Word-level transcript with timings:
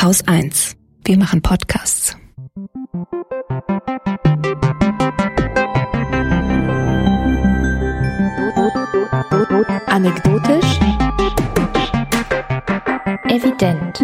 Haus 0.00 0.22
1. 0.28 0.76
Wir 1.04 1.18
machen 1.18 1.42
Podcasts. 1.42 2.16
Anekdotisch. 9.86 10.78
Evident. 13.24 14.00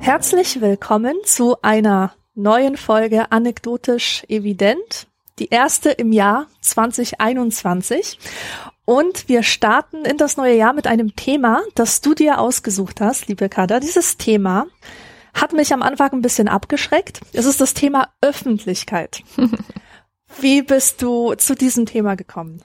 Herzlich 0.00 0.62
willkommen 0.62 1.16
zu 1.24 1.60
einer 1.60 2.14
neuen 2.34 2.78
Folge 2.78 3.30
Anekdotisch 3.30 4.24
Evident. 4.28 5.06
Die 5.38 5.50
erste 5.50 5.90
im 5.90 6.12
Jahr 6.12 6.46
2021. 6.62 8.18
Und 8.90 9.28
wir 9.28 9.44
starten 9.44 10.04
in 10.04 10.16
das 10.16 10.36
neue 10.36 10.56
Jahr 10.56 10.72
mit 10.72 10.88
einem 10.88 11.14
Thema, 11.14 11.62
das 11.76 12.00
du 12.00 12.12
dir 12.12 12.40
ausgesucht 12.40 13.00
hast, 13.00 13.28
liebe 13.28 13.48
Kada. 13.48 13.78
Dieses 13.78 14.16
Thema 14.16 14.66
hat 15.32 15.52
mich 15.52 15.72
am 15.72 15.84
Anfang 15.84 16.10
ein 16.12 16.22
bisschen 16.22 16.48
abgeschreckt. 16.48 17.20
Es 17.32 17.46
ist 17.46 17.60
das 17.60 17.72
Thema 17.72 18.08
Öffentlichkeit. 18.20 19.22
Wie 20.40 20.62
bist 20.62 21.02
du 21.02 21.34
zu 21.34 21.54
diesem 21.54 21.86
Thema 21.86 22.16
gekommen? 22.16 22.62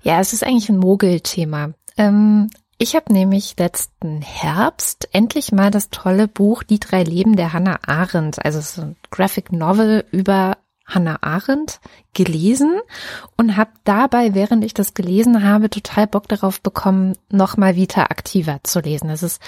Ja, 0.00 0.20
es 0.20 0.32
ist 0.32 0.42
eigentlich 0.42 0.70
ein 0.70 0.78
Mogelthema. 0.78 1.74
Ähm, 1.98 2.48
ich 2.78 2.96
habe 2.96 3.12
nämlich 3.12 3.54
letzten 3.58 4.22
Herbst 4.22 5.10
endlich 5.12 5.52
mal 5.52 5.70
das 5.70 5.90
tolle 5.90 6.28
Buch 6.28 6.62
Die 6.62 6.80
drei 6.80 7.02
Leben 7.02 7.36
der 7.36 7.52
Hannah 7.52 7.80
Arendt, 7.86 8.42
also 8.42 8.62
so 8.62 8.80
ein 8.80 8.96
Graphic 9.10 9.52
Novel 9.52 10.06
über 10.12 10.56
Hannah 10.88 11.18
Arendt 11.20 11.80
gelesen 12.14 12.80
und 13.36 13.56
habe 13.56 13.70
dabei, 13.84 14.34
während 14.34 14.64
ich 14.64 14.74
das 14.74 14.94
gelesen 14.94 15.44
habe, 15.44 15.70
total 15.70 16.06
Bock 16.06 16.28
darauf 16.28 16.60
bekommen, 16.60 17.16
nochmal 17.30 17.76
Vita 17.76 18.06
Activa 18.06 18.58
zu 18.64 18.80
lesen. 18.80 19.08
Das 19.08 19.22
ist 19.22 19.40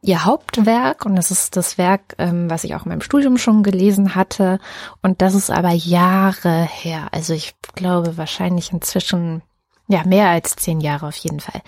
ihr 0.00 0.24
Hauptwerk 0.24 1.04
und 1.04 1.16
das 1.16 1.30
ist 1.30 1.56
das 1.56 1.78
Werk, 1.78 2.14
ähm, 2.18 2.48
was 2.48 2.64
ich 2.64 2.74
auch 2.74 2.84
in 2.84 2.90
meinem 2.90 3.00
Studium 3.00 3.38
schon 3.38 3.62
gelesen 3.62 4.14
hatte. 4.14 4.60
Und 5.02 5.20
das 5.20 5.34
ist 5.34 5.50
aber 5.50 5.72
Jahre 5.72 6.62
her. 6.62 7.08
Also 7.12 7.34
ich 7.34 7.54
glaube 7.74 8.16
wahrscheinlich 8.16 8.72
inzwischen 8.72 9.42
ja, 9.88 10.04
mehr 10.04 10.28
als 10.28 10.56
zehn 10.56 10.80
Jahre 10.80 11.06
auf 11.06 11.16
jeden 11.16 11.40
Fall. 11.40 11.62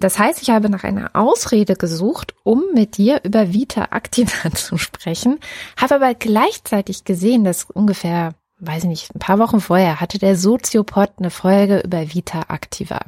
Das 0.00 0.18
heißt, 0.18 0.42
ich 0.42 0.50
habe 0.50 0.70
nach 0.70 0.84
einer 0.84 1.10
Ausrede 1.14 1.74
gesucht, 1.74 2.34
um 2.44 2.62
mit 2.72 2.98
dir 2.98 3.20
über 3.24 3.52
Vita 3.52 3.88
Activa 3.90 4.50
zu 4.54 4.78
sprechen, 4.78 5.40
habe 5.76 5.96
aber 5.96 6.14
gleichzeitig 6.14 7.04
gesehen, 7.04 7.44
dass 7.44 7.64
ungefähr 7.64 8.34
weiß 8.60 8.84
ich 8.84 8.88
nicht, 8.88 9.14
ein 9.14 9.18
paar 9.20 9.38
Wochen 9.38 9.60
vorher 9.60 10.00
hatte 10.00 10.18
der 10.18 10.36
Soziopod 10.36 11.10
eine 11.18 11.30
Folge 11.30 11.80
über 11.80 12.12
Vita 12.12 12.42
Activa. 12.48 13.00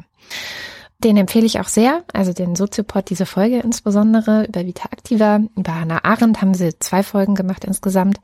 Den 1.02 1.16
empfehle 1.16 1.46
ich 1.46 1.58
auch 1.60 1.68
sehr, 1.68 2.04
also 2.12 2.34
den 2.34 2.54
Soziopod, 2.54 3.08
diese 3.08 3.24
Folge 3.24 3.60
insbesondere 3.60 4.44
über 4.44 4.66
Vita 4.66 4.90
Activa. 4.92 5.40
Über 5.56 5.74
Hannah 5.74 6.04
Arendt 6.04 6.42
haben 6.42 6.52
sie 6.52 6.78
zwei 6.78 7.02
Folgen 7.02 7.34
gemacht 7.34 7.64
insgesamt. 7.64 8.20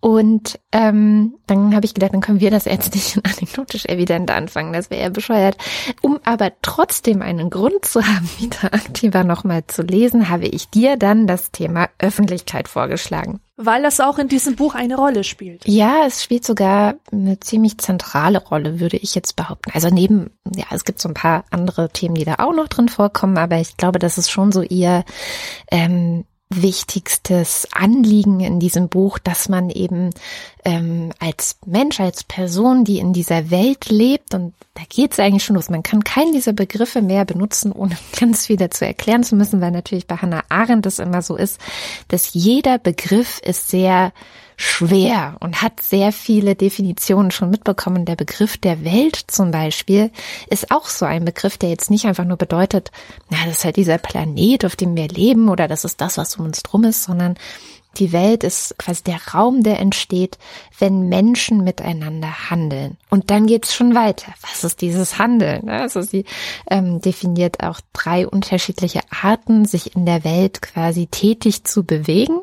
Und 0.00 0.58
ähm, 0.72 1.34
dann 1.46 1.74
habe 1.76 1.86
ich 1.86 1.94
gedacht, 1.94 2.14
dann 2.14 2.20
können 2.20 2.40
wir 2.40 2.50
das 2.50 2.64
jetzt 2.64 2.94
nicht 2.94 3.18
anekdotisch 3.24 3.84
evident 3.86 4.30
anfangen, 4.30 4.72
das 4.72 4.90
wäre 4.90 5.02
ja 5.02 5.08
bescheuert. 5.10 5.56
Um 6.02 6.18
aber 6.24 6.52
trotzdem 6.62 7.22
einen 7.22 7.50
Grund 7.50 7.84
zu 7.84 8.04
haben, 8.04 8.28
Vita 8.38 8.68
Activa 8.68 9.22
nochmal 9.22 9.66
zu 9.66 9.82
lesen, 9.82 10.28
habe 10.28 10.46
ich 10.46 10.70
dir 10.70 10.96
dann 10.96 11.26
das 11.28 11.52
Thema 11.52 11.88
Öffentlichkeit 11.98 12.68
vorgeschlagen. 12.68 13.40
Weil 13.60 13.82
das 13.82 13.98
auch 13.98 14.18
in 14.18 14.28
diesem 14.28 14.54
Buch 14.54 14.76
eine 14.76 14.94
Rolle 14.94 15.24
spielt. 15.24 15.66
Ja, 15.66 16.04
es 16.06 16.22
spielt 16.22 16.46
sogar 16.46 16.94
eine 17.10 17.40
ziemlich 17.40 17.78
zentrale 17.78 18.38
Rolle, 18.38 18.78
würde 18.78 18.96
ich 18.96 19.16
jetzt 19.16 19.34
behaupten. 19.34 19.72
Also 19.74 19.88
neben, 19.88 20.30
ja, 20.54 20.66
es 20.70 20.84
gibt 20.84 21.00
so 21.00 21.08
ein 21.08 21.14
paar 21.14 21.44
andere 21.50 21.88
Themen, 21.90 22.14
die 22.14 22.24
da 22.24 22.36
auch 22.38 22.54
noch 22.54 22.68
drin 22.68 22.88
vorkommen, 22.88 23.36
aber 23.36 23.58
ich 23.58 23.76
glaube, 23.76 23.98
das 23.98 24.16
ist 24.16 24.30
schon 24.30 24.52
so 24.52 24.62
ihr 24.62 25.04
ähm, 25.72 26.24
wichtigstes 26.50 27.68
Anliegen 27.72 28.40
in 28.40 28.58
diesem 28.58 28.88
Buch, 28.88 29.18
dass 29.18 29.48
man 29.48 29.68
eben 29.68 30.10
ähm, 30.64 31.10
als 31.18 31.58
Mensch, 31.66 32.00
als 32.00 32.24
Person, 32.24 32.84
die 32.84 32.98
in 32.98 33.12
dieser 33.12 33.50
Welt 33.50 33.90
lebt, 33.90 34.34
und 34.34 34.54
da 34.74 34.82
geht 34.88 35.12
es 35.12 35.20
eigentlich 35.20 35.44
schon 35.44 35.56
los, 35.56 35.68
man 35.68 35.82
kann 35.82 36.04
keinen 36.04 36.32
dieser 36.32 36.54
Begriffe 36.54 37.02
mehr 37.02 37.26
benutzen, 37.26 37.70
ohne 37.72 37.96
ganz 38.18 38.46
viel 38.46 38.56
dazu 38.56 38.84
erklären 38.84 39.24
zu 39.24 39.36
müssen, 39.36 39.60
weil 39.60 39.72
natürlich 39.72 40.06
bei 40.06 40.16
Hannah 40.16 40.44
Arendt 40.48 40.86
es 40.86 40.98
immer 40.98 41.20
so 41.20 41.36
ist, 41.36 41.60
dass 42.08 42.32
jeder 42.32 42.78
Begriff 42.78 43.40
ist 43.40 43.68
sehr 43.68 44.12
schwer 44.60 45.36
und 45.38 45.62
hat 45.62 45.80
sehr 45.80 46.10
viele 46.10 46.56
Definitionen 46.56 47.30
schon 47.30 47.48
mitbekommen. 47.48 48.04
Der 48.04 48.16
Begriff 48.16 48.58
der 48.58 48.84
Welt 48.84 49.16
zum 49.28 49.52
Beispiel 49.52 50.10
ist 50.50 50.72
auch 50.72 50.86
so 50.86 51.06
ein 51.06 51.24
Begriff, 51.24 51.56
der 51.58 51.70
jetzt 51.70 51.90
nicht 51.90 52.06
einfach 52.06 52.24
nur 52.24 52.36
bedeutet, 52.36 52.90
na, 53.30 53.38
das 53.46 53.58
ist 53.58 53.64
halt 53.64 53.76
dieser 53.76 53.98
Planet, 53.98 54.64
auf 54.64 54.74
dem 54.74 54.96
wir 54.96 55.06
leben 55.06 55.48
oder 55.48 55.68
das 55.68 55.84
ist 55.84 56.00
das, 56.00 56.18
was 56.18 56.36
um 56.36 56.44
uns 56.44 56.64
drum 56.64 56.82
ist, 56.82 57.04
sondern 57.04 57.36
die 57.96 58.12
Welt 58.12 58.44
ist 58.44 58.76
quasi 58.78 59.02
der 59.02 59.20
Raum, 59.32 59.62
der 59.62 59.80
entsteht, 59.80 60.38
wenn 60.78 61.08
Menschen 61.08 61.64
miteinander 61.64 62.50
handeln. 62.50 62.96
Und 63.10 63.30
dann 63.30 63.46
geht's 63.46 63.74
schon 63.74 63.94
weiter. 63.94 64.32
Was 64.42 64.62
ist 64.64 64.82
dieses 64.82 65.18
Handeln? 65.18 65.68
Also 65.68 66.02
sie 66.02 66.24
ähm, 66.70 67.00
definiert 67.00 67.62
auch 67.62 67.80
drei 67.92 68.26
unterschiedliche 68.26 69.00
Arten, 69.10 69.64
sich 69.64 69.96
in 69.96 70.06
der 70.06 70.24
Welt 70.24 70.62
quasi 70.62 71.06
tätig 71.06 71.64
zu 71.64 71.84
bewegen. 71.84 72.40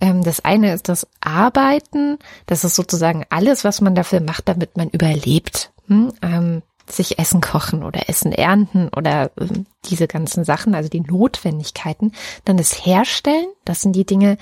Ähm, 0.00 0.22
das 0.22 0.44
eine 0.44 0.72
ist 0.72 0.88
das 0.88 1.06
Arbeiten. 1.20 2.18
Das 2.46 2.64
ist 2.64 2.74
sozusagen 2.74 3.24
alles, 3.30 3.64
was 3.64 3.80
man 3.80 3.94
dafür 3.94 4.20
macht, 4.20 4.48
damit 4.48 4.76
man 4.76 4.88
überlebt. 4.90 5.72
Hm? 5.86 6.12
Ähm, 6.22 6.62
sich 6.90 7.18
Essen 7.18 7.40
kochen 7.40 7.82
oder 7.82 8.08
Essen 8.08 8.32
ernten 8.32 8.88
oder 8.96 9.30
äh, 9.36 9.46
diese 9.84 10.06
ganzen 10.06 10.44
Sachen, 10.44 10.74
also 10.74 10.88
die 10.88 11.00
Notwendigkeiten. 11.00 12.12
Dann 12.44 12.56
das 12.56 12.84
Herstellen, 12.86 13.46
das 13.64 13.82
sind 13.82 13.94
die 13.94 14.06
Dinge, 14.06 14.38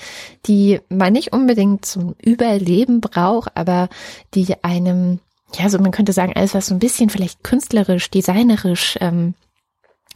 die 0.46 0.80
man 0.88 1.12
nicht 1.12 1.32
unbedingt 1.32 1.84
zum 1.84 2.14
Überleben 2.22 3.00
braucht, 3.00 3.56
aber 3.56 3.88
die 4.34 4.62
einem, 4.62 5.20
ja, 5.54 5.68
so 5.68 5.78
man 5.78 5.90
könnte 5.90 6.12
sagen, 6.12 6.32
alles, 6.34 6.54
was 6.54 6.66
so 6.66 6.74
ein 6.74 6.80
bisschen 6.80 7.10
vielleicht 7.10 7.42
künstlerisch, 7.42 8.10
designerisch 8.10 8.96
ähm, 9.00 9.34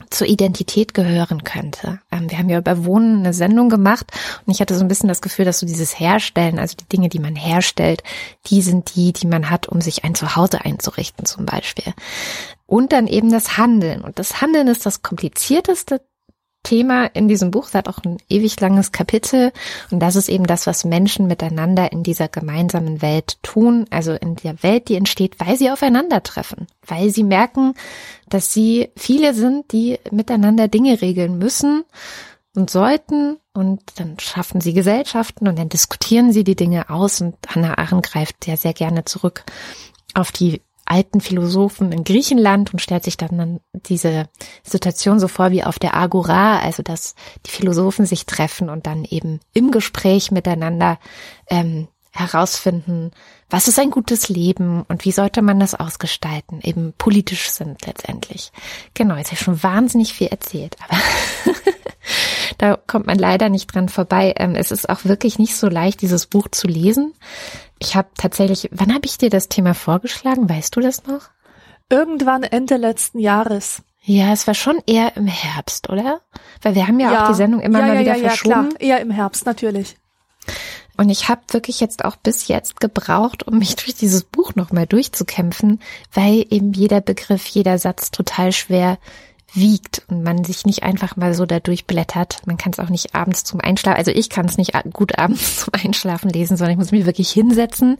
zur 0.08 0.26
Identität 0.26 0.94
gehören 0.94 1.44
könnte. 1.44 2.00
Ähm, 2.10 2.30
wir 2.30 2.38
haben 2.38 2.48
ja 2.48 2.58
über 2.58 2.84
Wohnen 2.84 3.20
eine 3.20 3.34
Sendung 3.34 3.68
gemacht 3.68 4.10
und 4.46 4.52
ich 4.52 4.60
hatte 4.60 4.74
so 4.74 4.80
ein 4.82 4.88
bisschen 4.88 5.08
das 5.08 5.20
Gefühl, 5.20 5.44
dass 5.44 5.60
so 5.60 5.66
dieses 5.66 5.98
Herstellen, 5.98 6.58
also 6.58 6.76
die 6.76 6.88
Dinge, 6.88 7.08
die 7.08 7.18
man 7.18 7.36
herstellt, 7.36 8.02
die 8.46 8.62
sind 8.62 8.94
die, 8.96 9.12
die 9.12 9.26
man 9.26 9.50
hat, 9.50 9.68
um 9.68 9.80
sich 9.80 10.04
ein 10.04 10.14
Zuhause 10.14 10.64
einzurichten 10.64 11.26
zum 11.26 11.46
Beispiel. 11.46 11.92
Und 12.66 12.92
dann 12.92 13.06
eben 13.06 13.30
das 13.30 13.56
Handeln. 13.56 14.00
Und 14.02 14.18
das 14.18 14.40
Handeln 14.40 14.68
ist 14.68 14.86
das 14.86 15.02
komplizierteste 15.02 16.00
Thema 16.62 17.06
in 17.06 17.28
diesem 17.28 17.50
Buch. 17.50 17.68
Es 17.68 17.74
hat 17.74 17.88
auch 17.88 17.98
ein 18.04 18.18
ewig 18.28 18.60
langes 18.60 18.92
Kapitel. 18.92 19.52
Und 19.90 20.00
das 20.00 20.16
ist 20.16 20.28
eben 20.28 20.46
das, 20.46 20.66
was 20.66 20.84
Menschen 20.84 21.26
miteinander 21.26 21.92
in 21.92 22.02
dieser 22.02 22.28
gemeinsamen 22.28 23.02
Welt 23.02 23.38
tun. 23.42 23.86
Also 23.90 24.12
in 24.12 24.36
der 24.36 24.62
Welt, 24.62 24.88
die 24.88 24.96
entsteht, 24.96 25.40
weil 25.40 25.56
sie 25.56 25.70
aufeinandertreffen. 25.70 26.66
Weil 26.86 27.10
sie 27.10 27.24
merken, 27.24 27.74
dass 28.28 28.52
sie 28.52 28.90
viele 28.96 29.34
sind, 29.34 29.72
die 29.72 29.98
miteinander 30.10 30.68
Dinge 30.68 31.00
regeln 31.00 31.38
müssen 31.38 31.84
und 32.54 32.70
sollten. 32.70 33.38
Und 33.52 33.80
dann 33.96 34.18
schaffen 34.18 34.60
sie 34.60 34.74
Gesellschaften 34.74 35.48
und 35.48 35.58
dann 35.58 35.68
diskutieren 35.68 36.32
sie 36.32 36.44
die 36.44 36.56
Dinge 36.56 36.90
aus. 36.90 37.20
Und 37.20 37.36
Hannah 37.48 37.78
Arendt 37.78 38.10
greift 38.10 38.46
ja 38.46 38.56
sehr 38.56 38.74
gerne 38.74 39.04
zurück 39.04 39.44
auf 40.14 40.32
die 40.32 40.60
alten 40.90 41.20
Philosophen 41.20 41.92
in 41.92 42.04
Griechenland 42.04 42.72
und 42.72 42.80
stellt 42.80 43.04
sich 43.04 43.16
dann, 43.16 43.38
dann 43.38 43.60
diese 43.72 44.28
Situation 44.62 45.20
so 45.20 45.28
vor 45.28 45.52
wie 45.52 45.62
auf 45.62 45.78
der 45.78 45.96
Agora, 45.96 46.58
also 46.58 46.82
dass 46.82 47.14
die 47.46 47.50
Philosophen 47.50 48.06
sich 48.06 48.26
treffen 48.26 48.68
und 48.68 48.86
dann 48.86 49.04
eben 49.04 49.40
im 49.52 49.70
Gespräch 49.70 50.32
miteinander 50.32 50.98
ähm, 51.48 51.86
herausfinden, 52.12 53.12
was 53.48 53.68
ist 53.68 53.78
ein 53.78 53.90
gutes 53.90 54.28
Leben 54.28 54.82
und 54.82 55.04
wie 55.04 55.12
sollte 55.12 55.42
man 55.42 55.60
das 55.60 55.74
ausgestalten, 55.74 56.60
eben 56.62 56.92
politisch 56.98 57.50
sind 57.50 57.86
letztendlich. 57.86 58.50
Genau, 58.94 59.14
jetzt 59.14 59.28
habe 59.28 59.34
ich 59.34 59.40
schon 59.40 59.62
wahnsinnig 59.62 60.12
viel 60.12 60.26
erzählt, 60.26 60.76
aber 60.88 61.00
da 62.58 62.76
kommt 62.76 63.06
man 63.06 63.18
leider 63.18 63.48
nicht 63.48 63.72
dran 63.72 63.88
vorbei. 63.88 64.34
Ähm, 64.36 64.56
es 64.56 64.72
ist 64.72 64.88
auch 64.88 65.04
wirklich 65.04 65.38
nicht 65.38 65.56
so 65.56 65.68
leicht, 65.68 66.02
dieses 66.02 66.26
Buch 66.26 66.48
zu 66.50 66.66
lesen. 66.66 67.14
Ich 67.80 67.96
habe 67.96 68.08
tatsächlich, 68.16 68.68
wann 68.72 68.94
habe 68.94 69.06
ich 69.06 69.18
dir 69.18 69.30
das 69.30 69.48
Thema 69.48 69.74
vorgeschlagen? 69.74 70.48
Weißt 70.48 70.76
du 70.76 70.80
das 70.80 71.06
noch? 71.06 71.30
Irgendwann 71.88 72.42
Ende 72.42 72.76
letzten 72.76 73.18
Jahres. 73.18 73.82
Ja, 74.02 74.32
es 74.32 74.46
war 74.46 74.54
schon 74.54 74.80
eher 74.86 75.16
im 75.16 75.26
Herbst, 75.26 75.90
oder? 75.90 76.20
Weil 76.62 76.74
wir 76.74 76.86
haben 76.86 77.00
ja, 77.00 77.12
ja. 77.12 77.24
auch 77.24 77.28
die 77.28 77.34
Sendung 77.34 77.60
immer 77.60 77.80
ja, 77.80 77.86
mal 77.86 77.94
ja, 77.94 78.00
wieder 78.00 78.16
ja, 78.16 78.28
verschoben. 78.28 78.50
Ja, 78.50 78.76
klar. 78.76 78.80
Eher 78.80 79.00
im 79.00 79.10
Herbst, 79.10 79.46
natürlich. 79.46 79.96
Und 80.96 81.08
ich 81.08 81.28
habe 81.30 81.40
wirklich 81.48 81.80
jetzt 81.80 82.04
auch 82.04 82.16
bis 82.16 82.48
jetzt 82.48 82.78
gebraucht, 82.78 83.46
um 83.46 83.58
mich 83.58 83.76
durch 83.82 83.94
dieses 83.94 84.24
Buch 84.24 84.54
nochmal 84.54 84.86
durchzukämpfen, 84.86 85.80
weil 86.12 86.44
eben 86.50 86.72
jeder 86.72 87.00
Begriff, 87.00 87.46
jeder 87.46 87.78
Satz 87.78 88.10
total 88.10 88.52
schwer 88.52 88.98
wiegt 89.52 90.02
und 90.08 90.22
man 90.22 90.44
sich 90.44 90.64
nicht 90.64 90.82
einfach 90.82 91.16
mal 91.16 91.34
so 91.34 91.46
da 91.46 91.60
durchblättert. 91.60 92.46
Man 92.46 92.56
kann 92.56 92.72
es 92.72 92.78
auch 92.78 92.88
nicht 92.88 93.14
abends 93.14 93.44
zum 93.44 93.60
Einschlafen, 93.60 93.98
also 93.98 94.10
ich 94.10 94.30
kann 94.30 94.46
es 94.46 94.56
nicht 94.56 94.72
gut 94.92 95.18
abends 95.18 95.56
zum 95.64 95.74
Einschlafen 95.74 96.30
lesen, 96.30 96.56
sondern 96.56 96.72
ich 96.72 96.78
muss 96.78 96.92
mich 96.92 97.06
wirklich 97.06 97.30
hinsetzen. 97.30 97.98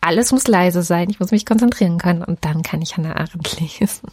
Alles 0.00 0.30
muss 0.32 0.46
leise 0.46 0.82
sein, 0.82 1.10
ich 1.10 1.20
muss 1.20 1.32
mich 1.32 1.44
konzentrieren 1.44 1.98
können 1.98 2.22
und 2.22 2.44
dann 2.44 2.62
kann 2.62 2.80
ich 2.82 2.96
Hannah 2.96 3.16
Arendt 3.16 3.60
lesen. 3.80 4.08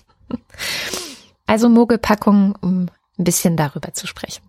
Also 1.46 1.70
Mogelpackung, 1.70 2.56
um 2.62 2.88
ein 3.18 3.24
bisschen 3.24 3.56
darüber 3.56 3.94
zu 3.94 4.08
sprechen. 4.08 4.44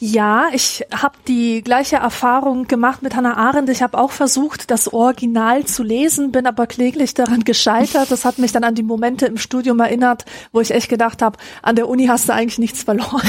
Ja, 0.00 0.46
ich 0.52 0.86
habe 0.94 1.18
die 1.26 1.60
gleiche 1.60 1.96
Erfahrung 1.96 2.68
gemacht 2.68 3.02
mit 3.02 3.16
Hannah 3.16 3.36
Arendt. 3.36 3.68
Ich 3.68 3.82
habe 3.82 3.98
auch 3.98 4.12
versucht, 4.12 4.70
das 4.70 4.92
Original 4.92 5.64
zu 5.64 5.82
lesen, 5.82 6.30
bin 6.30 6.46
aber 6.46 6.68
kläglich 6.68 7.14
daran 7.14 7.42
gescheitert. 7.42 8.12
Das 8.12 8.24
hat 8.24 8.38
mich 8.38 8.52
dann 8.52 8.62
an 8.62 8.76
die 8.76 8.84
Momente 8.84 9.26
im 9.26 9.38
Studium 9.38 9.80
erinnert, 9.80 10.24
wo 10.52 10.60
ich 10.60 10.70
echt 10.70 10.88
gedacht 10.88 11.20
habe, 11.20 11.36
an 11.62 11.74
der 11.74 11.88
Uni 11.88 12.06
hast 12.06 12.28
du 12.28 12.32
eigentlich 12.32 12.58
nichts 12.58 12.84
verloren. 12.84 13.22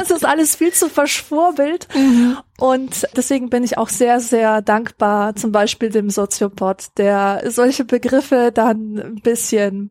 Es 0.00 0.10
ist 0.10 0.24
alles 0.24 0.56
viel 0.56 0.72
zu 0.72 0.88
verschwurbelt. 0.88 1.86
Mhm. 1.94 2.38
Und 2.58 3.06
deswegen 3.16 3.48
bin 3.50 3.62
ich 3.62 3.78
auch 3.78 3.88
sehr, 3.88 4.20
sehr 4.20 4.62
dankbar, 4.62 5.36
zum 5.36 5.52
Beispiel 5.52 5.90
dem 5.90 6.10
Soziopod, 6.10 6.86
der 6.96 7.42
solche 7.48 7.84
Begriffe 7.84 8.50
dann 8.52 8.98
ein 8.98 9.20
bisschen 9.22 9.90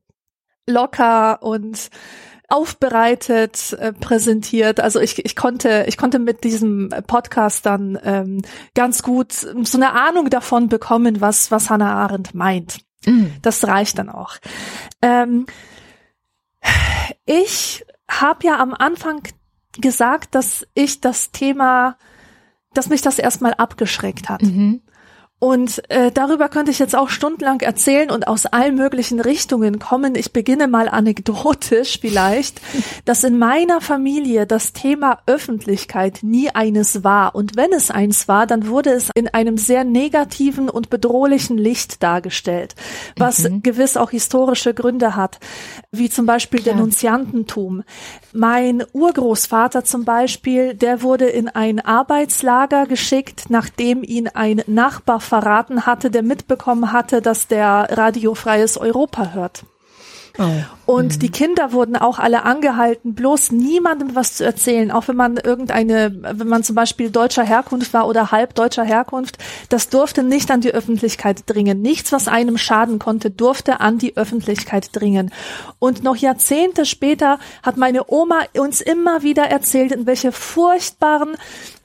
locker 0.68 1.42
und 1.42 1.90
aufbereitet, 2.50 3.74
äh, 3.80 3.94
präsentiert. 3.94 4.80
Also 4.80 5.00
ich, 5.00 5.24
ich 5.24 5.36
konnte, 5.36 5.86
ich 5.88 5.98
konnte 5.98 6.20
mit 6.20 6.44
diesem 6.44 6.90
Podcast 7.08 7.66
dann 7.66 7.98
ähm, 8.04 8.42
ganz 8.74 9.04
gut 9.04 9.32
so 9.34 9.78
eine 9.78 9.94
Ahnung 9.94 10.30
davon 10.30 10.68
bekommen, 10.68 11.22
was, 11.22 11.52
was 11.52 11.70
Hannah 11.70 11.94
Arendt 11.94 12.34
meint. 12.34 12.80
Mm. 13.06 13.28
Das 13.42 13.66
reicht 13.68 14.00
dann 14.00 14.10
auch. 14.10 14.38
Ähm, 15.02 15.46
ich 17.26 17.86
habe 18.10 18.48
ja 18.48 18.60
am 18.60 18.74
Anfang 18.74 19.22
gesagt, 19.78 20.36
dass 20.36 20.68
ich 20.74 21.02
das 21.02 21.32
Thema, 21.32 21.98
dass 22.74 22.90
mich 22.90 23.02
das 23.02 23.20
erstmal 23.20 23.54
abgeschreckt 23.54 24.30
hat. 24.30 24.42
Mhm. 24.42 24.82
Und 25.40 25.82
äh, 25.90 26.12
darüber 26.12 26.50
könnte 26.50 26.70
ich 26.70 26.80
jetzt 26.80 26.98
auch 26.98 27.08
stundenlang 27.08 27.62
erzählen 27.62 28.12
und 28.12 28.28
aus 28.28 28.46
allen 28.46 28.76
möglichen 28.76 29.22
Richtungen 29.22 29.80
kommen. 29.80 30.16
Ich 30.16 30.34
beginne 30.34 30.68
mal 30.68 30.90
anekdotisch 30.90 32.00
vielleicht, 32.02 32.60
dass 33.06 33.24
in 33.24 33.40
meiner 33.40 33.80
Familie 33.80 34.46
das 34.46 34.74
Thema 34.74 35.20
Öffentlichkeit 35.28 36.20
nie 36.24 36.50
eines 36.50 37.06
war. 37.06 37.36
Und 37.36 37.56
wenn 37.56 37.72
es 37.72 37.90
eins 37.90 38.28
war, 38.28 38.48
dann 38.48 38.68
wurde 38.68 38.92
es 38.92 39.12
in 39.16 39.30
einem 39.30 39.58
sehr 39.58 39.86
negativen 39.86 40.70
und 40.70 40.90
bedrohlichen 40.90 41.58
Licht 41.58 42.04
dargestellt, 42.04 42.76
was 43.16 43.40
mhm. 43.40 43.64
gewiss 43.64 43.96
auch 43.96 44.12
historische 44.12 44.74
Gründe 44.74 45.16
hat, 45.16 45.40
wie 45.90 46.10
zum 46.10 46.26
Beispiel 46.26 46.60
ja. 46.60 46.74
Denunziantentum. 46.74 47.84
Mein 48.34 48.84
Urgroßvater 48.94 49.84
zum 49.84 50.06
Beispiel, 50.06 50.76
der 50.76 51.02
wurde 51.02 51.26
in 51.26 51.50
ein 51.50 51.80
Arbeitslager 51.80 52.86
geschickt, 52.86 53.46
nachdem 53.50 54.04
ihn 54.04 54.28
ein 54.28 54.62
Nachbar 54.68 55.20
verraten 55.20 55.86
hatte, 55.88 56.12
der 56.12 56.22
mitbekommen 56.22 56.92
hatte, 56.92 57.22
dass 57.22 57.48
der 57.48 57.88
radiofreies 57.90 58.78
Europa 58.78 59.34
hört. 59.34 59.64
Oh. 60.40 60.46
Und 60.86 61.16
mhm. 61.16 61.20
die 61.20 61.30
Kinder 61.30 61.72
wurden 61.74 61.96
auch 61.96 62.18
alle 62.18 62.44
angehalten, 62.46 63.14
bloß 63.14 63.52
niemandem 63.52 64.16
was 64.16 64.36
zu 64.36 64.46
erzählen, 64.46 64.90
auch 64.90 65.08
wenn 65.08 65.18
man 65.18 65.38
irgendeine, 65.38 66.12
wenn 66.22 66.48
man 66.48 66.64
zum 66.64 66.76
Beispiel 66.76 67.12
deutscher 67.12 67.44
Herkunft 67.44 67.94
war 67.94 68.08
oder 68.08 68.32
halb 68.32 68.56
deutscher 68.56 68.84
Herkunft, 68.84 69.38
das 69.68 69.90
durfte 69.90 70.24
nicht 70.24 70.50
an 70.50 70.62
die 70.62 70.74
Öffentlichkeit 70.74 71.44
dringen. 71.46 71.82
Nichts, 71.82 72.12
was 72.12 72.28
einem 72.28 72.58
schaden 72.58 72.98
konnte, 72.98 73.30
durfte 73.30 73.82
an 73.82 73.98
die 73.98 74.18
Öffentlichkeit 74.18 74.90
dringen. 74.94 75.32
Und 75.78 76.04
noch 76.04 76.16
Jahrzehnte 76.16 76.86
später 76.86 77.38
hat 77.62 77.78
meine 77.78 78.10
Oma 78.10 78.40
uns 78.58 78.82
immer 78.82 79.22
wieder 79.22 79.44
erzählt, 79.44 79.92
in 79.92 80.08
welche 80.08 80.32
furchtbaren 80.32 81.36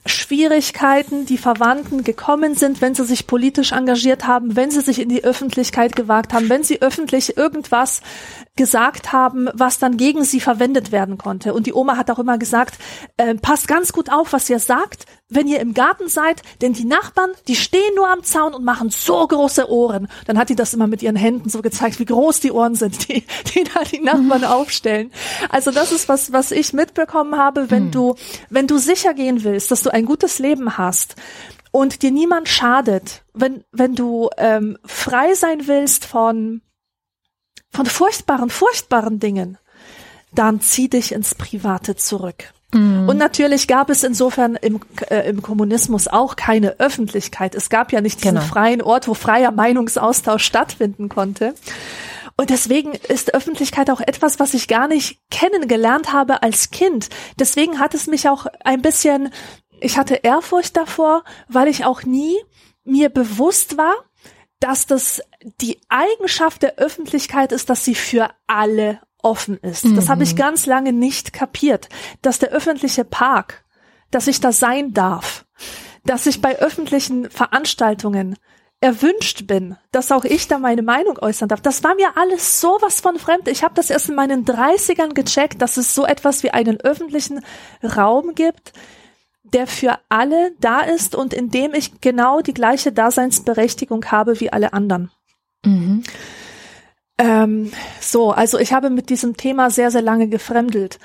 Schwierigkeiten 0.05 1.25
die 1.25 1.37
Verwandten 1.37 2.03
gekommen 2.03 2.55
sind, 2.55 2.81
wenn 2.81 2.93
sie 2.93 3.05
sich 3.05 3.25
politisch 3.25 3.71
engagiert 3.71 4.27
haben, 4.27 4.55
wenn 4.55 4.69
sie 4.69 4.81
sich 4.81 5.01
in 5.01 5.09
die 5.09 5.23
Öffentlichkeit 5.23 5.95
gewagt 5.95 6.33
haben, 6.33 6.47
wenn 6.47 6.63
sie 6.63 6.81
öffentlich 6.81 7.37
irgendwas 7.37 8.01
gesagt 8.55 9.11
haben, 9.11 9.49
was 9.53 9.79
dann 9.79 9.97
gegen 9.97 10.23
sie 10.23 10.39
verwendet 10.39 10.91
werden 10.91 11.17
konnte. 11.17 11.53
Und 11.53 11.67
die 11.67 11.73
Oma 11.73 11.97
hat 11.97 12.09
auch 12.09 12.19
immer 12.19 12.37
gesagt, 12.37 12.75
äh, 13.17 13.35
passt 13.35 13.67
ganz 13.67 13.91
gut 13.91 14.11
auf, 14.11 14.31
was 14.31 14.49
ihr 14.49 14.59
sagt, 14.59 15.05
wenn 15.27 15.47
ihr 15.47 15.59
im 15.59 15.73
Garten 15.73 16.07
seid, 16.07 16.41
denn 16.61 16.73
die 16.73 16.85
Nachbarn, 16.85 17.31
die 17.47 17.55
stehen 17.55 17.95
nur 17.95 18.09
am 18.09 18.23
Zaun 18.23 18.53
und 18.53 18.63
machen 18.63 18.89
so 18.91 19.27
große 19.27 19.69
Ohren. 19.69 20.07
Dann 20.25 20.37
hat 20.37 20.49
die 20.49 20.55
das 20.55 20.73
immer 20.73 20.87
mit 20.87 21.03
ihren 21.03 21.15
Händen 21.15 21.49
so 21.49 21.61
gezeigt, 21.61 21.99
wie 21.99 22.05
groß 22.05 22.39
die 22.39 22.51
Ohren 22.51 22.75
sind, 22.75 23.09
die, 23.09 23.25
die 23.53 23.65
da 23.65 23.83
die 23.83 23.99
Nachbarn 23.99 24.41
mhm. 24.41 24.47
aufstellen. 24.47 25.11
Also 25.49 25.71
das 25.71 25.91
ist 25.91 26.07
was, 26.07 26.31
was 26.31 26.51
ich 26.51 26.71
mitbekommen 26.71 27.37
habe, 27.37 27.71
wenn 27.71 27.85
mhm. 27.85 27.91
du, 27.91 28.15
wenn 28.49 28.67
du 28.67 28.77
sicher 28.77 29.13
gehen 29.13 29.43
willst, 29.43 29.71
dass 29.71 29.81
du 29.81 29.91
ein 29.91 30.05
gutes 30.05 30.39
Leben 30.39 30.77
hast, 30.77 31.15
und 31.71 32.03
dir 32.03 32.11
niemand 32.11 32.47
schadet, 32.47 33.25
wenn, 33.33 33.65
wenn 33.73 33.95
du 33.95 34.29
ähm, 34.37 34.77
frei 34.85 35.33
sein 35.33 35.67
willst 35.67 36.05
von 36.05 36.61
von 37.75 37.85
furchtbaren, 37.85 38.49
furchtbaren 38.49 39.19
Dingen, 39.19 39.57
dann 40.33 40.61
zieh 40.61 40.89
dich 40.89 41.11
ins 41.11 41.35
Private 41.35 41.95
zurück. 41.95 42.53
Mhm. 42.73 43.07
Und 43.07 43.17
natürlich 43.17 43.67
gab 43.67 43.89
es 43.89 44.03
insofern 44.03 44.55
im, 44.55 44.81
äh, 45.09 45.29
im 45.29 45.41
Kommunismus 45.41 46.07
auch 46.07 46.35
keine 46.35 46.79
Öffentlichkeit. 46.79 47.55
Es 47.55 47.69
gab 47.69 47.91
ja 47.91 48.01
nicht 48.01 48.23
diesen 48.23 48.35
genau. 48.35 48.45
freien 48.45 48.81
Ort, 48.81 49.07
wo 49.07 49.13
freier 49.13 49.51
Meinungsaustausch 49.51 50.43
stattfinden 50.43 51.09
konnte. 51.09 51.53
Und 52.37 52.49
deswegen 52.49 52.91
ist 52.91 53.33
Öffentlichkeit 53.33 53.89
auch 53.89 54.01
etwas, 54.01 54.39
was 54.39 54.53
ich 54.53 54.67
gar 54.67 54.87
nicht 54.87 55.19
kennengelernt 55.31 56.11
habe 56.11 56.43
als 56.43 56.69
Kind. 56.69 57.09
Deswegen 57.39 57.79
hat 57.79 57.93
es 57.93 58.07
mich 58.07 58.27
auch 58.27 58.45
ein 58.63 58.81
bisschen, 58.81 59.31
ich 59.79 59.97
hatte 59.97 60.15
Ehrfurcht 60.15 60.75
davor, 60.75 61.23
weil 61.47 61.69
ich 61.69 61.85
auch 61.85 62.03
nie 62.03 62.35
mir 62.83 63.09
bewusst 63.09 63.77
war, 63.77 63.95
dass 64.59 64.85
das 64.85 65.21
die 65.61 65.79
Eigenschaft 65.89 66.63
der 66.63 66.77
Öffentlichkeit 66.77 67.51
ist, 67.51 67.69
dass 67.69 67.85
sie 67.85 67.95
für 67.95 68.29
alle 68.47 68.99
offen 69.21 69.57
ist. 69.57 69.85
Mhm. 69.85 69.95
Das 69.95 70.09
habe 70.09 70.23
ich 70.23 70.33
mhm. 70.33 70.37
ganz 70.37 70.65
lange 70.65 70.91
nicht 70.91 71.33
kapiert, 71.33 71.89
dass 72.21 72.39
der 72.39 72.49
öffentliche 72.49 73.05
Park, 73.05 73.63
dass 74.11 74.27
ich 74.27 74.39
da 74.39 74.51
sein 74.51 74.93
darf, 74.93 75.45
dass 76.03 76.25
ich 76.25 76.41
bei 76.41 76.59
öffentlichen 76.59 77.29
Veranstaltungen 77.29 78.37
erwünscht 78.81 79.47
bin, 79.47 79.77
dass 79.91 80.11
auch 80.11 80.25
ich 80.25 80.47
da 80.47 80.59
meine 80.59 80.83
Meinung 80.83 81.17
äußern 81.19 81.49
darf. 81.49 81.61
Das 81.61 81.83
war 81.83 81.95
mir 81.95 82.17
alles 82.17 82.59
sowas 82.59 82.99
von 82.99 83.17
fremd. 83.17 83.47
Ich 83.47 83.63
habe 83.63 83.73
das 83.73 83.89
erst 83.89 84.09
in 84.09 84.15
meinen 84.15 84.45
30ern 84.45 85.13
gecheckt, 85.13 85.61
dass 85.61 85.77
es 85.77 85.95
so 85.95 86.05
etwas 86.05 86.43
wie 86.43 86.51
einen 86.51 86.79
öffentlichen 86.81 87.43
Raum 87.83 88.35
gibt, 88.35 88.73
der 89.43 89.67
für 89.67 89.97
alle 90.09 90.51
da 90.59 90.81
ist 90.81 91.15
und 91.15 91.33
in 91.33 91.49
dem 91.49 91.73
ich 91.73 92.01
genau 92.01 92.41
die 92.41 92.53
gleiche 92.53 92.91
Daseinsberechtigung 92.91 94.05
habe 94.11 94.39
wie 94.39 94.51
alle 94.51 94.73
anderen. 94.73 95.11
Mhm. 95.65 96.03
Ähm, 97.17 97.71
so, 98.01 98.31
also 98.31 98.59
ich 98.59 98.73
habe 98.73 98.89
mit 98.89 99.09
diesem 99.09 99.37
Thema 99.37 99.69
sehr, 99.69 99.91
sehr 99.91 100.01
lange 100.01 100.27
gefremdelt. 100.27 100.99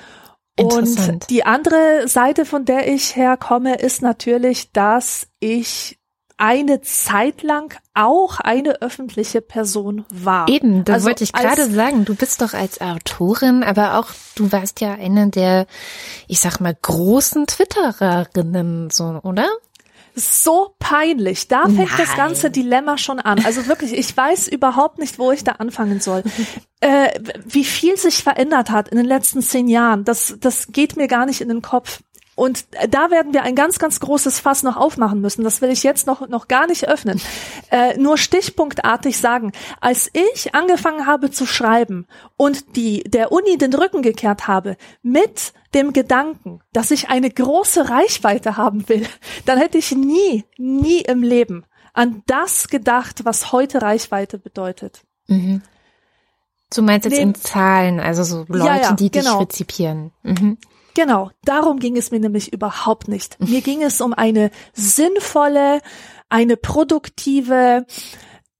Und 0.59 1.29
die 1.29 1.45
andere 1.45 2.07
Seite, 2.07 2.45
von 2.45 2.65
der 2.65 2.87
ich 2.87 3.15
herkomme, 3.15 3.75
ist 3.75 4.01
natürlich, 4.01 4.71
dass 4.71 5.27
ich 5.39 5.97
eine 6.41 6.81
Zeit 6.81 7.43
lang 7.43 7.79
auch 7.93 8.39
eine 8.39 8.81
öffentliche 8.81 9.41
Person 9.41 10.05
war. 10.09 10.49
Eben, 10.49 10.83
da 10.83 10.93
also 10.93 11.05
wollte 11.05 11.23
ich 11.23 11.33
gerade 11.33 11.69
sagen, 11.69 12.03
du 12.03 12.15
bist 12.15 12.41
doch 12.41 12.53
als 12.53 12.81
Autorin, 12.81 13.63
aber 13.63 13.99
auch 13.99 14.07
du 14.33 14.51
warst 14.51 14.81
ja 14.81 14.93
eine 14.93 15.29
der, 15.29 15.67
ich 16.27 16.39
sag 16.39 16.59
mal, 16.59 16.75
großen 16.79 17.45
Twittererinnen, 17.45 18.89
so, 18.89 19.19
oder? 19.21 19.47
So 20.15 20.75
peinlich. 20.79 21.47
Da 21.47 21.63
fängt 21.63 21.77
Nein. 21.77 21.97
das 21.97 22.15
ganze 22.15 22.51
Dilemma 22.51 22.97
schon 22.97 23.19
an. 23.19 23.43
Also 23.45 23.67
wirklich, 23.67 23.93
ich 23.93 24.15
weiß 24.15 24.47
überhaupt 24.47 24.99
nicht, 24.99 25.19
wo 25.19 25.31
ich 25.31 25.43
da 25.43 25.53
anfangen 25.53 25.99
soll. 25.99 26.23
äh, 26.81 27.19
wie 27.45 27.63
viel 27.63 27.97
sich 27.97 28.23
verändert 28.23 28.69
hat 28.69 28.89
in 28.89 28.97
den 28.97 29.05
letzten 29.05 29.41
zehn 29.41 29.67
Jahren, 29.67 30.03
das, 30.03 30.35
das 30.39 30.67
geht 30.67 30.97
mir 30.97 31.07
gar 31.07 31.25
nicht 31.25 31.41
in 31.41 31.49
den 31.49 31.61
Kopf. 31.61 32.01
Und 32.35 32.65
da 32.89 33.11
werden 33.11 33.33
wir 33.33 33.43
ein 33.43 33.55
ganz, 33.55 33.77
ganz 33.77 33.99
großes 33.99 34.39
Fass 34.39 34.63
noch 34.63 34.77
aufmachen 34.77 35.19
müssen. 35.19 35.43
Das 35.43 35.61
will 35.61 35.69
ich 35.69 35.83
jetzt 35.83 36.07
noch, 36.07 36.27
noch 36.29 36.47
gar 36.47 36.65
nicht 36.65 36.87
öffnen. 36.87 37.21
Äh, 37.69 37.97
nur 37.97 38.17
stichpunktartig 38.17 39.17
sagen. 39.17 39.51
Als 39.81 40.09
ich 40.13 40.55
angefangen 40.55 41.05
habe 41.05 41.29
zu 41.29 41.45
schreiben 41.45 42.07
und 42.37 42.77
die, 42.77 43.03
der 43.03 43.31
Uni 43.31 43.57
den 43.57 43.73
Rücken 43.73 44.01
gekehrt 44.01 44.47
habe 44.47 44.77
mit 45.01 45.53
dem 45.73 45.93
Gedanken, 45.93 46.61
dass 46.71 46.91
ich 46.91 47.09
eine 47.09 47.29
große 47.29 47.89
Reichweite 47.89 48.55
haben 48.57 48.87
will, 48.87 49.05
dann 49.45 49.57
hätte 49.57 49.77
ich 49.77 49.91
nie, 49.91 50.45
nie 50.57 51.01
im 51.01 51.23
Leben 51.23 51.65
an 51.93 52.23
das 52.27 52.69
gedacht, 52.69 53.25
was 53.25 53.51
heute 53.51 53.81
Reichweite 53.81 54.37
bedeutet. 54.37 55.01
Mhm. 55.27 55.61
Du 56.73 56.81
meinst 56.81 57.05
jetzt 57.05 57.17
nee. 57.17 57.23
in 57.23 57.35
Zahlen, 57.35 57.99
also 57.99 58.23
so 58.23 58.45
Leute, 58.47 58.65
ja, 58.65 58.77
ja, 58.77 58.93
die 58.93 59.11
genau. 59.11 59.39
dich 59.39 59.47
rezipieren. 59.47 60.11
Mhm. 60.23 60.57
Genau, 60.93 61.31
darum 61.43 61.79
ging 61.79 61.97
es 61.97 62.11
mir 62.11 62.19
nämlich 62.19 62.51
überhaupt 62.53 63.07
nicht. 63.07 63.39
Mir 63.39 63.61
ging 63.61 63.81
es 63.81 64.01
um 64.01 64.13
eine 64.13 64.51
sinnvolle, 64.73 65.81
eine 66.29 66.57
produktive 66.57 67.85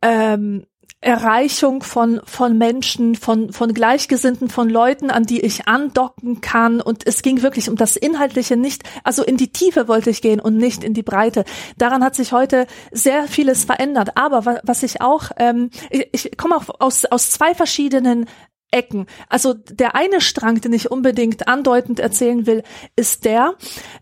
ähm, 0.02 0.66
Erreichung 1.04 1.82
von, 1.82 2.22
von 2.26 2.60
Menschen, 2.60 3.16
von, 3.16 3.52
von 3.52 3.74
Gleichgesinnten, 3.74 4.50
von 4.50 4.70
Leuten, 4.70 5.10
an 5.10 5.24
die 5.24 5.42
ich 5.42 5.68
andocken 5.68 6.42
kann. 6.42 6.80
Und 6.80 7.08
es 7.08 7.24
ging 7.24 7.42
wirklich 7.42 7.70
um 7.70 7.76
das 7.76 7.96
Inhaltliche 7.96 8.56
nicht, 8.56 8.84
also 9.04 9.24
in 9.24 9.36
die 9.36 9.52
Tiefe 9.52 9.88
wollte 9.88 10.12
ich 10.12 10.22
gehen 10.22 10.40
und 10.40 10.58
nicht 10.58 10.84
in 10.84 10.94
die 10.94 11.02
Breite. 11.02 11.44
Daran 11.76 12.04
hat 12.04 12.14
sich 12.16 12.34
heute 12.34 12.68
sehr 12.92 13.28
vieles 13.28 13.64
verändert. 13.66 14.16
Aber 14.16 14.62
was 14.64 14.84
ich 14.84 15.02
auch, 15.02 15.32
ähm, 15.38 15.72
ich, 15.90 16.08
ich 16.14 16.38
komme 16.38 16.56
auch 16.56 16.70
aus, 16.80 17.06
aus 17.06 17.32
zwei 17.32 17.56
verschiedenen 17.56 18.28
Ecken. 18.72 19.08
Also 19.30 19.54
der 19.54 19.96
eine 19.96 20.22
Strang, 20.22 20.62
den 20.62 20.74
ich 20.74 20.90
unbedingt 20.90 21.48
andeutend 21.48 22.00
erzählen 22.00 22.46
will, 22.46 22.64
ist 22.96 23.26
der, 23.26 23.56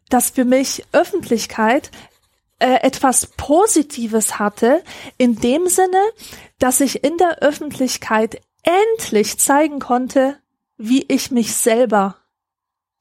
dass 0.10 0.30
für 0.30 0.46
mich 0.46 0.86
Öffentlichkeit 0.92 1.92
äh, 2.60 2.82
etwas 2.82 3.28
Positives 3.28 4.40
hatte, 4.40 4.84
in 5.18 5.36
dem 5.36 5.68
Sinne, 5.68 6.02
dass 6.60 6.82
ich 6.82 7.04
in 7.04 7.18
der 7.18 7.40
Öffentlichkeit 7.40 8.42
endlich 8.64 9.40
zeigen 9.40 9.80
konnte, 9.80 10.38
wie 10.78 11.04
ich 11.08 11.32
mich 11.32 11.56
selber 11.56 12.18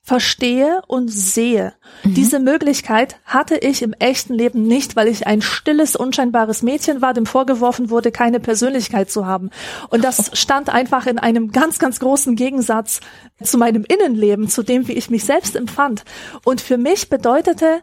verstehe 0.09 0.81
und 0.87 1.09
sehe. 1.09 1.75
Mhm. 2.03 2.15
Diese 2.15 2.41
Möglichkeit 2.41 3.17
hatte 3.27 3.57
ich 3.59 3.83
im 3.83 3.93
echten 3.93 4.33
Leben 4.33 4.62
nicht, 4.62 4.97
weil 4.97 5.07
ich 5.07 5.27
ein 5.27 5.43
stilles, 5.43 5.97
unscheinbares 5.97 6.62
Mädchen 6.62 7.03
war, 7.03 7.12
dem 7.12 7.27
vorgeworfen 7.27 7.91
wurde, 7.91 8.11
keine 8.11 8.41
Persönlichkeit 8.41 9.11
zu 9.11 9.27
haben. 9.27 9.50
Und 9.91 10.03
das 10.03 10.31
stand 10.33 10.71
einfach 10.71 11.07
in 11.07 11.19
einem 11.19 11.53
ganz, 11.53 11.79
ganz 11.79 12.00
großen 12.00 12.37
Gegensatz 12.37 13.00
zu 13.43 13.59
meinem 13.59 13.85
Innenleben, 13.85 14.49
zu 14.49 14.62
dem, 14.62 14.88
wie 14.88 14.95
ich 14.95 15.11
mich 15.11 15.25
selbst 15.25 15.55
empfand. 15.55 16.05
Und 16.43 16.62
für 16.62 16.79
mich 16.79 17.11
bedeutete 17.11 17.83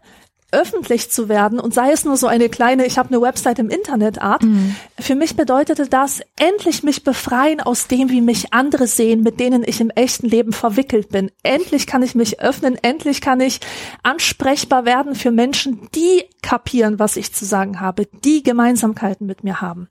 öffentlich 0.55 1.11
zu 1.11 1.27
werden 1.27 1.59
und 1.59 1.73
sei 1.73 1.91
es 1.91 2.05
nur 2.05 2.15
so 2.15 2.27
eine 2.27 2.47
kleine, 2.49 2.85
ich 2.85 2.97
habe 2.97 3.09
eine 3.09 3.21
Website 3.21 3.59
im 3.59 3.69
Internet 3.69 4.21
Art, 4.21 4.43
mhm. 4.43 4.75
für 4.97 5.15
mich 5.15 5.35
bedeutete 5.35 5.87
das 5.87 6.21
endlich 6.39 6.83
mich 6.83 7.03
befreien 7.03 7.59
aus 7.59 7.87
dem, 7.87 8.09
wie 8.09 8.21
mich 8.21 8.53
andere 8.53 8.87
sehen, 8.87 9.21
mit 9.21 9.39
denen 9.39 9.63
ich 9.65 9.81
im 9.81 9.89
echten 9.89 10.27
Leben 10.27 10.53
verwickelt 10.53 11.09
bin. 11.09 11.29
Endlich 11.43 11.87
kann 11.87 12.03
ich 12.03 12.15
mich 12.15 12.39
öffnen, 12.39 12.77
endlich 12.81 13.19
kann 13.19 13.41
ich 13.41 13.59
ansprechbar 14.01 14.85
werden 14.85 15.13
für 15.13 15.31
Menschen, 15.31 15.89
die 15.93 16.23
kapieren, 16.41 16.97
was 16.99 17.17
ich 17.17 17.33
zu 17.33 17.43
sagen 17.43 17.81
habe, 17.81 18.07
die 18.23 18.41
Gemeinsamkeiten 18.41 19.27
mit 19.27 19.43
mir 19.43 19.61
haben. 19.61 19.89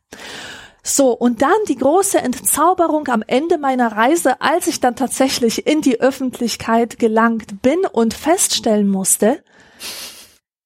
So, 0.86 1.12
und 1.12 1.40
dann 1.40 1.50
die 1.66 1.76
große 1.76 2.18
Entzauberung 2.18 3.08
am 3.08 3.22
Ende 3.26 3.56
meiner 3.56 3.92
Reise, 3.92 4.42
als 4.42 4.66
ich 4.66 4.80
dann 4.80 4.96
tatsächlich 4.96 5.66
in 5.66 5.80
die 5.80 6.00
Öffentlichkeit 6.00 6.98
gelangt 6.98 7.62
bin 7.62 7.86
und 7.90 8.12
feststellen 8.12 8.88
musste, 8.88 9.42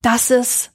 dass 0.02 0.30
es 0.30 0.70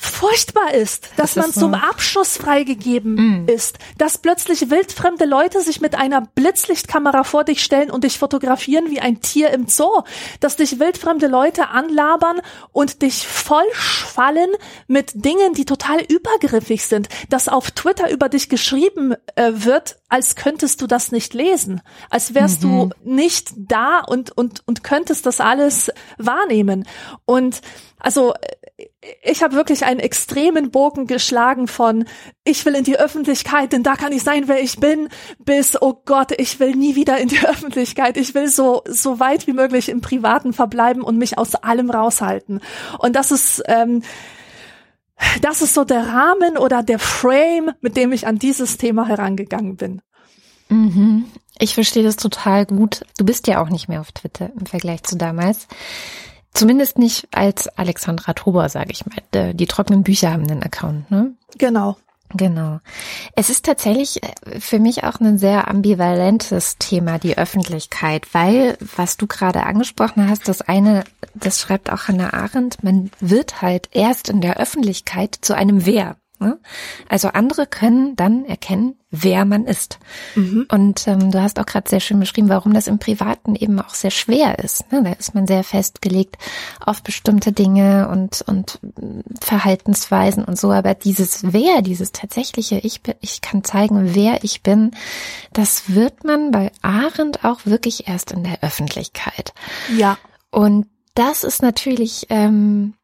furchtbar 0.00 0.74
ist, 0.74 1.08
dass 1.16 1.34
das 1.34 1.42
man 1.42 1.52
so. 1.52 1.60
zum 1.60 1.74
Abschuss 1.74 2.36
freigegeben 2.36 3.44
mm. 3.44 3.48
ist, 3.48 3.78
dass 3.98 4.18
plötzlich 4.18 4.70
wildfremde 4.70 5.24
Leute 5.24 5.60
sich 5.60 5.80
mit 5.80 5.94
einer 5.94 6.22
Blitzlichtkamera 6.22 7.24
vor 7.24 7.44
dich 7.44 7.62
stellen 7.62 7.90
und 7.90 8.04
dich 8.04 8.18
fotografieren 8.18 8.90
wie 8.90 9.00
ein 9.00 9.20
Tier 9.20 9.50
im 9.50 9.66
Zoo, 9.68 10.02
dass 10.40 10.56
dich 10.56 10.78
wildfremde 10.80 11.26
Leute 11.26 11.68
anlabern 11.68 12.40
und 12.72 13.02
dich 13.02 13.26
vollschwallen 13.26 14.50
mit 14.86 15.12
Dingen, 15.14 15.54
die 15.54 15.64
total 15.64 16.00
übergriffig 16.00 16.84
sind, 16.84 17.08
dass 17.28 17.48
auf 17.48 17.70
Twitter 17.70 18.10
über 18.10 18.28
dich 18.28 18.48
geschrieben 18.48 19.14
äh, 19.36 19.52
wird, 19.54 19.96
als 20.08 20.36
könntest 20.36 20.80
du 20.82 20.86
das 20.86 21.12
nicht 21.12 21.34
lesen, 21.34 21.80
als 22.10 22.34
wärst 22.34 22.62
mhm. 22.62 22.90
du 23.04 23.10
nicht 23.10 23.52
da 23.56 24.00
und 24.00 24.36
und 24.36 24.62
und 24.66 24.84
könntest 24.84 25.26
das 25.26 25.40
alles 25.40 25.90
wahrnehmen 26.18 26.86
und 27.24 27.60
also 27.98 28.34
ich 29.22 29.42
habe 29.42 29.54
wirklich 29.54 29.84
einen 29.84 30.00
extremen 30.00 30.70
Bogen 30.70 31.06
geschlagen 31.06 31.66
von 31.66 32.04
ich 32.44 32.64
will 32.64 32.74
in 32.74 32.84
die 32.84 32.98
Öffentlichkeit, 32.98 33.72
denn 33.72 33.82
da 33.82 33.96
kann 33.96 34.12
ich 34.12 34.22
sein, 34.22 34.48
wer 34.48 34.62
ich 34.62 34.78
bin, 34.78 35.08
bis 35.38 35.80
oh 35.80 36.02
Gott, 36.04 36.32
ich 36.38 36.60
will 36.60 36.74
nie 36.74 36.94
wieder 36.94 37.18
in 37.18 37.28
die 37.28 37.40
Öffentlichkeit. 37.46 38.16
Ich 38.16 38.34
will 38.34 38.48
so 38.48 38.82
so 38.86 39.20
weit 39.20 39.46
wie 39.46 39.52
möglich 39.52 39.88
im 39.88 40.00
Privaten 40.00 40.52
verbleiben 40.52 41.02
und 41.02 41.18
mich 41.18 41.38
aus 41.38 41.54
allem 41.54 41.90
raushalten. 41.90 42.60
Und 42.98 43.16
das 43.16 43.30
ist 43.30 43.62
ähm, 43.66 44.02
das 45.40 45.62
ist 45.62 45.74
so 45.74 45.84
der 45.84 46.08
Rahmen 46.08 46.58
oder 46.58 46.82
der 46.82 46.98
Frame, 46.98 47.72
mit 47.80 47.96
dem 47.96 48.12
ich 48.12 48.26
an 48.26 48.38
dieses 48.38 48.78
Thema 48.78 49.06
herangegangen 49.06 49.76
bin. 49.76 50.02
Mhm. 50.68 51.26
Ich 51.58 51.74
verstehe 51.74 52.02
das 52.02 52.16
total 52.16 52.66
gut. 52.66 53.04
Du 53.16 53.24
bist 53.24 53.46
ja 53.46 53.62
auch 53.62 53.68
nicht 53.68 53.88
mehr 53.88 54.00
auf 54.00 54.12
Twitter 54.12 54.50
im 54.58 54.66
Vergleich 54.66 55.02
zu 55.04 55.16
damals. 55.16 55.68
Zumindest 56.54 56.98
nicht 56.98 57.28
als 57.32 57.68
Alexandra 57.68 58.32
Tober, 58.32 58.68
sage 58.68 58.92
ich 58.92 59.04
mal. 59.06 59.54
Die 59.54 59.66
trockenen 59.66 60.04
Bücher 60.04 60.32
haben 60.32 60.48
einen 60.48 60.62
Account, 60.62 61.10
ne? 61.10 61.34
Genau. 61.58 61.96
Genau. 62.36 62.80
Es 63.36 63.48
ist 63.48 63.64
tatsächlich 63.64 64.22
äh, 64.22 64.60
für 64.60 64.80
mich 64.80 65.04
auch 65.04 65.20
ein 65.20 65.38
sehr 65.38 65.68
ambivalentes 65.68 66.78
Thema, 66.78 67.18
die 67.18 67.38
Öffentlichkeit, 67.38 68.26
weil, 68.32 68.76
was 68.96 69.16
du 69.16 69.26
gerade 69.26 69.64
angesprochen 69.64 70.28
hast, 70.28 70.48
das 70.48 70.60
eine, 70.60 71.04
das 71.34 71.60
schreibt 71.60 71.92
auch 71.92 72.08
Hannah 72.08 72.32
Arendt, 72.32 72.82
man 72.82 73.10
wird 73.20 73.62
halt 73.62 73.88
erst 73.92 74.28
in 74.28 74.40
der 74.40 74.58
Öffentlichkeit 74.58 75.38
zu 75.40 75.54
einem 75.54 75.86
Wer. 75.86 76.16
Ne? 76.44 76.58
Also 77.08 77.28
andere 77.28 77.66
können 77.66 78.16
dann 78.16 78.44
erkennen, 78.44 78.98
wer 79.10 79.46
man 79.46 79.64
ist. 79.64 79.98
Mhm. 80.34 80.66
Und 80.70 81.08
ähm, 81.08 81.30
du 81.30 81.40
hast 81.40 81.58
auch 81.58 81.64
gerade 81.64 81.88
sehr 81.88 82.00
schön 82.00 82.20
beschrieben, 82.20 82.50
warum 82.50 82.74
das 82.74 82.86
im 82.86 82.98
Privaten 82.98 83.54
eben 83.54 83.80
auch 83.80 83.94
sehr 83.94 84.10
schwer 84.10 84.58
ist. 84.58 84.92
Ne? 84.92 85.02
Da 85.02 85.12
ist 85.12 85.34
man 85.34 85.46
sehr 85.46 85.64
festgelegt 85.64 86.36
auf 86.84 87.02
bestimmte 87.02 87.52
Dinge 87.52 88.08
und, 88.10 88.42
und 88.46 88.78
Verhaltensweisen 89.40 90.44
und 90.44 90.58
so. 90.58 90.70
Aber 90.70 90.92
dieses 90.92 91.52
Wer, 91.54 91.80
dieses 91.80 92.12
tatsächliche 92.12 92.76
Ich, 92.78 93.00
ich 93.22 93.40
kann 93.40 93.64
zeigen, 93.64 94.14
wer 94.14 94.44
ich 94.44 94.62
bin, 94.62 94.90
das 95.54 95.94
wird 95.94 96.24
man 96.24 96.50
bei 96.50 96.72
Arendt 96.82 97.42
auch 97.42 97.60
wirklich 97.64 98.06
erst 98.06 98.32
in 98.32 98.44
der 98.44 98.62
Öffentlichkeit. 98.62 99.54
Ja. 99.96 100.18
Und 100.50 100.88
das 101.14 101.42
ist 101.42 101.62
natürlich 101.62 102.26
ähm, 102.28 102.94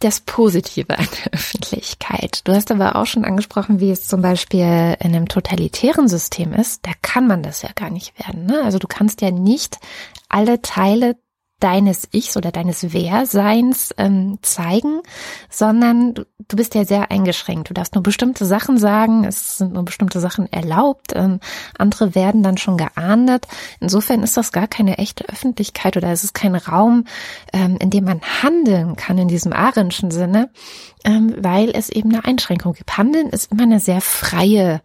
das 0.00 0.20
Positive 0.20 0.98
an 0.98 1.06
der 1.24 1.32
Öffentlichkeit. 1.38 2.40
Du 2.44 2.52
hast 2.52 2.70
aber 2.70 2.96
auch 2.96 3.06
schon 3.06 3.24
angesprochen, 3.24 3.80
wie 3.80 3.90
es 3.90 4.06
zum 4.06 4.22
Beispiel 4.22 4.96
in 5.00 5.14
einem 5.14 5.28
totalitären 5.28 6.08
System 6.08 6.52
ist. 6.52 6.86
Da 6.86 6.92
kann 7.02 7.26
man 7.26 7.42
das 7.42 7.62
ja 7.62 7.70
gar 7.74 7.90
nicht 7.90 8.18
werden. 8.18 8.46
Ne? 8.46 8.62
Also 8.64 8.78
du 8.78 8.88
kannst 8.88 9.20
ja 9.20 9.30
nicht 9.30 9.78
alle 10.28 10.62
Teile 10.62 11.16
deines 11.60 12.08
Ichs 12.12 12.36
oder 12.36 12.50
deines 12.50 12.92
Wehrseins 12.92 13.94
ähm, 13.98 14.38
zeigen, 14.42 15.00
sondern 15.48 16.14
du, 16.14 16.24
du 16.48 16.56
bist 16.56 16.74
ja 16.74 16.84
sehr 16.84 17.10
eingeschränkt. 17.10 17.70
Du 17.70 17.74
darfst 17.74 17.94
nur 17.94 18.02
bestimmte 18.02 18.44
Sachen 18.46 18.78
sagen, 18.78 19.24
es 19.24 19.58
sind 19.58 19.74
nur 19.74 19.84
bestimmte 19.84 20.20
Sachen 20.20 20.50
erlaubt, 20.52 21.12
ähm, 21.14 21.40
andere 21.78 22.14
werden 22.14 22.42
dann 22.42 22.56
schon 22.56 22.76
geahndet. 22.76 23.46
Insofern 23.78 24.22
ist 24.22 24.36
das 24.36 24.52
gar 24.52 24.66
keine 24.66 24.98
echte 24.98 25.28
Öffentlichkeit 25.28 25.96
oder 25.96 26.10
es 26.10 26.24
ist 26.24 26.34
kein 26.34 26.54
Raum, 26.54 27.04
ähm, 27.52 27.76
in 27.78 27.90
dem 27.90 28.04
man 28.04 28.20
handeln 28.42 28.96
kann 28.96 29.18
in 29.18 29.28
diesem 29.28 29.52
Arendtschen 29.52 30.10
Sinne, 30.10 30.50
ähm, 31.04 31.34
weil 31.38 31.70
es 31.70 31.90
eben 31.90 32.10
eine 32.12 32.24
Einschränkung 32.24 32.72
gibt. 32.72 32.96
Handeln 32.96 33.28
ist 33.28 33.52
immer 33.52 33.64
eine 33.64 33.80
sehr 33.80 34.00
freie 34.00 34.80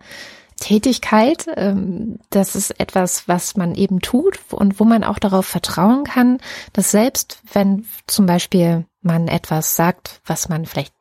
Tätigkeit. 0.66 1.46
Ähm, 1.58 2.18
das 2.32 2.56
ist 2.56 2.80
etwas, 2.80 3.28
was 3.28 3.56
man 3.56 3.76
eben 3.76 4.00
tut 4.00 4.40
und 4.52 4.80
wo 4.80 4.84
man 4.84 5.04
auch 5.04 5.20
darauf 5.20 5.46
vertrauen 5.46 6.06
kann, 6.06 6.40
dass 6.74 6.90
selbst 6.90 7.38
wenn 7.54 7.86
zum 8.08 8.26
Beispiel 8.26 8.86
man 9.04 9.28
etwas 9.28 9.76
sagt, 9.76 10.22
was 10.26 10.50
man 10.50 10.66
vielleicht 10.66 10.96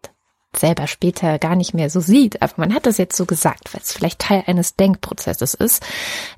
selber 0.54 0.86
später 0.86 1.38
gar 1.38 1.56
nicht 1.56 1.72
mehr 1.72 1.88
so 1.88 2.00
sieht, 2.00 2.42
aber 2.42 2.52
man 2.58 2.74
hat 2.74 2.84
das 2.84 2.98
jetzt 2.98 3.16
so 3.16 3.24
gesagt, 3.24 3.72
weil 3.72 3.80
es 3.82 3.94
vielleicht 3.94 4.20
Teil 4.20 4.44
eines 4.46 4.76
Denkprozesses 4.76 5.54
ist, 5.54 5.82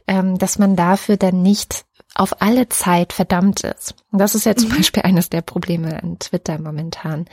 ähm, 0.07 0.39
dass 0.39 0.61
man 0.61 0.77
dafür 0.77 1.17
dann 1.17 1.43
nicht 1.43 1.85
auf 2.15 2.41
alle 2.41 2.69
Zeit 2.69 3.13
verdammt 3.13 3.65
ist. 3.65 3.97
Und 4.13 4.21
das 4.21 4.37
ist 4.37 4.47
ja 4.47 4.55
zum 4.55 4.71
mhm. 4.71 4.77
Beispiel 4.77 5.03
eines 5.03 5.31
der 5.31 5.43
Probleme 5.43 6.01
an 6.01 6.21
Twitter 6.21 6.61
momentan. 6.61 7.27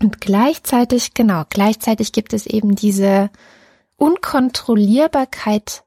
Und 0.00 0.20
gleichzeitig, 0.20 1.14
genau, 1.14 1.42
gleichzeitig 1.50 2.12
gibt 2.12 2.32
es 2.32 2.46
eben 2.46 2.76
diese 2.76 3.28
Unkontrollierbarkeit, 4.02 5.84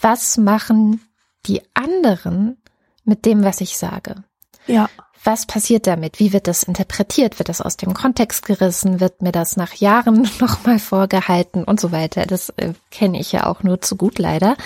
was 0.00 0.36
machen 0.36 1.00
die 1.46 1.62
anderen 1.74 2.58
mit 3.02 3.24
dem, 3.24 3.42
was 3.42 3.60
ich 3.60 3.76
sage? 3.76 4.22
Ja. 4.68 4.88
Was 5.24 5.46
passiert 5.46 5.88
damit? 5.88 6.20
Wie 6.20 6.32
wird 6.32 6.46
das 6.46 6.62
interpretiert? 6.62 7.40
Wird 7.40 7.48
das 7.48 7.60
aus 7.60 7.76
dem 7.76 7.92
Kontext 7.92 8.46
gerissen? 8.46 9.00
Wird 9.00 9.20
mir 9.20 9.32
das 9.32 9.56
nach 9.56 9.74
Jahren 9.74 10.30
nochmal 10.38 10.78
vorgehalten 10.78 11.64
und 11.64 11.80
so 11.80 11.90
weiter? 11.90 12.24
Das 12.24 12.50
äh, 12.50 12.74
kenne 12.92 13.18
ich 13.18 13.32
ja 13.32 13.46
auch 13.46 13.64
nur 13.64 13.80
zu 13.80 13.96
gut 13.96 14.20
leider. 14.20 14.56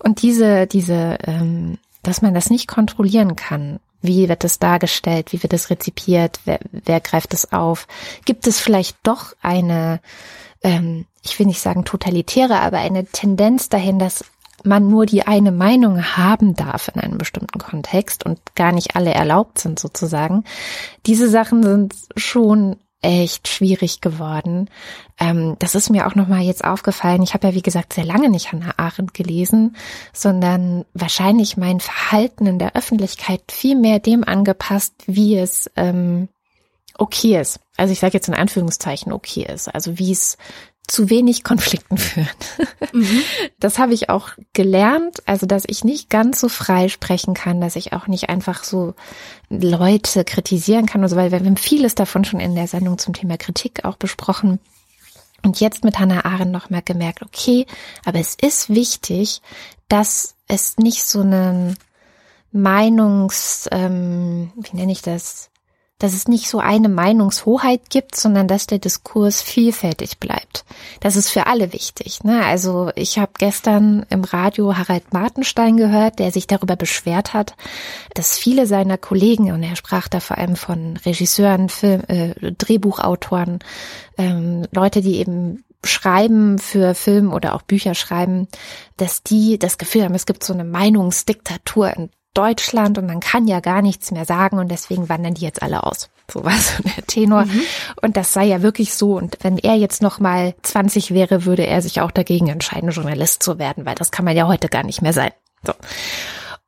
Und 0.00 0.20
diese, 0.20 0.66
diese, 0.66 1.16
ähm, 1.24 1.78
dass 2.02 2.20
man 2.20 2.34
das 2.34 2.50
nicht 2.50 2.68
kontrollieren 2.68 3.34
kann. 3.34 3.80
Wie 4.02 4.28
wird 4.28 4.44
es 4.44 4.58
dargestellt? 4.58 5.32
Wie 5.32 5.42
wird 5.42 5.54
es 5.54 5.70
rezipiert? 5.70 6.40
Wer, 6.44 6.60
wer 6.70 7.00
greift 7.00 7.32
es 7.32 7.50
auf? 7.50 7.86
Gibt 8.26 8.46
es 8.46 8.60
vielleicht 8.60 8.98
doch 9.04 9.32
eine 9.40 10.00
ähm, 10.62 11.06
ich 11.22 11.38
will 11.38 11.46
nicht 11.46 11.60
sagen 11.60 11.84
totalitäre, 11.84 12.60
aber 12.60 12.78
eine 12.78 13.06
Tendenz 13.06 13.68
dahin, 13.68 13.98
dass 13.98 14.24
man 14.64 14.88
nur 14.88 15.06
die 15.06 15.26
eine 15.26 15.52
Meinung 15.52 16.16
haben 16.16 16.54
darf 16.54 16.88
in 16.94 17.00
einem 17.00 17.18
bestimmten 17.18 17.58
Kontext 17.58 18.24
und 18.24 18.38
gar 18.54 18.72
nicht 18.72 18.96
alle 18.96 19.12
erlaubt 19.12 19.58
sind 19.58 19.78
sozusagen. 19.78 20.44
Diese 21.06 21.28
Sachen 21.28 21.62
sind 21.62 21.94
schon 22.16 22.76
echt 23.02 23.48
schwierig 23.48 24.00
geworden. 24.00 24.70
Ähm, 25.18 25.56
das 25.58 25.74
ist 25.74 25.90
mir 25.90 26.06
auch 26.06 26.14
nochmal 26.14 26.42
jetzt 26.42 26.64
aufgefallen. 26.64 27.22
Ich 27.22 27.34
habe 27.34 27.48
ja, 27.48 27.54
wie 27.54 27.62
gesagt, 27.62 27.92
sehr 27.92 28.04
lange 28.04 28.30
nicht 28.30 28.52
Hannah 28.52 28.74
Arendt 28.76 29.12
gelesen, 29.12 29.76
sondern 30.12 30.84
wahrscheinlich 30.94 31.56
mein 31.56 31.80
Verhalten 31.80 32.46
in 32.46 32.60
der 32.60 32.76
Öffentlichkeit 32.76 33.42
viel 33.50 33.76
mehr 33.76 33.98
dem 33.98 34.22
angepasst, 34.22 34.94
wie 35.06 35.36
es 35.36 35.68
ähm, 35.76 36.28
okay 37.02 37.40
ist. 37.40 37.58
Also 37.76 37.92
ich 37.92 38.00
sage 38.00 38.14
jetzt 38.14 38.28
in 38.28 38.34
Anführungszeichen 38.34 39.12
okay 39.12 39.46
ist. 39.52 39.68
Also 39.68 39.98
wie 39.98 40.12
es 40.12 40.38
zu 40.86 41.10
wenig 41.10 41.42
Konflikten 41.42 41.98
führen. 41.98 42.28
Mhm. 42.92 43.22
Das 43.58 43.78
habe 43.78 43.94
ich 43.94 44.08
auch 44.08 44.30
gelernt, 44.52 45.22
also 45.26 45.46
dass 45.46 45.64
ich 45.66 45.84
nicht 45.84 46.10
ganz 46.10 46.40
so 46.40 46.48
frei 46.48 46.88
sprechen 46.88 47.34
kann, 47.34 47.60
dass 47.60 47.76
ich 47.76 47.92
auch 47.92 48.06
nicht 48.06 48.28
einfach 48.28 48.64
so 48.64 48.94
Leute 49.48 50.24
kritisieren 50.24 50.86
kann 50.86 51.02
und 51.02 51.08
so, 51.08 51.16
weil 51.16 51.30
wir 51.30 51.38
haben 51.38 51.56
vieles 51.56 51.94
davon 51.94 52.24
schon 52.24 52.40
in 52.40 52.54
der 52.54 52.66
Sendung 52.68 52.98
zum 52.98 53.14
Thema 53.14 53.36
Kritik 53.36 53.84
auch 53.84 53.96
besprochen. 53.96 54.58
Und 55.44 55.58
jetzt 55.58 55.82
mit 55.82 55.98
Hannah 55.98 56.24
Arendt 56.24 56.52
nochmal 56.52 56.82
gemerkt, 56.82 57.22
okay, 57.22 57.66
aber 58.04 58.20
es 58.20 58.36
ist 58.40 58.70
wichtig, 58.70 59.42
dass 59.88 60.36
es 60.46 60.76
nicht 60.76 61.04
so 61.04 61.20
einen 61.20 61.76
Meinungs, 62.52 63.68
ähm, 63.72 64.52
wie 64.56 64.76
nenne 64.76 64.92
ich 64.92 65.02
das, 65.02 65.50
dass 66.02 66.14
es 66.14 66.26
nicht 66.26 66.48
so 66.48 66.58
eine 66.58 66.88
Meinungshoheit 66.88 67.88
gibt, 67.88 68.16
sondern 68.16 68.48
dass 68.48 68.66
der 68.66 68.80
Diskurs 68.80 69.40
vielfältig 69.40 70.18
bleibt. 70.18 70.64
Das 70.98 71.14
ist 71.14 71.28
für 71.28 71.46
alle 71.46 71.72
wichtig. 71.72 72.24
Ne? 72.24 72.44
Also 72.44 72.90
ich 72.96 73.20
habe 73.20 73.32
gestern 73.38 74.04
im 74.10 74.24
Radio 74.24 74.76
Harald 74.76 75.12
Martenstein 75.12 75.76
gehört, 75.76 76.18
der 76.18 76.32
sich 76.32 76.48
darüber 76.48 76.74
beschwert 76.74 77.34
hat, 77.34 77.54
dass 78.14 78.36
viele 78.36 78.66
seiner 78.66 78.98
Kollegen, 78.98 79.52
und 79.52 79.62
er 79.62 79.76
sprach 79.76 80.08
da 80.08 80.18
vor 80.18 80.38
allem 80.38 80.56
von 80.56 80.96
Regisseuren, 80.96 81.68
Film, 81.68 82.02
äh, 82.08 82.34
Drehbuchautoren, 82.50 83.60
ähm, 84.18 84.66
Leute, 84.72 85.02
die 85.02 85.18
eben 85.18 85.62
schreiben 85.84 86.58
für 86.58 86.94
Film 86.94 87.32
oder 87.32 87.54
auch 87.54 87.62
Bücher 87.62 87.94
schreiben, 87.94 88.48
dass 88.96 89.22
die 89.22 89.56
das 89.56 89.78
Gefühl 89.78 90.02
haben, 90.02 90.14
es 90.16 90.26
gibt 90.26 90.42
so 90.42 90.52
eine 90.52 90.64
Meinungsdiktatur 90.64 91.96
in 91.96 92.10
Deutschland 92.34 92.98
und 92.98 93.06
man 93.06 93.20
kann 93.20 93.46
ja 93.46 93.60
gar 93.60 93.82
nichts 93.82 94.10
mehr 94.10 94.24
sagen 94.24 94.58
und 94.58 94.68
deswegen 94.68 95.08
wandern 95.08 95.34
die 95.34 95.44
jetzt 95.44 95.62
alle 95.62 95.84
aus. 95.84 96.10
So 96.30 96.44
war 96.44 96.56
so 96.56 96.82
der 96.82 97.06
Tenor. 97.06 97.44
Mhm. 97.44 97.62
Und 98.00 98.16
das 98.16 98.32
sei 98.32 98.44
ja 98.44 98.62
wirklich 98.62 98.94
so. 98.94 99.16
Und 99.16 99.38
wenn 99.42 99.58
er 99.58 99.74
jetzt 99.74 100.02
noch 100.02 100.18
mal 100.18 100.54
20 100.62 101.12
wäre, 101.12 101.44
würde 101.44 101.66
er 101.66 101.82
sich 101.82 102.00
auch 102.00 102.10
dagegen 102.10 102.48
entscheiden, 102.48 102.90
Journalist 102.90 103.42
zu 103.42 103.58
werden, 103.58 103.84
weil 103.84 103.94
das 103.94 104.10
kann 104.10 104.24
man 104.24 104.36
ja 104.36 104.46
heute 104.46 104.68
gar 104.68 104.84
nicht 104.84 105.02
mehr 105.02 105.12
sein. 105.12 105.32
So. 105.64 105.74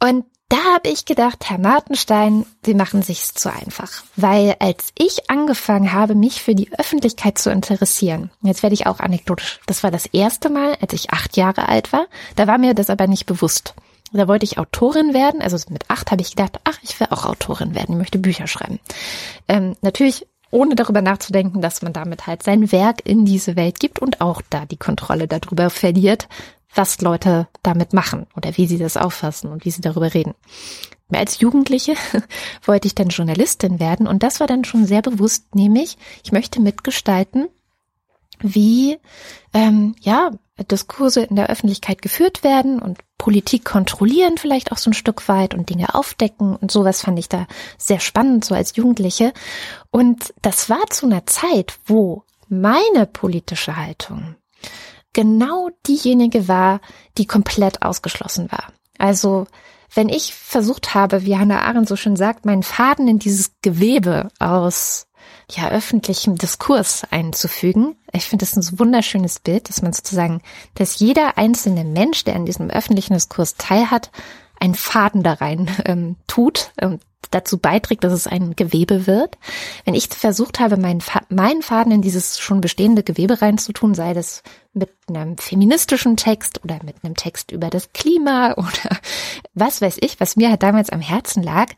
Und 0.06 0.24
da 0.50 0.58
habe 0.74 0.90
ich 0.90 1.06
gedacht, 1.06 1.48
Herr 1.48 1.58
Martenstein, 1.58 2.44
Sie 2.64 2.74
machen 2.74 3.02
sich's 3.02 3.32
zu 3.32 3.50
einfach. 3.50 3.90
Weil 4.14 4.56
als 4.60 4.92
ich 4.98 5.30
angefangen 5.30 5.92
habe, 5.92 6.14
mich 6.14 6.42
für 6.42 6.54
die 6.54 6.70
Öffentlichkeit 6.78 7.38
zu 7.38 7.50
interessieren, 7.50 8.30
jetzt 8.42 8.62
werde 8.62 8.74
ich 8.74 8.86
auch 8.86 9.00
anekdotisch, 9.00 9.60
das 9.66 9.82
war 9.82 9.90
das 9.90 10.06
erste 10.06 10.50
Mal, 10.50 10.76
als 10.80 10.92
ich 10.92 11.10
acht 11.10 11.36
Jahre 11.36 11.68
alt 11.68 11.92
war, 11.92 12.06
da 12.36 12.46
war 12.46 12.58
mir 12.58 12.74
das 12.74 12.90
aber 12.90 13.06
nicht 13.06 13.24
bewusst. 13.24 13.74
Da 14.14 14.28
wollte 14.28 14.44
ich 14.44 14.58
Autorin 14.58 15.12
werden. 15.12 15.42
Also 15.42 15.58
mit 15.70 15.90
acht 15.90 16.10
habe 16.10 16.22
ich 16.22 16.30
gedacht, 16.30 16.60
ach, 16.64 16.78
ich 16.82 16.98
will 17.00 17.08
auch 17.10 17.26
Autorin 17.26 17.74
werden. 17.74 17.94
Ich 17.94 17.98
möchte 17.98 18.18
Bücher 18.18 18.46
schreiben. 18.46 18.78
Ähm, 19.48 19.76
natürlich 19.82 20.26
ohne 20.50 20.76
darüber 20.76 21.02
nachzudenken, 21.02 21.60
dass 21.60 21.82
man 21.82 21.92
damit 21.92 22.28
halt 22.28 22.44
sein 22.44 22.70
Werk 22.70 23.04
in 23.04 23.24
diese 23.24 23.56
Welt 23.56 23.80
gibt 23.80 23.98
und 23.98 24.20
auch 24.20 24.40
da 24.50 24.66
die 24.66 24.76
Kontrolle 24.76 25.26
darüber 25.26 25.68
verliert, 25.68 26.28
was 26.72 27.00
Leute 27.00 27.48
damit 27.62 27.92
machen 27.92 28.26
oder 28.36 28.56
wie 28.56 28.66
sie 28.66 28.78
das 28.78 28.96
auffassen 28.96 29.50
und 29.50 29.64
wie 29.64 29.70
sie 29.70 29.80
darüber 29.80 30.14
reden. 30.14 30.34
Als 31.12 31.40
Jugendliche 31.40 31.94
wollte 32.64 32.86
ich 32.86 32.94
dann 32.94 33.08
Journalistin 33.08 33.80
werden 33.80 34.06
und 34.06 34.22
das 34.22 34.38
war 34.38 34.46
dann 34.46 34.64
schon 34.64 34.86
sehr 34.86 35.02
bewusst, 35.02 35.54
nämlich 35.56 35.98
ich 36.22 36.30
möchte 36.30 36.60
mitgestalten, 36.60 37.48
wie 38.40 38.98
ähm, 39.52 39.96
ja 40.00 40.30
Diskurse 40.70 41.22
in 41.22 41.36
der 41.36 41.50
Öffentlichkeit 41.50 42.00
geführt 42.00 42.44
werden 42.44 42.80
und 42.80 42.98
Politik 43.24 43.64
kontrollieren 43.64 44.36
vielleicht 44.36 44.70
auch 44.70 44.76
so 44.76 44.90
ein 44.90 44.92
Stück 44.92 45.30
weit 45.30 45.54
und 45.54 45.70
Dinge 45.70 45.94
aufdecken 45.94 46.56
und 46.56 46.70
sowas 46.70 47.00
fand 47.00 47.18
ich 47.18 47.30
da 47.30 47.46
sehr 47.78 47.98
spannend 47.98 48.44
so 48.44 48.54
als 48.54 48.76
Jugendliche 48.76 49.32
und 49.90 50.34
das 50.42 50.68
war 50.68 50.90
zu 50.90 51.06
einer 51.06 51.24
Zeit, 51.24 51.72
wo 51.86 52.24
meine 52.50 53.06
politische 53.06 53.78
Haltung 53.78 54.36
genau 55.14 55.70
diejenige 55.86 56.48
war, 56.48 56.82
die 57.16 57.24
komplett 57.24 57.80
ausgeschlossen 57.80 58.52
war. 58.52 58.74
Also 58.98 59.46
wenn 59.94 60.10
ich 60.10 60.34
versucht 60.34 60.92
habe, 60.92 61.24
wie 61.24 61.38
Hannah 61.38 61.62
Arendt 61.62 61.88
so 61.88 61.96
schön 61.96 62.16
sagt, 62.16 62.44
meinen 62.44 62.62
Faden 62.62 63.08
in 63.08 63.18
dieses 63.18 63.52
Gewebe 63.62 64.28
aus 64.38 65.06
ja, 65.50 65.68
öffentlichem 65.70 66.36
Diskurs 66.36 67.04
einzufügen. 67.10 67.96
Ich 68.12 68.24
finde 68.24 68.46
das 68.46 68.56
ein 68.56 68.78
wunderschönes 68.78 69.40
Bild, 69.40 69.68
dass 69.68 69.82
man 69.82 69.92
sozusagen, 69.92 70.40
dass 70.74 70.98
jeder 70.98 71.38
einzelne 71.38 71.84
Mensch, 71.84 72.24
der 72.24 72.36
an 72.36 72.46
diesem 72.46 72.70
öffentlichen 72.70 73.14
Diskurs 73.14 73.56
teilhat, 73.56 74.10
einen 74.60 74.74
Faden 74.74 75.22
da 75.22 75.34
rein 75.34 75.70
ähm, 75.84 76.16
tut 76.26 76.72
und 76.80 77.02
dazu 77.30 77.58
beiträgt, 77.58 78.04
dass 78.04 78.12
es 78.12 78.26
ein 78.26 78.54
Gewebe 78.54 79.06
wird. 79.06 79.38
Wenn 79.84 79.94
ich 79.94 80.08
versucht 80.08 80.60
habe, 80.60 80.76
meinen, 80.76 81.02
meinen 81.28 81.62
Faden 81.62 81.92
in 81.92 82.02
dieses 82.02 82.38
schon 82.38 82.60
bestehende 82.60 83.02
Gewebe 83.02 83.42
reinzutun, 83.42 83.94
sei 83.94 84.14
das 84.14 84.42
mit 84.72 84.90
einem 85.08 85.36
feministischen 85.38 86.16
Text 86.16 86.62
oder 86.64 86.78
mit 86.84 86.96
einem 87.02 87.16
Text 87.16 87.50
über 87.50 87.70
das 87.70 87.92
Klima 87.92 88.52
oder 88.56 88.98
was 89.54 89.80
weiß 89.80 89.96
ich, 90.00 90.20
was 90.20 90.36
mir 90.36 90.50
halt 90.50 90.62
damals 90.62 90.90
am 90.90 91.00
Herzen 91.00 91.42
lag, 91.42 91.70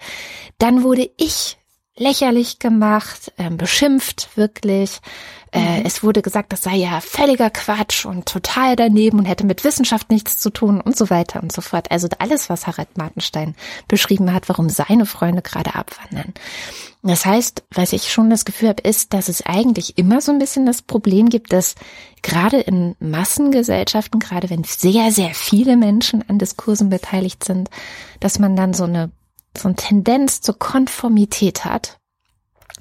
dann 0.58 0.82
wurde 0.82 1.10
ich 1.16 1.58
lächerlich 1.98 2.58
gemacht, 2.58 3.32
äh, 3.38 3.50
beschimpft 3.50 4.28
wirklich. 4.36 5.00
Äh, 5.52 5.80
mhm. 5.80 5.86
Es 5.86 6.02
wurde 6.02 6.20
gesagt, 6.20 6.52
das 6.52 6.62
sei 6.62 6.76
ja 6.76 7.00
völliger 7.00 7.50
Quatsch 7.50 8.04
und 8.04 8.26
total 8.26 8.76
daneben 8.76 9.18
und 9.18 9.24
hätte 9.24 9.46
mit 9.46 9.64
Wissenschaft 9.64 10.10
nichts 10.10 10.38
zu 10.38 10.50
tun 10.50 10.80
und 10.80 10.96
so 10.96 11.08
weiter 11.08 11.42
und 11.42 11.52
so 11.52 11.62
fort. 11.62 11.90
Also 11.90 12.08
alles, 12.18 12.50
was 12.50 12.66
Harald 12.66 12.98
Martenstein 12.98 13.54
beschrieben 13.88 14.32
hat, 14.32 14.48
warum 14.48 14.68
seine 14.68 15.06
Freunde 15.06 15.42
gerade 15.42 15.74
abwandern. 15.74 16.34
Das 17.02 17.24
heißt, 17.24 17.64
was 17.72 17.92
ich 17.92 18.12
schon 18.12 18.30
das 18.30 18.44
Gefühl 18.44 18.68
habe, 18.68 18.82
ist, 18.82 19.14
dass 19.14 19.28
es 19.28 19.46
eigentlich 19.46 19.96
immer 19.96 20.20
so 20.20 20.32
ein 20.32 20.38
bisschen 20.38 20.66
das 20.66 20.82
Problem 20.82 21.28
gibt, 21.28 21.52
dass 21.52 21.76
gerade 22.22 22.58
in 22.58 22.96
Massengesellschaften, 22.98 24.18
gerade 24.18 24.50
wenn 24.50 24.64
sehr, 24.64 25.12
sehr 25.12 25.32
viele 25.32 25.76
Menschen 25.76 26.28
an 26.28 26.38
Diskursen 26.38 26.90
beteiligt 26.90 27.44
sind, 27.44 27.70
dass 28.18 28.38
man 28.38 28.56
dann 28.56 28.74
so 28.74 28.84
eine 28.84 29.12
so 29.58 29.68
eine 29.68 29.76
Tendenz 29.76 30.40
zur 30.40 30.58
Konformität 30.58 31.64
hat. 31.64 31.98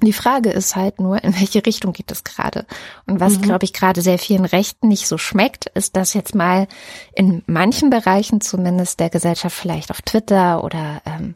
Die 0.02 0.12
Frage 0.12 0.50
ist 0.50 0.76
halt 0.76 1.00
nur, 1.00 1.24
in 1.24 1.34
welche 1.40 1.64
Richtung 1.64 1.94
geht 1.94 2.10
es 2.12 2.22
gerade? 2.22 2.66
Und 3.06 3.18
was, 3.18 3.38
mhm. 3.38 3.42
glaube 3.42 3.64
ich, 3.64 3.72
gerade 3.72 4.02
sehr 4.02 4.18
vielen 4.18 4.44
Rechten 4.44 4.88
nicht 4.88 5.08
so 5.08 5.16
schmeckt, 5.16 5.66
ist, 5.68 5.96
dass 5.96 6.12
jetzt 6.12 6.34
mal 6.34 6.68
in 7.14 7.42
manchen 7.46 7.88
Bereichen 7.88 8.42
zumindest 8.42 9.00
der 9.00 9.08
Gesellschaft, 9.08 9.56
vielleicht 9.56 9.90
auf 9.90 10.02
Twitter 10.02 10.62
oder 10.62 11.00
ähm, 11.06 11.34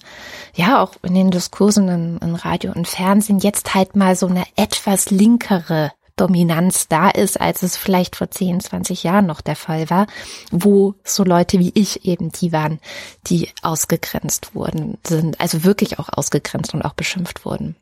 ja 0.54 0.82
auch 0.82 0.92
in 1.02 1.14
den 1.14 1.30
Diskursen 1.30 1.88
in, 1.88 2.18
in 2.18 2.34
Radio 2.34 2.72
und 2.72 2.86
Fernsehen, 2.86 3.38
jetzt 3.38 3.74
halt 3.74 3.96
mal 3.96 4.14
so 4.14 4.26
eine 4.26 4.44
etwas 4.56 5.08
linkere 5.08 5.92
Dominanz 6.20 6.86
da 6.88 7.08
ist, 7.08 7.40
als 7.40 7.62
es 7.62 7.76
vielleicht 7.76 8.16
vor 8.16 8.30
10, 8.30 8.60
20 8.60 9.02
Jahren 9.02 9.26
noch 9.26 9.40
der 9.40 9.56
Fall 9.56 9.88
war, 9.88 10.06
wo 10.50 10.94
so 11.02 11.24
Leute 11.24 11.58
wie 11.58 11.72
ich 11.74 12.04
eben 12.04 12.30
die 12.30 12.52
waren, 12.52 12.78
die 13.26 13.48
ausgegrenzt 13.62 14.54
wurden, 14.54 14.98
sind, 15.06 15.40
also 15.40 15.64
wirklich 15.64 15.98
auch 15.98 16.08
ausgegrenzt 16.12 16.74
und 16.74 16.82
auch 16.82 16.92
beschimpft 16.92 17.44
wurden. 17.44 17.76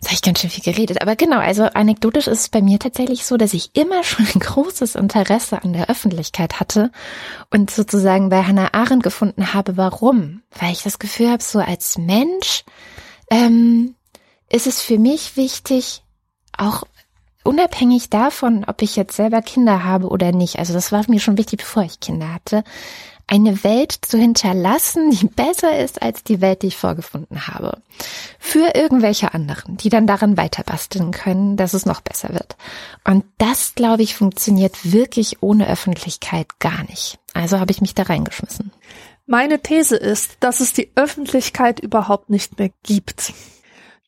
Jetzt 0.00 0.06
habe 0.06 0.14
ich 0.14 0.22
ganz 0.22 0.40
schön 0.40 0.50
viel 0.50 0.62
geredet. 0.62 1.02
Aber 1.02 1.16
genau, 1.16 1.38
also 1.38 1.64
anekdotisch 1.64 2.28
ist 2.28 2.40
es 2.40 2.48
bei 2.50 2.62
mir 2.62 2.78
tatsächlich 2.78 3.24
so, 3.24 3.36
dass 3.36 3.52
ich 3.52 3.74
immer 3.74 4.04
schon 4.04 4.26
ein 4.32 4.40
großes 4.40 4.94
Interesse 4.94 5.62
an 5.62 5.72
der 5.72 5.90
Öffentlichkeit 5.90 6.60
hatte 6.60 6.92
und 7.50 7.70
sozusagen 7.70 8.28
bei 8.28 8.44
Hannah 8.44 8.74
Arendt 8.74 9.02
gefunden 9.02 9.54
habe, 9.54 9.76
warum. 9.76 10.42
Weil 10.56 10.72
ich 10.72 10.82
das 10.82 11.00
Gefühl 11.00 11.30
habe, 11.30 11.42
so 11.42 11.58
als 11.58 11.98
Mensch 11.98 12.64
ähm, 13.30 13.96
ist 14.48 14.68
es 14.68 14.82
für 14.82 14.98
mich 14.98 15.36
wichtig, 15.36 16.04
auch 16.56 16.84
unabhängig 17.44 18.10
davon, 18.10 18.64
ob 18.66 18.82
ich 18.82 18.96
jetzt 18.96 19.16
selber 19.16 19.42
Kinder 19.42 19.84
habe 19.84 20.08
oder 20.08 20.32
nicht, 20.32 20.58
also 20.58 20.72
das 20.72 20.92
war 20.92 21.04
mir 21.08 21.20
schon 21.20 21.38
wichtig, 21.38 21.60
bevor 21.60 21.82
ich 21.82 22.00
Kinder 22.00 22.32
hatte, 22.32 22.64
eine 23.28 23.62
Welt 23.62 23.92
zu 23.92 24.18
hinterlassen, 24.18 25.10
die 25.10 25.26
besser 25.36 25.78
ist 25.78 26.02
als 26.02 26.24
die 26.24 26.40
Welt, 26.40 26.62
die 26.62 26.68
ich 26.68 26.76
vorgefunden 26.76 27.46
habe. 27.46 27.78
Für 28.38 28.74
irgendwelche 28.74 29.34
anderen, 29.34 29.76
die 29.76 29.90
dann 29.90 30.06
daran 30.06 30.36
weiter 30.36 30.64
basteln 30.64 31.12
können, 31.12 31.56
dass 31.56 31.74
es 31.74 31.86
noch 31.86 32.00
besser 32.00 32.30
wird. 32.30 32.56
Und 33.04 33.24
das, 33.36 33.74
glaube 33.74 34.02
ich, 34.02 34.14
funktioniert 34.14 34.92
wirklich 34.92 35.42
ohne 35.42 35.68
Öffentlichkeit 35.68 36.58
gar 36.58 36.84
nicht. 36.84 37.18
Also 37.34 37.60
habe 37.60 37.70
ich 37.70 37.80
mich 37.80 37.94
da 37.94 38.04
reingeschmissen. 38.04 38.72
Meine 39.26 39.60
These 39.60 39.96
ist, 39.96 40.38
dass 40.40 40.60
es 40.60 40.72
die 40.72 40.90
Öffentlichkeit 40.94 41.80
überhaupt 41.80 42.30
nicht 42.30 42.58
mehr 42.58 42.70
gibt. 42.82 43.34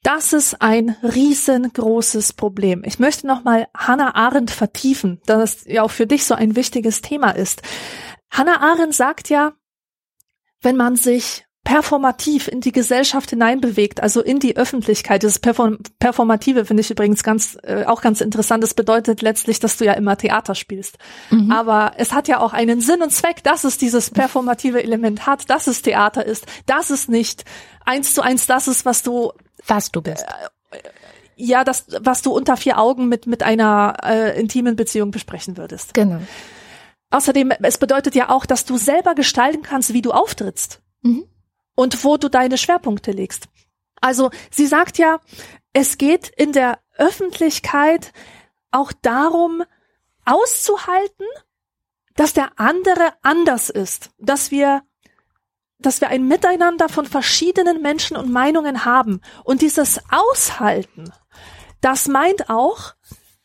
Das 0.02 0.32
ist 0.32 0.62
ein 0.62 0.96
riesengroßes 1.02 2.32
Problem. 2.32 2.82
Ich 2.84 2.98
möchte 2.98 3.26
nochmal 3.26 3.68
Hannah 3.76 4.14
Arendt 4.14 4.50
vertiefen, 4.50 5.20
da 5.26 5.36
das 5.36 5.64
ja 5.66 5.82
auch 5.82 5.90
für 5.90 6.06
dich 6.06 6.24
so 6.24 6.34
ein 6.34 6.56
wichtiges 6.56 7.02
Thema 7.02 7.30
ist. 7.30 7.62
Hannah 8.30 8.60
Arendt 8.60 8.94
sagt 8.94 9.28
ja, 9.28 9.52
wenn 10.62 10.76
man 10.76 10.96
sich 10.96 11.44
performativ 11.64 12.48
in 12.48 12.60
die 12.60 12.72
Gesellschaft 12.72 13.30
hineinbewegt, 13.30 14.02
also 14.02 14.22
in 14.22 14.38
die 14.38 14.56
Öffentlichkeit. 14.56 15.22
Das 15.22 15.38
Perform 15.38 15.78
Performative 15.98 16.64
finde 16.64 16.80
ich 16.80 16.90
übrigens 16.90 17.22
ganz 17.22 17.58
äh, 17.62 17.84
auch 17.84 18.00
ganz 18.00 18.22
interessant. 18.22 18.64
Das 18.64 18.72
bedeutet 18.72 19.20
letztlich, 19.20 19.60
dass 19.60 19.76
du 19.76 19.84
ja 19.84 19.92
immer 19.92 20.16
Theater 20.16 20.54
spielst. 20.54 20.96
Mhm. 21.30 21.50
Aber 21.50 21.92
es 21.98 22.12
hat 22.12 22.28
ja 22.28 22.40
auch 22.40 22.54
einen 22.54 22.80
Sinn 22.80 23.02
und 23.02 23.12
Zweck, 23.12 23.44
dass 23.44 23.64
es 23.64 23.76
dieses 23.76 24.10
performative 24.10 24.82
Element 24.82 25.26
hat, 25.26 25.50
dass 25.50 25.66
es 25.66 25.82
Theater 25.82 26.24
ist, 26.24 26.46
dass 26.64 26.88
es 26.88 27.08
nicht 27.08 27.44
eins 27.84 28.14
zu 28.14 28.22
eins 28.22 28.46
das 28.46 28.66
ist, 28.66 28.86
was 28.86 29.02
du 29.02 29.32
was 29.66 29.90
du 29.90 30.02
bist. 30.02 30.24
ja, 31.36 31.64
das, 31.64 31.86
was 32.00 32.22
du 32.22 32.32
unter 32.32 32.56
vier 32.56 32.78
Augen 32.78 33.08
mit, 33.08 33.26
mit 33.26 33.42
einer 33.42 33.96
äh, 34.04 34.38
intimen 34.38 34.76
Beziehung 34.76 35.10
besprechen 35.10 35.56
würdest. 35.56 35.94
Genau. 35.94 36.20
Außerdem, 37.10 37.50
es 37.62 37.78
bedeutet 37.78 38.14
ja 38.14 38.28
auch, 38.28 38.46
dass 38.46 38.64
du 38.64 38.76
selber 38.76 39.14
gestalten 39.14 39.62
kannst, 39.62 39.92
wie 39.92 40.02
du 40.02 40.12
auftrittst 40.12 40.80
Mhm. 41.02 41.24
und 41.74 42.04
wo 42.04 42.18
du 42.18 42.28
deine 42.28 42.58
Schwerpunkte 42.58 43.10
legst. 43.10 43.48
Also 44.02 44.30
sie 44.50 44.66
sagt 44.66 44.98
ja, 44.98 45.18
es 45.72 45.96
geht 45.98 46.28
in 46.28 46.52
der 46.52 46.78
Öffentlichkeit 46.98 48.12
auch 48.70 48.92
darum, 48.92 49.62
auszuhalten, 50.26 51.26
dass 52.16 52.34
der 52.34 52.50
andere 52.56 53.14
anders 53.22 53.70
ist, 53.70 54.10
dass 54.18 54.50
wir 54.50 54.82
dass 55.82 56.00
wir 56.00 56.08
ein 56.08 56.26
Miteinander 56.26 56.88
von 56.88 57.06
verschiedenen 57.06 57.82
Menschen 57.82 58.16
und 58.16 58.30
Meinungen 58.30 58.84
haben. 58.84 59.20
Und 59.44 59.62
dieses 59.62 60.00
Aushalten, 60.10 61.12
das 61.80 62.08
meint 62.08 62.50
auch, 62.50 62.94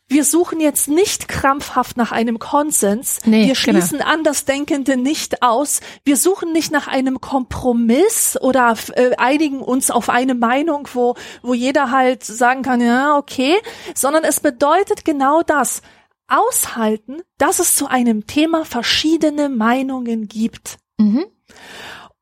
wir 0.08 0.24
suchen 0.24 0.60
jetzt 0.60 0.86
nicht 0.86 1.26
krampfhaft 1.26 1.96
nach 1.96 2.12
einem 2.12 2.38
Konsens. 2.38 3.18
Nee, 3.24 3.46
wir 3.48 3.54
genau. 3.54 3.56
schließen 3.56 4.02
Andersdenkende 4.02 4.96
nicht 4.96 5.42
aus. 5.42 5.80
Wir 6.04 6.16
suchen 6.16 6.52
nicht 6.52 6.70
nach 6.70 6.86
einem 6.86 7.20
Kompromiss 7.20 8.38
oder 8.40 8.76
äh, 8.94 9.16
einigen 9.16 9.60
uns 9.60 9.90
auf 9.90 10.08
eine 10.08 10.36
Meinung, 10.36 10.88
wo, 10.92 11.16
wo 11.42 11.54
jeder 11.54 11.90
halt 11.90 12.22
sagen 12.22 12.62
kann, 12.62 12.80
ja, 12.80 13.16
okay, 13.16 13.56
sondern 13.94 14.22
es 14.22 14.38
bedeutet 14.38 15.04
genau 15.04 15.42
das. 15.42 15.82
Aushalten, 16.28 17.22
dass 17.38 17.60
es 17.60 17.76
zu 17.76 17.86
einem 17.86 18.26
Thema 18.26 18.64
verschiedene 18.64 19.48
Meinungen 19.48 20.26
gibt. 20.26 20.78
Mhm. 20.98 21.26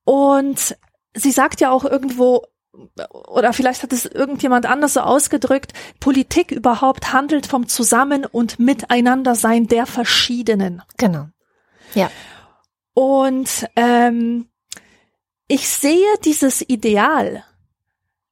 Und 0.05 0.77
sie 1.14 1.31
sagt 1.31 1.61
ja 1.61 1.71
auch 1.71 1.85
irgendwo, 1.85 2.45
oder 3.11 3.53
vielleicht 3.53 3.83
hat 3.83 3.93
es 3.93 4.05
irgendjemand 4.05 4.67
anders 4.67 4.95
so 4.95 5.01
ausgedrückt, 5.01 5.73
Politik 6.01 6.51
überhaupt 6.51 7.12
handelt 7.12 7.47
vom 7.47 7.69
Zusammen- 7.69 8.27
und 8.27 8.59
Miteinandersein 8.59 9.67
der 9.67 9.87
Verschiedenen. 9.87 10.83
Genau. 10.97 11.29
Ja. 11.95 12.11
Und 12.95 13.67
ähm, 13.77 14.49
ich 15.47 15.69
sehe 15.69 16.07
dieses 16.25 16.62
Ideal, 16.69 17.45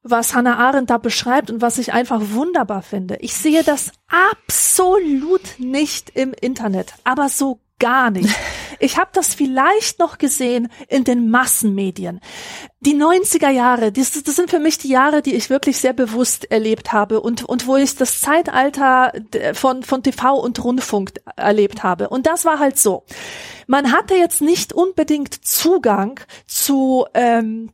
was 0.01 0.33
Hannah 0.33 0.57
Arendt 0.57 0.89
da 0.89 0.97
beschreibt 0.97 1.49
und 1.49 1.61
was 1.61 1.77
ich 1.77 1.93
einfach 1.93 2.19
wunderbar 2.31 2.81
finde. 2.81 3.17
Ich 3.21 3.35
sehe 3.35 3.63
das 3.63 3.91
absolut 4.07 5.59
nicht 5.59 6.09
im 6.11 6.33
Internet, 6.33 6.93
aber 7.05 7.29
so 7.29 7.59
gar 7.79 8.11
nicht. 8.11 8.29
Ich 8.79 8.97
habe 8.97 9.11
das 9.13 9.33
vielleicht 9.33 9.99
noch 9.99 10.17
gesehen 10.17 10.67
in 10.89 11.05
den 11.05 11.29
Massenmedien. 11.29 12.19
Die 12.81 12.95
90er 12.95 13.49
Jahre, 13.49 13.93
das, 13.93 14.11
das 14.23 14.35
sind 14.35 14.49
für 14.49 14.59
mich 14.59 14.77
die 14.77 14.89
Jahre, 14.89 15.21
die 15.21 15.35
ich 15.35 15.49
wirklich 15.49 15.77
sehr 15.77 15.93
bewusst 15.93 16.51
erlebt 16.51 16.91
habe 16.91 17.21
und, 17.21 17.45
und 17.45 17.65
wo 17.65 17.77
ich 17.77 17.95
das 17.95 18.19
Zeitalter 18.19 19.13
von, 19.53 19.83
von 19.83 20.03
TV 20.03 20.37
und 20.37 20.61
Rundfunk 20.61 21.13
erlebt 21.37 21.81
habe. 21.83 22.09
Und 22.09 22.25
das 22.25 22.43
war 22.43 22.59
halt 22.59 22.77
so. 22.77 23.05
Man 23.67 23.93
hatte 23.93 24.15
jetzt 24.15 24.41
nicht 24.41 24.73
unbedingt 24.73 25.45
Zugang 25.45 26.19
zu, 26.45 27.05
ähm, 27.13 27.71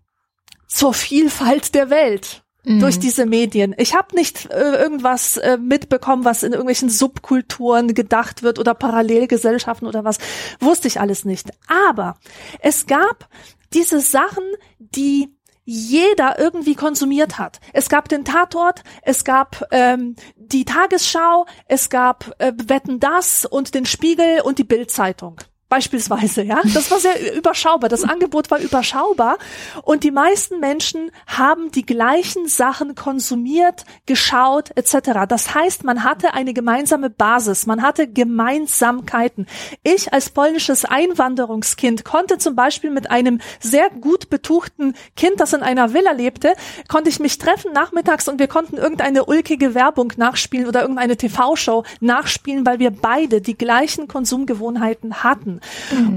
zur 0.68 0.94
Vielfalt 0.94 1.74
der 1.74 1.90
Welt 1.90 2.44
durch 2.65 3.00
diese 3.00 3.26
Medien. 3.26 3.74
Ich 3.78 3.95
habe 3.95 4.15
nicht 4.15 4.52
äh, 4.52 4.76
irgendwas 4.76 5.38
äh, 5.38 5.58
mitbekommen, 5.58 6.26
was 6.26 6.43
in 6.43 6.52
irgendwelchen 6.52 6.89
Subkulturen 6.89 7.93
gedacht 7.93 8.43
wird 8.43 8.60
oder 8.60 8.74
Parallelgesellschaften 8.74 9.88
oder 9.88 10.04
was. 10.04 10.17
Wusste 10.60 10.88
ich 10.88 11.00
alles 11.00 11.26
nicht. 11.26 11.52
Aber 11.67 12.15
es 12.60 12.86
gab 12.86 13.30
diese 13.74 14.02
Sachen, 14.02 14.43
die 14.80 15.34
jeder 15.63 16.39
irgendwie 16.39 16.76
konsumiert 16.76 17.38
hat. 17.38 17.60
Es 17.74 17.89
gab 17.89 18.10
den 18.10 18.26
Tatort, 18.26 18.84
es 19.04 19.24
gab 19.24 19.67
ähm, 19.72 20.15
die 20.36 20.65
Tagesschau, 20.65 21.45
es 21.67 21.89
gab 21.89 22.34
äh, 22.39 22.54
Wetten 22.56 23.00
das 23.00 23.45
und 23.45 23.76
den 23.76 23.86
Spiegel 23.86 24.41
und 24.41 24.58
die 24.58 24.63
Bildzeitung. 24.63 25.39
Beispielsweise, 25.70 26.42
ja. 26.42 26.62
Das 26.74 26.90
war 26.90 27.00
sehr 27.00 27.36
überschaubar. 27.36 27.90
Das 27.90 28.04
Angebot 28.04 28.50
war 28.50 28.58
überschaubar. 28.58 29.38
Und 29.84 30.04
die 30.04 30.10
meisten 30.10 30.60
Menschen 30.60 31.12
haben 31.28 31.72
die 31.72 31.86
gleichen 31.86 32.48
Sachen 32.48 32.96
konsumiert, 32.96 33.86
geschaut, 34.08 34.72
etc. 34.76 35.28
Das 35.28 35.54
heißt, 35.54 35.84
man 35.84 36.04
hatte 36.04 36.34
eine 36.34 36.56
gemeinsame 36.56 37.12
Basis. 37.12 37.68
Man 37.68 37.84
hatte 37.84 38.08
Gemeinsamkeiten. 38.08 39.46
Ich 39.84 40.12
als 40.12 40.32
polnisches 40.32 40.86
Einwanderungskind 40.86 42.04
konnte 42.04 42.40
zum 42.40 42.56
Beispiel 42.56 42.90
mit 42.90 43.12
einem 43.12 43.40
sehr 43.60 43.92
gut 43.92 44.32
betuchten 44.32 44.96
Kind, 45.16 45.40
das 45.40 45.54
in 45.54 45.62
einer 45.62 45.94
Villa 45.94 46.14
lebte, 46.14 46.54
konnte 46.88 47.10
ich 47.10 47.20
mich 47.20 47.38
treffen 47.38 47.74
nachmittags 47.74 48.28
und 48.28 48.40
wir 48.40 48.48
konnten 48.48 48.78
irgendeine 48.78 49.26
ulkige 49.26 49.76
Werbung 49.76 50.14
nachspielen 50.18 50.68
oder 50.68 50.82
irgendeine 50.82 51.16
TV-Show 51.16 51.84
nachspielen, 52.00 52.66
weil 52.66 52.80
wir 52.80 52.90
beide 52.90 53.40
die 53.40 53.58
gleichen 53.58 54.08
Konsumgewohnheiten 54.08 55.24
hatten. 55.24 55.59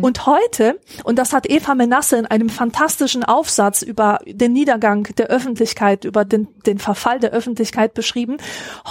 Und 0.01 0.27
heute, 0.27 0.79
und 1.05 1.19
das 1.19 1.33
hat 1.33 1.49
Eva 1.49 1.75
Menasse 1.75 2.17
in 2.17 2.27
einem 2.27 2.49
fantastischen 2.49 3.25
Aufsatz 3.25 3.83
über 3.83 4.21
den 4.27 4.53
Niedergang 4.53 5.05
der 5.17 5.29
Öffentlichkeit, 5.29 6.05
über 6.05 6.25
den, 6.25 6.49
den 6.67 6.79
Verfall 6.79 7.19
der 7.21 7.31
Öffentlichkeit 7.31 7.95
beschrieben, 7.95 8.37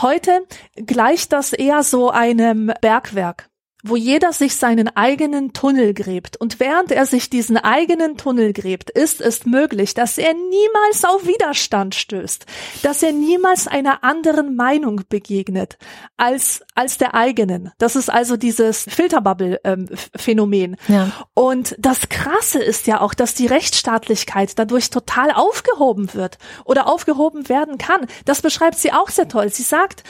heute 0.01 0.41
gleicht 0.75 1.33
das 1.33 1.53
eher 1.53 1.83
so 1.83 2.09
einem 2.09 2.71
Bergwerk 2.81 3.50
wo 3.83 3.95
jeder 3.95 4.33
sich 4.33 4.55
seinen 4.55 4.95
eigenen 4.95 5.53
Tunnel 5.53 5.93
gräbt. 5.93 6.37
Und 6.37 6.59
während 6.59 6.91
er 6.91 7.05
sich 7.05 7.29
diesen 7.29 7.57
eigenen 7.57 8.17
Tunnel 8.17 8.53
gräbt, 8.53 8.89
ist 8.89 9.21
es 9.21 9.45
möglich, 9.45 9.93
dass 9.93 10.17
er 10.17 10.33
niemals 10.33 11.03
auf 11.05 11.25
Widerstand 11.25 11.95
stößt, 11.95 12.45
dass 12.83 13.03
er 13.03 13.11
niemals 13.11 13.67
einer 13.67 14.03
anderen 14.03 14.55
Meinung 14.55 15.01
begegnet 15.09 15.77
als, 16.17 16.63
als 16.75 16.97
der 16.97 17.15
eigenen. 17.15 17.71
Das 17.77 17.95
ist 17.95 18.09
also 18.09 18.37
dieses 18.37 18.83
Filterbubble-Phänomen. 18.89 20.77
Ja. 20.87 21.11
Und 21.33 21.75
das 21.79 22.09
Krasse 22.09 22.61
ist 22.61 22.87
ja 22.87 23.01
auch, 23.01 23.13
dass 23.13 23.33
die 23.33 23.47
Rechtsstaatlichkeit 23.47 24.57
dadurch 24.57 24.89
total 24.89 25.31
aufgehoben 25.31 26.13
wird 26.13 26.37
oder 26.65 26.87
aufgehoben 26.87 27.49
werden 27.49 27.77
kann. 27.77 28.07
Das 28.25 28.41
beschreibt 28.41 28.77
sie 28.77 28.93
auch 28.93 29.09
sehr 29.09 29.27
toll. 29.27 29.49
Sie 29.49 29.63
sagt, 29.63 30.03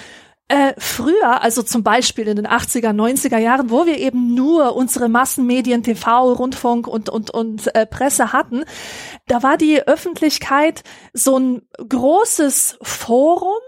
äh, 0.51 0.73
früher, 0.77 1.41
also 1.41 1.63
zum 1.63 1.81
Beispiel 1.81 2.27
in 2.27 2.35
den 2.35 2.45
80er, 2.45 2.89
90er 2.89 3.37
Jahren, 3.37 3.69
wo 3.69 3.85
wir 3.85 3.97
eben 3.97 4.35
nur 4.35 4.75
unsere 4.75 5.07
Massenmedien, 5.07 5.81
TV, 5.81 6.33
Rundfunk 6.33 6.87
und, 6.87 7.07
und, 7.07 7.29
und 7.31 7.73
äh, 7.73 7.85
Presse 7.85 8.33
hatten, 8.33 8.65
da 9.27 9.43
war 9.43 9.55
die 9.55 9.81
Öffentlichkeit 9.87 10.83
so 11.13 11.37
ein 11.37 11.61
großes 11.87 12.79
Forum 12.81 13.61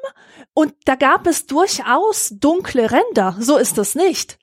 und 0.54 0.74
da 0.84 0.96
gab 0.96 1.26
es 1.26 1.46
durchaus 1.46 2.34
dunkle 2.38 2.92
Ränder. 2.92 3.38
So 3.40 3.56
ist 3.56 3.78
es 3.78 3.96
nicht. 3.96 4.38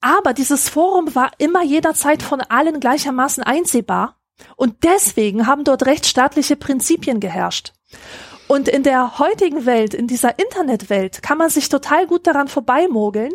Aber 0.00 0.32
dieses 0.32 0.70
Forum 0.70 1.14
war 1.14 1.32
immer 1.36 1.62
jederzeit 1.62 2.22
von 2.22 2.40
allen 2.40 2.80
gleichermaßen 2.80 3.44
einsehbar. 3.44 4.16
Und 4.56 4.82
deswegen 4.82 5.46
haben 5.46 5.64
dort 5.64 5.84
rechtsstaatliche 5.84 6.56
Prinzipien 6.56 7.20
geherrscht. 7.20 7.74
Und 8.52 8.68
in 8.68 8.82
der 8.82 9.18
heutigen 9.18 9.64
Welt, 9.64 9.94
in 9.94 10.06
dieser 10.06 10.38
Internetwelt, 10.38 11.22
kann 11.22 11.38
man 11.38 11.48
sich 11.48 11.70
total 11.70 12.06
gut 12.06 12.26
daran 12.26 12.48
vorbeimogeln 12.48 13.32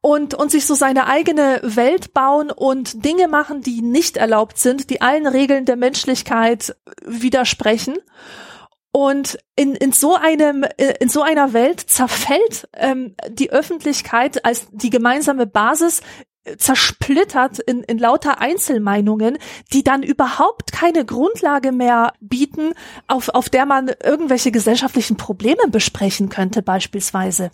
und, 0.00 0.32
und 0.32 0.52
sich 0.52 0.64
so 0.64 0.76
seine 0.76 1.08
eigene 1.08 1.58
Welt 1.64 2.14
bauen 2.14 2.52
und 2.52 3.04
Dinge 3.04 3.26
machen, 3.26 3.62
die 3.62 3.82
nicht 3.82 4.16
erlaubt 4.16 4.58
sind, 4.58 4.90
die 4.90 5.02
allen 5.02 5.26
Regeln 5.26 5.64
der 5.64 5.74
Menschlichkeit 5.74 6.76
widersprechen. 7.04 7.96
Und 8.92 9.40
in, 9.56 9.74
in 9.74 9.90
so 9.90 10.14
einem, 10.14 10.64
in 11.00 11.08
so 11.08 11.22
einer 11.22 11.52
Welt 11.52 11.80
zerfällt 11.80 12.68
ähm, 12.74 13.16
die 13.28 13.50
Öffentlichkeit 13.50 14.44
als 14.44 14.68
die 14.70 14.90
gemeinsame 14.90 15.46
Basis 15.46 16.00
zersplittert 16.58 17.58
in, 17.58 17.82
in 17.82 17.98
lauter 17.98 18.40
Einzelmeinungen, 18.40 19.38
die 19.72 19.82
dann 19.82 20.02
überhaupt 20.02 20.72
keine 20.72 21.04
Grundlage 21.04 21.72
mehr 21.72 22.12
bieten, 22.20 22.74
auf, 23.06 23.30
auf 23.30 23.48
der 23.48 23.66
man 23.66 23.90
irgendwelche 24.02 24.52
gesellschaftlichen 24.52 25.16
Probleme 25.16 25.68
besprechen 25.68 26.28
könnte, 26.28 26.62
beispielsweise. 26.62 27.50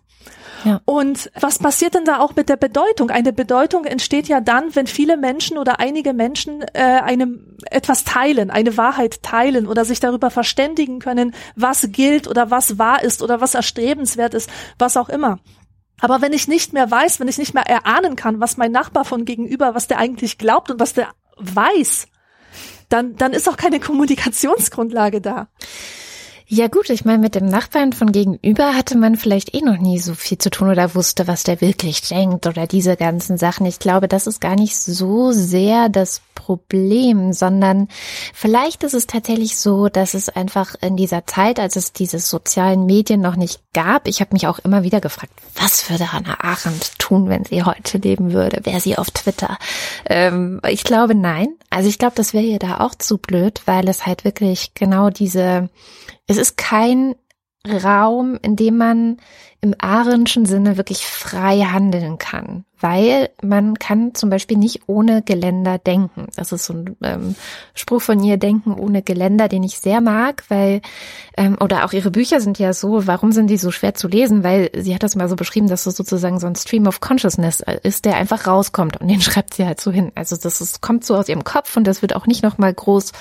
Ja. 0.64 0.81
Und 0.85 1.31
was 1.40 1.59
passiert 1.59 1.94
denn 1.94 2.05
da 2.05 2.18
auch 2.18 2.37
mit 2.37 2.48
der 2.48 2.57
Bedeutung? 2.57 3.11
Eine 3.11 3.33
Bedeutung 3.33 3.85
entsteht 3.85 4.29
ja 4.29 4.40
dann, 4.40 4.74
wenn 4.74 4.87
viele 4.87 5.16
Menschen 5.16 5.57
oder 5.57 5.81
einige 5.81 6.12
Menschen 6.12 6.62
äh, 6.74 6.83
einem 6.83 7.57
etwas 7.70 8.05
teilen, 8.05 8.50
eine 8.50 8.76
Wahrheit 8.76 9.22
teilen 9.22 9.66
oder 9.66 9.85
sich 9.85 10.00
darüber 10.00 10.31
verständigen 10.31 10.98
können, 10.98 11.35
was 11.57 11.88
gilt 11.92 12.29
oder 12.29 12.50
was 12.50 12.79
wahr 12.79 13.03
ist 13.03 13.22
oder 13.22 13.40
was 13.40 13.55
erstrebenswert 13.55 14.35
ist, 14.35 14.50
was 14.79 14.96
auch 14.96 15.09
immer. 15.09 15.38
Aber 16.00 16.22
wenn 16.22 16.32
ich 16.32 16.48
nicht 16.48 16.72
mehr 16.72 16.90
weiß, 16.90 17.20
wenn 17.20 17.28
ich 17.28 17.38
nicht 17.38 17.54
mehr 17.54 17.66
erahnen 17.66 18.16
kann, 18.16 18.40
was 18.40 18.56
mein 18.56 18.72
Nachbar 18.72 19.04
von 19.04 19.24
gegenüber, 19.24 19.74
was 19.74 19.88
der 19.88 19.98
eigentlich 19.98 20.38
glaubt 20.38 20.70
und 20.70 20.80
was 20.80 20.94
der 20.94 21.08
weiß, 21.36 22.06
dann, 22.88 23.16
dann 23.16 23.32
ist 23.32 23.48
auch 23.48 23.56
keine 23.56 23.80
Kommunikationsgrundlage 23.80 25.20
da. 25.20 25.48
Ja 26.52 26.66
gut, 26.66 26.90
ich 26.90 27.04
meine, 27.04 27.18
mit 27.18 27.36
dem 27.36 27.46
Nachbarn 27.46 27.92
von 27.92 28.10
gegenüber 28.10 28.74
hatte 28.74 28.98
man 28.98 29.14
vielleicht 29.14 29.54
eh 29.54 29.60
noch 29.60 29.78
nie 29.78 30.00
so 30.00 30.14
viel 30.14 30.36
zu 30.36 30.50
tun 30.50 30.68
oder 30.68 30.96
wusste, 30.96 31.28
was 31.28 31.44
der 31.44 31.60
wirklich 31.60 32.00
denkt 32.00 32.44
oder 32.44 32.66
diese 32.66 32.96
ganzen 32.96 33.38
Sachen. 33.38 33.66
Ich 33.66 33.78
glaube, 33.78 34.08
das 34.08 34.26
ist 34.26 34.40
gar 34.40 34.56
nicht 34.56 34.74
so 34.76 35.30
sehr 35.30 35.88
das 35.88 36.22
Problem, 36.34 37.32
sondern 37.32 37.86
vielleicht 38.34 38.82
ist 38.82 38.94
es 38.94 39.06
tatsächlich 39.06 39.58
so, 39.58 39.88
dass 39.88 40.14
es 40.14 40.28
einfach 40.28 40.74
in 40.80 40.96
dieser 40.96 41.24
Zeit, 41.24 41.60
als 41.60 41.76
es 41.76 41.92
diese 41.92 42.18
sozialen 42.18 42.84
Medien 42.84 43.20
noch 43.20 43.36
nicht 43.36 43.60
gab, 43.72 44.08
ich 44.08 44.20
habe 44.20 44.32
mich 44.32 44.48
auch 44.48 44.58
immer 44.58 44.82
wieder 44.82 45.00
gefragt, 45.00 45.32
was 45.54 45.88
würde 45.88 46.12
Hannah 46.12 46.42
Arendt 46.42 46.98
tun, 46.98 47.28
wenn 47.28 47.44
sie 47.44 47.62
heute 47.62 47.98
leben 47.98 48.32
würde? 48.32 48.66
Wäre 48.66 48.80
sie 48.80 48.98
auf 48.98 49.12
Twitter? 49.12 49.56
Ähm, 50.04 50.60
ich 50.68 50.82
glaube 50.82 51.14
nein. 51.14 51.50
Also 51.68 51.88
ich 51.88 52.00
glaube, 52.00 52.16
das 52.16 52.34
wäre 52.34 52.42
ihr 52.42 52.58
da 52.58 52.80
auch 52.80 52.96
zu 52.96 53.18
blöd, 53.18 53.62
weil 53.66 53.88
es 53.88 54.04
halt 54.04 54.24
wirklich 54.24 54.74
genau 54.74 55.10
diese 55.10 55.68
es 56.30 56.36
ist 56.36 56.56
kein 56.56 57.16
Raum, 57.66 58.38
in 58.40 58.54
dem 58.54 58.78
man 58.78 59.16
im 59.60 59.74
Arendtschen 59.78 60.46
Sinne 60.46 60.78
wirklich 60.78 61.04
frei 61.04 61.58
handeln 61.60 62.16
kann, 62.16 62.64
weil 62.78 63.28
man 63.42 63.78
kann 63.78 64.14
zum 64.14 64.30
Beispiel 64.30 64.56
nicht 64.56 64.82
ohne 64.86 65.22
Geländer 65.22 65.76
denken. 65.76 66.28
Das 66.36 66.52
ist 66.52 66.64
so 66.64 66.72
ein 66.72 66.96
ähm, 67.02 67.34
Spruch 67.74 68.00
von 68.00 68.22
ihr, 68.22 68.38
Denken 68.38 68.72
ohne 68.72 69.02
Geländer, 69.02 69.48
den 69.48 69.64
ich 69.64 69.80
sehr 69.80 70.00
mag, 70.00 70.44
weil, 70.48 70.80
ähm, 71.36 71.58
oder 71.60 71.84
auch 71.84 71.92
ihre 71.92 72.10
Bücher 72.10 72.40
sind 72.40 72.58
ja 72.58 72.72
so, 72.72 73.06
warum 73.06 73.32
sind 73.32 73.50
die 73.50 73.58
so 73.58 73.72
schwer 73.72 73.94
zu 73.94 74.08
lesen? 74.08 74.44
Weil 74.44 74.70
sie 74.74 74.94
hat 74.94 75.02
das 75.02 75.16
mal 75.16 75.28
so 75.28 75.36
beschrieben, 75.36 75.68
dass 75.68 75.84
das 75.84 75.96
sozusagen 75.96 76.38
so 76.38 76.46
ein 76.46 76.56
Stream 76.56 76.86
of 76.86 77.00
Consciousness 77.00 77.62
ist, 77.82 78.04
der 78.04 78.16
einfach 78.16 78.46
rauskommt 78.46 78.98
und 79.00 79.08
den 79.08 79.20
schreibt 79.20 79.52
sie 79.52 79.66
halt 79.66 79.80
so 79.80 79.90
hin. 79.90 80.12
Also 80.14 80.36
das 80.36 80.60
ist, 80.60 80.80
kommt 80.80 81.04
so 81.04 81.16
aus 81.16 81.28
ihrem 81.28 81.44
Kopf 81.44 81.76
und 81.76 81.84
das 81.88 82.00
wird 82.00 82.14
auch 82.16 82.26
nicht 82.26 82.44
nochmal 82.44 82.72
groß 82.72 83.12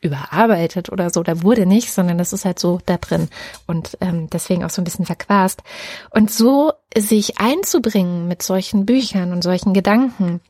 überarbeitet 0.00 0.90
oder 0.90 1.10
so, 1.10 1.22
da 1.22 1.42
wurde 1.42 1.66
nicht, 1.66 1.92
sondern 1.92 2.18
das 2.18 2.32
ist 2.32 2.44
halt 2.44 2.58
so 2.58 2.80
da 2.86 2.96
drin 2.96 3.28
und 3.66 3.98
ähm, 4.00 4.28
deswegen 4.30 4.64
auch 4.64 4.70
so 4.70 4.80
ein 4.80 4.84
bisschen 4.84 5.04
verquast. 5.04 5.62
Und 6.10 6.30
so 6.30 6.72
sich 6.96 7.38
einzubringen 7.38 8.26
mit 8.26 8.42
solchen 8.42 8.86
Büchern 8.86 9.32
und 9.32 9.42
solchen 9.42 9.74
Gedanken, 9.74 10.40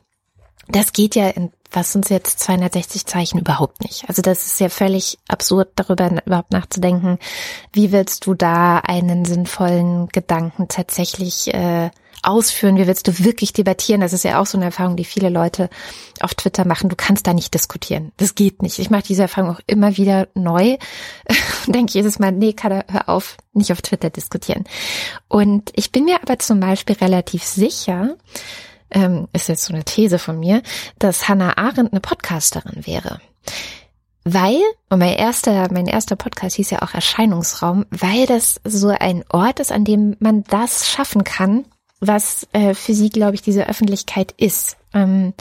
das 0.67 0.93
geht 0.93 1.15
ja 1.15 1.27
in, 1.27 1.51
was 1.71 1.91
sind 1.91 2.09
jetzt 2.09 2.39
260 2.39 3.05
Zeichen 3.05 3.39
überhaupt 3.39 3.83
nicht. 3.83 4.07
Also 4.07 4.21
das 4.21 4.45
ist 4.45 4.59
ja 4.59 4.69
völlig 4.69 5.17
absurd, 5.27 5.69
darüber 5.75 6.09
überhaupt 6.25 6.51
nachzudenken. 6.51 7.17
Wie 7.73 7.91
willst 7.91 8.25
du 8.25 8.33
da 8.33 8.77
einen 8.77 9.25
sinnvollen 9.25 10.07
Gedanken 10.09 10.67
tatsächlich 10.69 11.53
äh, 11.53 11.89
ausführen? 12.23 12.77
Wie 12.77 12.87
willst 12.87 13.07
du 13.07 13.19
wirklich 13.19 13.53
debattieren? 13.53 14.01
Das 14.01 14.13
ist 14.13 14.23
ja 14.23 14.39
auch 14.39 14.45
so 14.45 14.57
eine 14.57 14.65
Erfahrung, 14.65 14.95
die 14.95 15.05
viele 15.05 15.29
Leute 15.29 15.69
auf 16.19 16.35
Twitter 16.35 16.65
machen. 16.65 16.89
Du 16.89 16.95
kannst 16.95 17.27
da 17.27 17.33
nicht 17.33 17.53
diskutieren. 17.53 18.11
Das 18.17 18.35
geht 18.35 18.61
nicht. 18.61 18.79
Ich 18.79 18.89
mache 18.89 19.03
diese 19.03 19.23
Erfahrung 19.23 19.51
auch 19.51 19.59
immer 19.67 19.97
wieder 19.97 20.27
neu 20.33 20.77
und 21.67 21.75
denke 21.75 21.93
jedes 21.93 22.19
Mal, 22.19 22.31
nee, 22.31 22.53
Kada, 22.53 22.83
hör 22.89 23.09
auf, 23.09 23.37
nicht 23.53 23.71
auf 23.71 23.81
Twitter 23.81 24.09
diskutieren. 24.09 24.65
Und 25.27 25.71
ich 25.73 25.91
bin 25.91 26.05
mir 26.05 26.21
aber 26.21 26.39
zum 26.39 26.59
Beispiel 26.59 26.95
relativ 26.97 27.43
sicher, 27.43 28.15
ähm, 28.91 29.27
ist 29.33 29.49
jetzt 29.49 29.63
so 29.63 29.73
eine 29.73 29.83
These 29.83 30.19
von 30.19 30.39
mir, 30.39 30.61
dass 30.99 31.27
Hannah 31.27 31.57
Arendt 31.57 31.93
eine 31.93 32.01
Podcasterin 32.01 32.85
wäre. 32.85 33.19
Weil, 34.23 34.61
und 34.89 34.99
mein 34.99 35.15
erster, 35.15 35.67
mein 35.71 35.87
erster 35.87 36.15
Podcast 36.15 36.55
hieß 36.57 36.69
ja 36.69 36.83
auch 36.83 36.93
Erscheinungsraum, 36.93 37.85
weil 37.89 38.27
das 38.27 38.61
so 38.63 38.89
ein 38.89 39.23
Ort 39.29 39.59
ist, 39.59 39.71
an 39.71 39.83
dem 39.83 40.15
man 40.19 40.43
das 40.43 40.87
schaffen 40.89 41.23
kann, 41.23 41.65
was 42.01 42.47
äh, 42.51 42.73
für 42.73 42.93
sie, 42.93 43.09
glaube 43.09 43.35
ich, 43.35 43.41
diese 43.41 43.69
Öffentlichkeit 43.69 44.33
ist. 44.37 44.75
Ähm, 44.93 45.33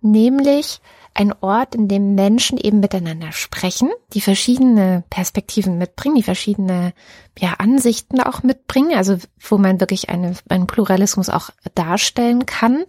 nämlich 0.00 0.80
ein 1.14 1.34
Ort, 1.40 1.74
in 1.74 1.88
dem 1.88 2.14
Menschen 2.14 2.56
eben 2.58 2.80
miteinander 2.80 3.32
sprechen, 3.32 3.90
die 4.14 4.20
verschiedene 4.20 5.04
Perspektiven 5.10 5.76
mitbringen, 5.76 6.16
die 6.16 6.22
verschiedene 6.22 6.94
ja, 7.38 7.54
Ansichten 7.58 8.20
auch 8.20 8.42
mitbringen, 8.42 8.96
also 8.96 9.16
wo 9.40 9.58
man 9.58 9.80
wirklich 9.80 10.08
eine, 10.08 10.34
einen 10.48 10.66
Pluralismus 10.66 11.28
auch 11.28 11.50
darstellen 11.74 12.46
kann. 12.46 12.84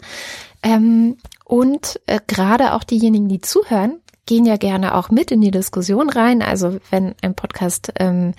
Ähm, 0.62 1.18
und 1.46 2.00
äh, 2.08 2.20
gerade 2.26 2.74
auch 2.74 2.84
diejenigen, 2.84 3.28
die 3.28 3.42
zuhören, 3.42 4.00
gehen 4.26 4.46
ja 4.46 4.58
gerne 4.58 4.96
auch 4.96 5.10
mit 5.10 5.32
in 5.32 5.42
die 5.42 5.52
Diskussion 5.52 6.10
rein. 6.10 6.42
Also 6.42 6.80
wenn 6.90 7.16
ein 7.22 7.36
Podcast 7.36 7.94
ähm, 8.00 8.34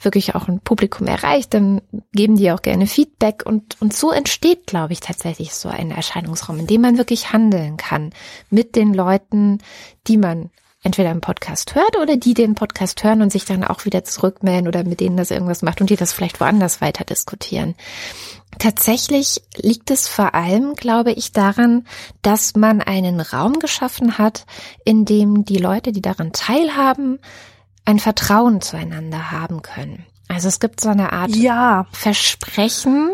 wirklich 0.00 0.34
auch 0.34 0.48
ein 0.48 0.60
Publikum 0.60 1.06
erreicht, 1.06 1.54
dann 1.54 1.82
geben 2.12 2.36
die 2.36 2.50
auch 2.50 2.62
gerne 2.62 2.86
Feedback 2.86 3.44
und, 3.44 3.80
und 3.80 3.92
so 3.92 4.10
entsteht, 4.10 4.66
glaube 4.66 4.92
ich, 4.92 5.00
tatsächlich 5.00 5.54
so 5.54 5.68
ein 5.68 5.90
Erscheinungsraum, 5.90 6.58
in 6.60 6.66
dem 6.66 6.80
man 6.80 6.98
wirklich 6.98 7.32
handeln 7.32 7.76
kann 7.76 8.10
mit 8.50 8.76
den 8.76 8.94
Leuten, 8.94 9.58
die 10.06 10.16
man 10.16 10.50
entweder 10.82 11.10
im 11.10 11.20
Podcast 11.20 11.74
hört 11.74 11.96
oder 12.00 12.16
die 12.16 12.34
den 12.34 12.54
Podcast 12.54 13.02
hören 13.02 13.20
und 13.20 13.32
sich 13.32 13.44
dann 13.44 13.64
auch 13.64 13.84
wieder 13.84 14.04
zurückmelden 14.04 14.68
oder 14.68 14.84
mit 14.84 15.00
denen 15.00 15.16
das 15.16 15.30
irgendwas 15.30 15.62
macht 15.62 15.80
und 15.80 15.90
die 15.90 15.96
das 15.96 16.12
vielleicht 16.12 16.40
woanders 16.40 16.80
weiter 16.80 17.04
diskutieren. 17.04 17.74
Tatsächlich 18.58 19.42
liegt 19.56 19.90
es 19.90 20.08
vor 20.08 20.34
allem, 20.34 20.74
glaube 20.74 21.12
ich, 21.12 21.32
daran, 21.32 21.86
dass 22.22 22.56
man 22.56 22.80
einen 22.80 23.20
Raum 23.20 23.60
geschaffen 23.60 24.18
hat, 24.18 24.46
in 24.84 25.04
dem 25.04 25.44
die 25.44 25.58
Leute, 25.58 25.92
die 25.92 26.02
daran 26.02 26.32
teilhaben, 26.32 27.20
ein 27.84 28.00
Vertrauen 28.00 28.60
zueinander 28.60 29.30
haben 29.30 29.62
können. 29.62 30.04
Also 30.28 30.48
es 30.48 30.60
gibt 30.60 30.80
so 30.80 30.90
eine 30.90 31.12
Art 31.12 31.34
ja. 31.34 31.86
Versprechen, 31.92 33.10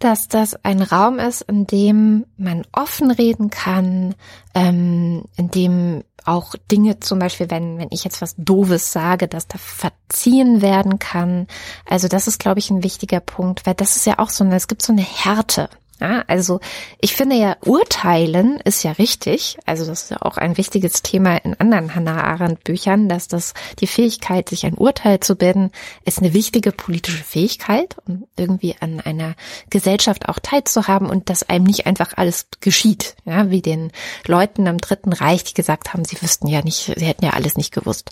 dass 0.00 0.28
das 0.28 0.56
ein 0.64 0.82
Raum 0.82 1.18
ist, 1.18 1.42
in 1.42 1.66
dem 1.66 2.26
man 2.36 2.66
offen 2.72 3.10
reden 3.10 3.50
kann, 3.50 4.14
ähm, 4.54 5.24
in 5.36 5.50
dem 5.50 6.02
auch 6.24 6.54
Dinge 6.70 7.00
zum 7.00 7.18
Beispiel, 7.18 7.50
wenn, 7.50 7.78
wenn 7.78 7.88
ich 7.90 8.04
jetzt 8.04 8.20
was 8.20 8.34
Doofes 8.36 8.92
sage, 8.92 9.28
dass 9.28 9.46
da 9.46 9.58
verziehen 9.58 10.62
werden 10.62 10.98
kann. 10.98 11.46
Also 11.88 12.08
das 12.08 12.26
ist, 12.26 12.38
glaube 12.38 12.58
ich, 12.58 12.70
ein 12.70 12.82
wichtiger 12.82 13.20
Punkt, 13.20 13.66
weil 13.66 13.74
das 13.74 13.96
ist 13.96 14.06
ja 14.06 14.18
auch 14.18 14.30
so 14.30 14.44
eine, 14.44 14.56
es 14.56 14.68
gibt 14.68 14.82
so 14.82 14.92
eine 14.92 15.02
Härte 15.02 15.68
ja, 16.00 16.24
also 16.28 16.60
ich 17.00 17.14
finde 17.14 17.36
ja, 17.36 17.56
urteilen 17.64 18.58
ist 18.64 18.82
ja 18.82 18.92
richtig. 18.92 19.58
Also 19.66 19.84
das 19.84 20.04
ist 20.04 20.10
ja 20.10 20.22
auch 20.22 20.38
ein 20.38 20.56
wichtiges 20.56 21.02
Thema 21.02 21.36
in 21.36 21.54
anderen 21.54 21.94
Hannah 21.94 22.24
Arendt 22.24 22.64
Büchern, 22.64 23.08
dass 23.08 23.28
das 23.28 23.52
die 23.80 23.86
Fähigkeit, 23.86 24.48
sich 24.48 24.64
ein 24.64 24.74
Urteil 24.74 25.20
zu 25.20 25.36
bilden, 25.36 25.70
ist 26.04 26.18
eine 26.18 26.32
wichtige 26.32 26.72
politische 26.72 27.22
Fähigkeit, 27.22 27.96
um 28.06 28.26
irgendwie 28.36 28.76
an 28.80 29.00
einer 29.00 29.34
Gesellschaft 29.68 30.28
auch 30.28 30.38
teilzuhaben 30.38 31.10
und 31.10 31.28
dass 31.28 31.48
einem 31.48 31.64
nicht 31.64 31.86
einfach 31.86 32.16
alles 32.16 32.46
geschieht. 32.60 33.16
Ja, 33.26 33.50
wie 33.50 33.60
den 33.60 33.92
Leuten 34.26 34.66
am 34.68 34.78
Dritten 34.78 35.12
Reich, 35.12 35.44
die 35.44 35.54
gesagt 35.54 35.92
haben, 35.92 36.06
sie 36.06 36.20
wüssten 36.22 36.46
ja 36.46 36.62
nicht, 36.62 36.92
sie 36.96 37.04
hätten 37.04 37.26
ja 37.26 37.32
alles 37.32 37.56
nicht 37.56 37.74
gewusst. 37.74 38.10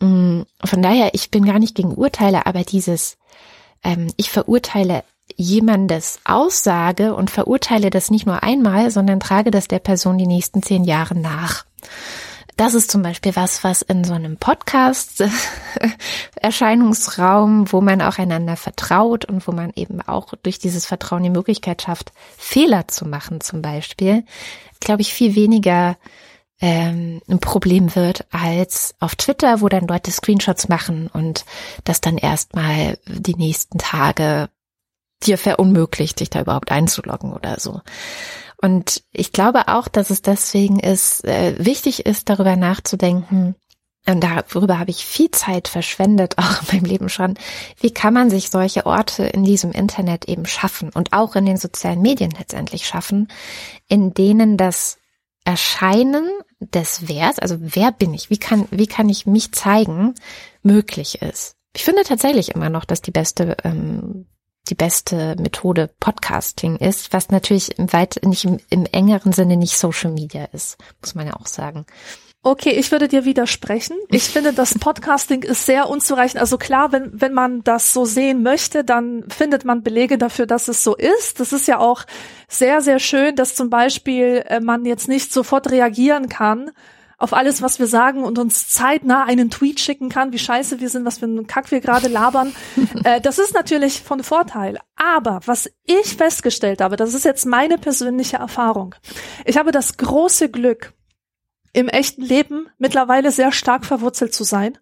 Mm, 0.00 0.42
von 0.64 0.82
daher, 0.82 1.14
ich 1.14 1.30
bin 1.30 1.44
gar 1.44 1.60
nicht 1.60 1.76
gegen 1.76 1.94
Urteile, 1.94 2.46
aber 2.46 2.64
dieses 2.64 3.16
ähm, 3.84 4.12
ich 4.16 4.30
verurteile 4.30 5.04
jemandes 5.36 6.20
Aussage 6.24 7.14
und 7.14 7.30
verurteile 7.30 7.90
das 7.90 8.10
nicht 8.10 8.26
nur 8.26 8.42
einmal, 8.42 8.90
sondern 8.90 9.20
trage 9.20 9.50
das 9.50 9.68
der 9.68 9.78
Person 9.78 10.18
die 10.18 10.26
nächsten 10.26 10.62
zehn 10.62 10.84
Jahre 10.84 11.18
nach. 11.18 11.64
Das 12.56 12.74
ist 12.74 12.90
zum 12.90 13.02
Beispiel 13.02 13.34
was, 13.34 13.64
was 13.64 13.82
in 13.82 14.04
so 14.04 14.12
einem 14.12 14.36
Podcast 14.36 15.24
Erscheinungsraum, 16.36 17.72
wo 17.72 17.80
man 17.80 18.02
auch 18.02 18.18
einander 18.18 18.56
vertraut 18.56 19.24
und 19.24 19.46
wo 19.48 19.52
man 19.52 19.72
eben 19.74 20.02
auch 20.02 20.34
durch 20.42 20.58
dieses 20.58 20.84
Vertrauen 20.84 21.22
die 21.22 21.30
Möglichkeit 21.30 21.82
schafft, 21.82 22.12
Fehler 22.36 22.88
zu 22.88 23.06
machen 23.06 23.40
zum 23.40 23.62
Beispiel, 23.62 24.24
glaube 24.80 25.00
ich, 25.00 25.14
viel 25.14 25.34
weniger 25.34 25.96
ähm, 26.60 27.20
ein 27.28 27.40
Problem 27.40 27.94
wird 27.96 28.26
als 28.30 28.94
auf 29.00 29.16
Twitter, 29.16 29.60
wo 29.60 29.68
dann 29.68 29.88
Leute 29.88 30.10
Screenshots 30.10 30.68
machen 30.68 31.08
und 31.12 31.44
das 31.84 32.00
dann 32.00 32.18
erstmal 32.18 32.98
die 33.06 33.34
nächsten 33.34 33.78
Tage 33.78 34.48
dir 35.26 35.38
verunmöglicht, 35.38 36.20
dich 36.20 36.30
da 36.30 36.40
überhaupt 36.40 36.70
einzuloggen 36.70 37.32
oder 37.32 37.58
so. 37.58 37.80
Und 38.60 39.02
ich 39.12 39.32
glaube 39.32 39.68
auch, 39.68 39.88
dass 39.88 40.10
es 40.10 40.22
deswegen 40.22 40.78
ist, 40.78 41.24
äh, 41.24 41.54
wichtig 41.58 42.06
ist, 42.06 42.28
darüber 42.28 42.56
nachzudenken, 42.56 43.56
und 44.06 44.20
darüber 44.20 44.80
habe 44.80 44.90
ich 44.90 45.04
viel 45.04 45.30
Zeit 45.30 45.68
verschwendet, 45.68 46.34
auch 46.38 46.62
in 46.62 46.78
meinem 46.78 46.90
Leben 46.90 47.08
schon. 47.08 47.34
Wie 47.78 47.92
kann 47.92 48.14
man 48.14 48.30
sich 48.30 48.50
solche 48.50 48.86
Orte 48.86 49.24
in 49.24 49.44
diesem 49.44 49.72
Internet 49.72 50.26
eben 50.26 50.46
schaffen 50.46 50.90
und 50.90 51.12
auch 51.12 51.36
in 51.36 51.46
den 51.46 51.56
sozialen 51.56 52.02
Medien 52.02 52.32
letztendlich 52.32 52.86
schaffen, 52.86 53.28
in 53.88 54.12
denen 54.14 54.56
das 54.56 54.98
Erscheinen 55.44 56.28
des 56.60 57.08
Wers, 57.08 57.38
also 57.40 57.56
wer 57.58 57.90
bin 57.90 58.14
ich, 58.14 58.30
wie 58.30 58.38
kann, 58.38 58.68
wie 58.70 58.86
kann 58.86 59.08
ich 59.08 59.26
mich 59.26 59.52
zeigen, 59.52 60.14
möglich 60.62 61.20
ist. 61.20 61.56
Ich 61.74 61.82
finde 61.82 62.04
tatsächlich 62.04 62.50
immer 62.50 62.70
noch, 62.70 62.84
dass 62.84 63.02
die 63.02 63.10
beste 63.10 63.56
ähm, 63.64 64.26
die 64.68 64.74
beste 64.74 65.36
Methode 65.38 65.90
Podcasting 66.00 66.76
ist, 66.76 67.12
was 67.12 67.30
natürlich 67.30 67.78
im 67.78 67.92
weit 67.92 68.20
nicht 68.24 68.44
im, 68.44 68.58
im 68.70 68.86
engeren 68.86 69.32
Sinne 69.32 69.56
nicht 69.56 69.76
Social 69.76 70.12
Media 70.12 70.44
ist, 70.52 70.78
muss 71.00 71.14
man 71.14 71.26
ja 71.26 71.34
auch 71.34 71.46
sagen. 71.46 71.84
Okay, 72.44 72.70
ich 72.70 72.90
würde 72.90 73.06
dir 73.06 73.24
widersprechen. 73.24 73.96
Ich 74.08 74.24
finde, 74.24 74.52
das 74.52 74.74
Podcasting 74.78 75.42
ist 75.42 75.64
sehr 75.64 75.88
unzureichend. 75.88 76.40
Also 76.40 76.58
klar, 76.58 76.90
wenn, 76.90 77.20
wenn 77.20 77.32
man 77.32 77.62
das 77.62 77.92
so 77.92 78.04
sehen 78.04 78.42
möchte, 78.42 78.82
dann 78.82 79.24
findet 79.28 79.64
man 79.64 79.84
Belege 79.84 80.18
dafür, 80.18 80.46
dass 80.46 80.66
es 80.66 80.82
so 80.82 80.96
ist. 80.96 81.38
Das 81.38 81.52
ist 81.52 81.68
ja 81.68 81.78
auch 81.78 82.04
sehr, 82.48 82.80
sehr 82.80 82.98
schön, 82.98 83.36
dass 83.36 83.54
zum 83.54 83.70
Beispiel 83.70 84.44
äh, 84.48 84.58
man 84.58 84.84
jetzt 84.84 85.08
nicht 85.08 85.32
sofort 85.32 85.70
reagieren 85.70 86.28
kann 86.28 86.72
auf 87.22 87.32
alles, 87.32 87.62
was 87.62 87.78
wir 87.78 87.86
sagen 87.86 88.24
und 88.24 88.38
uns 88.40 88.68
zeitnah 88.68 89.24
einen 89.24 89.48
Tweet 89.48 89.78
schicken 89.78 90.08
kann, 90.08 90.32
wie 90.32 90.40
scheiße 90.40 90.80
wir 90.80 90.88
sind, 90.88 91.04
was 91.04 91.18
für 91.18 91.26
einen 91.26 91.46
Kack 91.46 91.70
wir 91.70 91.80
gerade 91.80 92.08
labern. 92.08 92.52
äh, 93.04 93.20
das 93.20 93.38
ist 93.38 93.54
natürlich 93.54 94.02
von 94.02 94.24
Vorteil. 94.24 94.78
Aber 94.96 95.38
was 95.46 95.70
ich 95.84 96.16
festgestellt 96.16 96.80
habe, 96.80 96.96
das 96.96 97.14
ist 97.14 97.24
jetzt 97.24 97.46
meine 97.46 97.78
persönliche 97.78 98.38
Erfahrung. 98.38 98.96
Ich 99.44 99.56
habe 99.56 99.70
das 99.70 99.96
große 99.98 100.50
Glück, 100.50 100.94
im 101.72 101.88
echten 101.88 102.22
Leben 102.22 102.66
mittlerweile 102.78 103.30
sehr 103.30 103.52
stark 103.52 103.86
verwurzelt 103.86 104.34
zu 104.34 104.42
sein. 104.42 104.76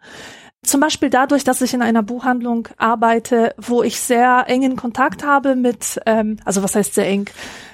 Zum 0.62 0.80
Beispiel 0.80 1.10
dadurch, 1.10 1.44
dass 1.44 1.60
ich 1.60 1.74
in 1.74 1.82
einer 1.82 2.02
Buchhandlung 2.02 2.68
arbeite, 2.78 3.54
wo 3.58 3.82
ich 3.82 4.00
sehr 4.00 4.44
engen 4.46 4.76
Kontakt 4.76 5.24
habe 5.24 5.56
mit, 5.56 6.00
ähm, 6.06 6.38
also 6.46 6.62
was 6.62 6.74
heißt 6.74 6.94
sehr 6.94 7.06
eng? 7.06 7.28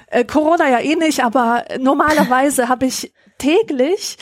Äh, 0.07 0.25
Corona 0.25 0.69
ja 0.69 0.79
eh 0.79 0.95
nicht, 0.95 1.23
aber 1.23 1.63
normalerweise 1.79 2.67
habe 2.69 2.85
ich 2.85 3.13
täglich 3.37 4.17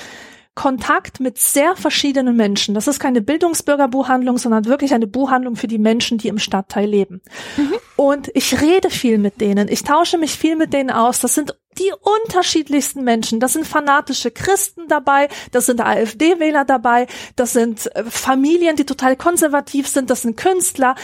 Kontakt 0.56 1.20
mit 1.20 1.38
sehr 1.38 1.76
verschiedenen 1.76 2.36
Menschen. 2.36 2.74
Das 2.74 2.88
ist 2.88 3.00
keine 3.00 3.22
Bildungsbürgerbuchhandlung, 3.22 4.38
sondern 4.38 4.66
wirklich 4.66 4.94
eine 4.94 5.06
Buchhandlung 5.06 5.58
für 5.58 5.68
die 5.68 5.78
Menschen, 5.78 6.18
die 6.18 6.30
im 6.30 6.40
Stadtteil 6.40 6.90
leben. 6.90 7.22
Mhm. 7.58 7.74
Und 7.98 8.32
ich 8.34 8.62
rede 8.62 8.90
viel 8.90 9.18
mit 9.18 9.42
denen. 9.42 9.68
Ich 9.68 9.84
tausche 9.84 10.18
mich 10.18 10.32
viel 10.38 10.56
mit 10.56 10.74
denen 10.74 10.92
aus. 10.92 11.20
Das 11.20 11.36
sind 11.36 11.56
die 11.78 11.92
unterschiedlichsten 12.24 13.04
Menschen. 13.04 13.40
Das 13.40 13.54
sind 13.54 13.68
fanatische 13.68 14.32
Christen 14.32 14.88
dabei, 14.88 15.28
das 15.52 15.66
sind 15.66 15.82
AfD-Wähler 15.82 16.64
dabei, 16.64 17.08
das 17.36 17.54
sind 17.54 17.94
äh, 17.96 18.06
Familien, 18.06 18.76
die 18.76 18.86
total 18.86 19.16
konservativ 19.16 19.88
sind, 19.88 20.10
das 20.10 20.22
sind 20.22 20.38
Künstler. 20.38 20.96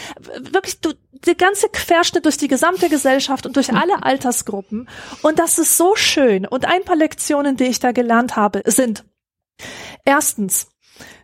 Wirklich, 0.50 0.80
du, 0.80 0.92
der 1.26 1.34
ganze 1.34 1.68
Querschnitt 1.68 2.24
durch 2.24 2.38
die 2.38 2.48
gesamte 2.48 2.88
Gesellschaft 2.88 3.46
und 3.46 3.56
durch 3.56 3.70
mhm. 3.70 3.78
alle 3.78 4.02
Altersgruppen. 4.02 4.88
Und 5.22 5.38
das 5.38 5.58
ist 5.58 5.76
so 5.76 5.94
schön. 5.94 6.46
Und 6.46 6.64
ein 6.64 6.84
paar 6.84 6.96
Lektionen, 6.96 7.56
die 7.56 7.64
ich 7.64 7.78
da 7.78 7.92
gelernt 7.92 8.36
habe, 8.36 8.62
sind 8.66 9.04
Erstens, 10.04 10.68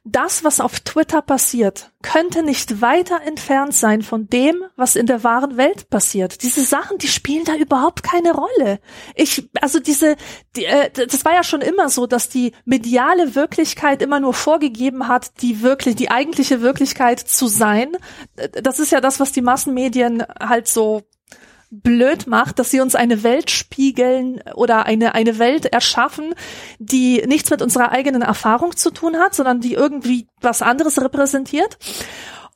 das, 0.04 0.44
was 0.44 0.60
auf 0.60 0.80
Twitter 0.80 1.20
passiert, 1.20 1.92
könnte 2.02 2.42
nicht 2.42 2.80
weiter 2.80 3.20
entfernt 3.22 3.74
sein 3.74 4.02
von 4.02 4.28
dem, 4.28 4.64
was 4.76 4.96
in 4.96 5.06
der 5.06 5.24
wahren 5.24 5.56
Welt 5.56 5.90
passiert. 5.90 6.42
Diese 6.42 6.64
Sachen, 6.64 6.98
die 6.98 7.08
spielen 7.08 7.44
da 7.44 7.54
überhaupt 7.54 8.02
keine 8.02 8.32
Rolle. 8.32 8.80
Ich, 9.14 9.50
also 9.60 9.80
diese, 9.80 10.16
die, 10.56 10.64
äh, 10.64 10.90
das 10.90 11.24
war 11.24 11.34
ja 11.34 11.44
schon 11.44 11.60
immer 11.60 11.90
so, 11.90 12.06
dass 12.06 12.28
die 12.28 12.52
mediale 12.64 13.34
Wirklichkeit 13.34 14.00
immer 14.00 14.20
nur 14.20 14.34
vorgegeben 14.34 15.08
hat, 15.08 15.42
die 15.42 15.60
wirklich, 15.60 15.96
die 15.96 16.10
eigentliche 16.10 16.62
Wirklichkeit 16.62 17.20
zu 17.20 17.46
sein. 17.46 17.96
Das 18.52 18.78
ist 18.78 18.92
ja 18.92 19.00
das, 19.00 19.20
was 19.20 19.32
die 19.32 19.42
Massenmedien 19.42 20.24
halt 20.40 20.68
so 20.68 21.02
blöd 21.70 22.26
macht, 22.26 22.58
dass 22.58 22.70
sie 22.70 22.80
uns 22.80 22.94
eine 22.94 23.22
Welt 23.22 23.50
spiegeln 23.50 24.40
oder 24.54 24.86
eine, 24.86 25.14
eine 25.14 25.38
Welt 25.38 25.66
erschaffen, 25.66 26.34
die 26.78 27.22
nichts 27.26 27.50
mit 27.50 27.60
unserer 27.60 27.92
eigenen 27.92 28.22
Erfahrung 28.22 28.76
zu 28.76 28.90
tun 28.90 29.16
hat, 29.16 29.34
sondern 29.34 29.60
die 29.60 29.74
irgendwie 29.74 30.28
was 30.40 30.62
anderes 30.62 31.00
repräsentiert. 31.00 31.78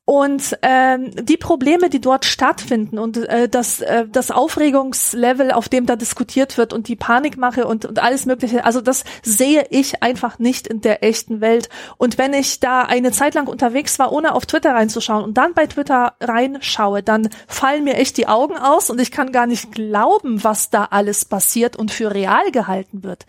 Und 0.04 0.58
ähm, 0.62 1.12
die 1.14 1.36
Probleme, 1.36 1.88
die 1.88 2.00
dort 2.00 2.24
stattfinden 2.24 2.98
und 2.98 3.18
äh, 3.18 3.48
das, 3.48 3.80
äh, 3.80 4.04
das 4.10 4.32
Aufregungslevel, 4.32 5.52
auf 5.52 5.68
dem 5.68 5.86
da 5.86 5.94
diskutiert 5.94 6.58
wird 6.58 6.72
und 6.72 6.88
die 6.88 6.96
Panikmache 6.96 7.68
und, 7.68 7.84
und 7.84 8.00
alles 8.00 8.26
Mögliche, 8.26 8.64
also 8.64 8.80
das 8.80 9.04
sehe 9.22 9.64
ich 9.70 10.02
einfach 10.02 10.40
nicht 10.40 10.66
in 10.66 10.80
der 10.80 11.04
echten 11.04 11.40
Welt. 11.40 11.68
Und 11.98 12.18
wenn 12.18 12.34
ich 12.34 12.58
da 12.58 12.82
eine 12.82 13.12
Zeit 13.12 13.34
lang 13.34 13.46
unterwegs 13.46 14.00
war, 14.00 14.10
ohne 14.10 14.34
auf 14.34 14.44
Twitter 14.44 14.74
reinzuschauen 14.74 15.22
und 15.22 15.34
dann 15.34 15.54
bei 15.54 15.68
Twitter 15.68 16.14
reinschaue, 16.20 17.04
dann 17.04 17.28
fallen 17.46 17.84
mir 17.84 17.94
echt 17.94 18.16
die 18.16 18.26
Augen 18.26 18.56
aus 18.56 18.90
und 18.90 19.00
ich 19.00 19.12
kann 19.12 19.30
gar 19.30 19.46
nicht 19.46 19.70
glauben, 19.70 20.42
was 20.42 20.68
da 20.68 20.86
alles 20.90 21.24
passiert 21.24 21.76
und 21.76 21.92
für 21.92 22.12
real 22.12 22.50
gehalten 22.50 23.04
wird 23.04 23.24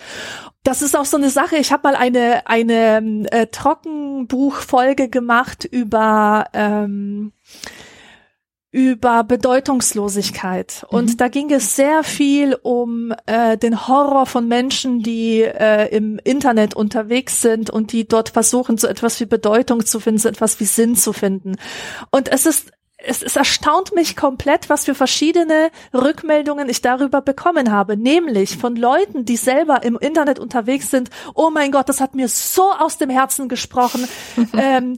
das 0.63 0.82
ist 0.82 0.95
auch 0.95 1.06
so 1.06 1.17
eine 1.17 1.30
Sache. 1.30 1.58
Ich 1.58 1.71
habe 1.71 1.89
mal 1.89 1.95
eine 1.95 2.47
eine 2.47 3.26
äh, 3.32 3.47
Trockenbuchfolge 3.47 5.10
gemacht 5.10 5.65
über 5.65 6.45
ähm, 6.54 7.34
über 8.73 9.23
Bedeutungslosigkeit. 9.23 10.84
Und 10.89 11.12
mhm. 11.12 11.17
da 11.17 11.28
ging 11.28 11.52
es 11.52 11.76
sehr 11.76 12.04
viel 12.04 12.56
um 12.56 13.13
äh, 13.28 13.56
den 13.56 13.88
Horror 13.88 14.26
von 14.26 14.47
Menschen, 14.47 15.04
die 15.04 15.41
äh, 15.41 15.95
im 15.95 16.19
Internet 16.23 16.73
unterwegs 16.73 17.41
sind 17.41 17.69
und 17.69 17.91
die 17.91 18.08
dort 18.08 18.30
versuchen, 18.30 18.80
so 18.80 18.88
etwas 18.88 19.19
wie 19.19 19.26
Bedeutung 19.26 19.86
zu 19.86 19.99
finden, 19.99 20.17
so 20.17 20.28
etwas 20.28 20.60
wie 20.60 20.65
Sinn 20.65 20.95
zu 20.95 21.13
finden. 21.13 21.58
Und 22.10 22.32
es 22.32 22.47
ist 22.47 22.71
es, 23.03 23.21
es 23.21 23.35
erstaunt 23.35 23.93
mich 23.93 24.15
komplett, 24.15 24.69
was 24.69 24.85
für 24.85 24.95
verschiedene 24.95 25.71
Rückmeldungen 25.93 26.69
ich 26.69 26.81
darüber 26.81 27.21
bekommen 27.21 27.71
habe, 27.71 27.97
nämlich 27.97 28.57
von 28.57 28.75
Leuten, 28.75 29.25
die 29.25 29.37
selber 29.37 29.83
im 29.83 29.97
Internet 29.97 30.39
unterwegs 30.39 30.89
sind. 30.89 31.09
Oh 31.33 31.49
mein 31.49 31.71
Gott, 31.71 31.89
das 31.89 31.99
hat 31.99 32.15
mir 32.15 32.27
so 32.27 32.71
aus 32.71 32.97
dem 32.97 33.09
Herzen 33.09 33.49
gesprochen. 33.49 34.07
ähm, 34.57 34.97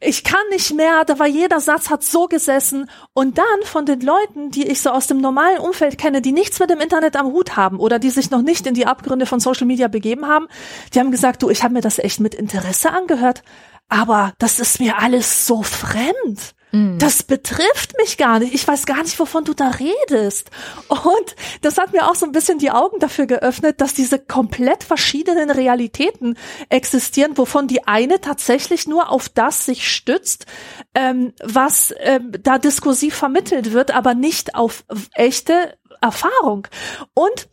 ich 0.00 0.22
kann 0.22 0.40
nicht 0.50 0.72
mehr, 0.74 1.04
da 1.04 1.18
war 1.18 1.26
jeder 1.26 1.58
Satz 1.58 1.90
hat 1.90 2.04
so 2.04 2.26
gesessen 2.26 2.88
und 3.14 3.36
dann 3.36 3.44
von 3.64 3.84
den 3.84 4.00
Leuten, 4.00 4.52
die 4.52 4.68
ich 4.68 4.80
so 4.80 4.90
aus 4.90 5.08
dem 5.08 5.20
normalen 5.20 5.58
Umfeld 5.58 5.98
kenne, 5.98 6.22
die 6.22 6.30
nichts 6.30 6.60
mit 6.60 6.70
dem 6.70 6.78
Internet 6.78 7.16
am 7.16 7.26
Hut 7.26 7.56
haben 7.56 7.80
oder 7.80 7.98
die 7.98 8.10
sich 8.10 8.30
noch 8.30 8.42
nicht 8.42 8.68
in 8.68 8.74
die 8.74 8.86
Abgründe 8.86 9.26
von 9.26 9.40
Social 9.40 9.66
Media 9.66 9.88
begeben 9.88 10.28
haben, 10.28 10.46
die 10.94 11.00
haben 11.00 11.10
gesagt, 11.10 11.42
du, 11.42 11.50
ich 11.50 11.64
habe 11.64 11.74
mir 11.74 11.80
das 11.80 11.98
echt 11.98 12.20
mit 12.20 12.36
Interesse 12.36 12.92
angehört, 12.92 13.42
aber 13.88 14.34
das 14.38 14.60
ist 14.60 14.78
mir 14.78 14.98
alles 14.98 15.48
so 15.48 15.64
fremd. 15.64 16.54
Mhm. 16.72 16.98
Das 16.98 17.22
betrifft 17.22 17.96
mich 17.98 18.16
gar 18.18 18.38
nicht. 18.38 18.54
Ich 18.54 18.66
weiß 18.66 18.86
gar 18.86 19.02
nicht, 19.02 19.18
wovon 19.18 19.44
du 19.44 19.54
da 19.54 19.70
redest. 19.70 20.50
Und 20.88 21.36
das 21.62 21.78
hat 21.78 21.92
mir 21.92 22.08
auch 22.08 22.14
so 22.14 22.26
ein 22.26 22.32
bisschen 22.32 22.58
die 22.58 22.70
Augen 22.70 22.98
dafür 22.98 23.26
geöffnet, 23.26 23.80
dass 23.80 23.94
diese 23.94 24.18
komplett 24.18 24.84
verschiedenen 24.84 25.50
Realitäten 25.50 26.36
existieren, 26.68 27.38
wovon 27.38 27.68
die 27.68 27.86
eine 27.86 28.20
tatsächlich 28.20 28.86
nur 28.86 29.10
auf 29.10 29.28
das 29.28 29.64
sich 29.64 29.88
stützt, 29.88 30.46
ähm, 30.94 31.32
was 31.42 31.94
ähm, 32.00 32.32
da 32.42 32.58
diskursiv 32.58 33.14
vermittelt 33.14 33.72
wird, 33.72 33.94
aber 33.94 34.14
nicht 34.14 34.54
auf 34.54 34.84
echte 35.14 35.78
Erfahrung. 36.00 36.68
Und 37.14 37.48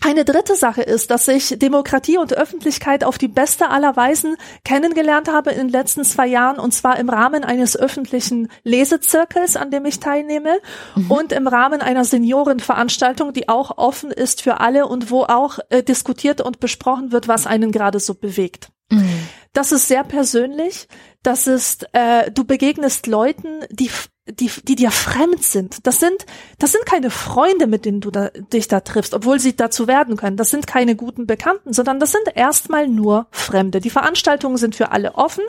eine 0.00 0.24
dritte 0.24 0.56
Sache 0.56 0.82
ist, 0.82 1.10
dass 1.10 1.28
ich 1.28 1.58
Demokratie 1.58 2.18
und 2.18 2.32
Öffentlichkeit 2.32 3.04
auf 3.04 3.18
die 3.18 3.28
beste 3.28 3.68
aller 3.68 3.94
Weisen 3.94 4.36
kennengelernt 4.64 5.30
habe 5.30 5.50
in 5.50 5.58
den 5.58 5.68
letzten 5.68 6.04
zwei 6.04 6.26
Jahren 6.26 6.58
und 6.58 6.72
zwar 6.72 6.98
im 6.98 7.08
Rahmen 7.08 7.44
eines 7.44 7.76
öffentlichen 7.76 8.48
Lesezirkels, 8.64 9.56
an 9.56 9.70
dem 9.70 9.84
ich 9.84 10.00
teilnehme 10.00 10.58
mhm. 10.96 11.10
und 11.10 11.32
im 11.32 11.46
Rahmen 11.46 11.80
einer 11.80 12.04
Seniorenveranstaltung, 12.04 13.32
die 13.32 13.48
auch 13.48 13.78
offen 13.78 14.10
ist 14.10 14.42
für 14.42 14.60
alle 14.60 14.86
und 14.86 15.10
wo 15.10 15.22
auch 15.22 15.58
äh, 15.68 15.82
diskutiert 15.82 16.40
und 16.40 16.58
besprochen 16.58 17.12
wird, 17.12 17.28
was 17.28 17.46
einen 17.46 17.70
gerade 17.70 18.00
so 18.00 18.14
bewegt. 18.14 18.70
Mhm. 18.90 19.28
Das 19.52 19.70
ist 19.70 19.88
sehr 19.88 20.04
persönlich. 20.04 20.88
Das 21.22 21.46
ist, 21.46 21.86
äh, 21.92 22.30
du 22.30 22.44
begegnest 22.44 23.06
Leuten, 23.06 23.60
die 23.70 23.90
die, 24.26 24.50
die 24.62 24.76
dir 24.76 24.92
fremd 24.92 25.42
sind. 25.42 25.84
Das 25.86 25.98
sind, 25.98 26.26
das 26.58 26.70
sind 26.70 26.86
keine 26.86 27.10
Freunde, 27.10 27.66
mit 27.66 27.84
denen 27.84 28.00
du 28.00 28.12
da, 28.12 28.28
dich 28.28 28.68
da 28.68 28.80
triffst, 28.80 29.14
obwohl 29.14 29.40
sie 29.40 29.56
dazu 29.56 29.88
werden 29.88 30.16
können. 30.16 30.36
Das 30.36 30.50
sind 30.50 30.66
keine 30.66 30.94
guten 30.94 31.26
Bekannten, 31.26 31.72
sondern 31.72 31.98
das 31.98 32.12
sind 32.12 32.36
erstmal 32.36 32.86
nur 32.86 33.26
Fremde. 33.32 33.80
Die 33.80 33.90
Veranstaltungen 33.90 34.58
sind 34.58 34.76
für 34.76 34.92
alle 34.92 35.16
offen 35.16 35.44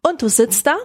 und 0.00 0.22
du 0.22 0.28
sitzt 0.28 0.66
da 0.66 0.76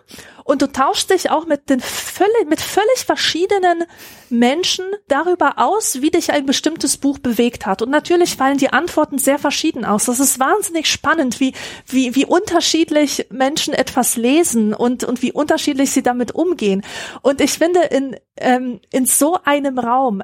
und 0.49 0.63
du 0.63 0.67
tauschst 0.67 1.11
dich 1.11 1.29
auch 1.29 1.45
mit 1.45 1.69
den 1.69 1.79
völlig, 1.79 2.49
mit 2.49 2.59
völlig 2.59 3.05
verschiedenen 3.05 3.83
Menschen 4.31 4.83
darüber 5.07 5.59
aus, 5.59 6.01
wie 6.01 6.09
dich 6.09 6.31
ein 6.31 6.47
bestimmtes 6.47 6.97
Buch 6.97 7.19
bewegt 7.19 7.67
hat. 7.67 7.83
Und 7.83 7.91
natürlich 7.91 8.35
fallen 8.35 8.57
die 8.57 8.73
Antworten 8.73 9.19
sehr 9.19 9.37
verschieden 9.37 9.85
aus. 9.85 10.05
Das 10.05 10.19
ist 10.19 10.39
wahnsinnig 10.39 10.87
spannend, 10.87 11.39
wie, 11.39 11.53
wie, 11.85 12.15
wie 12.15 12.25
unterschiedlich 12.25 13.27
Menschen 13.29 13.75
etwas 13.75 14.15
lesen 14.15 14.73
und, 14.73 15.03
und 15.03 15.21
wie 15.21 15.31
unterschiedlich 15.31 15.91
sie 15.91 16.01
damit 16.01 16.31
umgehen. 16.33 16.83
Und 17.21 17.41
ich 17.41 17.51
finde, 17.51 17.81
in, 17.81 18.15
ähm, 18.37 18.79
in 18.91 19.05
so 19.05 19.37
einem 19.43 19.77
Raum 19.77 20.23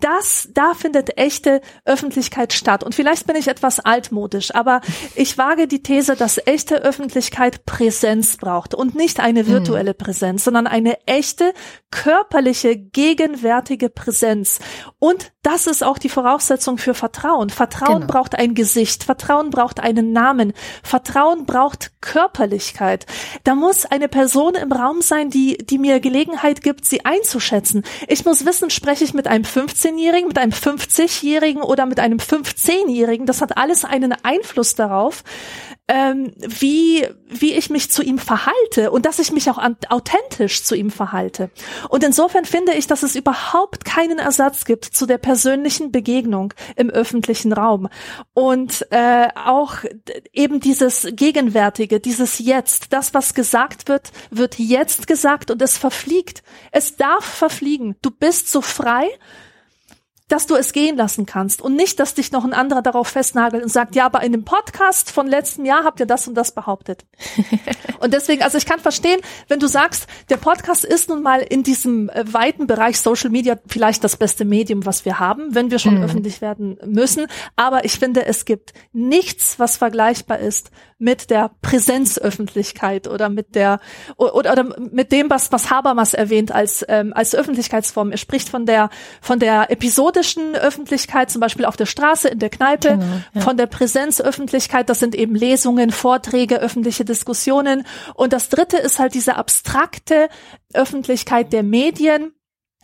das, 0.00 0.48
da 0.52 0.74
findet 0.74 1.16
echte 1.18 1.60
Öffentlichkeit 1.84 2.52
statt. 2.52 2.82
Und 2.82 2.94
vielleicht 2.94 3.26
bin 3.26 3.36
ich 3.36 3.48
etwas 3.48 3.80
altmodisch, 3.80 4.54
aber 4.54 4.80
ich 5.14 5.38
wage 5.38 5.68
die 5.68 5.82
These, 5.82 6.16
dass 6.16 6.40
echte 6.44 6.82
Öffentlichkeit 6.82 7.64
Präsenz 7.64 8.36
braucht 8.36 8.74
und 8.74 8.94
nicht 8.94 9.20
eine 9.20 9.40
hm. 9.40 9.48
virtuelle 9.48 9.94
Präsenz, 9.94 10.44
sondern 10.44 10.66
eine 10.66 10.98
echte 11.06 11.54
körperliche, 11.90 12.76
gegenwärtige 12.76 13.88
Präsenz. 13.88 14.58
Und 14.98 15.32
das 15.42 15.66
ist 15.66 15.84
auch 15.84 15.98
die 15.98 16.08
Voraussetzung 16.08 16.78
für 16.78 16.94
Vertrauen. 16.94 17.50
Vertrauen 17.50 18.00
genau. 18.00 18.12
braucht 18.12 18.34
ein 18.34 18.54
Gesicht, 18.54 19.04
Vertrauen 19.04 19.50
braucht 19.50 19.78
einen 19.78 20.12
Namen, 20.12 20.54
Vertrauen 20.82 21.46
braucht 21.46 21.92
Körperlichkeit. 22.00 23.06
Da 23.44 23.54
muss 23.54 23.84
eine 23.84 24.08
Person 24.08 24.54
im 24.54 24.72
Raum 24.72 25.02
sein, 25.02 25.30
die, 25.30 25.58
die 25.58 25.78
mir 25.78 26.00
Gelegenheit 26.00 26.62
gibt, 26.62 26.84
sie 26.84 27.04
einzuschätzen. 27.04 27.84
Ich 28.08 28.24
muss 28.24 28.44
wissen, 28.46 28.70
spreche 28.70 29.04
ich 29.04 29.14
mit 29.14 29.28
einem 29.28 29.44
15 29.44 29.83
15-Jährigen, 29.84 30.28
mit 30.28 30.38
einem 30.38 30.52
50-Jährigen 30.52 31.62
oder 31.62 31.86
mit 31.86 32.00
einem 32.00 32.18
15-Jährigen. 32.18 33.26
Das 33.26 33.40
hat 33.40 33.56
alles 33.56 33.84
einen 33.84 34.12
Einfluss 34.22 34.74
darauf, 34.74 35.24
ähm, 35.86 36.32
wie, 36.38 37.06
wie 37.28 37.52
ich 37.52 37.68
mich 37.68 37.90
zu 37.90 38.02
ihm 38.02 38.18
verhalte 38.18 38.90
und 38.90 39.04
dass 39.04 39.18
ich 39.18 39.32
mich 39.32 39.50
auch 39.50 39.58
authentisch 39.90 40.64
zu 40.64 40.74
ihm 40.74 40.90
verhalte. 40.90 41.50
Und 41.90 42.02
insofern 42.02 42.46
finde 42.46 42.72
ich, 42.72 42.86
dass 42.86 43.02
es 43.02 43.14
überhaupt 43.14 43.84
keinen 43.84 44.18
Ersatz 44.18 44.64
gibt 44.64 44.86
zu 44.86 45.04
der 45.04 45.18
persönlichen 45.18 45.92
Begegnung 45.92 46.54
im 46.76 46.88
öffentlichen 46.88 47.52
Raum. 47.52 47.88
Und 48.32 48.86
äh, 48.90 49.28
auch 49.34 49.76
eben 50.32 50.60
dieses 50.60 51.06
Gegenwärtige, 51.12 52.00
dieses 52.00 52.38
Jetzt, 52.38 52.92
das, 52.94 53.12
was 53.12 53.34
gesagt 53.34 53.88
wird, 53.88 54.10
wird 54.30 54.58
jetzt 54.58 55.06
gesagt 55.06 55.50
und 55.50 55.60
es 55.60 55.76
verfliegt. 55.76 56.42
Es 56.72 56.96
darf 56.96 57.24
verfliegen. 57.24 57.96
Du 58.00 58.10
bist 58.10 58.50
so 58.50 58.62
frei 58.62 59.10
dass 60.28 60.46
du 60.46 60.56
es 60.56 60.72
gehen 60.72 60.96
lassen 60.96 61.26
kannst 61.26 61.60
und 61.60 61.76
nicht, 61.76 62.00
dass 62.00 62.14
dich 62.14 62.32
noch 62.32 62.44
ein 62.44 62.54
anderer 62.54 62.80
darauf 62.80 63.08
festnagelt 63.08 63.62
und 63.62 63.68
sagt, 63.68 63.94
ja, 63.94 64.06
aber 64.06 64.22
in 64.22 64.32
dem 64.32 64.44
Podcast 64.44 65.10
von 65.10 65.26
letztem 65.26 65.66
Jahr 65.66 65.84
habt 65.84 66.00
ihr 66.00 66.06
das 66.06 66.26
und 66.26 66.34
das 66.34 66.52
behauptet. 66.52 67.04
und 68.00 68.14
deswegen, 68.14 68.42
also 68.42 68.56
ich 68.56 68.64
kann 68.64 68.80
verstehen, 68.80 69.20
wenn 69.48 69.60
du 69.60 69.66
sagst, 69.66 70.06
der 70.30 70.38
Podcast 70.38 70.84
ist 70.84 71.10
nun 71.10 71.22
mal 71.22 71.40
in 71.40 71.62
diesem 71.62 72.08
äh, 72.08 72.24
weiten 72.32 72.66
Bereich 72.66 72.98
Social 73.00 73.28
Media 73.28 73.58
vielleicht 73.66 74.02
das 74.02 74.16
beste 74.16 74.46
Medium, 74.46 74.86
was 74.86 75.04
wir 75.04 75.18
haben, 75.18 75.54
wenn 75.54 75.70
wir 75.70 75.78
schon 75.78 75.98
mhm. 75.98 76.04
öffentlich 76.04 76.40
werden 76.40 76.78
müssen. 76.86 77.26
Aber 77.56 77.84
ich 77.84 77.98
finde, 77.98 78.24
es 78.24 78.46
gibt 78.46 78.72
nichts, 78.92 79.58
was 79.58 79.76
vergleichbar 79.76 80.38
ist 80.38 80.70
mit 80.98 81.28
der 81.28 81.50
Präsenzöffentlichkeit 81.60 83.08
oder 83.08 83.28
mit 83.28 83.54
der 83.54 83.80
oder, 84.16 84.52
oder 84.52 84.76
mit 84.78 85.12
dem, 85.12 85.28
was 85.28 85.52
was 85.52 85.70
Habermas 85.70 86.14
erwähnt 86.14 86.50
als 86.52 86.84
ähm, 86.88 87.12
als 87.14 87.34
Öffentlichkeitsform. 87.34 88.10
Er 88.10 88.16
spricht 88.16 88.48
von 88.48 88.64
der 88.64 88.90
von 89.20 89.38
der 89.38 89.70
episodischen 90.14 90.54
Öffentlichkeit, 90.54 91.30
zum 91.30 91.40
Beispiel 91.40 91.64
auf 91.64 91.76
der 91.76 91.86
Straße, 91.86 92.28
in 92.28 92.38
der 92.38 92.50
Kneipe, 92.50 92.90
genau, 92.90 93.20
ja. 93.34 93.40
von 93.40 93.56
der 93.56 93.66
Präsenzöffentlichkeit. 93.66 94.88
Das 94.88 95.00
sind 95.00 95.14
eben 95.14 95.34
Lesungen, 95.34 95.90
Vorträge, 95.90 96.60
öffentliche 96.60 97.04
Diskussionen. 97.04 97.86
Und 98.14 98.32
das 98.32 98.48
Dritte 98.48 98.76
ist 98.76 98.98
halt 98.98 99.14
diese 99.14 99.36
abstrakte 99.36 100.28
Öffentlichkeit 100.72 101.52
der 101.52 101.62
Medien, 101.62 102.32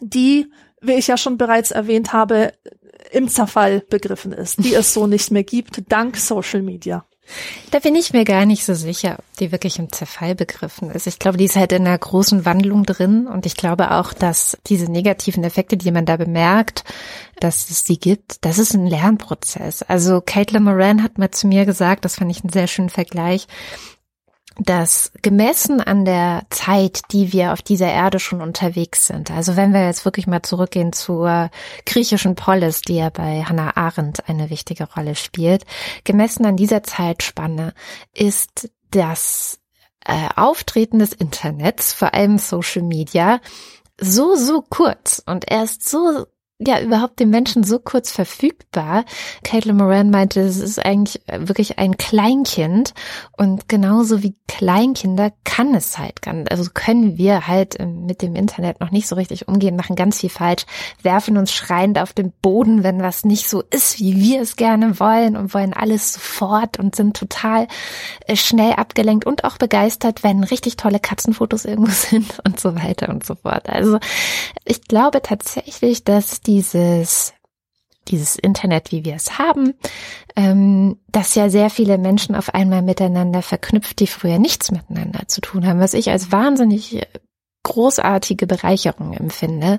die 0.01 0.51
wie 0.83 0.93
ich 0.93 1.09
ja 1.09 1.19
schon 1.19 1.37
bereits 1.37 1.73
erwähnt 1.73 2.15
habe, 2.15 2.55
im 3.13 3.29
Zerfall 3.29 3.81
begriffen 3.81 4.33
ist, 4.33 4.65
die 4.65 4.75
es 4.75 4.95
so 4.95 5.07
nicht 5.07 5.31
mehr 5.31 5.45
gibt, 5.45 5.83
dank 5.93 6.17
Social 6.17 6.63
Media. 6.63 7.05
Da 7.71 7.79
bin 7.79 7.95
ich 7.95 8.13
mir 8.13 8.25
gar 8.25 8.47
nicht 8.47 8.65
so 8.65 8.75
sicher, 8.75 9.17
ob 9.19 9.37
die 9.39 9.53
wirklich 9.53 9.79
im 9.79 9.93
Zerfall 9.93 10.35
begriffen 10.35 10.91
ist. 10.91 11.07
Ich 11.07 11.19
glaube, 11.19 11.39
die 11.39 11.45
ist 11.45 11.57
halt 11.57 11.73
in 11.73 11.87
einer 11.87 11.97
großen 11.97 12.45
Wandlung 12.45 12.85
drin 12.85 13.29
und 13.29 13.47
ich 13.47 13.57
glaube 13.57 13.93
auch, 13.93 14.13
dass 14.13 14.59
diese 14.67 14.91
negativen 14.91 15.45
Effekte, 15.45 15.77
die 15.77 15.93
man 15.93 16.07
da 16.07 16.17
bemerkt, 16.17 16.85
dass 17.39 17.71
es 17.71 17.87
sie 17.87 17.99
gibt, 17.99 18.45
das 18.45 18.59
ist 18.59 18.75
ein 18.75 18.87
Lernprozess. 18.87 19.83
Also 19.83 20.21
Caitlin 20.21 20.65
Moran 20.65 21.03
hat 21.03 21.19
mal 21.19 21.31
zu 21.31 21.47
mir 21.47 21.65
gesagt, 21.65 22.05
das 22.05 22.17
fand 22.17 22.31
ich 22.31 22.43
einen 22.43 22.53
sehr 22.53 22.67
schönen 22.67 22.91
Vergleich, 22.91 23.47
dass 24.63 25.11
gemessen 25.23 25.81
an 25.81 26.05
der 26.05 26.43
Zeit, 26.51 27.01
die 27.13 27.33
wir 27.33 27.53
auf 27.53 27.63
dieser 27.63 27.91
Erde 27.91 28.19
schon 28.19 28.43
unterwegs 28.43 29.07
sind, 29.07 29.31
also 29.31 29.57
wenn 29.57 29.73
wir 29.73 29.87
jetzt 29.87 30.05
wirklich 30.05 30.27
mal 30.27 30.43
zurückgehen 30.43 30.93
zur 30.93 31.51
griechischen 31.87 32.35
Polis, 32.35 32.83
die 32.83 32.97
ja 32.97 33.09
bei 33.09 33.43
Hannah 33.43 33.77
Arendt 33.77 34.29
eine 34.29 34.51
wichtige 34.51 34.85
Rolle 34.85 35.15
spielt, 35.15 35.65
gemessen 36.05 36.45
an 36.45 36.57
dieser 36.57 36.83
Zeitspanne 36.83 37.73
ist 38.15 38.71
das 38.91 39.61
äh, 40.05 40.29
Auftreten 40.37 40.99
des 40.99 41.13
Internets, 41.13 41.93
vor 41.93 42.13
allem 42.13 42.39
Social 42.39 42.83
Media, 42.83 43.41
so, 43.99 44.35
so 44.35 44.63
kurz 44.63 45.23
und 45.25 45.51
erst 45.51 45.89
so 45.89 46.27
ja 46.61 46.81
überhaupt 46.81 47.19
den 47.21 47.31
Menschen 47.31 47.65
so 47.65 47.79
kurz 47.79 48.13
verfügbar. 48.13 49.05
Caitlin 49.43 49.77
Moran 49.77 50.11
meinte, 50.11 50.41
es 50.41 50.59
ist 50.59 50.79
eigentlich 50.79 51.23
wirklich 51.33 51.79
ein 51.79 51.97
Kleinkind 51.97 52.93
und 53.37 53.69
genauso 53.69 54.23
wie 54.23 54.35
Kleinkinder 54.47 55.33
kann 55.45 55.75
es 55.75 55.97
halt, 55.99 56.21
also 56.51 56.71
können 56.75 57.17
wir 57.17 57.47
halt 57.47 57.81
ähm, 57.81 58.05
mit 58.05 58.21
dem 58.21 58.37
Internet 58.37 58.81
noch 58.81 58.91
nicht 58.91 59.09
so 59.09 59.17
richtig 59.17 59.49
umgehen, 59.49 59.77
machen 59.77 59.97
ganz 59.97 60.21
viel 60.21 60.29
falsch, 60.29 60.67
werfen 61.03 61.39
uns 61.39 61.53
schreiend 61.53 61.99
auf 61.99 62.13
den 62.13 62.33
Boden, 62.43 62.83
wenn 62.83 63.01
was 63.01 63.25
nicht 63.25 63.49
so 63.49 63.63
ist, 63.71 63.99
wie 63.99 64.21
wir 64.21 64.43
es 64.43 64.57
gerne 64.57 65.01
wollen 65.01 65.37
und 65.37 65.55
wollen 65.55 65.73
alles 65.73 66.13
sofort 66.15 66.79
und 66.79 66.95
sind 66.95 67.17
total 67.17 67.69
äh, 68.27 68.37
schnell 68.37 68.73
abgelenkt 68.73 69.25
und 69.25 69.45
auch 69.45 69.57
begeistert, 69.57 70.23
wenn 70.23 70.45
richtig 70.45 70.77
tolle 70.77 71.01
Katzenfotos 71.01 71.65
irgendwo 71.65 71.91
sind 71.93 72.41
und 72.45 72.61
so 72.61 72.75
weiter 72.75 73.09
und 73.09 73.25
so 73.25 73.35
fort. 73.37 73.69
Also 73.69 73.99
ich 74.65 74.83
glaube 74.83 75.23
tatsächlich, 75.23 76.05
dass 76.05 76.41
dieses 76.51 77.33
dieses 78.09 78.37
Internet, 78.37 78.91
wie 78.91 79.05
wir 79.05 79.15
es 79.15 79.39
haben, 79.39 79.75
ähm, 80.35 80.99
das 81.09 81.35
ja 81.37 81.49
sehr 81.49 81.71
viele 81.71 81.97
Menschen 81.97 82.35
auf 82.35 82.53
einmal 82.55 82.83
miteinander 82.83 83.41
verknüpft, 83.41 84.01
die 84.01 84.09
früher 84.09 84.39
nichts 84.39 84.73
miteinander 84.73 85.29
zu 85.29 85.41
tun 85.41 85.65
haben, 85.65 85.79
was 85.79 85.95
ich 85.95 86.11
als 86.11 86.33
wahnsinnig 86.33 87.07
großartige 87.63 88.47
Bereicherung 88.47 89.13
empfinde, 89.13 89.79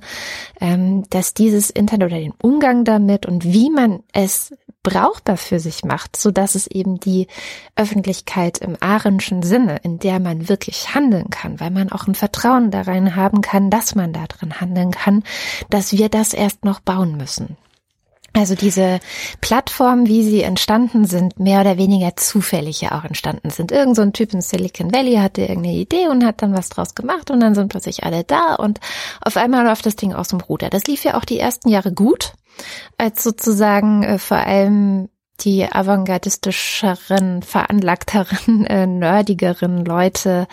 ähm, 0.62 1.04
dass 1.10 1.34
dieses 1.34 1.72
Internet 1.72 2.12
oder 2.12 2.22
den 2.22 2.34
Umgang 2.42 2.86
damit 2.86 3.26
und 3.26 3.44
wie 3.44 3.70
man 3.70 4.04
es 4.14 4.54
brauchbar 4.84 5.38
für 5.38 5.60
sich 5.60 5.84
macht, 5.84 6.16
so 6.16 6.32
dass 6.32 6.56
es 6.56 6.68
eben 6.68 7.00
die 7.00 7.28
Öffentlichkeit 7.76 8.58
im 8.60 8.78
Ahrenschen 8.80 9.44
Sinne, 9.44 9.78
in 9.84 10.00
der 10.00 10.20
man 10.20 10.50
wirklich 10.50 10.96
handeln 10.96 11.30
kann, 11.30 11.60
weil 11.60 11.72
man 11.72 11.92
auch 11.92 12.08
ein 12.08 12.16
Vertrauen 12.16 12.72
darin 12.72 13.16
haben 13.16 13.42
kann, 13.42 13.70
dass 13.70 13.96
man 13.96 14.14
da 14.14 14.26
drin 14.28 14.60
handeln 14.60 14.92
kann, 14.92 15.24
dass 15.70 15.92
wir 15.92 16.10
das 16.10 16.34
erst 16.34 16.66
noch 16.66 16.80
bauen 16.80 17.18
müssen. 17.18 17.58
Also 18.34 18.56
diese 18.56 19.00
Plattformen, 19.42 20.08
wie 20.08 20.24
sie 20.24 20.42
entstanden 20.42 21.06
sind, 21.06 21.38
mehr 21.38 21.62
oder 21.62 21.78
weniger 21.78 22.16
zufällig 22.16 22.80
ja 22.80 22.98
auch 22.98 23.04
entstanden 23.04 23.50
sind. 23.50 23.74
Irgend 23.74 23.98
so 23.98 24.04
ein 24.04 24.14
Typ 24.14 24.34
in 24.34 24.42
Silicon 24.42 24.94
Valley 24.94 25.16
hatte 25.16 25.42
irgendeine 25.42 25.76
Idee 25.76 26.08
und 26.08 26.26
hat 26.26 26.42
dann 26.42 26.56
was 26.56 26.70
draus 26.70 26.96
gemacht 26.96 27.30
und 27.30 27.42
dann 27.42 27.56
sind 27.56 27.68
plötzlich 27.68 28.06
alle 28.06 28.24
da 28.24 28.56
und 28.56 28.80
auf 29.20 29.36
einmal 29.36 29.66
läuft 29.66 29.86
das 29.86 29.98
Ding 29.98 30.14
aus 30.14 30.30
dem 30.30 30.40
Ruder. 30.40 30.70
Das 30.70 30.86
lief 30.86 31.04
ja 31.04 31.18
auch 31.18 31.26
die 31.26 31.40
ersten 31.40 31.68
Jahre 31.68 31.92
gut, 31.92 32.34
als 32.98 33.22
sozusagen 33.22 34.04
äh, 34.04 34.18
vor 34.18 34.38
allem 34.38 35.10
die 35.42 35.66
avantgardistischeren, 35.66 37.42
veranlagteren, 37.42 38.66
äh, 38.68 38.88
nerdigeren 38.88 39.84
Leute 39.84 40.48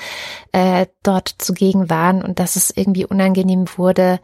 äh, 0.53 0.87
dort 1.03 1.35
zugegen 1.39 1.91
waren 1.91 2.23
und 2.23 2.41
dass 2.41 2.57
es 2.57 2.71
irgendwie 2.75 3.07
unangenehm 3.07 3.67
wurde, 3.77 4.19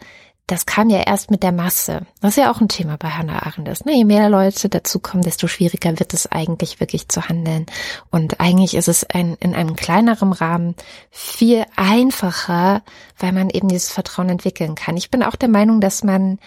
das 0.47 0.67
kam 0.67 0.91
ja 0.91 1.01
erst 1.01 1.31
mit 1.31 1.43
der 1.43 1.53
Masse. 1.53 2.03
Was 2.21 2.37
ja 2.37 2.53
auch 2.53 2.61
ein 2.61 2.69
Thema 2.69 2.99
bei 2.99 3.09
Hannah 3.09 3.47
Arendt 3.47 3.69
ist. 3.69 3.87
Ne? 3.87 3.97
Je 3.97 4.05
mehr 4.05 4.29
Leute 4.29 4.69
dazukommen, 4.69 5.25
desto 5.25 5.47
schwieriger 5.47 5.99
wird 5.99 6.13
es 6.13 6.31
eigentlich 6.31 6.81
wirklich 6.81 7.09
zu 7.09 7.29
handeln. 7.29 7.65
Und 8.11 8.41
eigentlich 8.41 8.75
ist 8.75 8.89
es 8.89 9.05
ein, 9.05 9.39
in 9.41 9.55
einem 9.55 9.75
kleineren 9.75 10.33
Rahmen 10.33 10.75
viel 11.11 11.65
einfacher, 11.77 12.83
weil 13.19 13.33
man 13.33 13.49
eben 13.49 13.69
dieses 13.69 13.91
Vertrauen 13.91 14.29
entwickeln 14.29 14.75
kann. 14.75 14.99
Ich 14.99 15.11
bin 15.11 15.23
auch 15.23 15.37
der 15.37 15.49
Meinung, 15.49 15.81
dass 15.81 16.05
man 16.05 16.39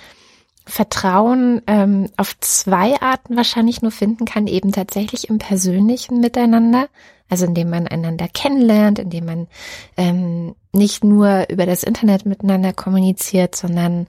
Vertrauen 0.68 1.62
ähm, 1.66 2.10
auf 2.18 2.38
zwei 2.40 3.00
Arten 3.02 3.38
wahrscheinlich 3.38 3.82
nur 3.82 3.92
finden 3.92 4.26
kann, 4.26 4.48
eben 4.48 4.72
tatsächlich 4.72 5.30
im 5.30 5.38
persönlichen 5.38 6.20
Miteinander, 6.20 6.90
also 7.30 7.46
indem 7.46 7.70
man 7.70 7.88
einander 7.88 8.28
kennenlernt, 8.28 9.00
indem 9.00 9.26
man 9.26 9.48
ähm, 9.96 10.56
nicht 10.74 11.04
nur 11.04 11.50
über 11.50 11.66
das 11.66 11.84
Internet 11.84 12.26
miteinander 12.26 12.74
kommuniziert, 12.74 13.56
sondern 13.56 14.08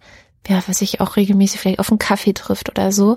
ja, 0.49 0.63
was 0.67 0.79
sich 0.79 1.01
auch 1.01 1.17
regelmäßig 1.17 1.61
vielleicht 1.61 1.79
auf 1.79 1.91
einen 1.91 1.99
Kaffee 1.99 2.33
trifft 2.33 2.69
oder 2.69 2.91
so. 2.91 3.17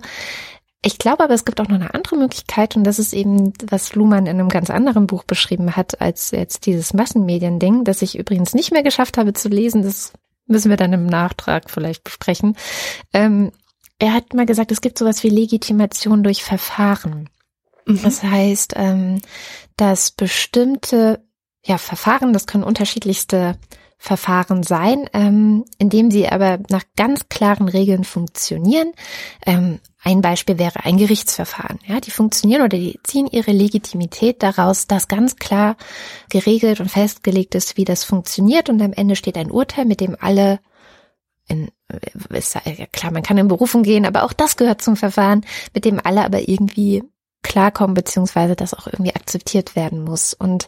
Ich 0.83 0.97
glaube 0.97 1.23
aber, 1.23 1.33
es 1.33 1.45
gibt 1.45 1.61
auch 1.61 1.67
noch 1.67 1.75
eine 1.75 1.93
andere 1.93 2.17
Möglichkeit 2.17 2.75
und 2.75 2.83
das 2.83 2.99
ist 2.99 3.13
eben, 3.13 3.53
was 3.69 3.93
Luhmann 3.95 4.25
in 4.25 4.39
einem 4.39 4.49
ganz 4.49 4.69
anderen 4.69 5.07
Buch 5.07 5.23
beschrieben 5.23 5.75
hat, 5.75 6.01
als 6.01 6.31
jetzt 6.31 6.65
dieses 6.65 6.93
Massenmedien-Ding, 6.93 7.83
das 7.83 8.01
ich 8.01 8.17
übrigens 8.17 8.53
nicht 8.53 8.71
mehr 8.71 8.83
geschafft 8.83 9.17
habe 9.17 9.33
zu 9.33 9.47
lesen. 9.47 9.83
Das 9.83 10.13
müssen 10.51 10.69
wir 10.69 10.77
dann 10.77 10.93
im 10.93 11.05
Nachtrag 11.05 11.69
vielleicht 11.69 12.03
besprechen. 12.03 12.55
Ähm, 13.13 13.51
er 13.99 14.13
hat 14.13 14.33
mal 14.33 14.45
gesagt, 14.45 14.71
es 14.71 14.81
gibt 14.81 14.97
sowas 14.97 15.23
wie 15.23 15.29
Legitimation 15.29 16.23
durch 16.23 16.43
Verfahren. 16.43 17.29
Mhm. 17.85 18.01
Das 18.01 18.23
heißt, 18.23 18.73
ähm, 18.75 19.21
dass 19.77 20.11
bestimmte 20.11 21.23
ja, 21.63 21.77
Verfahren, 21.77 22.33
das 22.33 22.47
können 22.47 22.63
unterschiedlichste 22.63 23.57
Verfahren 23.97 24.63
sein, 24.63 25.07
ähm, 25.13 25.65
indem 25.77 26.09
sie 26.09 26.27
aber 26.27 26.59
nach 26.69 26.83
ganz 26.95 27.29
klaren 27.29 27.69
Regeln 27.69 28.03
funktionieren. 28.03 28.93
Ähm, 29.45 29.79
ein 30.03 30.21
Beispiel 30.21 30.57
wäre 30.57 30.83
ein 30.83 30.97
Gerichtsverfahren. 30.97 31.79
Ja, 31.85 31.99
die 31.99 32.11
funktionieren 32.11 32.63
oder 32.63 32.77
die 32.77 32.99
ziehen 33.03 33.27
ihre 33.27 33.51
Legitimität 33.51 34.41
daraus, 34.41 34.87
dass 34.87 35.07
ganz 35.07 35.35
klar 35.35 35.77
geregelt 36.29 36.79
und 36.79 36.89
festgelegt 36.89 37.53
ist, 37.53 37.77
wie 37.77 37.85
das 37.85 38.03
funktioniert 38.03 38.69
und 38.69 38.81
am 38.81 38.93
Ende 38.93 39.15
steht 39.15 39.37
ein 39.37 39.51
Urteil, 39.51 39.85
mit 39.85 39.99
dem 39.99 40.17
alle 40.19 40.59
in, 41.47 41.69
äh, 41.87 42.37
ist 42.37 42.57
klar, 42.91 43.11
man 43.11 43.23
kann 43.23 43.37
in 43.37 43.47
Berufung 43.47 43.83
gehen, 43.83 44.05
aber 44.05 44.23
auch 44.23 44.33
das 44.33 44.57
gehört 44.57 44.81
zum 44.81 44.95
Verfahren, 44.95 45.45
mit 45.73 45.85
dem 45.85 45.99
alle 46.03 46.25
aber 46.25 46.47
irgendwie 46.47 47.03
klarkommen, 47.43 47.93
beziehungsweise 47.93 48.55
das 48.55 48.73
auch 48.73 48.87
irgendwie 48.87 49.15
akzeptiert 49.15 49.75
werden 49.75 50.03
muss. 50.03 50.33
Und 50.33 50.67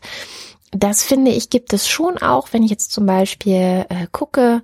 das 0.72 1.04
finde 1.04 1.32
ich, 1.32 1.50
gibt 1.50 1.74
es 1.74 1.88
schon 1.88 2.18
auch, 2.18 2.50
wenn 2.52 2.64
ich 2.64 2.72
jetzt 2.72 2.92
zum 2.92 3.06
Beispiel 3.06 3.86
äh, 3.90 4.08
gucke, 4.12 4.62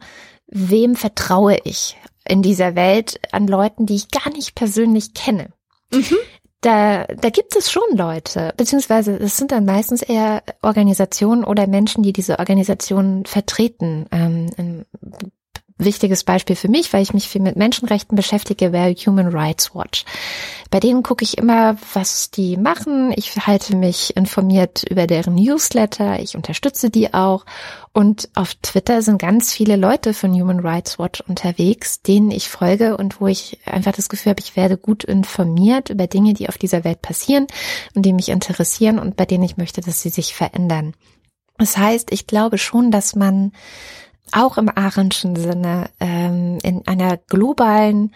wem 0.47 0.95
vertraue 0.95 1.57
ich 1.63 1.97
in 2.29 2.41
dieser 2.41 2.75
Welt 2.75 3.19
an 3.31 3.47
Leuten, 3.47 3.85
die 3.85 3.95
ich 3.95 4.11
gar 4.11 4.31
nicht 4.31 4.55
persönlich 4.55 5.13
kenne. 5.13 5.49
Mhm. 5.91 6.17
da, 6.61 7.05
da 7.05 7.29
gibt 7.29 7.55
es 7.55 7.71
schon 7.71 7.95
Leute, 7.95 8.53
beziehungsweise 8.57 9.15
es 9.15 9.37
sind 9.37 9.51
dann 9.51 9.65
meistens 9.65 10.01
eher 10.01 10.43
Organisationen 10.61 11.43
oder 11.43 11.67
Menschen, 11.67 12.03
die 12.03 12.13
diese 12.13 12.39
Organisationen 12.39 13.25
vertreten. 13.25 14.05
Ähm, 14.11 14.85
wichtiges 15.79 16.23
Beispiel 16.23 16.55
für 16.55 16.67
mich, 16.67 16.91
weil 16.93 17.01
ich 17.01 17.13
mich 17.13 17.27
viel 17.27 17.41
mit 17.41 17.55
Menschenrechten 17.55 18.15
beschäftige, 18.15 18.71
wäre 18.71 18.93
Human 18.93 19.27
Rights 19.27 19.73
Watch. 19.73 20.05
Bei 20.69 20.79
denen 20.79 21.01
gucke 21.01 21.23
ich 21.23 21.37
immer, 21.37 21.77
was 21.93 22.29
die 22.29 22.57
machen. 22.57 23.11
Ich 23.15 23.35
halte 23.47 23.75
mich 23.75 24.15
informiert 24.15 24.83
über 24.89 25.07
deren 25.07 25.35
Newsletter. 25.35 26.19
Ich 26.19 26.35
unterstütze 26.35 26.89
die 26.89 27.13
auch. 27.13 27.45
Und 27.93 28.29
auf 28.35 28.53
Twitter 28.55 29.01
sind 29.01 29.19
ganz 29.19 29.51
viele 29.51 29.75
Leute 29.75 30.13
von 30.13 30.31
Human 30.33 30.59
Rights 30.59 30.99
Watch 30.99 31.21
unterwegs, 31.21 32.01
denen 32.01 32.29
ich 32.29 32.49
folge 32.49 32.97
und 32.97 33.19
wo 33.19 33.27
ich 33.27 33.59
einfach 33.65 33.93
das 33.93 34.09
Gefühl 34.09 34.31
habe, 34.31 34.41
ich 34.41 34.55
werde 34.55 34.77
gut 34.77 35.03
informiert 35.03 35.89
über 35.89 36.07
Dinge, 36.07 36.33
die 36.33 36.49
auf 36.49 36.57
dieser 36.57 36.83
Welt 36.83 37.01
passieren 37.01 37.47
und 37.95 38.03
die 38.03 38.13
mich 38.13 38.29
interessieren 38.29 38.99
und 38.99 39.15
bei 39.15 39.25
denen 39.25 39.43
ich 39.43 39.57
möchte, 39.57 39.81
dass 39.81 40.01
sie 40.01 40.09
sich 40.09 40.35
verändern. 40.35 40.93
Das 41.57 41.77
heißt, 41.77 42.11
ich 42.11 42.25
glaube 42.25 42.57
schon, 42.57 42.89
dass 42.89 43.15
man 43.15 43.51
auch 44.33 44.57
im 44.57 44.69
Arendtschen 44.69 45.35
Sinne 45.35 45.89
ähm, 45.99 46.59
in 46.63 46.87
einer 46.87 47.17
globalen 47.17 48.13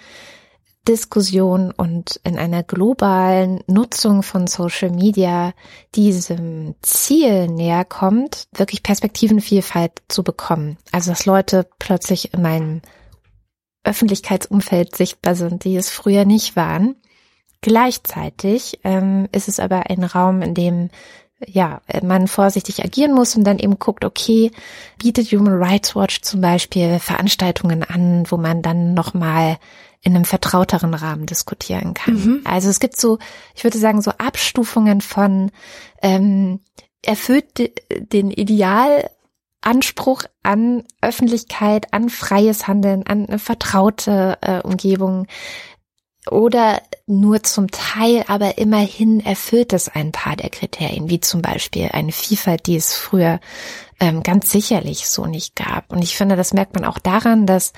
Diskussion 0.88 1.72
und 1.72 2.20
in 2.26 2.38
einer 2.38 2.61
globalen 2.61 3.64
Nutzung 3.68 4.22
von 4.22 4.47
Social 4.47 4.89
Media 4.89 5.53
diesem 5.95 6.76
Ziel 6.82 7.47
näher 7.47 7.86
kommt, 7.86 8.47
wirklich 8.53 8.84
Perspektivenvielfalt 8.84 10.01
zu 10.09 10.24
bekommen. 10.24 10.78
Also 10.91 11.11
dass 11.11 11.26
Leute 11.26 11.68
plötzlich 11.80 12.34
in 12.34 12.41
meinem 12.41 12.82
Öffentlichkeitsumfeld 13.86 14.95
sichtbar 14.95 15.36
sind, 15.36 15.64
die 15.64 15.78
es 15.78 15.89
früher 15.89 16.26
nicht 16.26 16.55
waren. 16.57 16.95
Gleichzeitig 17.61 18.80
ähm, 18.84 19.30
ist 19.32 19.47
es 19.47 19.61
aber 19.61 19.89
ein 19.89 20.03
Raum, 20.03 20.41
in 20.41 20.53
dem 20.53 20.89
ja, 21.47 21.81
man 22.01 22.27
vorsichtig 22.27 22.83
agieren 22.83 23.13
muss 23.13 23.35
und 23.35 23.43
dann 23.43 23.59
eben 23.59 23.79
guckt, 23.79 24.05
okay, 24.05 24.51
bietet 24.97 25.31
Human 25.31 25.61
Rights 25.61 25.95
Watch 25.95 26.21
zum 26.21 26.41
Beispiel 26.41 26.99
Veranstaltungen 26.99 27.83
an, 27.83 28.25
wo 28.29 28.37
man 28.37 28.61
dann 28.61 28.93
nochmal 28.93 29.57
in 30.01 30.15
einem 30.15 30.25
vertrauteren 30.25 30.93
Rahmen 30.93 31.25
diskutieren 31.25 31.93
kann. 31.93 32.15
Mhm. 32.15 32.41
Also 32.43 32.69
es 32.69 32.79
gibt 32.79 32.99
so, 32.99 33.19
ich 33.55 33.63
würde 33.63 33.77
sagen, 33.77 34.01
so 34.01 34.11
Abstufungen 34.11 34.99
von 34.99 35.49
ähm, 36.01 36.59
erfüllt 37.01 37.71
den 38.11 38.29
Idealanspruch 38.29 40.23
an 40.43 40.83
Öffentlichkeit, 41.01 41.93
an 41.93 42.09
freies 42.09 42.67
Handeln, 42.67 43.07
an 43.07 43.27
eine 43.27 43.39
vertraute 43.39 44.37
äh, 44.41 44.59
Umgebung, 44.61 45.27
oder 46.30 46.82
nur 47.05 47.43
zum 47.43 47.69
Teil, 47.69 48.24
aber 48.28 48.57
immerhin 48.57 49.19
erfüllt 49.19 49.74
es 49.74 49.89
ein 49.89 50.11
paar 50.11 50.36
der 50.36 50.49
Kriterien, 50.49 51.09
wie 51.09 51.19
zum 51.19 51.41
Beispiel 51.41 51.89
eine 51.91 52.11
Vielfalt, 52.11 52.67
die 52.67 52.76
es 52.76 52.95
früher 52.95 53.39
ähm, 53.99 54.24
ganz 54.24 54.51
sicherlich 54.51 55.09
so 55.09 55.26
nicht 55.26 55.55
gab. 55.55 55.91
Und 55.91 56.01
ich 56.01 56.15
finde, 56.15 56.36
das 56.36 56.53
merkt 56.53 56.76
man 56.76 56.86
auch 56.86 56.99
daran, 56.99 57.45
dass 57.45 57.74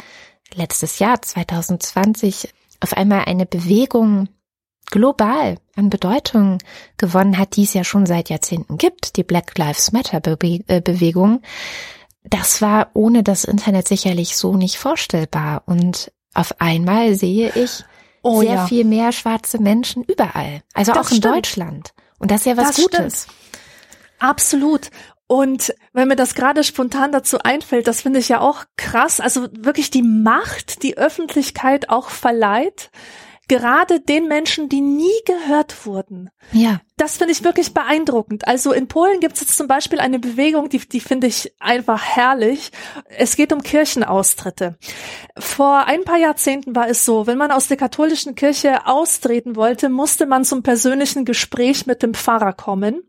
letztes 0.53 0.99
Jahr 0.99 1.21
2020 1.21 2.49
auf 2.81 2.93
einmal 2.93 3.25
eine 3.25 3.45
Bewegung 3.45 4.29
global 4.91 5.57
an 5.75 5.89
Bedeutung 5.89 6.59
gewonnen 6.97 7.37
hat, 7.37 7.55
die 7.55 7.63
es 7.63 7.73
ja 7.73 7.83
schon 7.83 8.05
seit 8.05 8.29
Jahrzehnten 8.29 8.77
gibt, 8.77 9.17
die 9.17 9.23
Black 9.23 9.57
Lives 9.57 9.91
Matter 9.91 10.21
äh, 10.23 10.81
Bewegung. 10.81 11.41
Das 12.23 12.61
war 12.61 12.89
ohne 12.93 13.23
das 13.23 13.43
Internet 13.43 13.87
sicherlich 13.87 14.37
so 14.37 14.55
nicht 14.55 14.77
vorstellbar. 14.77 15.63
Und 15.65 16.11
auf 16.33 16.59
einmal 16.59 17.15
sehe 17.15 17.51
ich, 17.55 17.83
oh, 18.25 18.41
sehr 18.41 18.53
ja. 18.53 18.67
viel 18.67 18.83
mehr 18.85 19.11
schwarze 19.11 19.59
Menschen 19.59 20.03
überall. 20.03 20.61
Also 20.73 20.91
das 20.91 21.07
auch 21.07 21.11
in 21.11 21.17
stimmt. 21.17 21.35
Deutschland. 21.35 21.93
Und 22.19 22.31
das 22.31 22.41
ist 22.41 22.45
ja 22.47 22.57
was 22.57 22.67
das 22.67 22.75
Gutes. 22.77 23.23
Stimmt. 23.23 23.37
Absolut. 24.19 24.89
Und 25.27 25.73
wenn 25.93 26.07
mir 26.07 26.15
das 26.15 26.35
gerade 26.35 26.63
spontan 26.63 27.11
dazu 27.11 27.39
einfällt, 27.39 27.87
das 27.87 28.01
finde 28.01 28.19
ich 28.19 28.29
ja 28.29 28.41
auch 28.41 28.65
krass. 28.77 29.19
Also 29.19 29.47
wirklich 29.51 29.89
die 29.89 30.03
Macht, 30.03 30.83
die 30.83 30.97
Öffentlichkeit 30.97 31.89
auch 31.89 32.09
verleiht, 32.09 32.91
gerade 33.47 33.99
den 33.99 34.27
Menschen, 34.27 34.69
die 34.69 34.81
nie 34.81 35.19
gehört 35.25 35.85
wurden. 35.85 36.29
Ja. 36.51 36.81
Das 36.97 37.17
finde 37.17 37.33
ich 37.33 37.43
wirklich 37.43 37.73
beeindruckend. 37.73 38.47
Also 38.47 38.71
in 38.71 38.87
Polen 38.87 39.19
gibt 39.19 39.33
es 39.33 39.41
jetzt 39.41 39.57
zum 39.57 39.67
Beispiel 39.67 39.99
eine 39.99 40.17
Bewegung, 40.17 40.69
die, 40.69 40.79
die 40.79 41.01
finde 41.01 41.27
ich 41.27 41.53
einfach 41.59 42.01
herrlich. 42.01 42.71
Es 43.17 43.35
geht 43.35 43.51
um 43.51 43.61
Kirchenaustritte. 43.61 44.77
Vor 45.37 45.87
ein 45.87 46.05
paar 46.05 46.17
Jahrzehnten 46.17 46.73
war 46.73 46.87
es 46.87 47.03
so, 47.03 47.27
wenn 47.27 47.37
man 47.37 47.51
aus 47.51 47.67
der 47.67 47.75
katholischen 47.75 48.35
Kirche 48.35 48.87
austreten 48.87 49.57
wollte, 49.57 49.89
musste 49.89 50.25
man 50.25 50.45
zum 50.45 50.63
persönlichen 50.63 51.25
Gespräch 51.25 51.85
mit 51.85 52.01
dem 52.01 52.13
Pfarrer 52.13 52.53
kommen. 52.53 53.03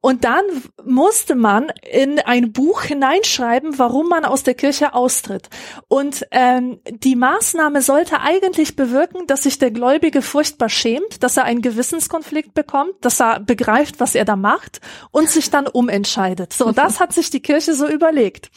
Und 0.00 0.24
dann 0.24 0.44
musste 0.82 1.34
man 1.34 1.70
in 1.90 2.18
ein 2.20 2.52
Buch 2.52 2.84
hineinschreiben, 2.84 3.78
warum 3.78 4.08
man 4.08 4.24
aus 4.24 4.44
der 4.44 4.54
Kirche 4.54 4.94
austritt. 4.94 5.50
Und 5.88 6.26
ähm, 6.30 6.80
die 6.88 7.16
Maßnahme 7.16 7.82
sollte 7.82 8.22
eigentlich 8.22 8.76
bewirken, 8.76 9.26
dass 9.26 9.42
sich 9.42 9.58
der 9.58 9.72
Gläubige 9.72 10.22
furchtbar 10.22 10.70
schämt, 10.70 11.22
dass 11.22 11.36
er 11.36 11.44
einen 11.44 11.60
Gewissenskonflikt 11.60 12.54
bekommt, 12.54 12.94
dass 13.02 13.20
er 13.20 13.25
begreift, 13.34 14.00
was 14.00 14.14
er 14.14 14.24
da 14.24 14.36
macht 14.36 14.80
und 15.10 15.28
sich 15.28 15.50
dann 15.50 15.66
umentscheidet. 15.66 16.52
So, 16.52 16.72
das 16.72 17.00
hat 17.00 17.12
sich 17.12 17.30
die 17.30 17.40
Kirche 17.40 17.74
so 17.74 17.86
überlegt. 17.86 18.50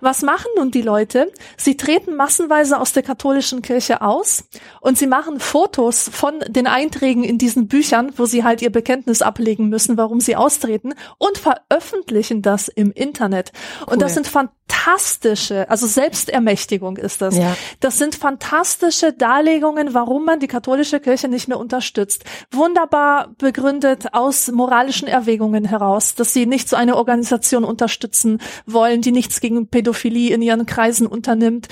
Was 0.00 0.22
machen 0.22 0.48
nun 0.56 0.70
die 0.70 0.82
Leute? 0.82 1.32
Sie 1.56 1.76
treten 1.76 2.16
massenweise 2.16 2.78
aus 2.80 2.92
der 2.92 3.02
katholischen 3.02 3.62
Kirche 3.62 4.02
aus 4.02 4.44
und 4.80 4.98
sie 4.98 5.06
machen 5.06 5.40
Fotos 5.40 6.08
von 6.12 6.40
den 6.48 6.66
Einträgen 6.66 7.24
in 7.24 7.38
diesen 7.38 7.68
Büchern, 7.68 8.12
wo 8.16 8.26
sie 8.26 8.44
halt 8.44 8.62
ihr 8.62 8.70
Bekenntnis 8.70 9.22
ablegen 9.22 9.68
müssen, 9.68 9.96
warum 9.96 10.20
sie 10.20 10.36
austreten 10.36 10.94
und 11.18 11.38
veröffentlichen 11.38 12.42
das 12.42 12.68
im 12.68 12.92
Internet. 12.92 13.52
Cool. 13.80 13.94
Und 13.94 14.02
das 14.02 14.14
sind 14.14 14.26
fantastische, 14.26 14.59
also 15.68 15.86
Selbstermächtigung 15.86 16.96
ist 16.96 17.20
das. 17.20 17.36
Ja. 17.36 17.56
Das 17.80 17.98
sind 17.98 18.14
fantastische 18.14 19.12
Darlegungen, 19.12 19.94
warum 19.94 20.24
man 20.24 20.40
die 20.40 20.46
katholische 20.46 21.00
Kirche 21.00 21.28
nicht 21.28 21.48
mehr 21.48 21.58
unterstützt. 21.58 22.24
Wunderbar 22.50 23.34
begründet 23.38 24.12
aus 24.12 24.50
moralischen 24.50 25.08
Erwägungen 25.08 25.64
heraus, 25.64 26.14
dass 26.14 26.32
sie 26.32 26.46
nicht 26.46 26.68
so 26.68 26.76
eine 26.76 26.96
Organisation 26.96 27.64
unterstützen 27.64 28.40
wollen, 28.66 29.02
die 29.02 29.12
nichts 29.12 29.40
gegen 29.40 29.68
Pädophilie 29.68 30.34
in 30.34 30.42
ihren 30.42 30.66
Kreisen 30.66 31.06
unternimmt 31.06 31.68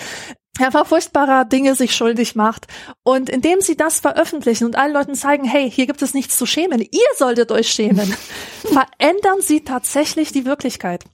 einfach 0.64 0.86
furchtbarer 0.86 1.44
Dinge 1.44 1.74
sich 1.74 1.94
schuldig 1.94 2.34
macht. 2.34 2.66
Und 3.02 3.30
indem 3.30 3.60
sie 3.60 3.76
das 3.76 4.00
veröffentlichen 4.00 4.64
und 4.64 4.76
allen 4.76 4.92
Leuten 4.92 5.14
zeigen, 5.14 5.44
hey, 5.44 5.70
hier 5.70 5.86
gibt 5.86 6.02
es 6.02 6.14
nichts 6.14 6.36
zu 6.36 6.46
schämen, 6.46 6.80
ihr 6.80 7.08
solltet 7.16 7.52
euch 7.52 7.68
schämen, 7.68 8.14
verändern 8.62 9.40
sie 9.40 9.62
tatsächlich 9.62 10.32
die 10.32 10.44
Wirklichkeit. 10.44 11.04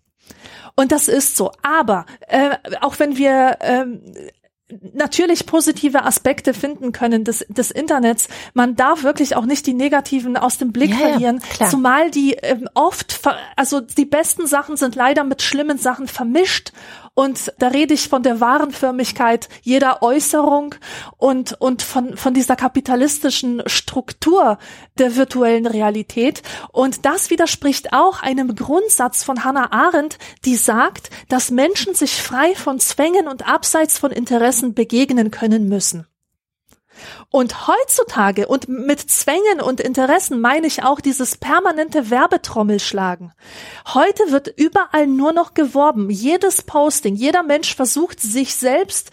Und 0.77 0.93
das 0.93 1.09
ist 1.09 1.37
so. 1.37 1.53
Aber 1.63 2.07
äh, 2.29 2.57
auch 2.81 2.99
wenn 2.99 3.17
wir 3.17 3.59
ähm, 3.61 4.01
natürlich 4.95 5.47
positive 5.47 6.05
Aspekte 6.05 6.55
finden 6.55 6.93
können 6.93 7.25
des, 7.25 7.45
des 7.49 7.71
Internets. 7.71 8.29
Man 8.55 8.77
darf 8.77 9.03
wirklich 9.03 9.37
auch 9.37 9.45
nicht 9.45 9.67
die 9.67 9.75
negativen 9.75 10.37
aus 10.37 10.59
dem 10.59 10.73
Blick 10.73 10.91
ja, 10.91 10.97
verlieren, 10.97 11.41
ja, 11.61 11.69
zumal 11.69 12.11
die 12.11 12.33
ähm, 12.35 12.69
oft, 12.75 13.21
also 13.57 13.81
die 13.81 14.07
besten 14.07 14.47
Sachen 14.47 14.77
sind 14.77 14.95
leider 14.95 15.25
mit 15.25 15.43
schlimmen 15.43 15.79
Sachen 15.79 16.09
vermischt 16.09 16.73
und 17.15 17.53
da 17.59 17.69
rede 17.69 17.95
ich 17.95 18.09
von 18.09 18.25
der 18.25 18.41
Warenförmigkeit 18.41 19.49
jeder 19.63 20.03
Äußerung 20.03 20.75
und, 21.17 21.53
und 21.61 21.83
von, 21.83 22.17
von 22.17 22.35
dieser 22.35 22.57
kapitalistischen 22.57 23.63
Struktur 23.67 24.59
der 24.99 25.15
virtuellen 25.15 25.67
Realität. 25.67 26.43
Und 26.73 27.07
das 27.07 27.31
widerspricht 27.31 27.93
auch 27.93 28.23
einem 28.23 28.57
Grundsatz 28.57 29.23
von 29.23 29.45
Hannah 29.45 29.73
Arendt, 29.73 30.19
die 30.45 30.57
sagt, 30.57 31.11
dass 31.29 31.53
Menschen 31.53 31.95
sich 31.95 32.21
frei 32.21 32.55
von 32.57 32.81
Zwängen 32.81 33.29
und 33.29 33.47
abseits 33.47 33.99
von 33.99 34.11
Interessen 34.11 34.75
begegnen 34.75 35.31
können 35.31 35.69
müssen. 35.69 36.09
Und 37.31 37.67
heutzutage 37.69 38.47
und 38.47 38.69
mit 38.69 39.01
Zwängen 39.01 39.61
und 39.61 39.81
Interessen 39.81 40.41
meine 40.41 40.67
ich 40.67 40.83
auch 40.83 41.01
dieses 41.01 41.37
permanente 41.37 42.11
Werbetrommelschlagen. 42.11 43.33
Heute 43.93 44.31
wird 44.31 44.49
überall 44.57 45.07
nur 45.07 45.33
noch 45.33 45.55
geworben. 45.55 46.11
Jedes 46.11 46.63
Posting, 46.63 47.15
jeder 47.15 47.43
Mensch 47.43 47.75
versucht 47.75 48.21
sich 48.21 48.55
selbst 48.55 49.11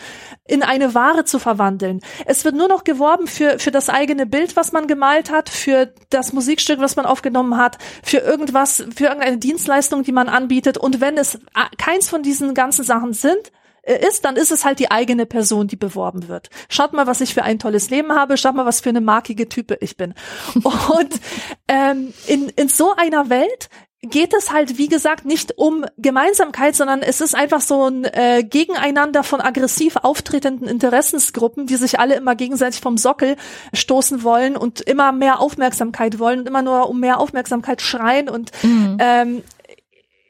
in 0.47 0.63
eine 0.63 0.93
Ware 0.93 1.25
zu 1.25 1.39
verwandeln. 1.39 2.01
Es 2.25 2.45
wird 2.45 2.55
nur 2.55 2.67
noch 2.67 2.83
geworben 2.83 3.27
für, 3.27 3.59
für 3.59 3.71
das 3.71 3.89
eigene 3.89 4.25
Bild, 4.25 4.55
was 4.55 4.71
man 4.71 4.87
gemalt 4.87 5.31
hat, 5.31 5.49
für 5.49 5.93
das 6.09 6.33
Musikstück, 6.33 6.79
was 6.79 6.95
man 6.95 7.05
aufgenommen 7.05 7.57
hat, 7.57 7.77
für 8.03 8.17
irgendwas, 8.17 8.83
für 8.95 9.05
irgendeine 9.05 9.37
Dienstleistung, 9.37 10.03
die 10.03 10.11
man 10.11 10.29
anbietet. 10.29 10.77
Und 10.77 11.01
wenn 11.01 11.17
es 11.17 11.39
keins 11.77 12.09
von 12.09 12.23
diesen 12.23 12.53
ganzen 12.53 12.83
Sachen 12.83 13.13
sind, 13.13 13.37
äh, 13.47 13.60
ist, 13.93 14.25
dann 14.25 14.35
ist 14.35 14.51
es 14.51 14.65
halt 14.65 14.79
die 14.79 14.91
eigene 14.91 15.25
Person, 15.25 15.67
die 15.67 15.75
beworben 15.75 16.27
wird. 16.27 16.49
Schaut 16.69 16.93
mal, 16.93 17.07
was 17.07 17.21
ich 17.21 17.33
für 17.33 17.43
ein 17.43 17.59
tolles 17.59 17.89
Leben 17.89 18.11
habe, 18.13 18.37
schaut 18.37 18.55
mal, 18.55 18.65
was 18.65 18.81
für 18.81 18.89
eine 18.89 19.01
markige 19.01 19.49
Type 19.49 19.77
ich 19.81 19.97
bin. 19.97 20.13
Und 20.63 21.19
ähm, 21.67 22.13
in, 22.27 22.49
in 22.49 22.67
so 22.67 22.93
einer 22.95 23.29
Welt 23.29 23.69
geht 24.03 24.33
es 24.33 24.51
halt, 24.51 24.79
wie 24.79 24.87
gesagt, 24.87 25.25
nicht 25.25 25.57
um 25.59 25.85
Gemeinsamkeit, 25.97 26.75
sondern 26.75 27.03
es 27.03 27.21
ist 27.21 27.35
einfach 27.35 27.61
so 27.61 27.87
ein 27.87 28.03
äh, 28.05 28.43
Gegeneinander 28.43 29.23
von 29.23 29.41
aggressiv 29.41 29.95
auftretenden 29.97 30.67
Interessensgruppen, 30.67 31.67
die 31.67 31.75
sich 31.75 31.99
alle 31.99 32.15
immer 32.15 32.35
gegenseitig 32.35 32.81
vom 32.81 32.97
Sockel 32.97 33.35
stoßen 33.73 34.23
wollen 34.23 34.57
und 34.57 34.81
immer 34.81 35.11
mehr 35.11 35.39
Aufmerksamkeit 35.39 36.17
wollen 36.17 36.39
und 36.39 36.47
immer 36.47 36.63
nur 36.63 36.89
um 36.89 36.99
mehr 36.99 37.19
Aufmerksamkeit 37.19 37.81
schreien. 37.81 38.27
Und 38.27 38.51
mhm. 38.63 38.97
ähm, 38.99 39.43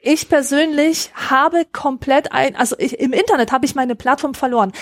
ich 0.04 0.28
persönlich 0.28 1.10
habe 1.14 1.64
komplett 1.64 2.32
ein, 2.32 2.56
also 2.56 2.74
ich, 2.78 2.98
im 2.98 3.12
Internet 3.12 3.52
habe 3.52 3.64
ich 3.64 3.74
meine 3.74 3.94
Plattform 3.94 4.34
verloren. 4.34 4.72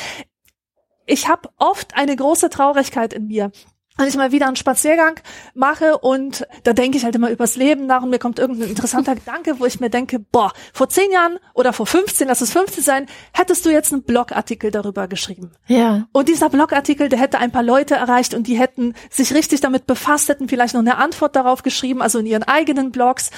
Ich 1.07 1.29
habe 1.29 1.51
oft 1.59 1.95
eine 1.95 2.17
große 2.17 2.49
Traurigkeit 2.49 3.13
in 3.13 3.27
mir 3.27 3.53
wenn 4.01 4.09
ich 4.09 4.17
mal 4.17 4.33
wieder 4.33 4.47
einen 4.47 4.57
Spaziergang 4.57 5.21
mache 5.53 5.99
und 5.99 6.47
da 6.65 6.73
denke 6.73 6.97
ich 6.97 7.05
halt 7.05 7.15
immer 7.15 7.31
übers 7.31 7.57
Leben 7.57 7.87
nach 7.87 8.03
und 8.03 8.09
mir 8.09 8.19
kommt 8.19 8.39
irgendein 8.39 8.71
interessanter 8.71 9.15
Gedanke, 9.17 9.61
wo 9.61 9.67
ich 9.67 9.79
mir 9.79 9.91
denke, 9.91 10.19
boah, 10.19 10.53
vor 10.73 10.89
zehn 10.89 11.11
Jahren 11.11 11.39
oder 11.53 11.75
vor 11.75 11.87
15, 11.87 12.27
lass 12.27 12.41
es 12.41 12.51
15 12.51 12.83
sein, 12.83 13.07
hättest 13.33 13.67
du 13.67 13.71
jetzt 13.71 13.93
einen 13.93 14.03
Blogartikel 14.03 14.71
darüber 14.71 15.07
geschrieben. 15.07 15.53
Ja. 15.67 16.07
Und 16.13 16.29
dieser 16.29 16.49
Blogartikel, 16.49 17.11
der 17.11 17.19
hätte 17.19 17.39
ein 17.39 17.53
paar 17.53 17.63
Leute 17.63 17.95
erreicht 17.95 18.33
und 18.33 18.47
die 18.47 18.59
hätten 18.59 18.95
sich 19.11 19.35
richtig 19.35 19.61
damit 19.61 19.87
befasst, 19.87 20.31
hätten 20.31 20.49
vielleicht 20.49 20.73
noch 20.73 20.81
eine 20.81 20.97
Antwort 20.97 21.37
darauf 21.37 21.63
geschrieben, 21.63 22.01
also 22.01 22.19
in 22.21 22.27
ihren 22.27 22.45
eigenen 22.45 22.93
Blogs. 22.93 23.31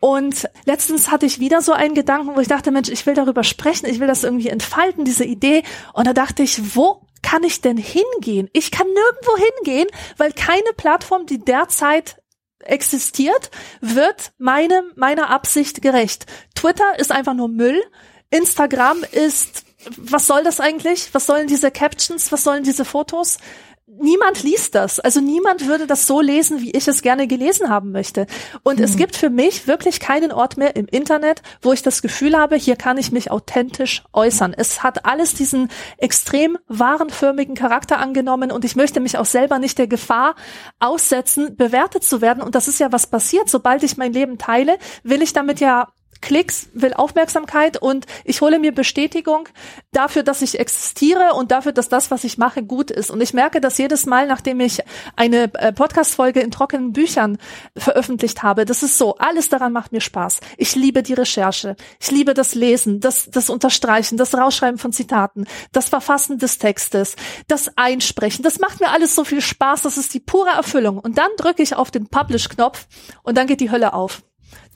Und 0.00 0.48
letztens 0.66 1.10
hatte 1.10 1.26
ich 1.26 1.40
wieder 1.40 1.62
so 1.62 1.72
einen 1.72 1.94
Gedanken, 1.94 2.36
wo 2.36 2.40
ich 2.40 2.48
dachte, 2.48 2.70
Mensch, 2.70 2.90
ich 2.90 3.06
will 3.06 3.14
darüber 3.14 3.44
sprechen, 3.44 3.86
ich 3.86 3.98
will 3.98 4.06
das 4.06 4.24
irgendwie 4.24 4.48
entfalten, 4.48 5.04
diese 5.04 5.24
Idee. 5.24 5.62
Und 5.94 6.06
da 6.06 6.12
dachte 6.12 6.42
ich, 6.42 6.76
wo 6.76 7.02
kann 7.22 7.42
ich 7.42 7.60
denn 7.60 7.78
hingehen? 7.78 8.48
Ich 8.52 8.70
kann 8.70 8.86
nirgendwo 8.86 9.36
hingehen, 9.36 9.88
weil 10.16 10.32
keine 10.32 10.72
Plattform, 10.76 11.26
die 11.26 11.38
derzeit 11.38 12.22
existiert, 12.60 13.50
wird 13.80 14.32
meinem, 14.38 14.92
meiner 14.96 15.30
Absicht 15.30 15.82
gerecht. 15.82 16.26
Twitter 16.54 16.98
ist 16.98 17.12
einfach 17.12 17.34
nur 17.34 17.48
Müll. 17.48 17.82
Instagram 18.30 19.04
ist, 19.12 19.64
was 19.96 20.26
soll 20.26 20.42
das 20.44 20.60
eigentlich? 20.60 21.14
Was 21.14 21.26
sollen 21.26 21.46
diese 21.46 21.70
Captions? 21.70 22.32
Was 22.32 22.44
sollen 22.44 22.64
diese 22.64 22.84
Fotos? 22.84 23.38
Niemand 23.86 24.42
liest 24.42 24.74
das. 24.74 24.98
Also 25.00 25.20
niemand 25.20 25.66
würde 25.66 25.86
das 25.86 26.06
so 26.06 26.20
lesen, 26.20 26.60
wie 26.60 26.72
ich 26.72 26.88
es 26.88 27.02
gerne 27.02 27.26
gelesen 27.26 27.70
haben 27.70 27.92
möchte. 27.92 28.26
Und 28.62 28.78
mhm. 28.78 28.84
es 28.84 28.96
gibt 28.96 29.16
für 29.16 29.30
mich 29.30 29.66
wirklich 29.66 30.00
keinen 30.00 30.32
Ort 30.32 30.56
mehr 30.56 30.76
im 30.76 30.86
Internet, 30.86 31.42
wo 31.62 31.72
ich 31.72 31.82
das 31.82 32.02
Gefühl 32.02 32.36
habe, 32.36 32.56
hier 32.56 32.76
kann 32.76 32.98
ich 32.98 33.12
mich 33.12 33.30
authentisch 33.30 34.02
äußern. 34.12 34.54
Es 34.56 34.82
hat 34.82 35.04
alles 35.04 35.34
diesen 35.34 35.70
extrem 35.98 36.58
warenförmigen 36.66 37.54
Charakter 37.54 37.98
angenommen 37.98 38.50
und 38.50 38.64
ich 38.64 38.76
möchte 38.76 39.00
mich 39.00 39.18
auch 39.18 39.26
selber 39.26 39.58
nicht 39.58 39.78
der 39.78 39.86
Gefahr 39.86 40.34
aussetzen, 40.80 41.56
bewertet 41.56 42.02
zu 42.04 42.20
werden. 42.20 42.42
Und 42.42 42.54
das 42.54 42.68
ist 42.68 42.80
ja 42.80 42.92
was 42.92 43.06
passiert. 43.06 43.48
Sobald 43.48 43.82
ich 43.82 43.96
mein 43.96 44.12
Leben 44.12 44.38
teile, 44.38 44.78
will 45.04 45.22
ich 45.22 45.32
damit 45.32 45.60
ja 45.60 45.88
Klicks, 46.26 46.70
will 46.72 46.92
Aufmerksamkeit 46.92 47.80
und 47.80 48.04
ich 48.24 48.40
hole 48.40 48.58
mir 48.58 48.74
Bestätigung 48.74 49.48
dafür, 49.92 50.24
dass 50.24 50.42
ich 50.42 50.58
existiere 50.58 51.34
und 51.34 51.52
dafür, 51.52 51.70
dass 51.70 51.88
das, 51.88 52.10
was 52.10 52.24
ich 52.24 52.36
mache, 52.36 52.64
gut 52.64 52.90
ist. 52.90 53.12
Und 53.12 53.20
ich 53.20 53.32
merke 53.32 53.60
das 53.60 53.78
jedes 53.78 54.06
Mal, 54.06 54.26
nachdem 54.26 54.58
ich 54.58 54.80
eine 55.14 55.54
äh, 55.54 55.72
Podcast-Folge 55.72 56.40
in 56.40 56.50
trockenen 56.50 56.92
Büchern 56.92 57.38
veröffentlicht 57.76 58.42
habe. 58.42 58.64
Das 58.64 58.82
ist 58.82 58.98
so. 58.98 59.14
Alles 59.18 59.50
daran 59.50 59.72
macht 59.72 59.92
mir 59.92 60.00
Spaß. 60.00 60.40
Ich 60.56 60.74
liebe 60.74 61.04
die 61.04 61.12
Recherche. 61.12 61.76
Ich 62.00 62.10
liebe 62.10 62.34
das 62.34 62.56
Lesen, 62.56 62.98
das, 62.98 63.30
das 63.30 63.48
Unterstreichen, 63.48 64.16
das 64.16 64.34
Rausschreiben 64.34 64.78
von 64.78 64.92
Zitaten, 64.92 65.46
das 65.70 65.88
Verfassen 65.88 66.38
des 66.38 66.58
Textes, 66.58 67.14
das 67.46 67.70
Einsprechen. 67.76 68.42
Das 68.42 68.58
macht 68.58 68.80
mir 68.80 68.90
alles 68.90 69.14
so 69.14 69.22
viel 69.22 69.40
Spaß. 69.40 69.82
Das 69.82 69.96
ist 69.96 70.12
die 70.12 70.18
pure 70.18 70.50
Erfüllung. 70.50 70.98
Und 70.98 71.18
dann 71.18 71.30
drücke 71.36 71.62
ich 71.62 71.76
auf 71.76 71.92
den 71.92 72.08
Publish-Knopf 72.08 72.88
und 73.22 73.38
dann 73.38 73.46
geht 73.46 73.60
die 73.60 73.70
Hölle 73.70 73.94
auf. 73.94 74.22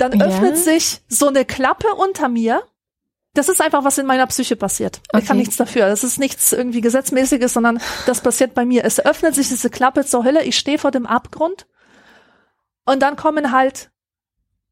Dann 0.01 0.19
ja. 0.19 0.27
öffnet 0.27 0.57
sich 0.57 1.03
so 1.09 1.29
eine 1.29 1.45
Klappe 1.45 1.95
unter 1.95 2.29
mir. 2.29 2.63
Das 3.35 3.49
ist 3.49 3.61
einfach, 3.61 3.85
was 3.85 3.99
in 3.99 4.07
meiner 4.07 4.27
Psyche 4.27 4.57
passiert. 4.57 5.03
Okay. 5.11 5.23
Ich 5.23 5.29
kann 5.29 5.37
nichts 5.37 5.57
dafür. 5.57 5.89
Das 5.89 6.03
ist 6.03 6.19
nichts 6.19 6.53
irgendwie 6.53 6.81
Gesetzmäßiges, 6.81 7.53
sondern 7.53 7.81
das 8.07 8.23
passiert 8.23 8.55
bei 8.55 8.65
mir. 8.65 8.85
Es 8.85 8.99
öffnet 8.99 9.35
sich 9.35 9.49
diese 9.49 9.69
Klappe 9.69 10.05
zur 10.05 10.25
Hölle. 10.25 10.43
Ich 10.45 10.57
stehe 10.57 10.79
vor 10.79 10.91
dem 10.91 11.07
Abgrund. 11.07 11.67
Und 12.87 13.01
dann 13.03 13.17
kommen 13.17 13.53
halt 13.53 13.91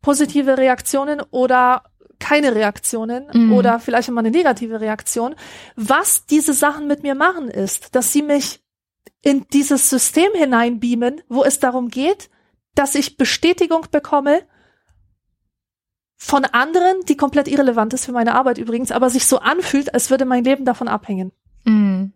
positive 0.01 0.57
Reaktionen 0.57 1.20
oder 1.31 1.85
keine 2.18 2.55
Reaktionen 2.55 3.29
mm. 3.33 3.53
oder 3.53 3.79
vielleicht 3.79 4.09
immer 4.09 4.20
eine 4.20 4.31
negative 4.31 4.81
Reaktion. 4.81 5.37
Was 5.76 6.24
diese 6.26 6.55
Sachen 6.55 6.87
mit 6.87 7.03
mir 7.03 7.14
machen 7.14 7.49
ist, 7.49 7.95
dass 7.95 8.12
sie 8.12 8.22
mich 8.22 8.64
in 9.22 9.47
dieses 9.53 9.91
System 9.91 10.33
hineinbeamen, 10.35 11.20
wo 11.29 11.45
es 11.45 11.61
darum 11.61 11.89
geht, 11.89 12.31
dass 12.74 12.95
ich 12.95 13.18
Bestätigung 13.18 13.87
bekomme, 13.91 14.43
von 16.19 16.45
anderen, 16.45 17.01
die 17.09 17.16
komplett 17.16 17.47
irrelevant 17.49 17.95
ist 17.95 18.05
für 18.05 18.12
meine 18.12 18.35
Arbeit 18.35 18.59
übrigens, 18.59 18.91
aber 18.91 19.09
sich 19.09 19.27
so 19.27 19.39
anfühlt, 19.39 19.95
als 19.95 20.11
würde 20.11 20.25
mein 20.25 20.45
Leben 20.45 20.64
davon 20.64 20.89
abhängen. 20.89 21.33
Mm. 21.64 22.07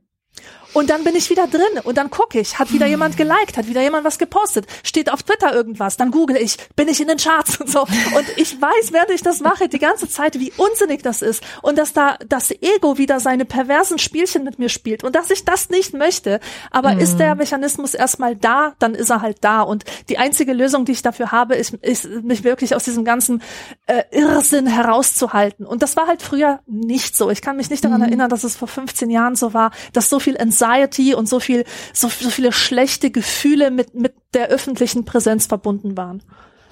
Und 0.72 0.88
dann 0.88 1.04
bin 1.04 1.14
ich 1.14 1.28
wieder 1.28 1.46
drin 1.46 1.80
und 1.84 1.98
dann 1.98 2.10
gucke 2.10 2.40
ich, 2.40 2.58
hat 2.58 2.72
wieder 2.72 2.86
jemand 2.86 3.16
geliked, 3.16 3.56
hat 3.56 3.66
wieder 3.66 3.82
jemand 3.82 4.04
was 4.04 4.18
gepostet, 4.18 4.66
steht 4.82 5.12
auf 5.12 5.22
Twitter 5.22 5.54
irgendwas, 5.54 5.96
dann 5.96 6.10
google 6.10 6.36
ich, 6.36 6.56
bin 6.76 6.88
ich 6.88 7.00
in 7.00 7.08
den 7.08 7.18
Charts 7.18 7.56
und 7.60 7.70
so. 7.70 7.82
Und 7.82 8.24
ich 8.36 8.60
weiß, 8.60 8.92
während 8.92 9.10
ich 9.10 9.22
das 9.22 9.40
mache, 9.40 9.68
die 9.68 9.78
ganze 9.78 10.08
Zeit, 10.08 10.38
wie 10.38 10.52
unsinnig 10.56 11.02
das 11.02 11.20
ist 11.20 11.42
und 11.60 11.76
dass 11.76 11.92
da 11.92 12.16
das 12.26 12.50
Ego 12.50 12.96
wieder 12.96 13.20
seine 13.20 13.44
perversen 13.44 13.98
Spielchen 13.98 14.44
mit 14.44 14.58
mir 14.58 14.70
spielt 14.70 15.04
und 15.04 15.14
dass 15.14 15.30
ich 15.30 15.44
das 15.44 15.68
nicht 15.68 15.92
möchte. 15.92 16.40
Aber 16.70 16.94
mhm. 16.94 17.00
ist 17.00 17.18
der 17.18 17.34
Mechanismus 17.34 17.94
erstmal 17.94 18.34
da, 18.34 18.74
dann 18.78 18.94
ist 18.94 19.10
er 19.10 19.20
halt 19.20 19.38
da. 19.42 19.60
Und 19.60 19.84
die 20.08 20.18
einzige 20.18 20.54
Lösung, 20.54 20.86
die 20.86 20.92
ich 20.92 21.02
dafür 21.02 21.32
habe, 21.32 21.54
ist, 21.54 21.74
ist 21.74 22.08
mich 22.22 22.44
wirklich 22.44 22.74
aus 22.74 22.84
diesem 22.84 23.04
ganzen 23.04 23.42
äh, 23.86 24.04
Irrsinn 24.10 24.66
herauszuhalten. 24.66 25.66
Und 25.66 25.82
das 25.82 25.96
war 25.96 26.06
halt 26.06 26.22
früher 26.22 26.60
nicht 26.66 27.14
so. 27.14 27.30
Ich 27.30 27.42
kann 27.42 27.56
mich 27.56 27.68
nicht 27.68 27.84
daran 27.84 28.00
mhm. 28.00 28.06
erinnern, 28.06 28.30
dass 28.30 28.42
es 28.42 28.56
vor 28.56 28.68
15 28.68 29.10
Jahren 29.10 29.36
so 29.36 29.52
war, 29.52 29.70
dass 29.92 30.08
so 30.08 30.18
viel 30.18 30.36
Entsetzung 30.36 30.61
Anxiety 30.62 31.14
und 31.14 31.28
so 31.28 31.40
viel, 31.40 31.64
so, 31.92 32.08
so 32.08 32.30
viele 32.30 32.52
schlechte 32.52 33.10
Gefühle 33.10 33.70
mit, 33.70 33.94
mit 33.94 34.14
der 34.34 34.48
öffentlichen 34.48 35.04
Präsenz 35.04 35.46
verbunden 35.46 35.96
waren. 35.96 36.22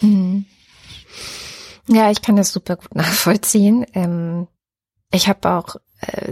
Mhm. 0.01 0.47
Ja, 1.89 2.11
ich 2.11 2.23
kann 2.23 2.37
das 2.37 2.53
super 2.53 2.77
gut 2.77 2.95
nachvollziehen. 2.95 3.85
Ähm, 3.95 4.47
ich 5.13 5.29
habe 5.29 5.51
auch 5.51 5.77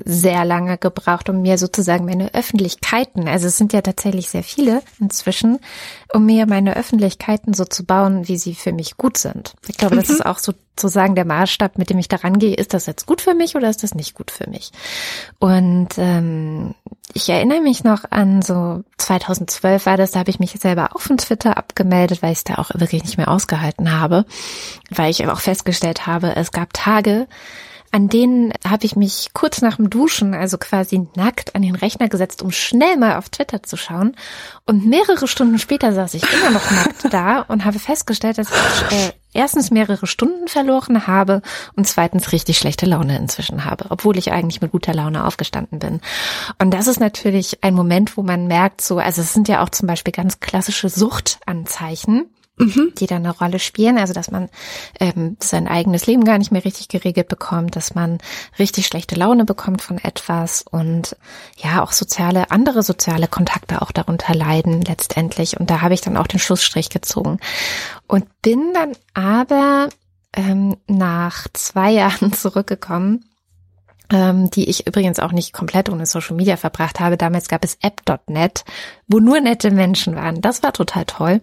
sehr 0.04 0.44
lange 0.44 0.78
gebraucht, 0.78 1.28
um 1.28 1.42
mir 1.42 1.58
sozusagen 1.58 2.06
meine 2.06 2.32
Öffentlichkeiten, 2.34 3.28
also 3.28 3.48
es 3.48 3.58
sind 3.58 3.72
ja 3.72 3.82
tatsächlich 3.82 4.30
sehr 4.30 4.42
viele 4.42 4.82
inzwischen, 4.98 5.58
um 6.12 6.24
mir 6.24 6.46
meine 6.46 6.76
Öffentlichkeiten 6.76 7.52
so 7.52 7.64
zu 7.64 7.84
bauen, 7.84 8.28
wie 8.28 8.38
sie 8.38 8.54
für 8.54 8.72
mich 8.72 8.96
gut 8.96 9.18
sind. 9.18 9.54
Ich 9.66 9.76
glaube, 9.76 9.96
mhm. 9.96 10.00
das 10.00 10.10
ist 10.10 10.24
auch 10.24 10.38
sozusagen 10.38 11.14
der 11.14 11.26
Maßstab, 11.26 11.76
mit 11.76 11.90
dem 11.90 11.98
ich 11.98 12.08
daran 12.08 12.38
gehe. 12.38 12.54
Ist 12.54 12.72
das 12.72 12.86
jetzt 12.86 13.04
gut 13.04 13.20
für 13.20 13.34
mich 13.34 13.56
oder 13.56 13.68
ist 13.68 13.82
das 13.82 13.94
nicht 13.94 14.14
gut 14.14 14.30
für 14.30 14.48
mich? 14.48 14.70
Und 15.38 15.90
ähm, 15.98 16.74
ich 17.12 17.28
erinnere 17.28 17.60
mich 17.60 17.84
noch 17.84 18.04
an 18.10 18.40
so 18.40 18.84
2012 18.96 19.84
war 19.84 19.96
das, 19.98 20.12
da 20.12 20.20
habe 20.20 20.30
ich 20.30 20.40
mich 20.40 20.52
selber 20.52 20.94
auf 20.94 21.02
von 21.02 21.18
Twitter 21.18 21.58
abgemeldet, 21.58 22.22
weil 22.22 22.32
ich 22.32 22.38
es 22.38 22.44
da 22.44 22.54
auch 22.54 22.70
wirklich 22.74 23.02
nicht 23.04 23.18
mehr 23.18 23.28
ausgehalten 23.28 23.98
habe, 23.98 24.24
weil 24.90 25.10
ich 25.10 25.26
auch 25.26 25.40
festgestellt 25.40 26.06
habe, 26.06 26.36
es 26.36 26.52
gab 26.52 26.72
Tage, 26.72 27.26
an 27.91 28.09
denen 28.09 28.53
habe 28.66 28.84
ich 28.84 28.97
mich 28.97 29.30
kurz 29.32 29.62
nach 29.62 29.76
dem 29.76 29.91
Duschen, 29.91 30.34
also 30.34 30.59
quasi 30.59 31.07
nackt, 31.16 31.55
an 31.55 31.62
den 31.62 31.74
Rechner 31.74 32.09
gesetzt, 32.09 32.43
um 32.43 32.51
schnell 32.51 32.97
mal 32.97 33.16
auf 33.16 33.28
Twitter 33.28 33.62
zu 33.62 33.76
schauen. 33.76 34.14
Und 34.66 34.86
mehrere 34.86 35.26
Stunden 35.26 35.59
später 35.59 35.93
saß 35.93 36.14
ich 36.14 36.22
immer 36.22 36.51
noch 36.51 36.70
nackt 36.70 37.12
da 37.12 37.41
und 37.49 37.64
habe 37.64 37.78
festgestellt, 37.78 38.39
dass 38.39 38.49
ich 38.51 38.97
äh, 38.97 39.12
erstens 39.32 39.70
mehrere 39.70 40.07
Stunden 40.07 40.49
verloren 40.49 41.07
habe 41.07 41.43
und 41.76 41.86
zweitens 41.86 42.32
richtig 42.32 42.59
schlechte 42.59 42.86
Laune 42.86 43.16
inzwischen 43.16 43.64
habe, 43.64 43.86
obwohl 43.91 44.18
ich 44.18 44.32
eigentlich 44.32 44.61
mit 44.61 44.72
guter 44.72 44.95
Laune 44.95 45.24
aufgestanden 45.24 45.78
bin. 45.78 46.01
Und 46.59 46.72
das 46.72 46.86
ist 46.86 47.01
natürlich 47.01 47.62
ein 47.62 47.74
Moment, 47.74 48.16
wo 48.16 48.22
man 48.22 48.47
merkt, 48.47 48.80
so, 48.80 48.99
also 48.99 49.22
es 49.22 49.32
sind 49.32 49.49
ja 49.49 49.62
auch 49.62 49.70
zum 49.70 49.86
Beispiel 49.86 50.12
ganz 50.12 50.41
klassische 50.41 50.89
Suchtanzeichen 50.89 52.26
mhm. 52.59 52.92
die 52.98 53.06
da 53.06 53.16
eine 53.16 53.30
Rolle 53.30 53.59
spielen. 53.59 53.98
Also 53.98 54.12
dass 54.12 54.30
man 54.30 54.48
ähm, 55.00 55.36
sein 55.40 55.68
eigenes 55.68 56.06
Leben 56.06 56.24
gar 56.24 56.38
nicht 56.38 56.50
mehr 56.50 56.64
richtig 56.64 56.88
geregelt 56.88 57.28
bekommt, 57.28 57.76
dass 57.76 57.94
man 57.94 58.18
richtig 58.59 58.86
schlechte 58.86 59.14
Laune 59.14 59.44
bekommt 59.44 59.82
von 59.82 59.98
etwas 59.98 60.62
und 60.62 61.16
ja 61.56 61.82
auch 61.82 61.92
soziale, 61.92 62.50
andere 62.50 62.82
soziale 62.82 63.28
Kontakte 63.28 63.82
auch 63.82 63.92
darunter 63.92 64.34
leiden 64.34 64.82
letztendlich. 64.82 65.59
Und 65.59 65.70
da 65.70 65.80
habe 65.80 65.94
ich 65.94 66.00
dann 66.00 66.16
auch 66.16 66.26
den 66.26 66.40
Schlussstrich 66.40 66.90
gezogen 66.90 67.38
und 68.06 68.26
bin 68.42 68.72
dann 68.74 68.92
aber 69.14 69.88
ähm, 70.34 70.76
nach 70.86 71.48
zwei 71.52 71.90
Jahren 71.98 72.32
zurückgekommen 72.32 73.24
ähm, 74.11 74.50
die 74.50 74.68
ich 74.68 74.86
übrigens 74.86 75.18
auch 75.18 75.32
nicht 75.32 75.52
komplett 75.52 75.90
ohne 75.90 76.06
Social 76.06 76.36
Media 76.36 76.56
verbracht 76.56 77.00
habe. 77.00 77.16
Damals 77.16 77.48
gab 77.48 77.64
es 77.64 77.78
app.net, 77.82 78.64
wo 79.06 79.18
nur 79.20 79.40
nette 79.40 79.70
Menschen 79.70 80.16
waren. 80.16 80.40
Das 80.40 80.62
war 80.62 80.72
total 80.72 81.04
toll. 81.04 81.40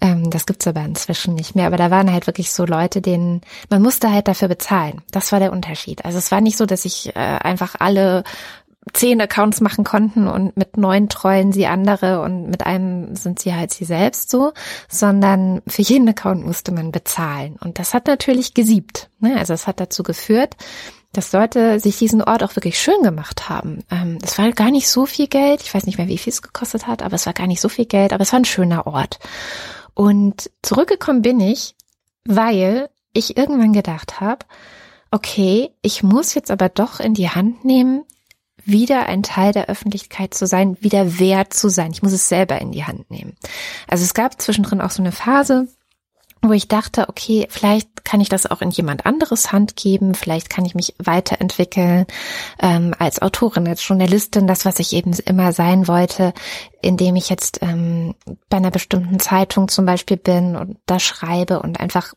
Ähm, 0.00 0.30
das 0.30 0.46
gibt's 0.46 0.66
aber 0.66 0.82
inzwischen 0.82 1.34
nicht 1.34 1.54
mehr. 1.54 1.66
Aber 1.66 1.76
da 1.76 1.90
waren 1.90 2.12
halt 2.12 2.26
wirklich 2.26 2.52
so 2.52 2.64
Leute, 2.64 3.00
denen 3.00 3.40
man 3.70 3.82
musste 3.82 4.10
halt 4.10 4.28
dafür 4.28 4.48
bezahlen. 4.48 5.02
Das 5.10 5.32
war 5.32 5.40
der 5.40 5.52
Unterschied. 5.52 6.04
Also 6.04 6.18
es 6.18 6.30
war 6.30 6.40
nicht 6.40 6.58
so, 6.58 6.66
dass 6.66 6.84
ich 6.84 7.14
äh, 7.16 7.18
einfach 7.18 7.76
alle 7.78 8.24
zehn 8.92 9.20
Accounts 9.20 9.60
machen 9.60 9.84
konnten 9.84 10.26
und 10.26 10.56
mit 10.56 10.76
neun 10.76 11.08
treuen 11.08 11.52
sie 11.52 11.66
andere 11.66 12.20
und 12.20 12.50
mit 12.50 12.66
einem 12.66 13.14
sind 13.14 13.38
sie 13.38 13.54
halt 13.54 13.72
sie 13.72 13.84
selbst 13.84 14.28
so, 14.28 14.52
sondern 14.88 15.62
für 15.68 15.82
jeden 15.82 16.08
Account 16.08 16.44
musste 16.44 16.72
man 16.72 16.90
bezahlen. 16.90 17.56
Und 17.62 17.78
das 17.78 17.94
hat 17.94 18.08
natürlich 18.08 18.54
gesiebt. 18.54 19.08
Ne? 19.20 19.36
Also 19.38 19.54
es 19.54 19.68
hat 19.68 19.78
dazu 19.78 20.02
geführt, 20.02 20.56
dass 21.12 21.32
Leute 21.32 21.78
sich 21.78 21.98
diesen 21.98 22.22
Ort 22.22 22.42
auch 22.42 22.56
wirklich 22.56 22.80
schön 22.80 23.02
gemacht 23.02 23.48
haben. 23.48 23.84
Ähm, 23.90 24.18
es 24.22 24.38
war 24.38 24.50
gar 24.52 24.70
nicht 24.70 24.88
so 24.88 25.04
viel 25.06 25.26
Geld. 25.26 25.62
Ich 25.62 25.74
weiß 25.74 25.84
nicht 25.84 25.98
mehr, 25.98 26.08
wie 26.08 26.18
viel 26.18 26.32
es 26.32 26.42
gekostet 26.42 26.86
hat, 26.86 27.02
aber 27.02 27.14
es 27.14 27.26
war 27.26 27.34
gar 27.34 27.46
nicht 27.46 27.60
so 27.60 27.68
viel 27.68 27.84
Geld, 27.84 28.12
aber 28.12 28.22
es 28.22 28.32
war 28.32 28.40
ein 28.40 28.46
schöner 28.46 28.86
Ort. 28.86 29.18
Und 29.94 30.50
zurückgekommen 30.62 31.22
bin 31.22 31.38
ich, 31.40 31.74
weil 32.24 32.88
ich 33.12 33.36
irgendwann 33.36 33.74
gedacht 33.74 34.20
habe, 34.20 34.46
okay, 35.10 35.70
ich 35.82 36.02
muss 36.02 36.34
jetzt 36.34 36.50
aber 36.50 36.70
doch 36.70 36.98
in 36.98 37.12
die 37.12 37.28
Hand 37.28 37.64
nehmen, 37.64 38.04
wieder 38.64 39.06
ein 39.06 39.22
Teil 39.22 39.52
der 39.52 39.68
Öffentlichkeit 39.68 40.34
zu 40.34 40.46
sein, 40.46 40.76
wieder 40.80 41.18
wert 41.18 41.52
zu 41.52 41.68
sein. 41.68 41.90
Ich 41.92 42.02
muss 42.02 42.12
es 42.12 42.28
selber 42.28 42.60
in 42.60 42.72
die 42.72 42.84
Hand 42.84 43.10
nehmen. 43.10 43.36
Also 43.88 44.04
es 44.04 44.14
gab 44.14 44.40
zwischendrin 44.40 44.80
auch 44.80 44.90
so 44.90 45.02
eine 45.02 45.12
Phase, 45.12 45.68
wo 46.42 46.52
ich 46.52 46.66
dachte, 46.66 47.08
okay, 47.08 47.46
vielleicht 47.48 48.04
kann 48.04 48.20
ich 48.20 48.28
das 48.28 48.50
auch 48.50 48.60
in 48.60 48.70
jemand 48.70 49.06
anderes 49.06 49.52
Hand 49.52 49.76
geben, 49.76 50.14
vielleicht 50.14 50.50
kann 50.50 50.64
ich 50.64 50.74
mich 50.74 50.94
weiterentwickeln 50.98 52.06
ähm, 52.60 52.94
als 52.98 53.22
Autorin, 53.22 53.68
als 53.68 53.86
Journalistin, 53.86 54.48
das, 54.48 54.64
was 54.64 54.80
ich 54.80 54.92
eben 54.92 55.12
immer 55.24 55.52
sein 55.52 55.86
wollte, 55.86 56.34
indem 56.80 57.14
ich 57.14 57.30
jetzt 57.30 57.60
ähm, 57.62 58.14
bei 58.48 58.56
einer 58.56 58.72
bestimmten 58.72 59.20
Zeitung 59.20 59.68
zum 59.68 59.86
Beispiel 59.86 60.16
bin 60.16 60.56
und 60.56 60.78
da 60.86 60.98
schreibe 60.98 61.60
und 61.60 61.78
einfach 61.78 62.12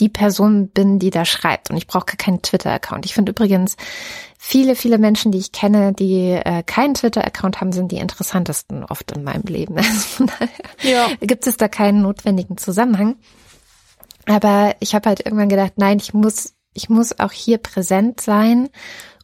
die 0.00 0.08
Person 0.08 0.68
bin, 0.68 0.98
die 0.98 1.10
da 1.10 1.24
schreibt. 1.24 1.70
Und 1.70 1.76
ich 1.76 1.86
brauche 1.86 2.16
keinen 2.16 2.42
Twitter-Account. 2.42 3.04
Ich 3.04 3.14
finde 3.14 3.30
übrigens, 3.30 3.76
viele, 4.38 4.76
viele 4.76 4.98
Menschen, 4.98 5.32
die 5.32 5.38
ich 5.38 5.52
kenne, 5.52 5.92
die 5.92 6.30
äh, 6.30 6.62
keinen 6.62 6.94
Twitter-Account 6.94 7.60
haben, 7.60 7.72
sind 7.72 7.90
die 7.92 7.98
interessantesten 7.98 8.84
oft 8.84 9.12
in 9.12 9.24
meinem 9.24 9.44
Leben. 9.44 9.76
Also 9.78 10.08
von 10.08 10.26
daher 10.26 10.48
ja. 10.82 11.08
gibt 11.20 11.46
es 11.46 11.56
da 11.56 11.68
keinen 11.68 12.02
notwendigen 12.02 12.56
Zusammenhang. 12.58 13.16
Aber 14.28 14.76
ich 14.80 14.94
habe 14.94 15.08
halt 15.08 15.24
irgendwann 15.24 15.48
gedacht, 15.48 15.74
nein, 15.76 15.98
ich 15.98 16.12
muss, 16.14 16.54
ich 16.74 16.88
muss 16.88 17.18
auch 17.18 17.32
hier 17.32 17.58
präsent 17.58 18.20
sein, 18.20 18.68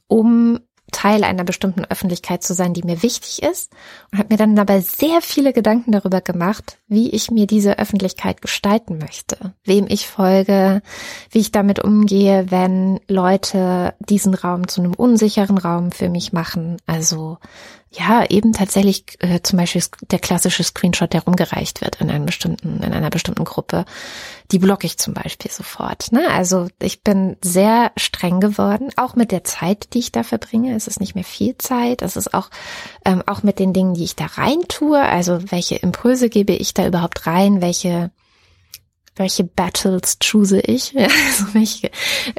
um 0.07 0.59
Teil 0.93 1.25
einer 1.25 1.45
bestimmten 1.45 1.85
Öffentlichkeit 1.85 2.43
zu 2.43 2.55
sein, 2.55 2.73
die 2.73 2.85
mir 2.85 3.03
wichtig 3.03 3.43
ist 3.43 3.73
und 4.13 4.19
habe 4.19 4.29
mir 4.33 4.39
dann 4.39 4.55
dabei 4.55 4.81
sehr 4.81 5.21
viele 5.21 5.53
Gedanken 5.53 5.91
darüber 5.91 6.21
gemacht, 6.21 6.79
wie 6.87 7.11
ich 7.11 7.31
mir 7.31 7.47
diese 7.47 7.79
Öffentlichkeit 7.79 8.41
gestalten 8.41 8.99
möchte, 8.99 9.55
wem 9.65 9.87
ich 9.89 10.07
folge, 10.07 10.83
wie 11.31 11.41
ich 11.41 11.51
damit 11.51 11.81
umgehe, 11.81 12.51
wenn 12.51 13.01
Leute 13.09 13.95
diesen 13.99 14.35
Raum 14.35 14.69
zu 14.69 14.83
einem 14.83 14.95
unsicheren 14.95 15.59
Raum 15.59 15.91
für 15.91 16.09
mich 16.09 16.33
machen. 16.33 16.77
Also 16.87 17.39
ja, 17.97 18.25
eben 18.29 18.53
tatsächlich 18.53 19.05
äh, 19.21 19.41
zum 19.43 19.59
Beispiel 19.59 19.83
der 20.11 20.19
klassische 20.19 20.65
Screenshot, 20.65 21.13
der 21.13 21.23
rumgereicht 21.23 21.81
wird 21.81 22.01
in 22.01 22.11
einem 22.11 22.27
bestimmten, 22.27 22.83
in 22.83 22.93
einer 22.93 23.11
bestimmten 23.11 23.45
Gruppe, 23.45 23.85
die 24.51 24.59
blocke 24.59 24.87
ich 24.87 24.99
zum 24.99 25.15
Beispiel 25.15 25.51
sofort. 25.51 26.11
Ne? 26.11 26.29
Also 26.31 26.69
ich 26.81 27.03
bin 27.03 27.37
sehr 27.43 27.93
streng 27.97 28.41
geworden, 28.41 28.91
auch 28.97 29.15
mit 29.15 29.31
der 29.31 29.45
Zeit, 29.45 29.95
die 29.95 30.01
ich 30.01 30.13
da 30.13 30.23
verbringe. 30.23 30.75
Es 30.75 30.89
ist 30.89 31.01
nicht 31.01 31.15
mehr 31.15 31.25
viel 31.25 31.57
Zeit. 31.59 32.03
Es 32.03 32.17
ist 32.17 32.35
auch 32.35 32.51
ähm, 33.05 33.23
auch 33.27 33.43
mit 33.43 33.59
den 33.59 33.73
Dingen, 33.73 33.95
die 33.95 34.05
ich 34.05 34.17
da 34.17 34.27
rein 34.27 34.61
tue. 34.69 35.01
Also 35.01 35.51
welche 35.51 35.77
Impulse 35.77 36.29
gebe 36.29 36.53
ich 36.53 36.75
da 36.75 36.87
überhaupt 36.87 37.27
rein? 37.27 37.63
Welche 37.63 38.11
welche 39.17 39.45
Battles 39.45 40.19
choose 40.19 40.61
ich, 40.61 40.97
also 40.99 41.55
welche 41.55 41.91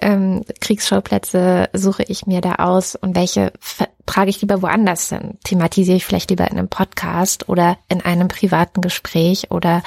ähm, 0.02 0.44
Kriegsschauplätze 0.60 1.70
suche 1.74 2.04
ich 2.04 2.26
mir 2.26 2.42
da 2.42 2.56
aus 2.56 2.96
und 2.96 3.16
welche 3.16 3.54
trage 4.06 4.30
ich 4.30 4.42
lieber 4.42 4.62
woanders 4.62 5.10
hin? 5.10 5.38
Thematisiere 5.44 5.98
ich 5.98 6.06
vielleicht 6.06 6.30
lieber 6.30 6.50
in 6.50 6.58
einem 6.58 6.70
Podcast 6.70 7.50
oder 7.50 7.78
in 7.90 8.02
einem 8.02 8.28
privaten 8.28 8.82
Gespräch 8.82 9.52
oder 9.52 9.84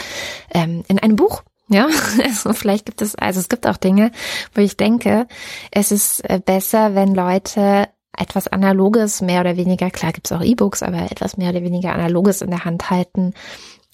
ähm, 0.52 0.84
in 0.88 0.98
einem 0.98 1.16
Buch? 1.16 1.42
Ja, 1.68 1.88
also 2.24 2.52
vielleicht 2.52 2.86
gibt 2.86 3.02
es, 3.02 3.14
also 3.14 3.40
es 3.40 3.48
gibt 3.48 3.66
auch 3.66 3.76
Dinge, 3.76 4.10
wo 4.54 4.60
ich 4.60 4.76
denke, 4.76 5.26
es 5.70 5.92
ist 5.92 6.20
äh, 6.20 6.40
besser, 6.44 6.94
wenn 6.94 7.14
Leute 7.14 7.88
etwas 8.16 8.48
Analoges, 8.48 9.20
mehr 9.20 9.42
oder 9.42 9.56
weniger, 9.56 9.90
klar 9.90 10.12
gibt 10.12 10.26
es 10.26 10.32
auch 10.32 10.42
E-Books, 10.42 10.82
aber 10.82 11.10
etwas 11.10 11.36
mehr 11.36 11.50
oder 11.50 11.62
weniger 11.62 11.92
Analoges 11.92 12.42
in 12.42 12.50
der 12.50 12.64
Hand 12.64 12.90
halten 12.90 13.32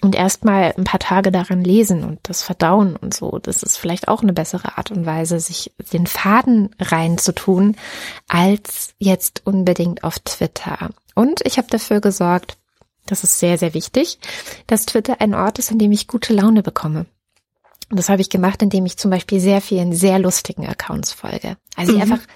und 0.05 0.14
erstmal 0.14 0.74
ein 0.76 0.84
paar 0.84 1.00
Tage 1.00 1.32
daran 1.32 1.64
lesen 1.64 2.05
und 2.05 2.20
das 2.24 2.42
verdauen 2.42 2.94
und 2.94 3.14
so. 3.14 3.38
Das 3.38 3.62
ist 3.62 3.78
vielleicht 3.78 4.07
auch 4.07 4.22
eine 4.22 4.34
bessere 4.34 4.76
Art 4.76 4.90
und 4.90 5.07
Weise, 5.07 5.40
sich 5.40 5.72
den 5.94 6.07
Faden 6.07 6.74
reinzutun, 6.78 7.74
als 8.28 8.92
jetzt 8.98 9.46
unbedingt 9.46 10.05
auf 10.05 10.18
Twitter. 10.18 10.90
Und 11.14 11.40
ich 11.46 11.57
habe 11.57 11.68
dafür 11.70 12.02
gesorgt, 12.02 12.59
das 13.07 13.24
ist 13.24 13.38
sehr, 13.38 13.57
sehr 13.57 13.72
wichtig, 13.72 14.18
dass 14.66 14.84
Twitter 14.84 15.22
ein 15.22 15.34
Ort 15.34 15.59
ist, 15.59 15.72
an 15.72 15.78
dem 15.78 15.90
ich 15.90 16.07
gute 16.07 16.34
Laune 16.34 16.62
bekomme. 16.62 17.07
Und 17.90 17.98
das 17.98 18.11
habe 18.11 18.20
ich 18.20 18.28
gemacht, 18.28 18.61
indem 18.61 18.84
ich 18.84 18.98
zum 18.98 19.11
Beispiel 19.11 19.40
sehr 19.40 19.62
vielen 19.62 19.94
sehr 19.94 20.18
lustigen 20.18 20.66
Accounts 20.66 21.12
folge. 21.12 21.57
Also 21.76 21.92
die 21.92 21.96
mhm. 21.96 22.12
einfach 22.12 22.26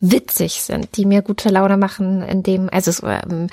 witzig 0.00 0.62
sind, 0.62 0.96
die 0.96 1.04
mir 1.04 1.22
gute 1.22 1.48
Laune 1.50 1.76
machen, 1.76 2.22
indem, 2.22 2.70
also 2.70 2.90
es, 2.90 3.02
ähm, 3.04 3.48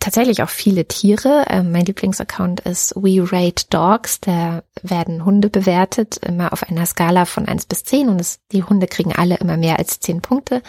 tatsächlich 0.00 0.42
auch 0.42 0.48
viele 0.48 0.86
Tiere. 0.86 1.44
Ähm, 1.48 1.70
mein 1.70 1.84
Lieblingsaccount 1.84 2.60
ist 2.60 2.94
We 2.96 3.22
Rate 3.30 3.66
Dogs. 3.70 4.20
Da 4.20 4.62
werden 4.82 5.24
Hunde 5.24 5.50
bewertet, 5.50 6.18
immer 6.18 6.52
auf 6.52 6.68
einer 6.68 6.86
Skala 6.86 7.26
von 7.26 7.46
eins 7.46 7.66
bis 7.66 7.84
zehn 7.84 8.08
und 8.08 8.20
es, 8.20 8.40
die 8.50 8.64
Hunde 8.64 8.86
kriegen 8.86 9.14
alle 9.14 9.36
immer 9.36 9.56
mehr 9.56 9.78
als 9.78 10.00
zehn 10.00 10.20
Punkte. 10.22 10.62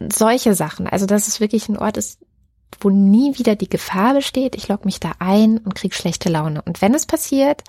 Solche 0.00 0.54
Sachen. 0.54 0.86
Also 0.86 1.06
dass 1.06 1.28
es 1.28 1.40
wirklich 1.40 1.68
ein 1.68 1.78
Ort 1.78 1.96
ist, 1.96 2.18
wo 2.80 2.90
nie 2.90 3.38
wieder 3.38 3.54
die 3.54 3.68
Gefahr 3.68 4.14
besteht. 4.14 4.56
Ich 4.56 4.68
logge 4.68 4.86
mich 4.86 5.00
da 5.00 5.12
ein 5.18 5.58
und 5.58 5.74
kriege 5.74 5.94
schlechte 5.94 6.28
Laune. 6.28 6.62
Und 6.62 6.82
wenn 6.82 6.94
es 6.94 7.06
passiert, 7.06 7.62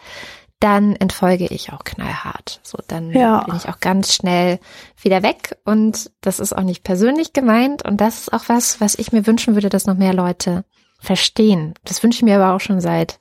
dann 0.59 0.95
entfolge 0.95 1.45
ich 1.45 1.71
auch 1.71 1.83
knallhart. 1.83 2.59
So, 2.63 2.79
dann 2.87 3.11
ja. 3.11 3.43
bin 3.43 3.55
ich 3.55 3.69
auch 3.69 3.79
ganz 3.79 4.13
schnell 4.13 4.59
wieder 4.99 5.21
weg 5.21 5.57
und 5.65 6.11
das 6.21 6.39
ist 6.39 6.53
auch 6.53 6.63
nicht 6.63 6.83
persönlich 6.83 7.31
gemeint 7.33 7.85
und 7.85 8.01
das 8.01 8.21
ist 8.21 8.33
auch 8.33 8.45
was, 8.47 8.81
was 8.81 8.95
ich 8.95 9.11
mir 9.11 9.27
wünschen 9.27 9.53
würde, 9.53 9.69
dass 9.69 9.85
noch 9.85 9.97
mehr 9.97 10.13
Leute 10.13 10.65
verstehen. 10.99 11.73
Das 11.83 12.01
wünsche 12.03 12.17
ich 12.17 12.23
mir 12.23 12.39
aber 12.39 12.55
auch 12.55 12.59
schon 12.59 12.81
seit, 12.81 13.17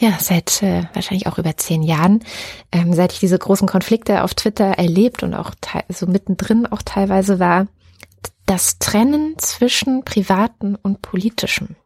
ja, 0.00 0.16
seit 0.20 0.62
äh, 0.62 0.84
wahrscheinlich 0.92 1.26
auch 1.26 1.38
über 1.38 1.56
zehn 1.56 1.82
Jahren, 1.82 2.20
ähm, 2.72 2.92
seit 2.92 3.12
ich 3.12 3.20
diese 3.20 3.38
großen 3.38 3.68
Konflikte 3.68 4.22
auf 4.22 4.34
Twitter 4.34 4.66
erlebt 4.78 5.22
und 5.22 5.34
auch 5.34 5.52
so 5.88 6.06
mittendrin 6.06 6.66
auch 6.66 6.82
teilweise 6.82 7.38
war, 7.38 7.66
das 8.46 8.78
Trennen 8.78 9.34
zwischen 9.38 10.04
Privaten 10.04 10.76
und 10.76 11.02
Politischem. 11.02 11.76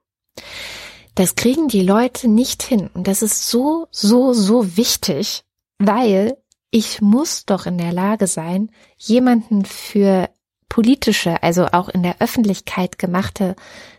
Das 1.15 1.35
kriegen 1.35 1.69
die 1.69 1.83
Leute 1.83 2.29
nicht 2.29 2.63
hin. 2.63 2.91
Und 2.95 3.09
das 3.09 3.23
ist 3.23 3.49
so, 3.49 3.89
so, 3.91 4.33
so 4.33 4.77
wichtig, 4.77 5.43
weil 5.79 6.37
ich 6.71 7.01
muss 7.01 7.45
doch 7.47 7.67
in 7.67 7.79
der 7.79 7.93
Lage 7.93 8.27
sein, 8.27 8.71
jemanden 8.97 9.65
für 9.65 10.29
politische, 10.69 11.43
also 11.43 11.67
auch 11.67 11.89
in 11.89 12.03
der 12.03 12.21
Öffentlichkeit 12.21 12.99
gemachte 12.99 13.57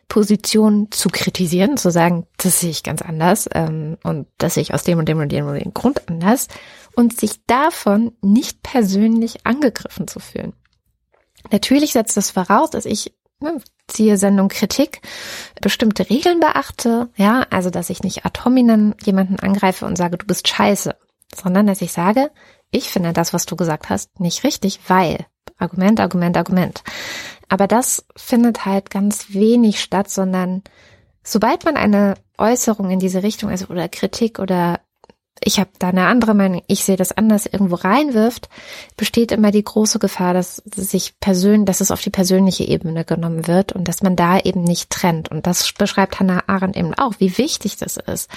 Position 0.09 0.91
zu 0.91 1.07
kritisieren, 1.09 1.77
zu 1.77 1.91
sagen, 1.91 2.27
das 2.37 2.59
sehe 2.59 2.71
ich 2.71 2.83
ganz 2.83 3.01
anders 3.01 3.47
ähm, 3.53 3.97
und 4.03 4.27
das 4.37 4.55
sehe 4.55 4.63
ich 4.63 4.73
aus 4.73 4.83
dem 4.83 4.99
und 4.99 5.07
dem 5.07 5.19
und 5.19 5.31
dem 5.31 5.47
und 5.47 5.63
dem 5.63 5.73
Grund 5.73 6.09
anders 6.09 6.47
und 6.95 7.17
sich 7.17 7.45
davon 7.45 8.11
nicht 8.21 8.61
persönlich 8.63 9.45
angegriffen 9.45 10.07
zu 10.07 10.19
fühlen. 10.19 10.53
Natürlich 11.51 11.93
setzt 11.93 12.17
das 12.17 12.31
voraus, 12.31 12.71
dass 12.71 12.85
ich 12.85 13.13
ne, 13.39 13.61
ziehe 13.87 14.17
Sendung 14.17 14.49
Kritik 14.49 15.01
bestimmte 15.61 16.09
Regeln 16.09 16.39
beachte, 16.39 17.09
ja, 17.15 17.45
also 17.51 17.69
dass 17.69 17.89
ich 17.89 18.03
nicht 18.03 18.25
ad 18.25 18.41
hominem 18.43 18.95
jemanden 19.03 19.39
angreife 19.39 19.85
und 19.85 19.95
sage, 19.95 20.17
du 20.17 20.25
bist 20.25 20.47
scheiße, 20.47 20.95
sondern 21.35 21.67
dass 21.67 21.81
ich 21.81 21.91
sage, 21.91 22.31
ich 22.71 22.89
finde 22.89 23.13
das, 23.13 23.33
was 23.33 23.45
du 23.45 23.55
gesagt 23.55 23.89
hast, 23.89 24.19
nicht 24.19 24.43
richtig, 24.43 24.79
weil 24.87 25.25
Argument, 25.57 25.99
Argument, 25.99 26.37
Argument. 26.37 26.83
Aber 27.49 27.67
das 27.67 28.05
findet 28.15 28.65
halt 28.65 28.89
ganz 28.89 29.33
wenig 29.33 29.81
statt, 29.81 30.09
sondern 30.09 30.63
sobald 31.23 31.65
man 31.65 31.75
eine 31.75 32.15
Äußerung 32.37 32.89
in 32.89 32.99
diese 32.99 33.23
Richtung, 33.23 33.49
also 33.49 33.67
oder 33.67 33.89
Kritik 33.89 34.39
oder 34.39 34.79
ich 35.41 35.59
habe 35.59 35.69
da 35.79 35.89
eine 35.89 36.07
andere 36.07 36.33
Meinung, 36.33 36.61
ich 36.67 36.83
sehe 36.83 36.97
das 36.97 37.11
anders, 37.11 37.45
irgendwo 37.45 37.75
reinwirft, 37.75 38.49
besteht 38.97 39.31
immer 39.31 39.51
die 39.51 39.63
große 39.63 39.99
Gefahr, 39.99 40.33
dass 40.33 40.57
sich 40.75 41.19
persönlich, 41.19 41.65
dass 41.65 41.81
es 41.81 41.91
auf 41.91 42.01
die 42.01 42.09
persönliche 42.09 42.65
Ebene 42.65 43.05
genommen 43.05 43.47
wird 43.47 43.71
und 43.71 43.87
dass 43.87 44.01
man 44.01 44.15
da 44.15 44.39
eben 44.39 44.63
nicht 44.63 44.89
trennt. 44.89 45.29
Und 45.29 45.47
das 45.47 45.71
beschreibt 45.71 46.19
Hannah 46.19 46.43
Arendt 46.47 46.75
eben 46.75 46.93
auch, 46.93 47.13
wie 47.19 47.37
wichtig 47.37 47.77
das 47.77 47.97
ist, 47.97 48.29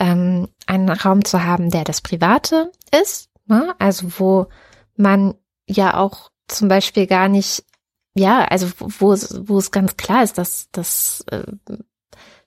ähm, 0.00 0.48
einen 0.66 0.88
Raum 0.88 1.24
zu 1.24 1.44
haben, 1.44 1.70
der 1.70 1.84
das 1.84 2.00
Private 2.00 2.72
ist, 2.98 3.28
ne? 3.46 3.74
also 3.78 4.06
wo 4.18 4.46
man 4.96 5.34
ja 5.66 5.98
auch 5.98 6.30
zum 6.48 6.68
Beispiel 6.68 7.06
gar 7.06 7.28
nicht 7.28 7.64
ja, 8.18 8.44
also 8.44 8.68
wo 8.78 9.12
es, 9.12 9.40
wo 9.48 9.58
es 9.58 9.70
ganz 9.70 9.96
klar 9.96 10.22
ist, 10.22 10.38
dass, 10.38 10.68
dass 10.72 11.24
äh, 11.30 11.44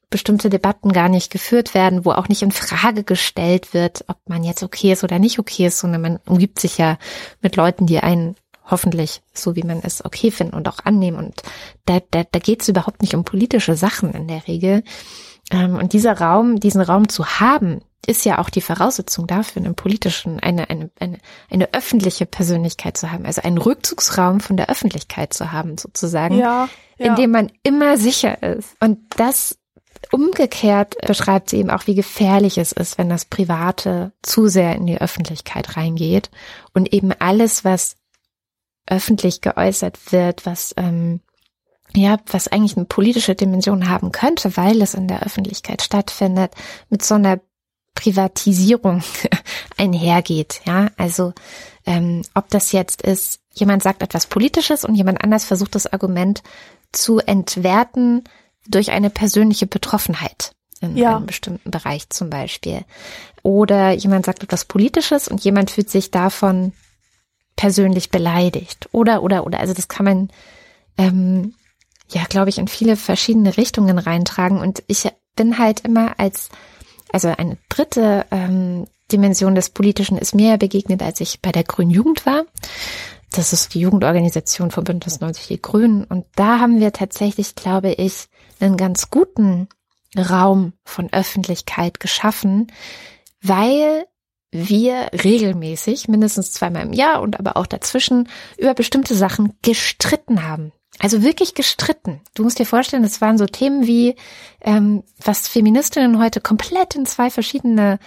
bestimmte 0.10 0.50
Debatten 0.50 0.92
gar 0.92 1.10
nicht 1.10 1.32
geführt 1.32 1.74
werden, 1.74 2.06
wo 2.06 2.12
auch 2.12 2.28
nicht 2.28 2.44
in 2.44 2.52
Frage 2.52 3.04
gestellt 3.04 3.74
wird, 3.74 4.04
ob 4.08 4.18
man 4.28 4.44
jetzt 4.44 4.62
okay 4.62 4.92
ist 4.92 5.04
oder 5.04 5.18
nicht 5.18 5.40
okay 5.40 5.68
ist, 5.68 5.80
sondern 5.80 6.02
man 6.02 6.20
umgibt 6.28 6.60
sich 6.60 6.78
ja 6.78 6.98
mit 7.42 7.56
Leuten, 7.56 7.88
die 7.88 8.00
einen 8.00 8.36
hoffentlich 8.70 9.22
so, 9.34 9.56
wie 9.56 9.64
man 9.64 9.82
es 9.84 10.04
okay 10.04 10.30
finden 10.30 10.54
und 10.54 10.68
auch 10.68 10.80
annehmen. 10.84 11.18
Und 11.18 11.42
da, 11.86 12.00
da, 12.12 12.24
da 12.30 12.40
geht 12.40 12.62
es 12.62 12.70
überhaupt 12.70 13.02
nicht 13.02 13.16
um 13.16 13.24
politische 13.24 13.76
Sachen 13.76 14.14
in 14.14 14.28
der 14.28 14.48
Regel. 14.48 14.84
Ähm, 15.52 15.76
und 15.76 15.94
dieser 15.94 16.20
Raum, 16.20 16.60
diesen 16.60 16.82
Raum 16.82 17.10
zu 17.10 17.40
haben, 17.40 17.82
ist 18.08 18.26
ja 18.26 18.40
auch 18.40 18.50
die 18.50 18.62
Voraussetzung 18.62 19.28
dafür, 19.28 19.62
einen 19.62 19.76
politischen, 19.76 20.40
eine, 20.40 20.70
eine, 20.70 20.90
eine, 21.00 21.20
eine 21.52 21.74
öffentliche 21.74 22.26
Persönlichkeit 22.26 22.98
zu 22.98 23.12
haben, 23.12 23.26
also 23.26 23.42
einen 23.44 23.60
Rückzugsraum 23.60 24.40
von 24.40 24.58
der 24.58 24.70
Öffentlichkeit 24.70 25.34
zu 25.34 25.52
haben, 25.52 25.78
sozusagen, 25.78 26.38
ja, 26.38 26.68
ja. 26.98 27.06
in 27.06 27.16
dem 27.16 27.32
man 27.32 27.52
immer 27.62 27.98
sicher 27.98 28.42
ist. 28.42 28.76
Und 28.80 29.00
das 29.18 29.60
umgekehrt 30.12 30.96
beschreibt 31.06 31.52
sie 31.52 31.58
eben 31.58 31.70
auch, 31.70 31.86
wie 31.86 31.94
gefährlich 31.94 32.58
es 32.58 32.72
ist, 32.72 32.98
wenn 32.98 33.10
das 33.10 33.26
Private 33.26 34.14
zu 34.24 34.48
sehr 34.48 34.76
in 34.76 34.88
die 34.88 35.00
Öffentlichkeit 35.00 35.78
reingeht 35.78 36.32
und 36.74 36.92
eben 36.92 37.12
alles, 37.12 37.64
was 37.64 37.98
öffentlich 38.88 39.42
geäußert 39.42 40.12
wird, 40.12 40.46
was 40.48 40.74
ähm, 40.76 41.22
ja, 41.96 42.18
was 42.28 42.48
eigentlich 42.48 42.78
eine 42.78 42.86
politische 42.86 43.36
Dimension 43.36 43.90
haben 43.90 44.12
könnte, 44.12 44.56
weil 44.58 44.82
es 44.82 44.94
in 44.94 45.08
der 45.08 45.24
Öffentlichkeit 45.24 45.82
stattfindet, 45.82 46.54
mit 46.90 47.04
so 47.04 47.16
einer 47.16 47.40
Privatisierung 47.96 49.04
einhergeht. 49.78 50.62
Ja, 50.66 50.90
also 50.98 51.34
ähm, 51.86 52.24
ob 52.34 52.50
das 52.50 52.72
jetzt 52.72 53.02
ist, 53.02 53.42
jemand 53.54 53.84
sagt 53.84 54.02
etwas 54.02 54.28
Politisches 54.28 54.86
und 54.86 54.96
jemand 54.96 55.24
anders 55.24 55.46
versucht 55.46 55.76
das 55.76 55.92
Argument 55.92 56.42
zu 56.92 57.20
entwerten 57.20 58.24
durch 58.68 58.92
eine 58.92 59.10
persönliche 59.10 59.68
Betroffenheit 59.68 60.54
in 60.82 60.98
ja. 60.98 61.16
einem 61.18 61.26
bestimmten 61.26 61.72
Bereich 61.72 62.10
zum 62.10 62.30
Beispiel. 62.30 62.84
Oder 63.44 63.92
jemand 63.92 64.26
sagt 64.26 64.44
etwas 64.44 64.66
Politisches 64.66 65.28
und 65.28 65.44
jemand 65.44 65.72
fühlt 65.72 65.90
sich 65.90 66.12
davon 66.12 66.74
persönlich 67.56 68.10
beleidigt. 68.10 68.90
Oder, 68.92 69.24
oder, 69.24 69.46
oder. 69.46 69.60
Also 69.60 69.74
das 69.74 69.88
kann 69.88 70.06
man, 70.06 70.30
ähm, 70.98 71.54
ja, 72.12 72.24
glaube 72.28 72.50
ich, 72.50 72.58
in 72.58 72.68
viele 72.68 72.96
verschiedene 72.96 73.58
Richtungen 73.58 73.98
reintragen. 73.98 74.60
Und 74.60 74.84
ich 74.88 75.10
bin 75.36 75.58
halt 75.58 75.82
immer 75.82 76.20
als, 76.20 76.50
also 77.12 77.30
eine 77.30 77.58
dritte 77.70 78.26
ähm, 78.32 78.88
Dimension 79.12 79.56
des 79.56 79.70
Politischen 79.70 80.18
ist 80.18 80.36
mir 80.36 80.58
begegnet, 80.58 81.02
als 81.02 81.20
ich 81.20 81.42
bei 81.42 81.52
der 81.52 81.64
Grünen 81.64 81.92
Jugend 81.92 82.26
war. 82.26 82.46
Das 83.32 83.54
ist 83.54 83.74
die 83.74 83.80
Jugendorganisation 83.80 84.72
von 84.72 84.84
Bündnis 84.84 85.20
90 85.20 85.48
Die 85.48 85.62
Grünen. 85.62 86.04
Und 86.04 86.26
da 86.36 86.60
haben 86.60 86.80
wir 86.80 86.92
tatsächlich, 86.92 87.56
glaube 87.56 87.92
ich, 87.92 88.28
einen 88.60 88.78
ganz 88.78 89.10
guten 89.10 89.68
Raum 90.18 90.74
von 90.84 91.12
Öffentlichkeit 91.14 92.00
geschaffen, 92.00 92.72
weil 93.42 94.06
wir 94.52 95.10
regelmäßig, 95.14 96.10
mindestens 96.10 96.52
zweimal 96.52 96.84
im 96.84 96.92
Jahr 96.92 97.22
und 97.22 97.40
aber 97.40 97.56
auch 97.56 97.68
dazwischen, 97.68 98.28
über 98.58 98.74
bestimmte 98.74 99.16
Sachen 99.16 99.54
gestritten 99.62 100.44
haben. 100.44 100.74
Also 101.02 101.24
wirklich 101.24 101.56
gestritten. 101.56 102.22
Du 102.36 102.44
musst 102.44 102.60
dir 102.60 102.66
vorstellen, 102.66 103.04
es 103.04 103.22
waren 103.22 103.40
so 103.40 103.48
Themen 103.48 103.88
wie, 103.88 104.16
ähm, 104.62 105.04
was 105.18 105.48
Feministinnen 105.48 106.20
heute 106.20 106.42
komplett 106.42 106.96
in 106.96 107.08
zwei 107.08 107.32
verschiedene 107.32 107.98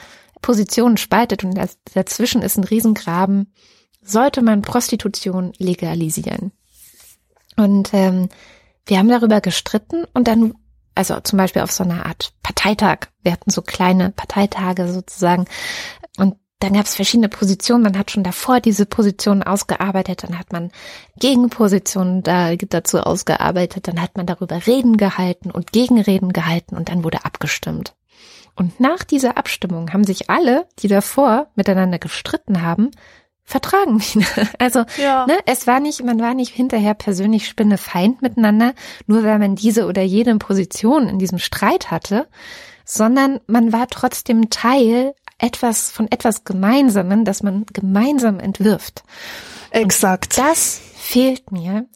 Positionen 0.40 0.96
spaltet 0.96 1.42
und 1.42 1.58
dazwischen 1.94 2.40
ist 2.40 2.56
ein 2.56 2.62
Riesengraben. 2.62 3.52
Sollte 4.00 4.42
man 4.42 4.62
Prostitution 4.62 5.52
legalisieren? 5.58 6.52
Und 7.56 7.92
ähm, 7.94 8.28
wir 8.86 8.98
haben 8.98 9.08
darüber 9.08 9.40
gestritten 9.40 10.04
und 10.14 10.28
dann, 10.28 10.54
also 10.94 11.18
zum 11.18 11.36
Beispiel 11.36 11.62
auf 11.62 11.72
so 11.72 11.82
einer 11.82 12.06
Art 12.06 12.32
Parteitag, 12.44 13.08
wir 13.22 13.32
hatten 13.32 13.50
so 13.50 13.62
kleine 13.62 14.10
Parteitage 14.10 14.86
sozusagen 14.86 15.46
dann 16.60 16.72
gab 16.72 16.86
es 16.86 16.94
verschiedene 16.94 17.28
Positionen. 17.28 17.82
Man 17.82 17.98
hat 17.98 18.10
schon 18.10 18.22
davor 18.22 18.60
diese 18.60 18.86
Positionen 18.86 19.42
ausgearbeitet, 19.42 20.22
dann 20.22 20.38
hat 20.38 20.52
man 20.52 20.70
Gegenpositionen 21.18 22.22
da, 22.22 22.56
dazu 22.56 23.00
ausgearbeitet, 23.00 23.88
dann 23.88 24.00
hat 24.00 24.16
man 24.16 24.26
darüber 24.26 24.66
Reden 24.66 24.96
gehalten 24.96 25.50
und 25.50 25.72
Gegenreden 25.72 26.32
gehalten 26.32 26.76
und 26.76 26.88
dann 26.88 27.04
wurde 27.04 27.24
abgestimmt. 27.24 27.94
Und 28.56 28.78
nach 28.80 29.02
dieser 29.02 29.36
Abstimmung 29.36 29.92
haben 29.92 30.04
sich 30.04 30.30
alle, 30.30 30.66
die 30.78 30.88
davor 30.88 31.48
miteinander 31.56 31.98
gestritten 31.98 32.62
haben, 32.62 32.90
vertragen 33.42 34.00
wieder. 34.00 34.26
Also, 34.58 34.84
ja. 34.96 35.26
ne, 35.26 35.38
es 35.46 35.66
war 35.66 35.80
nicht, 35.80 36.02
man 36.02 36.20
war 36.20 36.34
nicht 36.34 36.54
hinterher 36.54 36.94
persönlich 36.94 37.46
spinnefeind 37.46 38.22
miteinander, 38.22 38.74
nur 39.06 39.22
weil 39.24 39.38
man 39.38 39.56
diese 39.56 39.86
oder 39.86 40.02
jene 40.02 40.36
Position 40.38 41.08
in 41.08 41.18
diesem 41.18 41.38
Streit 41.38 41.90
hatte, 41.90 42.26
sondern 42.84 43.40
man 43.46 43.72
war 43.72 43.88
trotzdem 43.88 44.50
Teil 44.50 45.14
etwas 45.38 45.90
von 45.90 46.10
etwas 46.10 46.44
Gemeinsamen, 46.44 47.24
das 47.24 47.42
man 47.42 47.66
gemeinsam 47.66 48.40
entwirft. 48.40 49.04
Exakt. 49.70 50.38
Und 50.38 50.46
das 50.46 50.80
fehlt 50.94 51.52
mir 51.52 51.86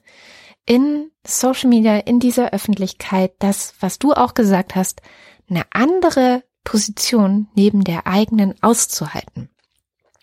in 0.67 1.11
Social 1.27 1.71
Media, 1.71 1.99
in 1.99 2.21
dieser 2.21 2.53
Öffentlichkeit, 2.53 3.33
das, 3.39 3.75
was 3.81 3.99
du 3.99 4.13
auch 4.13 4.35
gesagt 4.35 4.75
hast, 4.75 5.01
eine 5.49 5.65
andere 5.71 6.43
Position 6.65 7.49
neben 7.55 7.85
der 7.85 8.07
eigenen 8.07 8.55
auszuhalten 8.63 9.49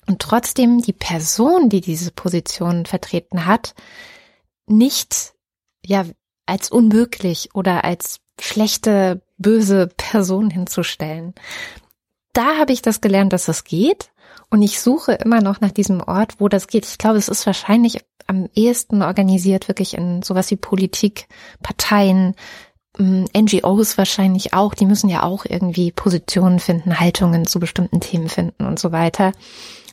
und 0.07 0.21
trotzdem 0.21 0.81
die 0.81 0.93
Person, 0.93 1.69
die 1.69 1.81
diese 1.81 2.11
Position 2.11 2.85
vertreten 2.85 3.45
hat, 3.45 3.73
nicht 4.67 5.33
ja 5.85 6.05
als 6.45 6.69
unmöglich 6.69 7.49
oder 7.53 7.83
als 7.83 8.19
schlechte, 8.39 9.21
böse 9.37 9.87
Person 9.97 10.49
hinzustellen. 10.49 11.33
Da 12.35 12.57
habe 12.57 12.73
ich 12.73 12.81
das 12.81 12.99
gelernt, 12.99 13.31
dass 13.33 13.45
das 13.45 13.63
geht. 13.63 14.11
Und 14.51 14.61
ich 14.61 14.81
suche 14.81 15.13
immer 15.13 15.41
noch 15.41 15.61
nach 15.61 15.71
diesem 15.71 16.01
Ort, 16.01 16.35
wo 16.37 16.49
das 16.49 16.67
geht. 16.67 16.85
Ich 16.85 16.97
glaube, 16.97 17.17
es 17.17 17.29
ist 17.29 17.45
wahrscheinlich 17.45 17.99
am 18.27 18.49
ehesten 18.53 19.01
organisiert, 19.01 19.69
wirklich 19.69 19.95
in 19.95 20.21
sowas 20.21 20.51
wie 20.51 20.57
Politik, 20.57 21.27
Parteien, 21.63 22.35
mm, 22.97 23.25
NGOs 23.35 23.97
wahrscheinlich 23.97 24.53
auch. 24.53 24.73
Die 24.73 24.85
müssen 24.85 25.09
ja 25.09 25.23
auch 25.23 25.45
irgendwie 25.45 25.91
Positionen 25.91 26.59
finden, 26.59 26.99
Haltungen 26.99 27.45
zu 27.45 27.59
bestimmten 27.59 28.01
Themen 28.01 28.27
finden 28.27 28.65
und 28.65 28.79
so 28.79 28.91
weiter. 28.91 29.31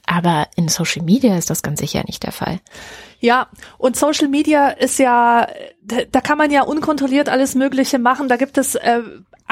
Aber 0.04 0.48
in 0.56 0.66
Social 0.66 1.02
Media 1.04 1.36
ist 1.36 1.48
das 1.48 1.62
ganz 1.62 1.78
sicher 1.78 2.02
nicht 2.06 2.24
der 2.24 2.32
Fall. 2.32 2.58
Ja, 3.20 3.46
und 3.78 3.96
Social 3.96 4.26
Media 4.26 4.68
ist 4.70 4.98
ja, 4.98 5.46
da 5.80 6.20
kann 6.20 6.38
man 6.38 6.50
ja 6.50 6.62
unkontrolliert 6.62 7.28
alles 7.28 7.54
Mögliche 7.54 8.00
machen. 8.00 8.26
Da 8.28 8.36
gibt 8.36 8.58
es 8.58 8.74
äh, 8.74 9.02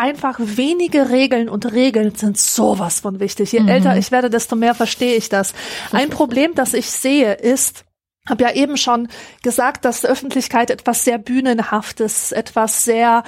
einfach 0.01 0.37
wenige 0.41 1.11
Regeln 1.11 1.49
und 1.49 1.73
Regeln 1.73 2.15
sind 2.15 2.39
sowas 2.39 3.01
von 3.01 3.21
wichtig. 3.21 3.53
Je 3.53 3.61
mhm. 3.61 3.69
älter 3.69 3.97
ich 3.97 4.11
werde, 4.11 4.31
desto 4.31 4.57
mehr 4.57 4.75
verstehe 4.75 5.15
ich 5.15 5.29
das. 5.29 5.53
Ein 5.93 6.09
Problem, 6.09 6.55
das 6.55 6.73
ich 6.73 6.91
sehe, 6.91 7.35
ist, 7.35 7.85
habe 8.29 8.45
ja 8.45 8.53
eben 8.53 8.77
schon 8.77 9.09
gesagt, 9.43 9.85
dass 9.85 10.05
Öffentlichkeit 10.05 10.71
etwas 10.71 11.05
sehr 11.05 11.19
Bühnenhaftes, 11.19 12.33
etwas 12.33 12.85
sehr 12.85 13.25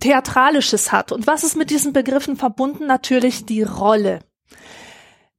Theatralisches 0.00 0.92
hat. 0.92 1.12
Und 1.12 1.26
was 1.26 1.44
ist 1.44 1.56
mit 1.56 1.70
diesen 1.70 1.92
Begriffen 1.92 2.36
verbunden? 2.36 2.86
Natürlich 2.86 3.46
die 3.46 3.62
Rolle. 3.62 4.20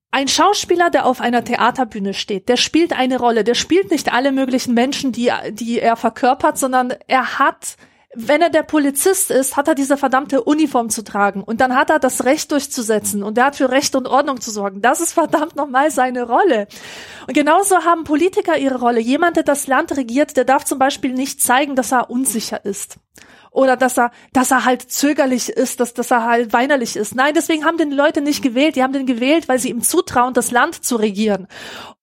Ein 0.09 0.29
Schauspieler, 0.29 0.89
der 0.89 1.05
auf 1.05 1.19
einer 1.19 1.43
Theaterbühne 1.43 2.13
steht, 2.13 2.47
der 2.47 2.57
spielt 2.57 2.93
eine 2.93 3.19
Rolle, 3.19 3.43
der 3.43 3.55
spielt 3.55 3.91
nicht 3.91 4.13
alle 4.13 4.31
möglichen 4.31 4.73
Menschen, 4.73 5.11
die, 5.11 5.31
die 5.51 5.79
er 5.79 5.97
verkörpert, 5.97 6.57
sondern 6.57 6.93
er 7.07 7.39
hat 7.39 7.75
wenn 8.19 8.41
er 8.41 8.49
der 8.49 8.63
Polizist 8.63 9.29
ist, 9.29 9.57
hat 9.57 9.67
er 9.67 9.75
diese 9.75 9.95
verdammte 9.95 10.43
Uniform 10.43 10.89
zu 10.89 11.03
tragen 11.03 11.43
und 11.43 11.61
dann 11.61 11.75
hat 11.75 11.91
er 11.91 11.99
das 11.99 12.25
Recht 12.25 12.51
durchzusetzen 12.51 13.21
und 13.21 13.37
er 13.37 13.45
hat 13.45 13.55
für 13.55 13.69
Recht 13.69 13.95
und 13.95 14.07
Ordnung 14.07 14.41
zu 14.41 14.49
sorgen. 14.49 14.81
Das 14.81 15.01
ist 15.01 15.13
verdammt 15.13 15.55
nochmal 15.55 15.91
seine 15.91 16.23
Rolle. 16.23 16.67
Und 17.27 17.33
genauso 17.35 17.85
haben 17.85 18.05
Politiker 18.05 18.57
ihre 18.57 18.79
Rolle. 18.79 18.99
Jemand, 18.99 19.35
der 19.35 19.43
das 19.43 19.67
Land 19.67 19.95
regiert, 19.95 20.35
der 20.35 20.45
darf 20.45 20.65
zum 20.65 20.79
Beispiel 20.79 21.13
nicht 21.13 21.41
zeigen, 21.43 21.75
dass 21.75 21.91
er 21.91 22.09
unsicher 22.09 22.65
ist 22.65 22.97
oder 23.57 23.75
dass 23.75 23.97
er, 23.97 24.11
dass 24.33 24.51
er 24.51 24.65
halt 24.65 24.83
zögerlich 24.83 25.49
ist, 25.49 25.79
dass, 25.79 25.95
dass 25.95 26.11
er 26.11 26.23
halt 26.23 26.53
weinerlich 26.53 26.95
ist. 26.95 27.15
Nein, 27.15 27.33
deswegen 27.33 27.65
haben 27.65 27.79
den 27.79 27.91
Leute 27.91 28.21
nicht 28.21 28.43
gewählt. 28.43 28.75
Die 28.75 28.83
haben 28.83 28.93
den 28.93 29.07
gewählt, 29.07 29.49
weil 29.49 29.57
sie 29.57 29.71
ihm 29.71 29.81
zutrauen, 29.81 30.35
das 30.35 30.51
Land 30.51 30.85
zu 30.85 30.95
regieren. 30.95 31.47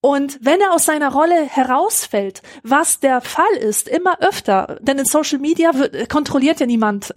Und 0.01 0.41
wenn 0.43 0.61
er 0.61 0.73
aus 0.73 0.85
seiner 0.85 1.13
Rolle 1.13 1.45
herausfällt, 1.45 2.43
was 2.65 2.99
der 2.99 3.21
Fall 3.21 3.57
ist, 3.61 3.87
immer 3.87 4.21
öfter, 4.21 4.79
denn 4.81 4.99
in 4.99 5.05
Social 5.05 5.39
Media 5.39 5.75
wird, 5.75 6.09
kontrolliert 6.09 6.59
ja 6.59 6.67
niemand 6.67 7.15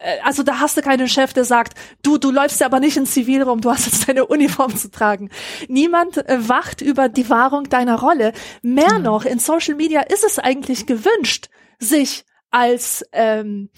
äh, 0.00 0.18
also 0.24 0.42
da 0.42 0.60
hast 0.60 0.78
du 0.78 0.80
keinen 0.80 1.06
Chef, 1.06 1.34
der 1.34 1.44
sagt, 1.44 1.76
du, 2.02 2.16
du 2.16 2.30
läufst 2.30 2.60
ja 2.60 2.66
aber 2.66 2.80
nicht 2.80 2.96
in 2.96 3.04
Zivil 3.04 3.42
rum, 3.42 3.60
du 3.60 3.70
hast 3.70 3.84
jetzt 3.84 4.08
deine 4.08 4.24
Uniform 4.24 4.74
zu 4.74 4.90
tragen. 4.90 5.28
Niemand 5.68 6.26
äh, 6.26 6.48
wacht 6.48 6.80
über 6.80 7.10
die 7.10 7.28
Wahrung 7.28 7.64
deiner 7.68 8.00
Rolle. 8.00 8.32
Mehr 8.62 8.94
mhm. 8.94 9.02
noch, 9.02 9.26
in 9.26 9.38
Social 9.38 9.74
Media 9.74 10.00
ist 10.00 10.24
es 10.24 10.38
eigentlich 10.38 10.86
gewünscht, 10.86 11.50
sich 11.78 12.24
als 12.54 13.04
ähm, 13.12 13.68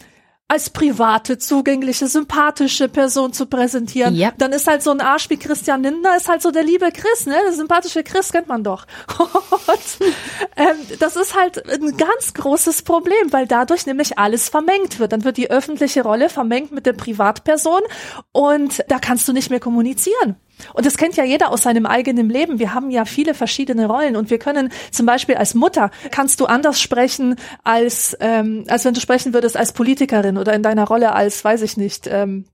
als 0.48 0.70
private, 0.70 1.38
zugängliche, 1.38 2.06
sympathische 2.06 2.88
Person 2.88 3.32
zu 3.32 3.46
präsentieren. 3.46 4.14
Ja. 4.14 4.32
Dann 4.38 4.52
ist 4.52 4.68
halt 4.68 4.80
so 4.80 4.92
ein 4.92 5.00
Arsch 5.00 5.28
wie 5.28 5.38
Christian 5.38 5.82
Lindner, 5.82 6.16
ist 6.16 6.28
halt 6.28 6.40
so 6.40 6.52
der 6.52 6.62
liebe 6.62 6.92
Chris, 6.92 7.26
ne? 7.26 7.34
Der 7.44 7.52
sympathische 7.52 8.04
Chris 8.04 8.30
kennt 8.30 8.46
man 8.46 8.62
doch. 8.62 8.86
Und 9.18 10.10
ähm, 10.56 10.76
das 11.00 11.16
ist 11.16 11.34
halt 11.34 11.68
ein 11.68 11.96
ganz 11.96 12.32
großes 12.34 12.82
Problem, 12.82 13.32
weil 13.32 13.48
dadurch 13.48 13.86
nämlich 13.86 14.18
alles 14.18 14.48
vermengt 14.48 15.00
wird. 15.00 15.12
Dann 15.12 15.24
wird 15.24 15.36
die 15.36 15.50
öffentliche 15.50 16.04
Rolle 16.04 16.28
vermengt 16.28 16.70
mit 16.70 16.86
der 16.86 16.92
Privatperson 16.92 17.82
und 18.30 18.84
da 18.86 19.00
kannst 19.00 19.26
du 19.26 19.32
nicht 19.32 19.50
mehr 19.50 19.60
kommunizieren. 19.60 20.36
Und 20.74 20.86
das 20.86 20.96
kennt 20.96 21.16
ja 21.16 21.24
jeder 21.24 21.50
aus 21.50 21.62
seinem 21.62 21.86
eigenen 21.86 22.28
Leben. 22.28 22.58
Wir 22.58 22.74
haben 22.74 22.90
ja 22.90 23.04
viele 23.04 23.34
verschiedene 23.34 23.86
Rollen 23.86 24.16
und 24.16 24.30
wir 24.30 24.38
können 24.38 24.70
zum 24.90 25.06
Beispiel 25.06 25.36
als 25.36 25.54
Mutter 25.54 25.90
kannst 26.10 26.40
du 26.40 26.46
anders 26.46 26.80
sprechen 26.80 27.36
als 27.64 28.16
ähm, 28.20 28.64
als 28.68 28.84
wenn 28.84 28.94
du 28.94 29.00
sprechen 29.00 29.34
würdest 29.34 29.56
als 29.56 29.72
Politikerin 29.72 30.38
oder 30.38 30.54
in 30.54 30.62
deiner 30.62 30.84
Rolle 30.84 31.12
als 31.12 31.44
weiß 31.44 31.62
ich 31.62 31.76
nicht 31.76 32.08
ähm, 32.10 32.46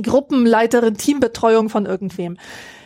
Gruppenleiterin, 0.00 0.96
Teambetreuung 0.96 1.68
von 1.68 1.86
irgendwem. 1.86 2.38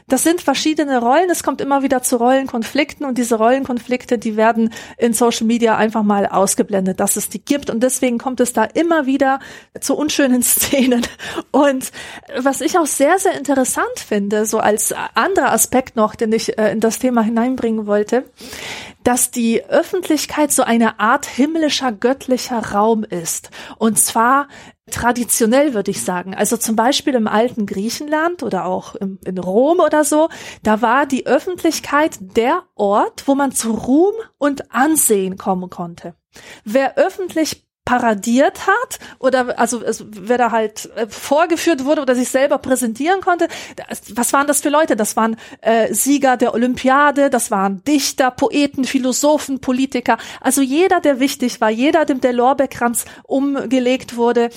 Das 0.06 0.22
sind 0.22 0.42
verschiedene 0.42 1.00
Rollen. 1.00 1.30
Es 1.30 1.42
kommt 1.42 1.60
immer 1.62 1.82
wieder 1.82 2.02
zu 2.02 2.16
Rollenkonflikten 2.16 3.06
und 3.06 3.16
diese 3.16 3.36
Rollenkonflikte, 3.36 4.18
die 4.18 4.36
werden 4.36 4.70
in 4.98 5.14
Social 5.14 5.46
Media 5.46 5.76
einfach 5.76 6.02
mal 6.02 6.26
ausgeblendet, 6.26 7.00
dass 7.00 7.16
es 7.16 7.30
die 7.30 7.42
gibt. 7.42 7.70
Und 7.70 7.82
deswegen 7.82 8.18
kommt 8.18 8.40
es 8.40 8.52
da 8.52 8.64
immer 8.64 9.06
wieder 9.06 9.40
zu 9.80 9.96
unschönen 9.96 10.42
Szenen. 10.44 11.06
Und 11.52 11.90
was 12.36 12.60
ich 12.60 12.78
auch 12.78 12.86
sehr, 12.86 13.18
sehr 13.18 13.36
interessant 13.36 13.98
finde, 13.98 14.44
so 14.44 14.58
als 14.58 14.94
anderer 15.14 15.52
Aspekt 15.52 15.96
noch, 15.96 16.14
den 16.14 16.32
ich 16.32 16.58
äh, 16.58 16.72
in 16.72 16.80
das 16.80 16.98
Thema 16.98 17.22
hineinbringen 17.22 17.86
wollte, 17.86 18.24
dass 19.04 19.30
die 19.30 19.64
Öffentlichkeit 19.64 20.50
so 20.50 20.62
eine 20.62 20.98
Art 20.98 21.26
himmlischer, 21.26 21.92
göttlicher 21.92 22.72
Raum 22.72 23.04
ist. 23.04 23.50
Und 23.78 23.98
zwar 23.98 24.48
traditionell, 24.90 25.72
würde 25.74 25.90
ich 25.90 26.02
sagen. 26.02 26.34
Also 26.34 26.56
zum 26.56 26.76
Beispiel 26.76 27.14
im 27.14 27.26
alten 27.26 27.66
Griechenland 27.66 28.42
oder 28.42 28.66
auch 28.66 28.94
im, 28.94 29.18
in 29.24 29.38
Rom 29.38 29.80
oder 29.80 30.04
so, 30.04 30.28
da 30.62 30.82
war 30.82 31.06
die 31.06 31.26
Öffentlichkeit 31.26 32.18
der 32.20 32.64
Ort, 32.74 33.26
wo 33.26 33.34
man 33.34 33.52
zu 33.52 33.72
Ruhm 33.72 34.14
und 34.38 34.72
Ansehen 34.74 35.38
kommen 35.38 35.70
konnte. 35.70 36.14
Wer 36.64 36.96
öffentlich 36.96 37.63
paradiert 37.84 38.66
hat 38.66 38.98
oder 39.18 39.58
also 39.58 39.82
wer 39.84 40.38
da 40.38 40.50
halt 40.50 40.90
äh, 40.96 41.06
vorgeführt 41.06 41.84
wurde 41.84 42.02
oder 42.02 42.14
sich 42.14 42.30
selber 42.30 42.58
präsentieren 42.58 43.20
konnte. 43.20 43.48
Was 44.14 44.32
waren 44.32 44.46
das 44.46 44.62
für 44.62 44.70
Leute? 44.70 44.96
Das 44.96 45.16
waren 45.16 45.36
äh, 45.60 45.92
Sieger 45.92 46.36
der 46.36 46.54
Olympiade, 46.54 47.28
das 47.28 47.50
waren 47.50 47.84
Dichter, 47.84 48.30
Poeten, 48.30 48.84
Philosophen, 48.84 49.60
Politiker. 49.60 50.16
Also 50.40 50.62
jeder, 50.62 51.00
der 51.00 51.20
wichtig 51.20 51.60
war, 51.60 51.70
jeder, 51.70 52.06
dem 52.06 52.20
der 52.20 52.32
Lorbeerkranz 52.32 53.04
umgelegt 53.24 54.16
wurde, 54.16 54.48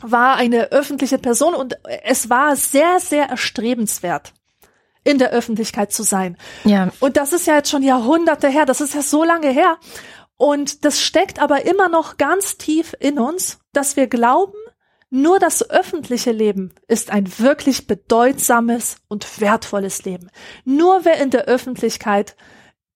war 0.00 0.36
eine 0.36 0.70
öffentliche 0.70 1.18
Person 1.18 1.54
und 1.54 1.76
es 2.04 2.30
war 2.30 2.54
sehr, 2.54 3.00
sehr 3.00 3.30
erstrebenswert 3.30 4.32
in 5.04 5.18
der 5.18 5.30
Öffentlichkeit 5.30 5.90
zu 5.92 6.02
sein. 6.02 6.36
Ja. 6.64 6.90
Und 7.00 7.16
das 7.16 7.32
ist 7.32 7.46
ja 7.46 7.56
jetzt 7.56 7.70
schon 7.70 7.82
Jahrhunderte 7.82 8.48
her, 8.48 8.66
das 8.66 8.80
ist 8.80 8.94
ja 8.94 9.02
so 9.02 9.24
lange 9.24 9.48
her. 9.48 9.78
Und 10.38 10.84
das 10.84 11.02
steckt 11.02 11.40
aber 11.40 11.66
immer 11.66 11.90
noch 11.90 12.16
ganz 12.16 12.56
tief 12.56 12.96
in 12.98 13.18
uns, 13.18 13.58
dass 13.72 13.96
wir 13.96 14.06
glauben, 14.06 14.56
nur 15.10 15.38
das 15.38 15.68
öffentliche 15.68 16.32
Leben 16.32 16.72
ist 16.86 17.10
ein 17.10 17.38
wirklich 17.38 17.86
bedeutsames 17.86 18.98
und 19.08 19.40
wertvolles 19.40 20.04
Leben. 20.04 20.30
Nur 20.64 21.04
wer 21.04 21.20
in 21.20 21.30
der 21.30 21.46
Öffentlichkeit 21.46 22.36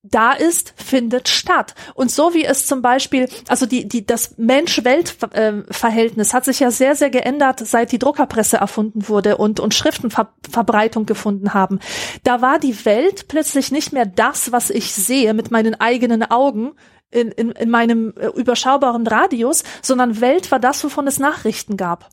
da 0.02 0.32
ist, 0.32 0.74
findet 0.76 1.28
statt. 1.28 1.74
Und 1.94 2.10
so 2.10 2.34
wie 2.34 2.44
es 2.44 2.66
zum 2.66 2.82
Beispiel, 2.82 3.28
also 3.46 3.66
die, 3.66 3.86
die, 3.86 4.04
das 4.04 4.34
Mensch-Welt-Verhältnis 4.36 6.34
hat 6.34 6.44
sich 6.44 6.58
ja 6.60 6.72
sehr, 6.72 6.96
sehr 6.96 7.10
geändert, 7.10 7.60
seit 7.60 7.92
die 7.92 8.00
Druckerpresse 8.00 8.56
erfunden 8.56 9.08
wurde 9.08 9.36
und, 9.36 9.60
und 9.60 9.74
Schriftenverbreitung 9.74 11.06
gefunden 11.06 11.54
haben. 11.54 11.78
Da 12.24 12.42
war 12.42 12.58
die 12.58 12.84
Welt 12.84 13.28
plötzlich 13.28 13.70
nicht 13.70 13.92
mehr 13.92 14.06
das, 14.06 14.50
was 14.50 14.70
ich 14.70 14.92
sehe 14.92 15.34
mit 15.34 15.52
meinen 15.52 15.80
eigenen 15.80 16.28
Augen, 16.28 16.72
in, 17.12 17.30
in, 17.30 17.52
in 17.52 17.70
meinem 17.70 18.14
äh, 18.18 18.26
überschaubaren 18.28 19.06
Radius, 19.06 19.62
sondern 19.82 20.20
Welt 20.20 20.50
war 20.50 20.58
das, 20.58 20.82
wovon 20.82 21.06
es 21.06 21.18
Nachrichten 21.18 21.76
gab. 21.76 22.08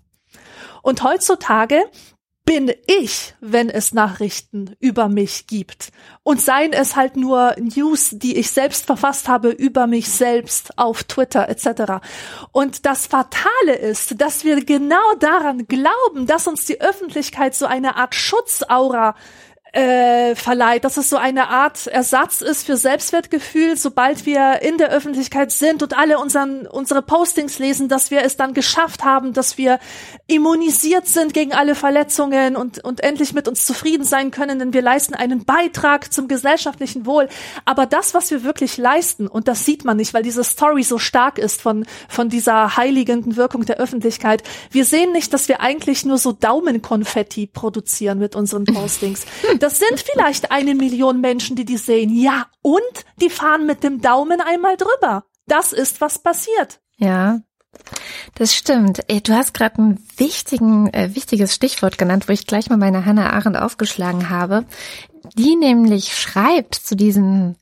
Und 0.82 1.04
heutzutage 1.04 1.84
bin 2.50 2.74
ich, 2.88 3.36
wenn 3.42 3.70
es 3.70 3.94
Nachrichten 3.94 4.76
über 4.80 5.08
mich 5.08 5.46
gibt. 5.46 5.92
Und 6.24 6.42
seien 6.42 6.74
es 6.74 6.96
halt 6.96 7.16
nur 7.16 7.56
News, 7.60 8.10
die 8.14 8.38
ich 8.38 8.50
selbst 8.50 8.88
verfasst 8.88 9.28
habe 9.28 9.50
über 9.50 9.86
mich 9.86 10.10
selbst 10.10 10.76
auf 10.80 11.04
Twitter 11.04 11.48
etc. 11.48 12.04
Und 12.52 12.88
das 12.88 13.06
Fatale 13.06 13.76
ist, 13.80 14.20
dass 14.20 14.46
wir 14.46 14.66
genau 14.66 15.14
daran 15.20 15.68
glauben, 15.68 16.26
dass 16.26 16.48
uns 16.48 16.66
die 16.66 16.82
Öffentlichkeit 16.82 17.54
so 17.54 17.68
eine 17.68 17.98
Art 17.98 18.16
Schutzaura 18.16 19.14
äh, 19.72 20.36
verleiht, 20.36 20.84
dass 20.84 20.98
es 20.98 21.10
so 21.10 21.18
eine 21.18 21.50
Art 21.50 21.86
Ersatz 21.88 22.42
ist 22.42 22.66
für 22.66 22.76
Selbstwertgefühl, 22.76 23.78
sobald 23.78 24.26
wir 24.26 24.62
in 24.64 24.78
der 24.78 24.90
Öffentlichkeit 24.90 25.52
sind 25.52 25.84
und 25.84 25.96
alle 25.98 26.18
unseren, 26.18 26.66
unsere 26.66 27.04
Postings 27.04 27.60
lesen, 27.60 27.88
dass 27.88 28.10
wir 28.10 28.24
es 28.24 28.36
dann 28.36 28.54
geschafft 28.54 29.04
haben, 29.04 29.34
dass 29.34 29.58
wir 29.58 29.80
immunisiert 30.26 31.08
sind 31.08 31.34
gegen 31.34 31.54
alle 31.54 31.76
Verletzungen 31.76 32.56
und, 32.56 32.84
und 32.84 33.04
endlich 33.04 33.34
mit 33.34 33.48
uns 33.48 33.66
zufrieden 33.66 34.04
sein 34.04 34.32
können, 34.32 34.58
denn 34.58 34.74
wir 34.74 34.82
leisten 34.82 35.14
einen 35.14 35.46
Beitrag 35.46 36.12
zum 36.12 36.28
gesellschaftlichen 36.28 37.06
Wohl. 37.06 37.30
Aber 37.66 37.86
das, 37.86 38.16
was 38.16 38.32
wir 38.32 38.44
wirklich 38.44 38.78
leisten, 38.78 39.28
und 39.28 39.48
das 39.48 39.66
sieht 39.66 39.86
man 39.86 39.98
nicht, 39.98 40.16
weil 40.16 40.24
diese 40.24 40.44
Story 40.44 40.82
so 40.82 40.98
stark 40.98 41.38
ist 41.38 41.62
von, 41.62 41.86
von 42.08 42.30
dieser 42.30 42.76
heiligenden 42.76 43.36
Wirkung 43.36 43.66
der 43.66 43.78
Öffentlichkeit, 43.78 44.42
wir 44.72 44.86
sehen 44.86 45.12
nicht, 45.12 45.32
dass 45.34 45.48
wir 45.48 45.62
eigentlich 45.62 46.06
nur 46.06 46.18
so 46.18 46.32
Daumenkonfetti 46.32 47.48
produzieren 47.48 48.18
mit 48.18 48.36
unseren 48.36 48.66
Postings. 48.80 49.26
Das 49.60 49.80
sind 49.80 50.00
vielleicht 50.00 50.52
eine 50.52 50.76
Million 50.76 51.22
Menschen, 51.22 51.56
die 51.56 51.66
die 51.66 51.78
sehen. 51.78 52.16
Ja, 52.16 52.48
und 52.62 52.82
die 53.22 53.30
fahren 53.30 53.66
mit 53.66 53.84
dem 53.84 54.02
Daumen 54.02 54.42
einmal 54.42 54.78
drüber. 54.78 55.26
Das 55.48 55.74
ist, 55.74 56.02
was 56.02 56.20
passiert. 56.20 56.80
Ja, 56.98 57.42
das 58.36 58.56
stimmt. 58.56 59.02
Du 59.24 59.34
hast 59.34 59.54
gerade 59.54 59.82
ein 59.82 60.00
wichtigen, 60.18 60.92
äh, 60.94 61.16
wichtiges 61.16 61.54
Stichwort 61.56 61.98
genannt, 61.98 62.28
wo 62.28 62.34
ich 62.34 62.48
gleich 62.48 62.70
mal 62.70 62.78
meine 62.78 63.06
Hannah 63.06 63.32
Arendt 63.32 63.58
aufgeschlagen 63.58 64.30
habe. 64.30 64.66
Die 65.36 65.56
nämlich 65.56 66.18
schreibt 66.18 66.76
zu 66.76 66.96
diesem, 66.96 67.56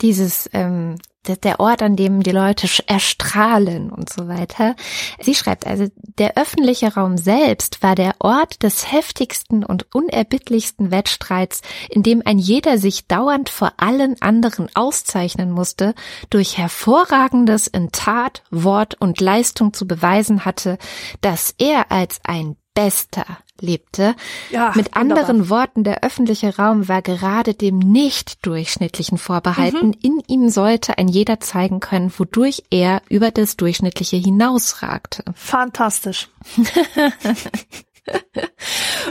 dieses 0.00 0.48
ähm, 0.52 0.96
der 1.26 1.60
Ort, 1.60 1.82
an 1.82 1.96
dem 1.96 2.22
die 2.22 2.30
Leute 2.30 2.68
erstrahlen 2.86 3.90
und 3.90 4.10
so 4.10 4.26
weiter. 4.26 4.74
Sie 5.20 5.34
schreibt 5.34 5.66
also, 5.66 5.86
der 6.18 6.36
öffentliche 6.36 6.94
Raum 6.94 7.18
selbst 7.18 7.82
war 7.82 7.94
der 7.94 8.14
Ort 8.18 8.62
des 8.62 8.90
heftigsten 8.90 9.64
und 9.64 9.94
unerbittlichsten 9.94 10.90
Wettstreits, 10.90 11.60
in 11.90 12.02
dem 12.02 12.22
ein 12.24 12.38
jeder 12.38 12.78
sich 12.78 13.06
dauernd 13.06 13.50
vor 13.50 13.72
allen 13.76 14.20
anderen 14.22 14.68
auszeichnen 14.74 15.50
musste, 15.50 15.94
durch 16.30 16.56
hervorragendes 16.56 17.66
in 17.66 17.92
Tat, 17.92 18.42
Wort 18.50 18.94
und 19.00 19.20
Leistung 19.20 19.72
zu 19.74 19.86
beweisen 19.86 20.44
hatte, 20.44 20.78
dass 21.20 21.54
er 21.58 21.92
als 21.92 22.20
ein 22.24 22.56
Bester 22.74 23.26
lebte. 23.60 24.14
Ja, 24.50 24.72
Mit 24.74 24.94
wunderbar. 24.94 25.00
anderen 25.02 25.48
Worten, 25.48 25.84
der 25.84 26.02
öffentliche 26.02 26.56
Raum 26.56 26.88
war 26.88 27.02
gerade 27.02 27.54
dem 27.54 27.78
nicht 27.78 28.44
durchschnittlichen 28.46 29.18
vorbehalten. 29.18 29.88
Mhm. 29.88 29.96
In 30.02 30.22
ihm 30.26 30.48
sollte 30.48 30.98
ein 30.98 31.08
jeder 31.08 31.40
zeigen 31.40 31.80
können, 31.80 32.12
wodurch 32.16 32.64
er 32.70 33.02
über 33.08 33.30
das 33.30 33.56
Durchschnittliche 33.56 34.16
hinausragte. 34.16 35.24
Fantastisch. 35.34 36.28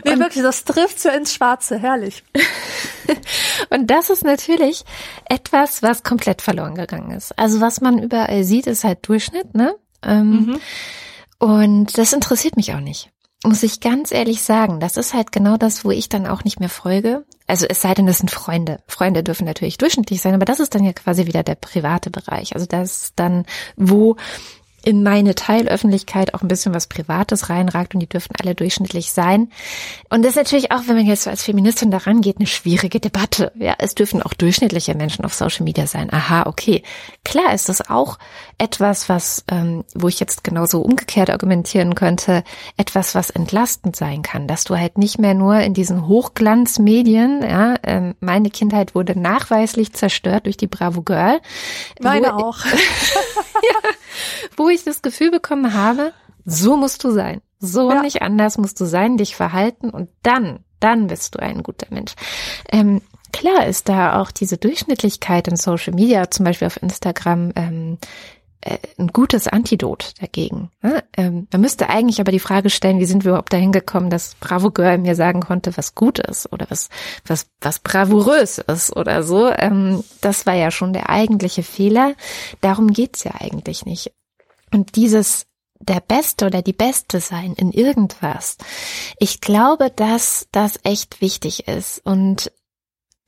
nee, 0.04 0.12
und, 0.12 0.20
wirklich, 0.20 0.44
das 0.44 0.64
trifft 0.64 1.00
so 1.00 1.10
ins 1.10 1.34
Schwarze, 1.34 1.80
herrlich. 1.80 2.24
und 3.70 3.88
das 3.88 4.10
ist 4.10 4.24
natürlich 4.24 4.84
etwas, 5.26 5.84
was 5.84 6.04
komplett 6.04 6.42
verloren 6.42 6.76
gegangen 6.76 7.12
ist. 7.12 7.38
Also 7.38 7.62
was 7.62 7.82
man 7.82 8.00
überall 8.00 8.44
sieht, 8.44 8.68
ist 8.68 8.84
halt 8.84 9.08
Durchschnitt, 9.08 9.54
ne? 9.56 9.76
Ähm, 10.02 10.32
mhm. 10.32 10.60
Und 11.40 11.98
das 11.98 12.14
interessiert 12.14 12.58
mich 12.58 12.74
auch 12.74 12.80
nicht 12.80 13.12
muss 13.44 13.64
ich 13.64 13.80
ganz 13.80 14.12
ehrlich 14.12 14.42
sagen, 14.42 14.80
das 14.80 14.98
ist 14.98 15.14
halt 15.14 15.32
genau 15.32 15.56
das, 15.56 15.86
wo 15.86 15.92
ich 15.92 16.10
dann 16.10 16.28
auch 16.28 16.44
nicht 16.44 16.60
mehr 16.60 16.70
folge. 16.70 17.26
Also 17.48 17.66
es 17.68 17.82
sei 17.82 17.94
denn, 17.94 18.06
das 18.06 18.18
sind 18.18 18.32
Freunde. 18.32 18.80
Freunde 18.86 19.24
dürfen 19.24 19.46
natürlich 19.46 19.78
durchschnittlich 19.78 20.22
sein, 20.22 20.36
aber 20.36 20.46
das 20.46 20.60
ist 20.60 20.76
dann 20.76 20.84
ja 20.84 20.92
quasi 20.94 21.26
wieder 21.26 21.44
der 21.44 21.56
private 21.56 22.10
Bereich. 22.10 22.54
Also 22.54 22.66
das 22.66 23.04
ist 23.04 23.14
dann, 23.16 23.46
wo 23.78 24.18
in 24.84 25.04
meine 25.04 25.36
Teilöffentlichkeit 25.36 26.34
auch 26.34 26.42
ein 26.42 26.48
bisschen 26.48 26.74
was 26.74 26.88
Privates 26.88 27.50
reinragt 27.50 27.94
und 27.94 28.00
die 28.00 28.10
dürfen 28.10 28.34
alle 28.42 28.56
durchschnittlich 28.56 29.12
sein. 29.12 29.52
Und 30.10 30.24
das 30.24 30.32
ist 30.32 30.38
natürlich 30.38 30.72
auch, 30.72 30.82
wenn 30.88 30.96
man 30.96 31.06
jetzt 31.06 31.24
so 31.24 31.30
als 31.30 31.44
Feministin 31.44 31.92
daran 31.92 32.22
geht, 32.22 32.38
eine 32.38 32.48
schwierige 32.48 33.00
Debatte. 33.00 33.52
Ja, 33.56 33.76
es 33.78 33.96
dürfen 33.96 34.22
auch 34.22 34.34
durchschnittliche 34.34 34.96
Menschen 34.96 35.26
auf 35.26 35.34
Social 35.34 35.64
Media 35.64 35.88
sein. 35.88 36.12
Aha, 36.12 36.46
okay. 36.46 36.84
Klar 37.24 37.54
ist 37.54 37.70
das 37.70 37.90
auch 37.90 38.18
etwas, 38.58 39.10
was, 39.10 39.44
ähm, 39.52 39.84
wo 39.96 40.08
ich 40.08 40.20
jetzt 40.20 40.44
genauso 40.44 40.82
umgekehrt 40.82 41.30
argumentieren 41.30 41.96
könnte, 41.96 42.44
etwas, 42.78 43.16
was 43.16 43.30
entlastend 43.30 43.96
sein 43.96 44.22
kann, 44.22 44.48
dass 44.48 44.64
du 44.64 44.78
halt 44.78 44.98
nicht 44.98 45.20
mehr 45.20 45.34
nur 45.34 45.60
in 45.60 45.74
diesen 45.74 46.08
Hochglanzmedien, 46.08 47.42
ja, 47.44 47.76
ähm, 47.84 48.16
meine 48.20 48.50
Kindheit 48.50 48.96
wurde 48.96 49.20
nachweislich 49.20 49.94
zerstört 49.94 50.46
durch 50.46 50.58
die 50.58 50.68
Bravo 50.68 51.02
Girl. 51.02 51.40
Meine 52.02 52.36
auch. 52.36 52.66
ja, 52.66 53.90
wo 54.58 54.69
ich 54.70 54.84
das 54.84 55.02
Gefühl 55.02 55.32
bekommen 55.32 55.74
habe, 55.74 56.14
so 56.46 56.78
musst 56.78 57.04
du 57.04 57.12
sein. 57.12 57.42
So 57.60 57.92
ja. 57.92 58.02
nicht 58.02 58.22
anders 58.22 58.58
musst 58.58 58.80
du 58.80 58.86
sein, 58.86 59.18
dich 59.18 59.36
verhalten 59.36 59.90
und 59.90 60.10
dann, 60.24 60.60
dann 60.80 61.08
bist 61.08 61.36
du 61.36 61.40
ein 61.40 61.62
guter 61.62 61.88
Mensch. 61.90 62.14
Ähm, 62.72 63.02
klar 63.34 63.68
ist 63.68 63.90
da 63.90 64.22
auch 64.22 64.32
diese 64.32 64.58
Durchschnittlichkeit 64.58 65.48
in 65.48 65.58
Social 65.58 65.94
Media, 65.94 66.32
zum 66.32 66.46
Beispiel 66.46 66.68
auf 66.68 66.82
Instagram, 66.82 67.52
ähm, 67.56 67.98
äh, 68.62 68.78
ein 68.98 69.08
gutes 69.08 69.48
Antidot 69.48 70.14
dagegen. 70.20 70.70
Ne? 70.82 71.04
Ähm, 71.16 71.48
man 71.52 71.62
müsste 71.62 71.90
eigentlich 71.90 72.20
aber 72.20 72.34
die 72.34 72.40
Frage 72.40 72.70
stellen, 72.70 73.00
wie 73.00 73.06
sind 73.06 73.24
wir 73.24 73.32
überhaupt 73.32 73.54
dahin 73.54 73.72
gekommen, 73.72 74.10
dass 74.10 74.36
Bravo 74.36 74.72
Girl 74.72 74.98
mir 74.98 75.16
sagen 75.16 75.40
konnte, 75.40 75.76
was 75.78 75.96
gut 75.96 76.20
ist 76.20 76.52
oder 76.52 76.66
was, 76.70 76.90
was, 77.26 77.48
was 77.62 77.80
bravourös 77.80 78.58
ist 78.58 78.96
oder 78.96 79.24
so. 79.24 79.50
Ähm, 79.50 80.04
das 80.20 80.46
war 80.46 80.56
ja 80.56 80.72
schon 80.72 80.92
der 80.92 81.10
eigentliche 81.10 81.64
Fehler. 81.64 82.16
Darum 82.60 82.92
geht's 82.92 83.24
ja 83.24 83.32
eigentlich 83.40 83.86
nicht. 83.86 84.12
Und 84.72 84.96
dieses 84.96 85.46
der 85.80 86.02
Beste 86.02 86.46
oder 86.46 86.62
die 86.62 86.74
Beste 86.74 87.20
sein 87.22 87.54
in 87.54 87.72
irgendwas. 87.72 88.58
Ich 89.18 89.40
glaube, 89.42 89.90
dass 89.90 90.48
das 90.52 90.80
echt 90.84 91.22
wichtig 91.22 91.68
ist. 91.68 92.02
Und 92.06 92.52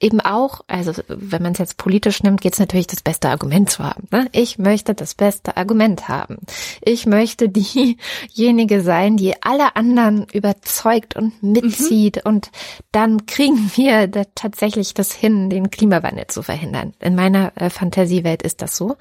eben 0.02 0.20
auch, 0.20 0.62
also 0.68 0.94
wenn 1.08 1.44
man 1.44 1.54
es 1.54 1.60
jetzt 1.60 1.78
politisch 1.78 2.24
nimmt, 2.24 2.42
geht 2.42 2.54
es 2.54 2.60
natürlich 2.60 2.88
das 2.88 3.02
beste 3.02 3.30
Argument 3.30 3.70
zu 3.70 3.84
haben. 3.84 4.08
Ne? 4.12 4.28
Ich 4.32 4.58
möchte 4.58 4.94
das 4.94 5.14
beste 5.14 5.56
Argument 5.58 6.10
haben. 6.10 6.38
Ich 6.82 7.06
möchte 7.06 7.50
diejenige 7.50 8.82
sein, 8.82 9.18
die 9.18 9.42
alle 9.42 9.76
anderen 9.76 10.26
überzeugt 10.34 11.16
und 11.16 11.42
mitzieht 11.44 12.18
mhm. 12.18 12.32
und 12.32 12.52
dann 12.92 13.26
kriegen 13.26 13.72
wir 13.76 14.08
da 14.08 14.24
tatsächlich 14.36 14.94
das 14.94 15.14
hin, 15.14 15.50
den 15.50 15.70
Klimawandel 15.70 16.28
zu 16.28 16.42
verhindern. 16.42 16.94
In 17.00 17.16
meiner 17.16 17.54
äh, 17.56 17.70
Fantasiewelt 17.70 18.42
ist 18.42 18.62
das 18.62 18.76
so 18.76 18.98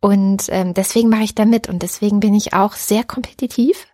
und 0.00 0.44
ähm, 0.48 0.74
deswegen 0.74 1.10
mache 1.10 1.24
ich 1.24 1.34
da 1.34 1.44
mit 1.44 1.68
und 1.68 1.82
deswegen 1.82 2.20
bin 2.20 2.34
ich 2.34 2.54
auch 2.54 2.72
sehr 2.72 3.04
kompetitiv 3.04 3.86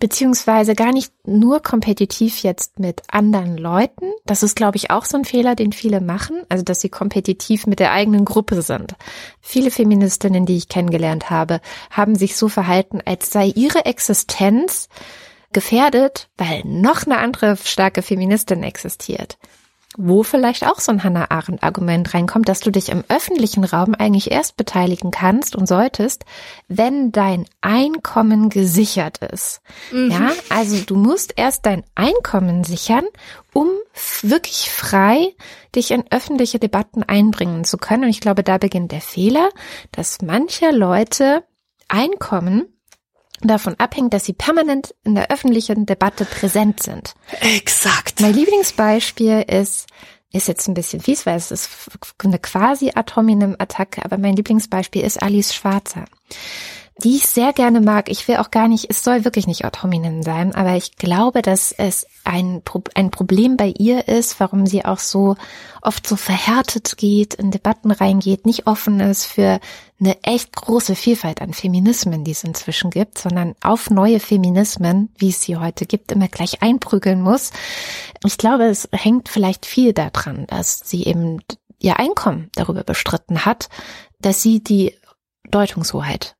beziehungsweise 0.00 0.74
gar 0.74 0.92
nicht 0.92 1.12
nur 1.24 1.62
kompetitiv 1.62 2.42
jetzt 2.42 2.78
mit 2.78 3.02
anderen 3.08 3.56
Leuten. 3.56 4.12
Das 4.26 4.42
ist, 4.42 4.56
glaube 4.56 4.76
ich, 4.76 4.90
auch 4.90 5.04
so 5.04 5.16
ein 5.16 5.24
Fehler, 5.24 5.54
den 5.54 5.72
viele 5.72 6.00
machen, 6.00 6.42
also 6.48 6.64
dass 6.64 6.80
sie 6.80 6.88
kompetitiv 6.88 7.66
mit 7.66 7.78
der 7.78 7.92
eigenen 7.92 8.24
Gruppe 8.24 8.62
sind. 8.62 8.94
Viele 9.40 9.70
Feministinnen, 9.70 10.46
die 10.46 10.56
ich 10.56 10.68
kennengelernt 10.68 11.30
habe, 11.30 11.60
haben 11.90 12.16
sich 12.16 12.36
so 12.36 12.48
verhalten, 12.48 13.00
als 13.04 13.30
sei 13.30 13.46
ihre 13.54 13.84
Existenz 13.84 14.88
gefährdet, 15.52 16.28
weil 16.36 16.62
noch 16.64 17.04
eine 17.04 17.18
andere 17.18 17.56
starke 17.56 18.02
Feministin 18.02 18.62
existiert 18.62 19.38
wo 19.96 20.22
vielleicht 20.22 20.66
auch 20.66 20.78
so 20.78 20.92
ein 20.92 21.02
Hannah 21.02 21.30
Arendt 21.30 21.64
Argument 21.64 22.14
reinkommt, 22.14 22.48
dass 22.48 22.60
du 22.60 22.70
dich 22.70 22.90
im 22.90 23.02
öffentlichen 23.08 23.64
Raum 23.64 23.94
eigentlich 23.94 24.30
erst 24.30 24.56
beteiligen 24.56 25.10
kannst 25.10 25.56
und 25.56 25.66
solltest, 25.66 26.24
wenn 26.68 27.10
dein 27.10 27.46
Einkommen 27.60 28.50
gesichert 28.50 29.18
ist. 29.18 29.60
Mhm. 29.90 30.10
Ja, 30.10 30.32
also 30.48 30.76
du 30.84 30.94
musst 30.94 31.34
erst 31.36 31.66
dein 31.66 31.82
Einkommen 31.96 32.62
sichern, 32.62 33.04
um 33.52 33.68
wirklich 34.22 34.70
frei 34.70 35.34
dich 35.74 35.90
in 35.90 36.04
öffentliche 36.10 36.60
Debatten 36.60 37.02
einbringen 37.02 37.64
zu 37.64 37.76
können. 37.76 38.04
Und 38.04 38.10
ich 38.10 38.20
glaube, 38.20 38.44
da 38.44 38.58
beginnt 38.58 38.92
der 38.92 39.00
Fehler, 39.00 39.48
dass 39.92 40.22
manche 40.22 40.70
Leute 40.70 41.44
Einkommen 41.88 42.68
davon 43.48 43.74
abhängt, 43.78 44.12
dass 44.12 44.24
sie 44.24 44.32
permanent 44.32 44.94
in 45.04 45.14
der 45.14 45.30
öffentlichen 45.30 45.86
Debatte 45.86 46.24
präsent 46.24 46.82
sind. 46.82 47.14
Exakt. 47.40 48.20
Mein 48.20 48.34
Lieblingsbeispiel 48.34 49.44
ist, 49.48 49.86
ist 50.32 50.48
jetzt 50.48 50.68
ein 50.68 50.74
bisschen 50.74 51.00
fies, 51.00 51.26
weil 51.26 51.36
es 51.36 51.50
ist 51.50 51.70
eine 52.22 52.38
quasi 52.38 52.92
Ad 52.94 53.14
hominem 53.16 53.56
Attacke, 53.58 54.04
aber 54.04 54.18
mein 54.18 54.36
Lieblingsbeispiel 54.36 55.02
ist 55.02 55.22
Alice 55.22 55.54
Schwarzer 55.54 56.04
die 57.02 57.16
ich 57.16 57.26
sehr 57.26 57.52
gerne 57.52 57.80
mag. 57.80 58.10
Ich 58.10 58.28
will 58.28 58.36
auch 58.36 58.50
gar 58.50 58.68
nicht, 58.68 58.86
es 58.90 59.02
soll 59.02 59.24
wirklich 59.24 59.46
nicht 59.46 59.64
Ad 59.64 59.78
sein, 60.22 60.54
aber 60.54 60.76
ich 60.76 60.96
glaube, 60.96 61.42
dass 61.42 61.72
es 61.72 62.06
ein, 62.24 62.62
ein 62.94 63.10
Problem 63.10 63.56
bei 63.56 63.72
ihr 63.78 64.08
ist, 64.08 64.38
warum 64.40 64.66
sie 64.66 64.84
auch 64.84 64.98
so 64.98 65.36
oft 65.82 66.06
so 66.06 66.16
verhärtet 66.16 66.96
geht, 66.96 67.34
in 67.34 67.50
Debatten 67.50 67.90
reingeht, 67.90 68.44
nicht 68.46 68.66
offen 68.66 69.00
ist 69.00 69.24
für 69.24 69.60
eine 69.98 70.22
echt 70.22 70.54
große 70.54 70.94
Vielfalt 70.94 71.40
an 71.40 71.54
Feminismen, 71.54 72.24
die 72.24 72.32
es 72.32 72.44
inzwischen 72.44 72.90
gibt, 72.90 73.18
sondern 73.18 73.54
auf 73.62 73.90
neue 73.90 74.20
Feminismen, 74.20 75.10
wie 75.18 75.30
es 75.30 75.42
sie 75.42 75.56
heute 75.56 75.86
gibt, 75.86 76.12
immer 76.12 76.28
gleich 76.28 76.62
einprügeln 76.62 77.22
muss. 77.22 77.52
Ich 78.24 78.38
glaube, 78.38 78.64
es 78.64 78.88
hängt 78.92 79.28
vielleicht 79.28 79.66
viel 79.66 79.92
daran, 79.92 80.46
dass 80.46 80.80
sie 80.84 81.04
eben 81.04 81.40
ihr 81.78 81.98
Einkommen 81.98 82.50
darüber 82.54 82.84
bestritten 82.84 83.44
hat, 83.44 83.68
dass 84.20 84.42
sie 84.42 84.62
die 84.62 84.94
Deutungshoheit 85.50 86.36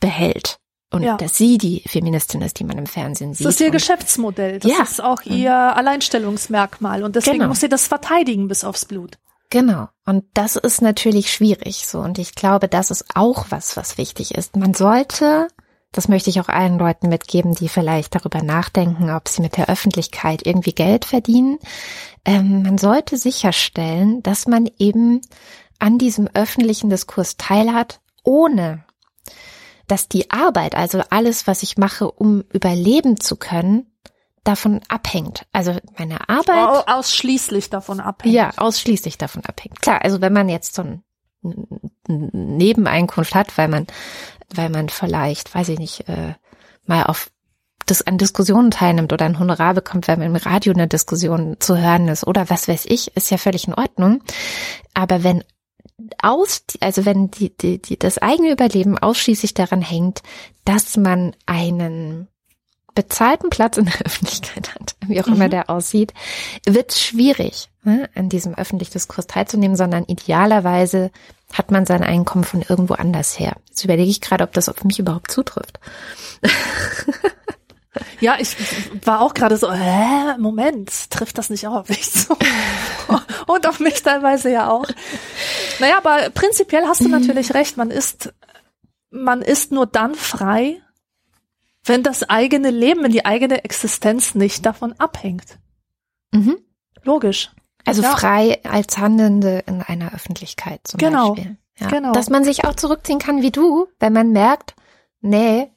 behält. 0.00 0.58
Und 0.92 1.04
ja. 1.04 1.16
dass 1.16 1.36
sie 1.36 1.56
die 1.56 1.84
Feministin 1.86 2.42
ist, 2.42 2.58
die 2.58 2.64
man 2.64 2.76
im 2.76 2.86
Fernsehen 2.86 3.32
sieht. 3.32 3.46
Das 3.46 3.54
ist 3.54 3.60
ihr 3.60 3.70
Geschäftsmodell. 3.70 4.58
Das 4.58 4.72
ja. 4.72 4.82
ist 4.82 5.00
auch 5.00 5.22
ihr 5.22 5.54
Alleinstellungsmerkmal. 5.54 7.04
Und 7.04 7.14
deswegen 7.14 7.38
genau. 7.38 7.48
muss 7.48 7.60
sie 7.60 7.68
das 7.68 7.86
verteidigen 7.86 8.48
bis 8.48 8.64
aufs 8.64 8.86
Blut. 8.86 9.16
Genau. 9.50 9.88
Und 10.04 10.24
das 10.34 10.56
ist 10.56 10.82
natürlich 10.82 11.32
schwierig 11.32 11.86
so. 11.86 12.00
Und 12.00 12.18
ich 12.18 12.34
glaube, 12.34 12.66
das 12.66 12.90
ist 12.90 13.04
auch 13.14 13.46
was, 13.50 13.76
was 13.76 13.98
wichtig 13.98 14.34
ist. 14.34 14.56
Man 14.56 14.74
sollte, 14.74 15.46
das 15.92 16.08
möchte 16.08 16.30
ich 16.30 16.40
auch 16.40 16.48
allen 16.48 16.78
Leuten 16.78 17.08
mitgeben, 17.08 17.54
die 17.54 17.68
vielleicht 17.68 18.16
darüber 18.16 18.42
nachdenken, 18.42 19.10
ob 19.10 19.28
sie 19.28 19.42
mit 19.42 19.56
der 19.56 19.68
Öffentlichkeit 19.68 20.44
irgendwie 20.44 20.72
Geld 20.72 21.04
verdienen. 21.04 21.58
Ähm, 22.24 22.62
man 22.62 22.78
sollte 22.78 23.16
sicherstellen, 23.16 24.22
dass 24.24 24.48
man 24.48 24.68
eben 24.78 25.20
an 25.78 25.98
diesem 25.98 26.28
öffentlichen 26.34 26.90
Diskurs 26.90 27.36
teilhat, 27.36 28.00
ohne 28.22 28.84
dass 29.90 30.08
die 30.08 30.30
Arbeit, 30.30 30.76
also 30.76 31.02
alles, 31.10 31.46
was 31.46 31.62
ich 31.62 31.76
mache, 31.76 32.10
um 32.10 32.44
überleben 32.52 33.18
zu 33.18 33.34
können, 33.36 33.86
davon 34.44 34.80
abhängt. 34.88 35.46
Also 35.52 35.76
meine 35.98 36.28
Arbeit. 36.28 36.68
Oh, 36.68 36.82
ausschließlich 36.86 37.70
davon 37.70 37.98
abhängt. 37.98 38.34
Ja, 38.34 38.52
ausschließlich 38.56 39.18
davon 39.18 39.44
abhängt. 39.44 39.82
Klar, 39.82 40.02
also 40.02 40.20
wenn 40.20 40.32
man 40.32 40.48
jetzt 40.48 40.74
so 40.74 40.82
ein 40.82 41.02
Nebeneinkunft 42.06 43.34
hat, 43.34 43.58
weil 43.58 43.68
man, 43.68 43.86
weil 44.54 44.70
man 44.70 44.88
vielleicht, 44.88 45.54
weiß 45.54 45.70
ich 45.70 45.78
nicht, 45.78 46.08
äh, 46.08 46.34
mal 46.86 47.04
auf 47.04 47.30
das 47.86 48.02
an 48.02 48.18
Diskussionen 48.18 48.70
teilnimmt 48.70 49.12
oder 49.12 49.24
ein 49.24 49.40
Honorar 49.40 49.74
bekommt, 49.74 50.06
weil 50.06 50.18
man 50.18 50.28
im 50.28 50.36
Radio 50.36 50.72
eine 50.72 50.86
Diskussion 50.86 51.56
zu 51.58 51.76
hören 51.76 52.06
ist 52.06 52.26
oder 52.26 52.48
was 52.48 52.68
weiß 52.68 52.84
ich, 52.86 53.16
ist 53.16 53.30
ja 53.30 53.38
völlig 53.38 53.66
in 53.66 53.74
Ordnung. 53.74 54.22
Aber 54.94 55.24
wenn 55.24 55.42
aus, 56.22 56.62
also 56.80 57.04
wenn 57.04 57.30
die, 57.30 57.56
die, 57.56 57.80
die, 57.80 57.98
das 57.98 58.18
eigene 58.18 58.52
Überleben 58.52 58.98
ausschließlich 58.98 59.54
daran 59.54 59.82
hängt, 59.82 60.22
dass 60.64 60.96
man 60.96 61.34
einen 61.46 62.28
bezahlten 62.94 63.50
Platz 63.50 63.76
in 63.76 63.86
der 63.86 64.00
Öffentlichkeit 64.04 64.74
hat, 64.74 64.96
wie 65.06 65.20
auch 65.20 65.26
mhm. 65.26 65.34
immer 65.34 65.48
der 65.48 65.70
aussieht, 65.70 66.12
wird 66.66 66.90
es 66.90 67.00
schwierig, 67.00 67.68
ne, 67.84 68.08
an 68.14 68.28
diesem 68.28 68.54
öffentlichen 68.54 68.92
Diskurs 68.92 69.26
teilzunehmen, 69.26 69.76
sondern 69.76 70.04
idealerweise 70.04 71.10
hat 71.52 71.70
man 71.70 71.86
sein 71.86 72.02
Einkommen 72.02 72.44
von 72.44 72.62
irgendwo 72.62 72.94
anders 72.94 73.38
her. 73.38 73.56
Jetzt 73.68 73.84
überlege 73.84 74.10
ich 74.10 74.20
gerade, 74.20 74.44
ob 74.44 74.52
das 74.52 74.68
auf 74.68 74.84
mich 74.84 74.98
überhaupt 74.98 75.30
zutrifft. 75.30 75.80
Ja, 78.20 78.36
ich 78.38 78.56
war 79.04 79.20
auch 79.20 79.34
gerade 79.34 79.56
so, 79.56 79.72
hä, 79.72 80.36
Moment, 80.38 81.10
trifft 81.10 81.38
das 81.38 81.50
nicht 81.50 81.66
auch 81.66 81.74
auf 81.74 81.88
mich 81.88 82.10
zu? 82.10 82.36
Und 83.46 83.66
auf 83.66 83.80
mich 83.80 84.02
teilweise 84.02 84.50
ja 84.50 84.70
auch. 84.70 84.86
Naja, 85.80 85.98
aber 85.98 86.30
prinzipiell 86.30 86.84
hast 86.86 87.00
du 87.00 87.08
natürlich 87.08 87.54
recht, 87.54 87.76
man 87.76 87.90
ist, 87.90 88.32
man 89.10 89.42
ist 89.42 89.72
nur 89.72 89.86
dann 89.86 90.14
frei, 90.14 90.80
wenn 91.84 92.02
das 92.02 92.28
eigene 92.28 92.70
Leben, 92.70 93.02
wenn 93.02 93.12
die 93.12 93.24
eigene 93.24 93.64
Existenz 93.64 94.34
nicht 94.34 94.66
davon 94.66 94.92
abhängt. 94.98 95.58
Mhm. 96.32 96.58
Logisch. 97.02 97.50
Also 97.84 98.02
ja. 98.02 98.14
frei 98.14 98.60
als 98.64 98.98
Handelnde 98.98 99.64
in 99.66 99.82
einer 99.82 100.12
Öffentlichkeit 100.14 100.80
zum 100.84 100.98
genau. 100.98 101.34
Beispiel. 101.34 101.56
Ja. 101.78 101.88
Genau. 101.88 102.12
Dass 102.12 102.28
man 102.28 102.44
sich 102.44 102.64
auch 102.64 102.74
zurückziehen 102.74 103.18
kann 103.18 103.42
wie 103.42 103.50
du, 103.50 103.86
wenn 103.98 104.12
man 104.12 104.32
merkt, 104.32 104.74
nee, 105.22 105.70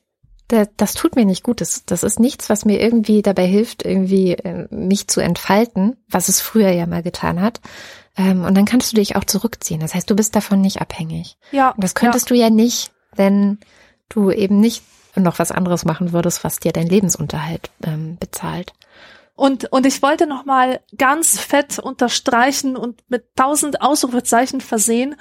das 0.77 0.93
tut 0.93 1.15
mir 1.15 1.25
nicht 1.25 1.43
gut. 1.43 1.61
Das, 1.61 1.85
das 1.85 2.03
ist 2.03 2.19
nichts, 2.19 2.49
was 2.49 2.65
mir 2.65 2.79
irgendwie 2.79 3.21
dabei 3.21 3.47
hilft, 3.47 3.85
irgendwie 3.85 4.33
äh, 4.33 4.67
mich 4.69 5.07
zu 5.07 5.21
entfalten, 5.21 5.97
was 6.09 6.29
es 6.29 6.41
früher 6.41 6.69
ja 6.69 6.85
mal 6.85 7.01
getan 7.01 7.41
hat. 7.41 7.61
Ähm, 8.17 8.43
und 8.43 8.55
dann 8.55 8.65
kannst 8.65 8.91
du 8.91 8.95
dich 8.95 9.15
auch 9.15 9.23
zurückziehen. 9.23 9.79
Das 9.79 9.95
heißt, 9.95 10.09
du 10.09 10.15
bist 10.15 10.35
davon 10.35 10.61
nicht 10.61 10.81
abhängig. 10.81 11.37
Ja. 11.51 11.69
Und 11.71 11.83
das 11.83 11.95
könntest 11.95 12.29
ja. 12.29 12.35
du 12.35 12.41
ja 12.41 12.49
nicht, 12.49 12.91
wenn 13.15 13.59
du 14.09 14.31
eben 14.31 14.59
nicht 14.59 14.83
noch 15.15 15.39
was 15.39 15.51
anderes 15.51 15.85
machen 15.85 16.11
würdest, 16.11 16.43
was 16.43 16.59
dir 16.59 16.71
dein 16.71 16.87
Lebensunterhalt 16.87 17.69
ähm, 17.83 18.17
bezahlt. 18.19 18.73
Und, 19.35 19.71
und 19.71 19.85
ich 19.85 20.01
wollte 20.01 20.27
noch 20.27 20.45
mal 20.45 20.81
ganz 20.95 21.39
fett 21.39 21.79
unterstreichen 21.79 22.75
und 22.75 23.01
mit 23.09 23.35
tausend 23.35 23.81
Ausrufezeichen 23.81 24.61
versehen, 24.61 25.15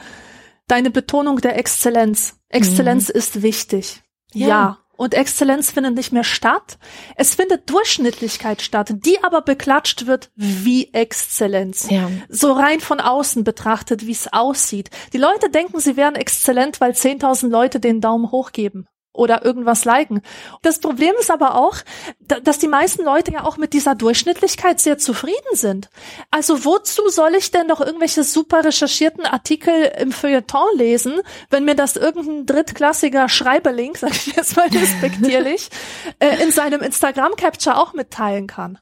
deine 0.66 0.90
Betonung 0.90 1.38
der 1.38 1.59
Exzellenz. 1.59 2.36
Exzellenz 2.49 3.09
mhm. 3.09 3.14
ist 3.14 3.43
wichtig. 3.43 4.03
Ja. 4.34 4.49
ja 4.49 4.82
und 4.97 5.14
Exzellenz 5.14 5.70
findet 5.70 5.95
nicht 5.95 6.12
mehr 6.12 6.24
statt. 6.24 6.78
Es 7.16 7.34
findet 7.34 7.68
Durchschnittlichkeit 7.70 8.62
statt, 8.62 8.93
die 9.05 9.22
aber 9.22 9.43
beklatscht 9.43 10.07
wird 10.07 10.30
wie 10.36 10.93
Exzellenz. 10.93 11.88
Ja. 11.90 12.11
So 12.28 12.53
rein 12.53 12.80
von 12.80 13.01
außen 13.01 13.45
betrachtet, 13.45 14.07
wie 14.07 14.12
es 14.12 14.32
aussieht. 14.32 14.90
Die 15.12 15.18
Leute 15.18 15.51
denken, 15.51 15.80
sie 15.80 15.97
wären 15.97 16.14
exzellent, 16.14 16.80
weil 16.80 16.93
10.000 16.93 17.49
Leute 17.49 17.80
den 17.80 18.01
Daumen 18.01 18.30
hoch 18.30 18.53
geben. 18.53 18.86
Oder 19.13 19.45
irgendwas 19.45 19.85
liken. 19.85 20.23
Das 20.63 20.79
Problem 20.79 21.14
ist 21.21 21.30
aber 21.30 21.55
auch, 21.57 21.76
dass 22.18 22.59
die 22.59 22.68
meisten 22.68 23.05
Leute 23.05 23.33
ja 23.33 23.45
auch 23.45 23.57
mit 23.57 23.72
dieser 23.72 23.95
Durchschnittlichkeit 23.95 24.80
sehr 24.80 24.99
zufrieden 24.99 25.37
sind. 25.53 25.91
Also 26.30 26.64
wozu 26.64 27.09
soll 27.09 27.34
ich 27.34 27.51
denn 27.51 27.67
noch 27.67 27.80
irgendwelche 27.80 28.25
super 28.25 28.64
recherchierten 28.64 29.26
Artikel 29.26 29.93
im 29.99 30.13
Feuilleton 30.13 30.76
lesen, 30.76 31.21
wenn 31.51 31.64
mir 31.64 31.75
das 31.75 31.97
irgendein 31.97 32.47
drittklassiger 32.47 33.29
Schreiberling, 33.29 33.95
sag 33.97 34.13
ich 34.13 34.34
jetzt 34.34 34.57
mal 34.57 34.68
respektierlich, 34.72 35.68
äh, 36.18 36.43
in 36.43 36.51
seinem 36.51 36.80
Instagram-Capture 36.80 37.76
auch 37.76 37.93
mitteilen 37.93 38.47
kann? 38.47 38.79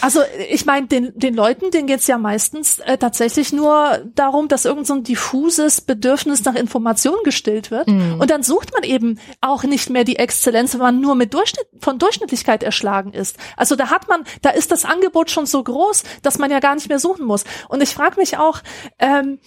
Also 0.00 0.20
ich 0.50 0.66
meine, 0.66 0.86
den, 0.86 1.12
den 1.18 1.34
Leuten, 1.34 1.70
denen 1.70 1.86
geht's 1.86 2.06
ja 2.06 2.18
meistens 2.18 2.78
äh, 2.80 2.98
tatsächlich 2.98 3.52
nur 3.52 4.00
darum, 4.14 4.48
dass 4.48 4.64
irgend 4.64 4.86
so 4.86 4.94
ein 4.94 5.02
diffuses 5.02 5.80
Bedürfnis 5.80 6.44
nach 6.44 6.54
Information 6.54 7.16
gestillt 7.24 7.70
wird. 7.70 7.88
Mhm. 7.88 8.20
Und 8.20 8.30
dann 8.30 8.42
sucht 8.42 8.72
man 8.72 8.82
eben 8.82 9.18
auch 9.40 9.64
nicht 9.64 9.90
mehr 9.90 10.04
die 10.04 10.16
Exzellenz, 10.16 10.74
wenn 10.74 10.80
man 10.80 11.00
nur 11.00 11.14
mit 11.14 11.34
Durchschnitt, 11.34 11.66
von 11.80 11.98
Durchschnittlichkeit 11.98 12.62
erschlagen 12.62 13.12
ist. 13.12 13.36
Also 13.56 13.76
da 13.76 13.90
hat 13.90 14.08
man, 14.08 14.24
da 14.42 14.50
ist 14.50 14.70
das 14.70 14.84
Angebot 14.84 15.30
schon 15.30 15.46
so 15.46 15.62
groß, 15.62 16.04
dass 16.22 16.38
man 16.38 16.50
ja 16.50 16.60
gar 16.60 16.74
nicht 16.74 16.88
mehr 16.88 16.98
suchen 16.98 17.26
muss. 17.26 17.44
Und 17.68 17.82
ich 17.82 17.94
frage 17.94 18.18
mich 18.18 18.38
auch, 18.38 18.60
ähm, 18.98 19.38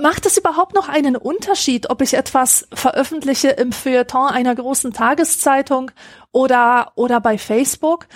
macht 0.00 0.26
es 0.26 0.38
überhaupt 0.38 0.74
noch 0.74 0.88
einen 0.88 1.16
Unterschied, 1.16 1.90
ob 1.90 2.02
ich 2.02 2.14
etwas 2.14 2.66
veröffentliche 2.72 3.48
im 3.48 3.72
Feuilleton 3.72 4.28
einer 4.28 4.54
großen 4.54 4.92
Tageszeitung 4.92 5.90
oder, 6.32 6.92
oder 6.96 7.20
bei 7.20 7.38
Facebook? 7.38 8.06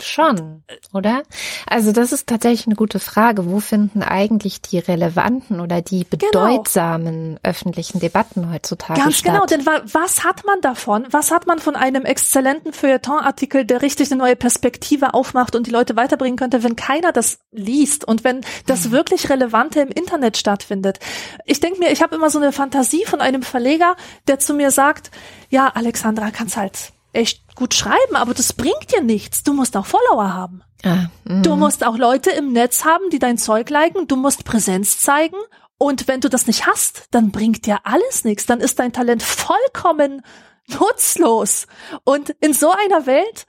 Schon, 0.00 0.62
oder? 0.92 1.22
Also 1.66 1.92
das 1.92 2.12
ist 2.12 2.26
tatsächlich 2.26 2.66
eine 2.66 2.76
gute 2.76 2.98
Frage. 2.98 3.50
Wo 3.50 3.60
finden 3.60 4.02
eigentlich 4.02 4.60
die 4.60 4.78
relevanten 4.78 5.60
oder 5.60 5.82
die 5.82 6.04
genau. 6.08 6.16
bedeutsamen 6.30 7.14
genau. 7.14 7.40
öffentlichen 7.42 8.00
Debatten 8.00 8.52
heutzutage 8.52 9.00
Ganz 9.00 9.18
statt? 9.18 9.32
genau, 9.32 9.46
denn 9.46 9.66
was 9.66 10.24
hat 10.24 10.44
man 10.46 10.60
davon? 10.60 11.06
Was 11.10 11.30
hat 11.30 11.46
man 11.46 11.58
von 11.58 11.76
einem 11.76 12.04
exzellenten 12.04 12.72
Feuilleton-Artikel, 12.72 13.64
der 13.64 13.82
richtig 13.82 14.10
eine 14.10 14.18
neue 14.18 14.36
Perspektive 14.36 15.14
aufmacht 15.14 15.54
und 15.54 15.66
die 15.66 15.70
Leute 15.70 15.96
weiterbringen 15.96 16.36
könnte, 16.36 16.62
wenn 16.62 16.76
keiner 16.76 17.12
das 17.12 17.38
liest 17.50 18.04
und 18.06 18.24
wenn 18.24 18.42
das 18.66 18.86
hm. 18.86 18.92
wirklich 18.92 19.30
Relevante 19.30 19.80
im 19.80 19.88
Internet 19.88 20.36
stattfindet? 20.36 20.98
Ich 21.44 21.60
denke 21.60 21.78
mir, 21.78 21.90
ich 21.90 22.02
habe 22.02 22.14
immer 22.14 22.30
so 22.30 22.38
eine 22.38 22.52
Fantasie 22.52 23.04
von 23.04 23.20
einem 23.20 23.42
Verleger, 23.42 23.96
der 24.26 24.38
zu 24.38 24.54
mir 24.54 24.70
sagt, 24.70 25.10
ja, 25.50 25.68
Alexandra, 25.68 26.30
kannst 26.30 26.56
halt 26.56 26.92
echt 27.12 27.42
gut 27.58 27.74
schreiben, 27.74 28.14
aber 28.14 28.34
das 28.34 28.52
bringt 28.52 28.92
dir 28.94 29.02
nichts. 29.02 29.42
Du 29.42 29.52
musst 29.52 29.76
auch 29.76 29.84
Follower 29.84 30.32
haben. 30.32 30.62
Ah, 30.84 31.08
du 31.24 31.56
musst 31.56 31.84
auch 31.84 31.98
Leute 31.98 32.30
im 32.30 32.52
Netz 32.52 32.84
haben, 32.84 33.10
die 33.10 33.18
dein 33.18 33.36
Zeug 33.36 33.68
liken. 33.68 34.06
Du 34.06 34.14
musst 34.14 34.44
Präsenz 34.44 35.00
zeigen. 35.00 35.36
Und 35.76 36.06
wenn 36.06 36.20
du 36.20 36.28
das 36.28 36.46
nicht 36.46 36.66
hast, 36.66 37.06
dann 37.10 37.32
bringt 37.32 37.66
dir 37.66 37.80
alles 37.82 38.24
nichts. 38.24 38.46
Dann 38.46 38.60
ist 38.60 38.78
dein 38.78 38.92
Talent 38.92 39.22
vollkommen 39.24 40.22
nutzlos. 40.68 41.66
Und 42.04 42.30
in 42.40 42.54
so 42.54 42.70
einer 42.70 43.06
Welt 43.06 43.46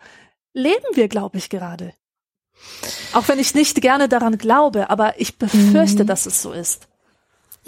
leben 0.53 0.85
wir, 0.93 1.07
glaube 1.07 1.37
ich, 1.37 1.49
gerade. 1.49 1.93
Auch 3.13 3.27
wenn 3.27 3.39
ich 3.39 3.53
nicht 3.53 3.79
gerne 3.79 4.09
daran 4.09 4.37
glaube, 4.37 4.89
aber 4.89 5.19
ich 5.19 5.37
befürchte, 5.37 6.03
mhm. 6.03 6.07
dass 6.07 6.25
es 6.25 6.41
so 6.41 6.51
ist. 6.51 6.88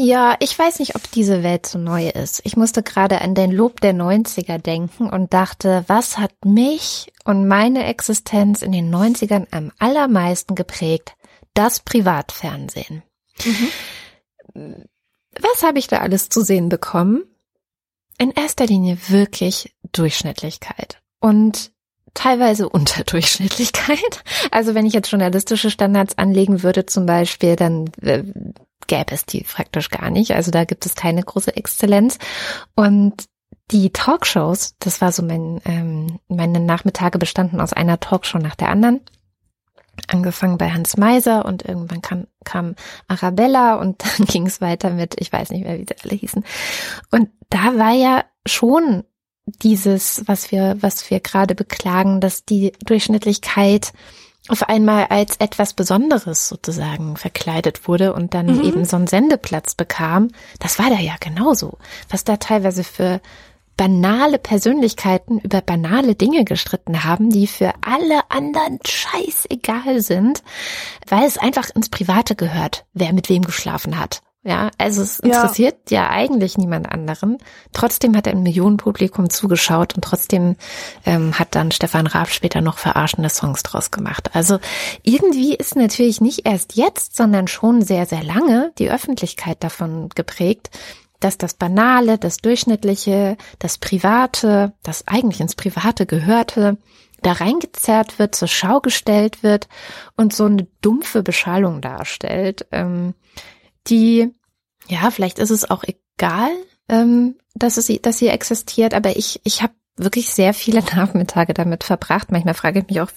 Ja, 0.03 0.35
ich 0.39 0.57
weiß 0.57 0.79
nicht, 0.79 0.95
ob 0.95 1.11
diese 1.11 1.43
Welt 1.43 1.67
so 1.67 1.77
neu 1.77 2.09
ist. 2.09 2.41
Ich 2.43 2.57
musste 2.57 2.81
gerade 2.81 3.21
an 3.21 3.35
den 3.35 3.51
Lob 3.51 3.81
der 3.81 3.93
90er 3.93 4.57
denken 4.57 5.07
und 5.07 5.31
dachte, 5.31 5.83
was 5.85 6.17
hat 6.17 6.33
mich 6.43 7.13
und 7.23 7.47
meine 7.47 7.85
Existenz 7.85 8.63
in 8.63 8.71
den 8.71 8.91
90ern 8.91 9.45
am 9.51 9.71
allermeisten 9.77 10.55
geprägt? 10.55 11.13
Das 11.53 11.81
Privatfernsehen. 11.81 13.03
Mhm. 14.55 14.85
Was 15.39 15.61
habe 15.61 15.77
ich 15.77 15.85
da 15.85 15.99
alles 15.99 16.29
zu 16.29 16.41
sehen 16.41 16.69
bekommen? 16.69 17.23
In 18.17 18.31
erster 18.31 18.65
Linie 18.65 18.97
wirklich 19.09 19.75
Durchschnittlichkeit 19.91 20.99
und 21.19 21.73
teilweise 22.15 22.67
Unterdurchschnittlichkeit. 22.69 24.23
Also 24.49 24.73
wenn 24.73 24.87
ich 24.87 24.93
jetzt 24.93 25.11
journalistische 25.11 25.69
Standards 25.69 26.17
anlegen 26.17 26.63
würde 26.63 26.87
zum 26.87 27.05
Beispiel, 27.05 27.55
dann 27.55 27.91
äh, 28.01 28.23
gäbe 28.91 29.13
es 29.13 29.25
die 29.25 29.43
praktisch 29.43 29.89
gar 29.89 30.09
nicht. 30.09 30.35
Also 30.35 30.51
da 30.51 30.65
gibt 30.65 30.85
es 30.85 30.95
keine 30.95 31.23
große 31.23 31.55
Exzellenz. 31.55 32.19
Und 32.75 33.23
die 33.71 33.91
Talkshows, 33.91 34.75
das 34.79 34.99
war 34.99 35.13
so 35.13 35.23
mein, 35.23 35.61
ähm, 35.63 36.19
meine 36.27 36.59
Nachmittage 36.59 37.17
bestanden 37.17 37.61
aus 37.61 37.71
einer 37.71 38.01
Talkshow 38.01 38.37
nach 38.37 38.55
der 38.55 38.67
anderen. 38.67 38.99
Angefangen 40.09 40.57
bei 40.57 40.71
Hans 40.71 40.97
Meiser 40.97 41.45
und 41.45 41.63
irgendwann 41.63 42.01
kam, 42.01 42.27
kam 42.43 42.75
Arabella 43.07 43.75
und 43.75 44.03
dann 44.17 44.27
ging 44.27 44.45
es 44.45 44.59
weiter 44.59 44.89
mit, 44.89 45.15
ich 45.21 45.31
weiß 45.31 45.51
nicht 45.51 45.63
mehr, 45.63 45.79
wie 45.79 45.85
sie 45.87 45.95
alle 46.03 46.15
hießen. 46.15 46.43
Und 47.11 47.29
da 47.49 47.77
war 47.77 47.93
ja 47.93 48.25
schon 48.45 49.05
dieses, 49.45 50.27
was 50.27 50.51
wir, 50.51 50.75
was 50.81 51.09
wir 51.09 51.21
gerade 51.21 51.55
beklagen, 51.55 52.19
dass 52.19 52.43
die 52.43 52.73
Durchschnittlichkeit 52.83 53.93
auf 54.51 54.67
einmal 54.67 55.05
als 55.05 55.37
etwas 55.37 55.73
Besonderes 55.73 56.49
sozusagen 56.49 57.15
verkleidet 57.15 57.87
wurde 57.87 58.13
und 58.13 58.33
dann 58.33 58.47
mhm. 58.47 58.63
eben 58.63 58.85
so 58.85 58.97
einen 58.97 59.07
Sendeplatz 59.07 59.75
bekam, 59.75 60.29
das 60.59 60.77
war 60.77 60.89
da 60.89 60.99
ja 60.99 61.15
genauso. 61.19 61.77
Was 62.09 62.25
da 62.25 62.35
teilweise 62.35 62.83
für 62.83 63.21
banale 63.77 64.37
Persönlichkeiten 64.37 65.39
über 65.39 65.61
banale 65.61 66.15
Dinge 66.15 66.43
gestritten 66.43 67.05
haben, 67.05 67.29
die 67.29 67.47
für 67.47 67.73
alle 67.81 68.29
anderen 68.29 68.79
scheißegal 68.85 70.01
sind, 70.01 70.43
weil 71.07 71.23
es 71.23 71.37
einfach 71.37 71.69
ins 71.73 71.89
Private 71.89 72.35
gehört, 72.35 72.85
wer 72.93 73.13
mit 73.13 73.29
wem 73.29 73.43
geschlafen 73.43 73.97
hat. 73.97 74.21
Ja, 74.43 74.71
also 74.79 75.03
es 75.03 75.19
interessiert 75.19 75.91
ja. 75.91 76.03
ja, 76.03 76.09
eigentlich 76.09 76.57
niemand 76.57 76.91
anderen. 76.91 77.37
Trotzdem 77.73 78.17
hat 78.17 78.27
ein 78.27 78.41
Millionenpublikum 78.41 79.29
zugeschaut 79.29 79.93
und 79.93 80.03
trotzdem 80.03 80.55
ähm, 81.05 81.37
hat 81.37 81.53
dann 81.53 81.71
Stefan 81.71 82.07
Raab 82.07 82.29
später 82.29 82.59
noch 82.61 82.79
verarschende 82.79 83.29
Songs 83.29 83.61
draus 83.61 83.91
gemacht. 83.91 84.31
Also 84.33 84.57
irgendwie 85.03 85.53
ist 85.53 85.75
natürlich 85.75 86.21
nicht 86.21 86.47
erst 86.47 86.75
jetzt, 86.75 87.15
sondern 87.15 87.47
schon 87.47 87.83
sehr, 87.83 88.07
sehr 88.07 88.23
lange 88.23 88.71
die 88.79 88.89
Öffentlichkeit 88.89 89.63
davon 89.63 90.09
geprägt, 90.09 90.71
dass 91.19 91.37
das 91.37 91.53
Banale, 91.53 92.17
das 92.17 92.37
Durchschnittliche, 92.37 93.37
das 93.59 93.77
Private, 93.77 94.73
das 94.81 95.07
eigentlich 95.07 95.39
ins 95.39 95.53
Private 95.53 96.07
gehörte, 96.07 96.77
da 97.21 97.33
reingezerrt 97.33 98.17
wird, 98.17 98.33
zur 98.33 98.47
Schau 98.47 98.79
gestellt 98.79 99.43
wird 99.43 99.67
und 100.17 100.33
so 100.33 100.45
eine 100.45 100.65
dumpfe 100.81 101.21
Beschallung 101.21 101.79
darstellt. 101.81 102.65
Ähm, 102.71 103.13
die, 103.87 104.33
ja, 104.87 105.11
vielleicht 105.11 105.39
ist 105.39 105.49
es 105.49 105.69
auch 105.69 105.83
egal, 105.83 106.51
ähm, 106.89 107.35
dass, 107.55 107.77
es, 107.77 107.87
dass 108.01 108.17
sie 108.17 108.27
existiert, 108.27 108.93
aber 108.93 109.15
ich, 109.15 109.41
ich 109.43 109.61
habe 109.61 109.73
wirklich 109.97 110.29
sehr 110.29 110.53
viele 110.53 110.81
Nachmittage 110.95 111.53
damit 111.53 111.83
verbracht. 111.83 112.31
Manchmal 112.31 112.53
frage 112.53 112.79
ich 112.79 112.87
mich 112.87 113.01
auch, 113.01 113.11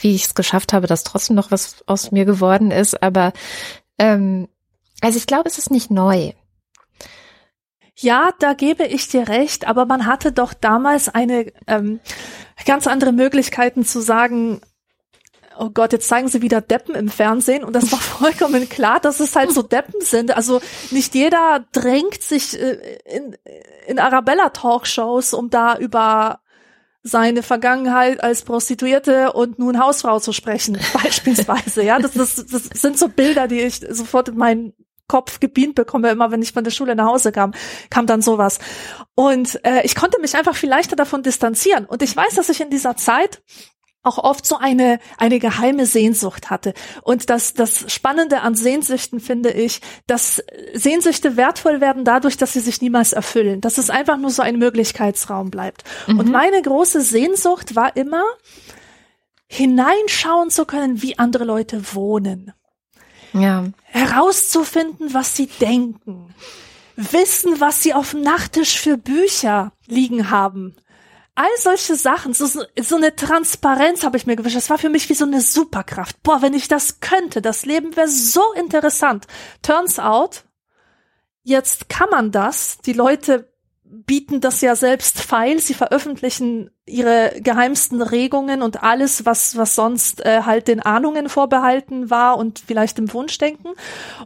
wie 0.00 0.14
ich 0.14 0.24
es 0.24 0.34
geschafft 0.34 0.72
habe, 0.72 0.86
dass 0.86 1.04
trotzdem 1.04 1.36
noch 1.36 1.50
was 1.50 1.84
aus 1.86 2.12
mir 2.12 2.24
geworden 2.24 2.70
ist. 2.70 3.02
Aber 3.02 3.32
ähm, 3.98 4.48
also 5.00 5.18
ich 5.18 5.26
glaube, 5.26 5.48
es 5.48 5.58
ist 5.58 5.70
nicht 5.70 5.90
neu. 5.90 6.32
Ja, 7.96 8.30
da 8.38 8.54
gebe 8.54 8.86
ich 8.86 9.08
dir 9.08 9.28
recht, 9.28 9.66
aber 9.66 9.84
man 9.84 10.06
hatte 10.06 10.32
doch 10.32 10.54
damals 10.54 11.10
eine 11.10 11.52
ähm, 11.66 12.00
ganz 12.64 12.86
andere 12.86 13.12
Möglichkeiten 13.12 13.84
zu 13.84 14.00
sagen, 14.00 14.62
oh 15.60 15.70
Gott, 15.70 15.92
jetzt 15.92 16.08
zeigen 16.08 16.28
sie 16.28 16.42
wieder 16.42 16.60
Deppen 16.60 16.94
im 16.94 17.08
Fernsehen 17.08 17.64
und 17.64 17.74
das 17.74 17.92
war 17.92 17.98
vollkommen 18.00 18.68
klar, 18.68 18.98
dass 18.98 19.20
es 19.20 19.36
halt 19.36 19.52
so 19.52 19.62
Deppen 19.62 20.00
sind. 20.00 20.34
Also 20.34 20.60
nicht 20.90 21.14
jeder 21.14 21.64
drängt 21.72 22.22
sich 22.22 22.58
äh, 22.58 22.98
in, 23.04 23.36
in 23.86 23.98
Arabella-Talkshows, 23.98 25.34
um 25.34 25.50
da 25.50 25.76
über 25.76 26.40
seine 27.02 27.42
Vergangenheit 27.42 28.22
als 28.22 28.42
Prostituierte 28.42 29.32
und 29.32 29.58
nun 29.58 29.78
Hausfrau 29.78 30.18
zu 30.20 30.32
sprechen, 30.32 30.78
beispielsweise. 31.02 31.82
Ja, 31.82 31.98
das, 31.98 32.12
das, 32.12 32.34
das 32.46 32.64
sind 32.74 32.98
so 32.98 33.08
Bilder, 33.08 33.46
die 33.46 33.60
ich 33.60 33.80
sofort 33.90 34.30
in 34.30 34.36
meinen 34.36 34.72
Kopf 35.08 35.40
gebeamt 35.40 35.74
bekomme, 35.74 36.10
immer 36.10 36.30
wenn 36.30 36.40
ich 36.40 36.52
von 36.52 36.62
der 36.62 36.70
Schule 36.70 36.94
nach 36.94 37.06
Hause 37.06 37.32
kam, 37.32 37.52
kam 37.90 38.06
dann 38.06 38.22
sowas. 38.22 38.60
Und 39.16 39.58
äh, 39.64 39.82
ich 39.82 39.96
konnte 39.96 40.20
mich 40.20 40.36
einfach 40.36 40.54
viel 40.54 40.68
leichter 40.68 40.94
davon 40.94 41.22
distanzieren. 41.22 41.84
Und 41.84 42.02
ich 42.02 42.16
weiß, 42.16 42.34
dass 42.36 42.48
ich 42.48 42.60
in 42.60 42.70
dieser 42.70 42.96
Zeit 42.96 43.42
auch 44.02 44.18
oft 44.18 44.46
so 44.46 44.56
eine, 44.56 44.98
eine 45.18 45.38
geheime 45.38 45.84
Sehnsucht 45.84 46.48
hatte. 46.48 46.72
Und 47.02 47.28
das, 47.28 47.52
das 47.52 47.92
Spannende 47.92 48.40
an 48.40 48.54
Sehnsüchten 48.54 49.20
finde 49.20 49.50
ich, 49.50 49.80
dass 50.06 50.42
Sehnsüchte 50.72 51.36
wertvoll 51.36 51.80
werden 51.80 52.04
dadurch, 52.04 52.36
dass 52.38 52.54
sie 52.54 52.60
sich 52.60 52.80
niemals 52.80 53.12
erfüllen, 53.12 53.60
dass 53.60 53.76
es 53.76 53.90
einfach 53.90 54.16
nur 54.16 54.30
so 54.30 54.42
ein 54.42 54.58
Möglichkeitsraum 54.58 55.50
bleibt. 55.50 55.84
Mhm. 56.06 56.18
Und 56.18 56.30
meine 56.30 56.62
große 56.62 57.02
Sehnsucht 57.02 57.76
war 57.76 57.94
immer, 57.96 58.24
hineinschauen 59.48 60.48
zu 60.48 60.64
können, 60.64 61.02
wie 61.02 61.18
andere 61.18 61.44
Leute 61.44 61.94
wohnen. 61.94 62.52
Ja. 63.32 63.66
Herauszufinden, 63.82 65.12
was 65.12 65.36
sie 65.36 65.46
denken. 65.46 66.34
Wissen, 66.96 67.60
was 67.60 67.82
sie 67.82 67.92
auf 67.92 68.12
dem 68.12 68.22
Nachttisch 68.22 68.78
für 68.78 68.96
Bücher 68.96 69.72
liegen 69.86 70.30
haben 70.30 70.76
all 71.40 71.56
solche 71.56 71.96
Sachen, 71.96 72.34
so, 72.34 72.46
so 72.46 72.96
eine 72.96 73.16
Transparenz 73.16 74.04
habe 74.04 74.18
ich 74.18 74.26
mir 74.26 74.36
gewünscht. 74.36 74.58
Das 74.58 74.68
war 74.68 74.76
für 74.76 74.90
mich 74.90 75.08
wie 75.08 75.14
so 75.14 75.24
eine 75.24 75.40
Superkraft. 75.40 76.22
Boah, 76.22 76.42
wenn 76.42 76.52
ich 76.52 76.68
das 76.68 77.00
könnte, 77.00 77.40
das 77.40 77.64
Leben 77.64 77.96
wäre 77.96 78.08
so 78.08 78.42
interessant. 78.52 79.26
Turns 79.62 79.98
out, 79.98 80.44
jetzt 81.42 81.88
kann 81.88 82.10
man 82.10 82.30
das. 82.30 82.76
Die 82.84 82.92
Leute 82.92 83.49
bieten 83.90 84.40
das 84.40 84.60
ja 84.60 84.76
selbst 84.76 85.20
feil. 85.20 85.58
Sie 85.58 85.74
veröffentlichen 85.74 86.70
ihre 86.86 87.32
geheimsten 87.40 88.02
Regungen 88.02 88.62
und 88.62 88.82
alles, 88.82 89.26
was, 89.26 89.56
was 89.56 89.74
sonst 89.74 90.24
äh, 90.24 90.42
halt 90.42 90.68
den 90.68 90.80
Ahnungen 90.80 91.28
vorbehalten 91.28 92.08
war 92.10 92.38
und 92.38 92.62
vielleicht 92.66 92.98
im 92.98 93.12
Wunschdenken. 93.12 93.72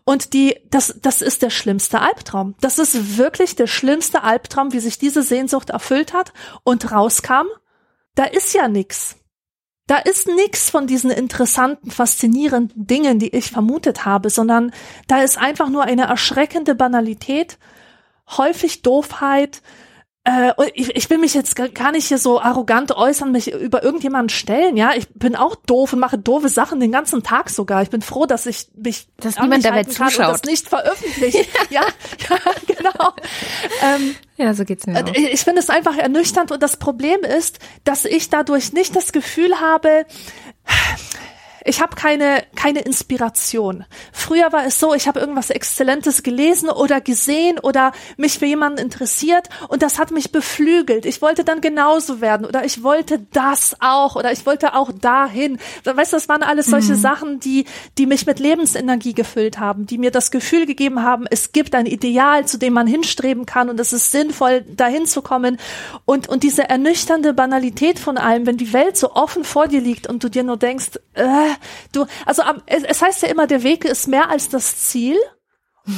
Und 0.04 0.32
die, 0.32 0.56
das, 0.70 0.98
das 1.00 1.22
ist 1.22 1.42
der 1.42 1.50
schlimmste 1.50 2.00
Albtraum. 2.00 2.54
Das 2.60 2.78
ist 2.78 3.16
wirklich 3.18 3.56
der 3.56 3.66
schlimmste 3.66 4.22
Albtraum, 4.22 4.72
wie 4.72 4.80
sich 4.80 4.98
diese 4.98 5.22
Sehnsucht 5.22 5.70
erfüllt 5.70 6.12
hat 6.12 6.32
und 6.62 6.92
rauskam. 6.92 7.46
Da 8.14 8.24
ist 8.24 8.54
ja 8.54 8.68
nix. 8.68 9.16
Da 9.86 9.98
ist 9.98 10.28
nix 10.28 10.70
von 10.70 10.86
diesen 10.86 11.10
interessanten, 11.10 11.90
faszinierenden 11.90 12.86
Dingen, 12.86 13.18
die 13.18 13.34
ich 13.36 13.50
vermutet 13.50 14.06
habe, 14.06 14.30
sondern 14.30 14.72
da 15.08 15.22
ist 15.22 15.38
einfach 15.38 15.68
nur 15.68 15.82
eine 15.82 16.04
erschreckende 16.04 16.74
Banalität, 16.74 17.58
häufig 18.26 18.82
Doofheit, 18.82 19.62
äh, 20.26 20.52
ich, 20.72 20.96
ich 20.96 21.10
will 21.10 21.18
mich 21.18 21.34
jetzt 21.34 21.54
gar 21.74 21.92
nicht 21.92 22.06
hier 22.06 22.16
so 22.16 22.40
arrogant 22.40 22.92
äußern, 22.92 23.30
mich 23.30 23.52
über 23.52 23.82
irgendjemanden 23.82 24.30
stellen, 24.30 24.76
ja. 24.76 24.92
Ich 24.96 25.06
bin 25.10 25.36
auch 25.36 25.54
doof 25.54 25.92
und 25.92 25.98
mache 25.98 26.16
doofe 26.16 26.48
Sachen 26.48 26.80
den 26.80 26.90
ganzen 26.90 27.22
Tag 27.22 27.50
sogar. 27.50 27.82
Ich 27.82 27.90
bin 27.90 28.00
froh, 28.00 28.24
dass 28.24 28.46
ich 28.46 28.68
mich 28.74 29.08
dass 29.18 29.38
niemand 29.38 29.66
dabei 29.66 29.84
zuschaut. 29.84 30.26
und 30.26 30.32
das 30.32 30.42
nicht 30.44 30.66
veröffentliche. 30.66 31.38
ja, 31.70 31.82
ja, 32.30 32.36
genau. 32.74 33.12
Ähm, 33.82 34.16
ja, 34.38 34.54
so 34.54 34.64
geht's 34.64 34.86
mir. 34.86 35.04
Auch. 35.04 35.14
Ich 35.14 35.42
finde 35.42 35.60
es 35.60 35.68
einfach 35.68 35.96
ernüchternd 35.96 36.50
und 36.52 36.62
das 36.62 36.78
Problem 36.78 37.20
ist, 37.20 37.58
dass 37.84 38.06
ich 38.06 38.30
dadurch 38.30 38.72
nicht 38.72 38.96
das 38.96 39.12
Gefühl 39.12 39.60
habe, 39.60 40.06
ich 41.64 41.80
habe 41.80 41.96
keine 41.96 42.44
keine 42.54 42.80
Inspiration. 42.80 43.84
Früher 44.12 44.52
war 44.52 44.66
es 44.66 44.78
so, 44.78 44.94
ich 44.94 45.08
habe 45.08 45.18
irgendwas 45.18 45.50
Exzellentes 45.50 46.22
gelesen 46.22 46.68
oder 46.68 47.00
gesehen 47.00 47.58
oder 47.58 47.92
mich 48.16 48.38
für 48.38 48.46
jemanden 48.46 48.78
interessiert 48.78 49.48
und 49.68 49.82
das 49.82 49.98
hat 49.98 50.10
mich 50.10 50.30
beflügelt. 50.30 51.06
Ich 51.06 51.22
wollte 51.22 51.42
dann 51.42 51.62
genauso 51.62 52.20
werden 52.20 52.46
oder 52.46 52.64
ich 52.64 52.82
wollte 52.82 53.26
das 53.32 53.76
auch 53.80 54.14
oder 54.14 54.30
ich 54.30 54.44
wollte 54.44 54.74
auch 54.74 54.92
dahin. 54.92 55.58
Weißt 55.84 56.12
du, 56.12 56.16
das 56.16 56.28
waren 56.28 56.42
alles 56.42 56.66
solche 56.66 56.94
mhm. 56.94 57.00
Sachen, 57.00 57.40
die 57.40 57.64
die 57.96 58.06
mich 58.06 58.26
mit 58.26 58.38
Lebensenergie 58.38 59.14
gefüllt 59.14 59.58
haben, 59.58 59.86
die 59.86 59.98
mir 59.98 60.10
das 60.10 60.30
Gefühl 60.30 60.66
gegeben 60.66 61.02
haben, 61.02 61.24
es 61.30 61.52
gibt 61.52 61.74
ein 61.74 61.86
Ideal, 61.86 62.46
zu 62.46 62.58
dem 62.58 62.74
man 62.74 62.86
hinstreben 62.86 63.46
kann 63.46 63.70
und 63.70 63.80
es 63.80 63.92
ist 63.92 64.10
sinnvoll 64.10 64.62
dahin 64.62 65.06
zu 65.06 65.22
kommen 65.22 65.58
und 66.04 66.28
und 66.28 66.42
diese 66.42 66.68
ernüchternde 66.68 67.32
Banalität 67.32 67.98
von 67.98 68.18
allem, 68.18 68.46
wenn 68.46 68.58
die 68.58 68.72
Welt 68.72 68.96
so 68.98 69.14
offen 69.14 69.44
vor 69.44 69.66
dir 69.68 69.80
liegt 69.80 70.06
und 70.06 70.22
du 70.22 70.28
dir 70.28 70.42
nur 70.42 70.58
denkst, 70.58 70.98
äh, 71.14 71.53
du, 71.92 72.06
also 72.26 72.42
es, 72.66 72.82
es 72.84 73.02
heißt 73.02 73.22
ja 73.22 73.28
immer, 73.28 73.46
der 73.46 73.62
Weg 73.62 73.84
ist 73.84 74.08
mehr 74.08 74.30
als 74.30 74.48
das 74.48 74.78
Ziel. 74.78 75.16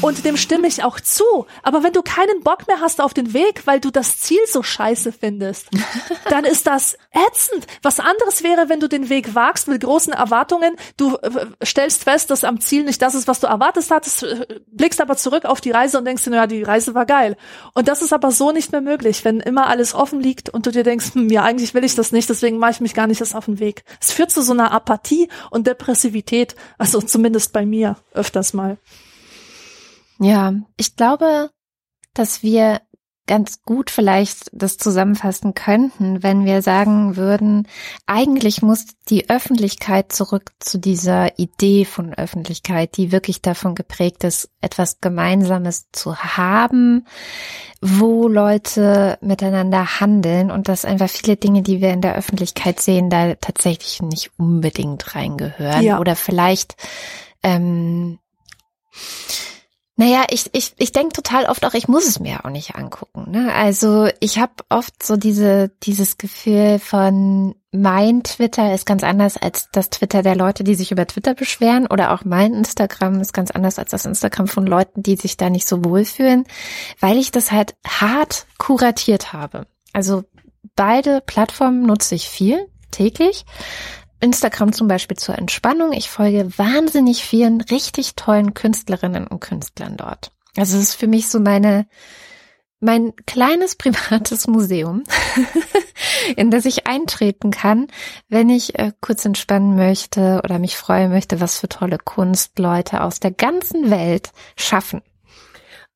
Und 0.03 0.25
dem 0.25 0.37
stimme 0.37 0.67
ich 0.67 0.83
auch 0.83 0.99
zu. 0.99 1.47
Aber 1.63 1.85
wenn 1.85 1.93
du 1.93 2.03
keinen 2.03 2.43
Bock 2.43 2.67
mehr 2.67 2.81
hast 2.81 3.01
auf 3.01 3.15
den 3.15 3.33
Weg, 3.33 3.67
weil 3.67 3.79
du 3.79 3.91
das 3.91 4.19
Ziel 4.19 4.41
so 4.47 4.63
scheiße 4.63 5.13
findest, 5.13 5.69
dann 6.29 6.45
ist 6.45 6.67
das 6.67 6.99
ätzend. 7.13 7.67
Was 7.83 8.01
anderes 8.01 8.43
wäre, 8.43 8.69
wenn 8.69 8.81
du 8.81 8.89
den 8.89 9.09
Weg 9.09 9.35
wagst 9.37 9.69
mit 9.69 9.85
großen 9.85 10.13
Erwartungen. 10.13 10.75
Du 10.97 11.17
äh, 11.17 11.47
stellst 11.65 12.03
fest, 12.05 12.31
dass 12.31 12.43
am 12.43 12.61
Ziel 12.61 12.85
nicht 12.85 13.01
das 13.01 13.15
ist, 13.15 13.29
was 13.29 13.39
du 13.39 13.47
erwartet 13.47 13.87
hattest, 13.91 14.25
äh, 14.25 14.47
blickst 14.67 15.01
aber 15.01 15.17
zurück 15.17 15.45
auf 15.45 15.61
die 15.61 15.71
Reise 15.71 15.99
und 15.99 16.05
denkst 16.05 16.25
dir, 16.25 16.31
naja, 16.31 16.47
die 16.49 16.65
Reise 16.65 16.95
war 16.95 17.07
geil. 17.07 17.37
Und 17.73 17.87
das 17.87 18.03
ist 18.03 18.13
aber 18.13 18.33
so 18.33 18.51
nicht 18.51 18.73
mehr 18.73 18.81
möglich, 18.81 19.25
wenn 19.25 19.39
immer 19.39 19.69
alles 19.69 19.95
offen 19.95 20.21
liegt 20.21 20.49
und 20.49 20.67
du 20.67 20.73
dir 20.73 20.83
denkst, 20.83 21.15
hm, 21.15 21.31
ja, 21.31 21.45
eigentlich 21.45 21.75
will 21.75 21.85
ich 21.85 21.95
das 21.95 22.11
nicht, 22.11 22.29
deswegen 22.29 22.59
mache 22.59 22.73
ich 22.73 22.81
mich 22.81 22.95
gar 22.95 23.07
nicht 23.07 23.21
erst 23.21 23.37
auf 23.37 23.45
den 23.45 23.61
Weg. 23.61 23.85
Es 24.01 24.13
führt 24.13 24.33
zu 24.33 24.43
so 24.43 24.53
einer 24.53 24.73
Apathie 24.73 25.29
und 25.51 25.67
Depressivität, 25.67 26.57
also 26.77 27.01
zumindest 27.01 27.53
bei 27.53 27.65
mir 27.65 27.97
öfters 28.13 28.53
mal. 28.53 28.79
Ja, 30.19 30.55
ich 30.77 30.97
glaube, 30.97 31.51
dass 32.15 32.43
wir 32.43 32.81
ganz 33.27 33.63
gut 33.63 33.91
vielleicht 33.91 34.51
das 34.53 34.79
zusammenfassen 34.79 35.55
könnten, 35.55 36.23
wenn 36.23 36.45
wir 36.45 36.63
sagen 36.63 37.17
würden, 37.17 37.67
eigentlich 38.07 38.63
muss 38.63 38.87
die 39.09 39.29
Öffentlichkeit 39.29 40.13
zurück 40.13 40.53
zu 40.61 40.79
dieser 40.79 41.39
Idee 41.39 41.85
von 41.85 42.15
Öffentlichkeit, 42.15 42.97
die 42.97 43.13
wirklich 43.13 43.43
davon 43.43 43.75
geprägt 43.75 44.23
ist, 44.25 44.49
etwas 44.61 45.01
Gemeinsames 45.01 45.89
zu 45.93 46.17
haben, 46.17 47.07
wo 47.81 48.29
Leute 48.29 49.19
miteinander 49.21 50.01
handeln 50.01 50.51
und 50.51 50.69
dass 50.69 50.85
einfach 50.85 51.11
viele 51.11 51.37
Dinge, 51.37 51.63
die 51.63 51.81
wir 51.81 51.93
in 51.93 52.01
der 52.01 52.15
Öffentlichkeit 52.15 52.81
sehen, 52.81 53.11
da 53.11 53.35
tatsächlich 53.35 54.01
nicht 54.03 54.31
unbedingt 54.39 55.17
reingehören 55.17 55.83
ja. 55.83 55.99
oder 55.99 56.15
vielleicht 56.15 56.77
ähm, 57.43 58.19
naja, 59.99 60.25
ich, 60.29 60.51
ich, 60.53 60.75
ich 60.77 60.93
denke 60.93 61.15
total 61.15 61.47
oft 61.47 61.65
auch, 61.65 61.73
ich 61.73 61.89
muss 61.89 62.07
es 62.07 62.21
mir 62.21 62.45
auch 62.45 62.51
nicht 62.51 62.75
angucken. 62.75 63.31
Ne? 63.31 63.51
Also 63.55 64.09
ich 64.21 64.39
habe 64.39 64.53
oft 64.69 65.03
so 65.03 65.17
diese, 65.17 65.71
dieses 65.83 66.19
Gefühl 66.19 66.79
von, 66.79 67.55
mein 67.73 68.23
Twitter 68.23 68.75
ist 68.75 68.85
ganz 68.85 69.03
anders 69.03 69.39
als 69.39 69.71
das 69.73 69.89
Twitter 69.89 70.23
der 70.23 70.37
Leute, 70.37 70.65
die 70.65 70.75
sich 70.75 70.93
über 70.93 71.07
Twitter 71.07 71.33
beschweren 71.33 71.87
oder 71.87 72.13
auch 72.13 72.25
mein 72.27 72.53
Instagram 72.53 73.23
ist 73.23 73.33
ganz 73.33 73.51
anders 73.51 73.79
als 73.79 73.91
das 73.91 74.05
Instagram 74.05 74.49
von 74.49 74.67
Leuten, 74.67 75.03
die 75.03 75.17
sich 75.17 75.39
da 75.39 75.49
nicht 75.49 75.67
so 75.67 75.83
wohlfühlen, 75.83 76.45
weil 77.01 77.17
ich 77.17 77.31
das 77.31 77.51
halt 77.51 77.75
hart 77.87 78.47
kuratiert 78.59 79.33
habe. 79.33 79.67
Also 79.95 80.25
beide 80.75 81.23
Plattformen 81.23 81.87
nutze 81.87 82.17
ich 82.17 82.29
viel 82.29 82.69
täglich 82.91 83.47
Instagram 84.21 84.73
zum 84.73 84.89
Beispiel 84.89 85.17
zur 85.17 85.37
Entspannung. 85.37 85.93
Ich 85.93 86.11
folge 86.11 86.51
wahnsinnig 86.57 87.25
vielen 87.25 87.61
richtig 87.61 88.15
tollen 88.17 88.55
Künstlerinnen 88.55 89.27
und 89.27 89.41
Künstlern 89.41 89.97
dort. 89.97 90.33
Also 90.57 90.77
es 90.79 90.91
ist 90.91 90.95
für 90.95 91.07
mich 91.07 91.29
so 91.29 91.39
meine, 91.39 91.87
mein 92.81 93.15
kleines 93.27 93.75
privates 93.77 94.47
Museum, 94.47 95.05
in 96.37 96.51
das 96.51 96.65
ich 96.65 96.87
eintreten 96.87 97.51
kann, 97.51 97.89
wenn 98.29 98.49
ich 98.49 98.79
äh, 98.79 98.93
kurz 99.01 99.25
entspannen 99.25 99.77
möchte 99.77 100.41
oder 100.45 100.59
mich 100.59 100.77
freuen 100.77 101.11
möchte, 101.11 101.41
was 101.41 101.59
für 101.59 101.69
tolle 101.69 101.99
Kunstleute 101.99 103.03
aus 103.03 103.21
der 103.21 103.33
ganzen 103.33 103.91
Welt 103.91 104.33
schaffen. 104.57 105.03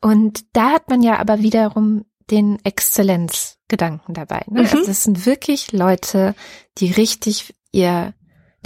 Und 0.03 0.45
da 0.55 0.71
hat 0.71 0.89
man 0.89 1.03
ja 1.03 1.19
aber 1.19 1.41
wiederum 1.41 2.05
den 2.31 2.59
Exzellenzgedanken 2.65 4.15
dabei. 4.15 4.43
Ne? 4.49 4.61
Mhm. 4.61 4.67
Also 4.67 4.87
das 4.87 5.03
sind 5.03 5.27
wirklich 5.27 5.73
Leute, 5.73 6.35
die 6.79 6.91
richtig 6.91 7.55
ihr, 7.73 8.15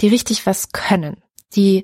die 0.01 0.07
richtig 0.07 0.45
was 0.45 0.71
können. 0.71 1.21
Die, 1.55 1.83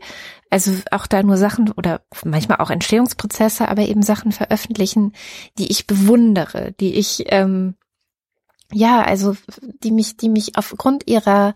also 0.49 0.71
auch 0.91 1.07
da 1.07 1.23
nur 1.23 1.37
Sachen 1.37 1.71
oder 1.71 2.01
manchmal 2.25 2.57
auch 2.57 2.69
Entstehungsprozesse, 2.69 3.67
aber 3.69 3.83
eben 3.83 4.03
Sachen 4.03 4.31
veröffentlichen, 4.31 5.13
die 5.57 5.71
ich 5.71 5.87
bewundere, 5.87 6.73
die 6.73 6.95
ich, 6.95 7.25
ähm, 7.27 7.75
ja, 8.73 9.01
also 9.01 9.35
die 9.83 9.91
mich, 9.91 10.17
die 10.17 10.29
mich 10.29 10.57
aufgrund 10.57 11.07
ihrer 11.07 11.53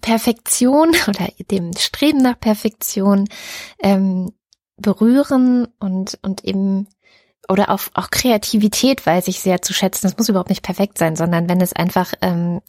Perfektion 0.00 0.90
oder 1.08 1.28
dem 1.50 1.76
Streben 1.76 2.18
nach 2.18 2.38
Perfektion 2.40 3.28
ähm, 3.80 4.32
berühren 4.76 5.68
und, 5.78 6.18
und 6.22 6.44
eben 6.44 6.88
oder 7.48 7.70
auf 7.70 7.90
auch 7.94 8.10
Kreativität 8.10 9.04
weiß 9.04 9.28
ich 9.28 9.40
sehr 9.40 9.62
zu 9.62 9.72
schätzen. 9.72 10.06
Das 10.06 10.16
muss 10.16 10.28
überhaupt 10.28 10.48
nicht 10.48 10.62
perfekt 10.62 10.98
sein, 10.98 11.16
sondern 11.16 11.48
wenn 11.48 11.60
es 11.60 11.72
einfach 11.72 12.14
ähm, 12.20 12.60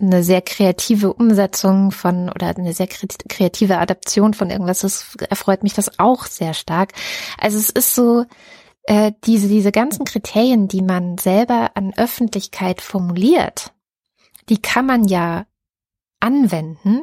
eine 0.00 0.22
sehr 0.22 0.42
kreative 0.42 1.12
Umsetzung 1.12 1.90
von 1.90 2.28
oder 2.30 2.48
eine 2.48 2.72
sehr 2.72 2.86
kreative 2.86 3.78
Adaption 3.78 4.34
von 4.34 4.50
irgendwas 4.50 4.80
das 4.80 5.16
erfreut 5.28 5.62
mich 5.62 5.74
das 5.74 5.98
auch 5.98 6.26
sehr 6.26 6.54
stark. 6.54 6.92
Also 7.38 7.58
es 7.58 7.70
ist 7.70 7.94
so, 7.94 8.24
äh, 8.84 9.12
diese, 9.24 9.48
diese 9.48 9.72
ganzen 9.72 10.04
Kriterien, 10.04 10.68
die 10.68 10.82
man 10.82 11.18
selber 11.18 11.72
an 11.74 11.92
Öffentlichkeit 11.96 12.80
formuliert, 12.80 13.72
die 14.48 14.60
kann 14.60 14.86
man 14.86 15.04
ja 15.04 15.46
anwenden, 16.18 17.02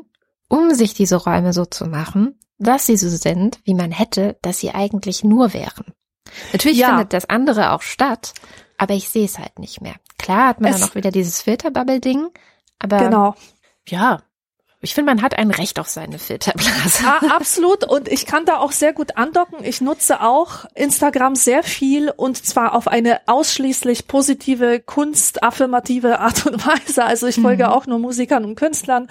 um 0.50 0.74
sich 0.74 0.94
diese 0.94 1.16
Räume 1.18 1.54
so 1.54 1.66
zu 1.66 1.86
machen, 1.86 2.40
dass 2.58 2.86
sie 2.86 2.98
so 2.98 3.10
sind, 3.10 3.60
wie 3.64 3.74
man 3.74 3.92
hätte, 3.92 4.38
dass 4.42 4.60
sie 4.60 4.72
eigentlich 4.72 5.24
nur 5.24 5.54
wären. 5.54 5.94
Natürlich 6.52 6.80
ja. 6.80 6.90
findet 6.90 7.14
das 7.14 7.30
andere 7.30 7.72
auch 7.72 7.82
statt, 7.82 8.34
aber 8.78 8.94
ich 8.94 9.10
sehe 9.10 9.26
es 9.26 9.40
halt 9.40 9.60
nicht 9.60 9.82
mehr. 9.82 9.96
Klar 10.18 10.50
hat 10.50 10.62
man 10.62 10.72
es 10.72 10.80
dann 10.80 10.90
auch 10.90 10.96
wieder 10.96 11.12
dieses 11.12 11.42
Filterbubble-Ding, 11.42 12.30
aber 12.80 13.00
genau. 13.00 13.36
ja, 13.88 14.22
ich 14.80 14.94
finde, 14.94 15.12
man 15.12 15.24
hat 15.24 15.38
ein 15.38 15.50
Recht 15.50 15.80
auf 15.80 15.90
seine 15.90 16.20
Filterblase. 16.20 17.04
Ja, 17.04 17.20
absolut. 17.36 17.84
Und 17.84 18.08
ich 18.08 18.28
kann 18.28 18.46
da 18.46 18.60
auch 18.60 18.72
sehr 18.72 18.94
gut 18.94 19.18
andocken. 19.18 19.64
Ich 19.64 19.82
nutze 19.82 20.22
auch 20.22 20.66
Instagram 20.76 21.36
sehr 21.36 21.64
viel 21.64 22.12
und 22.12 22.46
zwar 22.46 22.76
auf 22.76 22.88
eine 22.88 23.22
ausschließlich 23.26 24.08
positive, 24.08 24.80
kunstaffirmative 24.80 26.20
Art 26.20 26.46
und 26.46 26.66
Weise. 26.66 27.06
Also 27.06 27.26
ich 27.26 27.36
folge 27.38 27.66
mhm. 27.66 27.72
auch 27.72 27.88
nur 27.88 27.98
Musikern 27.98 28.46
und 28.46 28.56
Künstlern. 28.56 29.10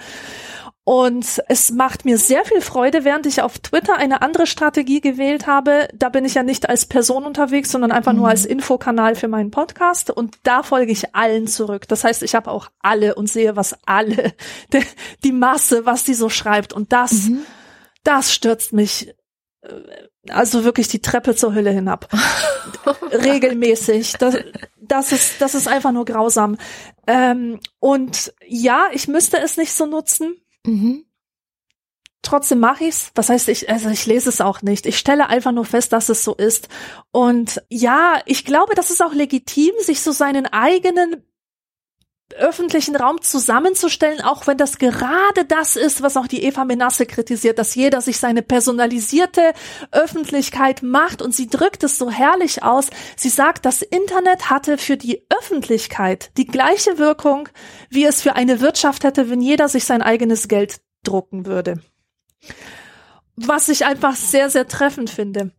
Und 0.87 1.43
es 1.49 1.71
macht 1.71 2.05
mir 2.05 2.17
sehr 2.17 2.45
viel 2.45 2.61
Freude, 2.61 3.03
während 3.03 3.25
ich 3.25 3.41
auf 3.41 3.59
Twitter 3.59 3.97
eine 3.97 4.21
andere 4.21 4.47
Strategie 4.47 5.01
gewählt 5.01 5.45
habe. 5.45 5.89
Da 5.93 6.07
bin 6.07 6.23
ich 6.23 6.35
ja 6.35 6.43
nicht 6.43 6.69
als 6.69 6.85
Person 6.85 7.25
unterwegs, 7.25 7.73
sondern 7.73 7.91
einfach 7.91 8.13
mhm. 8.13 8.19
nur 8.19 8.29
als 8.29 8.45
Infokanal 8.45 9.15
für 9.15 9.27
meinen 9.27 9.51
Podcast. 9.51 10.11
Und 10.11 10.37
da 10.43 10.63
folge 10.63 10.93
ich 10.93 11.13
allen 11.13 11.47
zurück. 11.47 11.89
Das 11.89 12.05
heißt, 12.05 12.23
ich 12.23 12.35
habe 12.35 12.49
auch 12.49 12.69
alle 12.79 13.15
und 13.15 13.27
sehe, 13.29 13.57
was 13.57 13.75
alle, 13.85 14.31
die, 14.73 14.81
die 15.25 15.33
Masse, 15.33 15.85
was 15.85 16.05
die 16.05 16.13
so 16.13 16.29
schreibt. 16.29 16.71
Und 16.71 16.93
das, 16.93 17.27
mhm. 17.27 17.41
das 18.05 18.33
stürzt 18.33 18.71
mich 18.71 19.13
äh, 19.63 19.73
also 20.29 20.63
wirklich 20.63 20.87
die 20.87 21.01
Treppe 21.01 21.35
zur 21.35 21.53
Hölle 21.53 21.71
hinab. 21.71 22.07
Regelmäßig. 23.11 24.13
Das, 24.13 24.37
das 24.79 25.11
ist, 25.11 25.41
das 25.41 25.53
ist 25.53 25.67
einfach 25.67 25.91
nur 25.91 26.05
grausam. 26.05 26.57
Ähm, 27.07 27.59
und 27.79 28.33
ja, 28.47 28.87
ich 28.93 29.09
müsste 29.09 29.37
es 29.37 29.57
nicht 29.57 29.73
so 29.73 29.85
nutzen. 29.85 30.37
Mhm. 30.67 31.05
Trotzdem 32.21 32.59
mache 32.59 32.83
ich's. 32.83 33.11
Was 33.15 33.29
heißt 33.29 33.47
ich? 33.47 33.69
Also 33.69 33.89
ich 33.89 34.05
lese 34.05 34.27
es 34.27 34.41
auch 34.41 34.61
nicht. 34.61 34.85
Ich 34.85 34.97
stelle 34.97 35.29
einfach 35.29 35.53
nur 35.53 35.65
fest, 35.65 35.93
dass 35.93 36.09
es 36.09 36.23
so 36.23 36.35
ist. 36.35 36.67
Und 37.11 37.63
ja, 37.69 38.21
ich 38.25 38.43
glaube, 38.43 38.75
das 38.75 38.91
ist 38.91 39.01
auch 39.01 39.13
legitim, 39.13 39.71
sich 39.79 40.01
so 40.01 40.11
seinen 40.11 40.45
eigenen 40.45 41.23
öffentlichen 42.35 42.95
Raum 42.95 43.21
zusammenzustellen, 43.21 44.21
auch 44.21 44.47
wenn 44.47 44.57
das 44.57 44.77
gerade 44.77 45.45
das 45.47 45.75
ist, 45.75 46.01
was 46.01 46.17
auch 46.17 46.27
die 46.27 46.43
Eva 46.43 46.65
Menasse 46.65 47.05
kritisiert, 47.05 47.57
dass 47.57 47.75
jeder 47.75 48.01
sich 48.01 48.19
seine 48.19 48.41
personalisierte 48.41 49.53
Öffentlichkeit 49.91 50.83
macht 50.83 51.21
und 51.21 51.33
sie 51.33 51.47
drückt 51.47 51.83
es 51.83 51.97
so 51.97 52.11
herrlich 52.11 52.63
aus. 52.63 52.89
Sie 53.15 53.29
sagt, 53.29 53.65
das 53.65 53.81
Internet 53.81 54.49
hatte 54.49 54.77
für 54.77 54.97
die 54.97 55.25
Öffentlichkeit 55.29 56.31
die 56.37 56.47
gleiche 56.47 56.97
Wirkung, 56.97 57.49
wie 57.89 58.05
es 58.05 58.21
für 58.21 58.35
eine 58.35 58.59
Wirtschaft 58.59 59.03
hätte, 59.03 59.29
wenn 59.29 59.41
jeder 59.41 59.69
sich 59.69 59.85
sein 59.85 60.01
eigenes 60.01 60.47
Geld 60.47 60.81
drucken 61.03 61.45
würde. 61.45 61.81
Was 63.35 63.69
ich 63.69 63.85
einfach 63.85 64.15
sehr, 64.15 64.49
sehr 64.49 64.67
treffend 64.67 65.09
finde. 65.09 65.51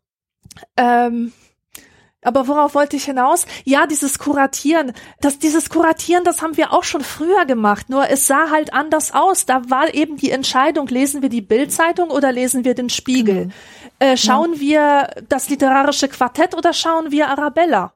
Ähm, 0.77 1.33
aber 2.23 2.49
worauf 2.49 2.75
wollte 2.75 2.97
ich 2.97 3.05
hinaus? 3.05 3.47
Ja, 3.65 3.87
dieses 3.87 4.19
Kuratieren. 4.19 4.93
Das, 5.21 5.39
dieses 5.39 5.71
Kuratieren, 5.71 6.25
das 6.25 6.43
haben 6.43 6.57
wir 6.57 6.73
auch 6.73 6.83
schon 6.83 7.03
früher 7.03 7.45
gemacht. 7.45 7.91
Nur 7.91 8.09
es 8.11 8.27
sah 8.27 8.51
halt 8.51 8.73
anders 8.73 9.15
aus. 9.15 9.47
Da 9.47 9.71
war 9.71 9.95
eben 9.95 10.17
die 10.17 10.33
Entscheidung, 10.33 10.89
lesen 10.89 11.23
wir 11.23 11.29
die 11.29 11.43
Bildzeitung 11.43 12.11
oder 12.11 12.33
lesen 12.33 12.65
wir 12.65 12.75
den 12.75 12.91
Spiegel? 12.91 13.45
Genau. 13.45 13.55
Äh, 14.01 14.17
schauen 14.17 14.55
ja. 14.55 14.61
wir 14.61 15.11
das 15.29 15.49
literarische 15.49 16.09
Quartett 16.09 16.57
oder 16.57 16.73
schauen 16.73 17.13
wir 17.13 17.29
Arabella? 17.29 17.93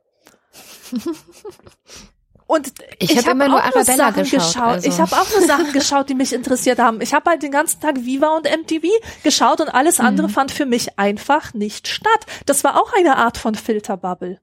Und 2.53 2.71
ich, 2.99 3.13
ich 3.13 3.17
habe 3.17 3.29
hab 3.29 3.35
immer 3.35 3.49
nur 3.49 3.63
Arabella 3.63 4.11
geschaut. 4.11 4.41
geschaut. 4.41 4.63
Also. 4.63 4.87
Ich 4.87 5.01
habe 5.01 5.17
auch 5.17 5.31
nur 5.31 5.47
Sachen 5.47 5.73
geschaut, 5.73 6.11
die 6.11 6.15
mich 6.15 6.35
interessiert 6.35 6.79
haben. 6.79 7.01
Ich 7.01 7.15
habe 7.15 7.31
halt 7.31 7.43
den 7.43 7.51
ganzen 7.51 7.81
Tag 7.81 8.05
Viva 8.05 8.37
und 8.37 8.45
MTV 8.45 8.89
geschaut 9.25 9.63
und 9.63 9.71
alles 9.71 10.01
andere 10.01 10.29
mhm. 10.29 10.33
fand 10.33 10.51
für 10.51 10.67
mich 10.67 10.99
einfach 10.99 11.55
nicht 11.55 11.89
statt. 11.89 12.27
Das 12.45 12.63
war 12.63 12.79
auch 12.79 12.93
eine 12.93 13.17
Art 13.17 13.39
von 13.39 13.55
Filterbubble. 13.55 14.39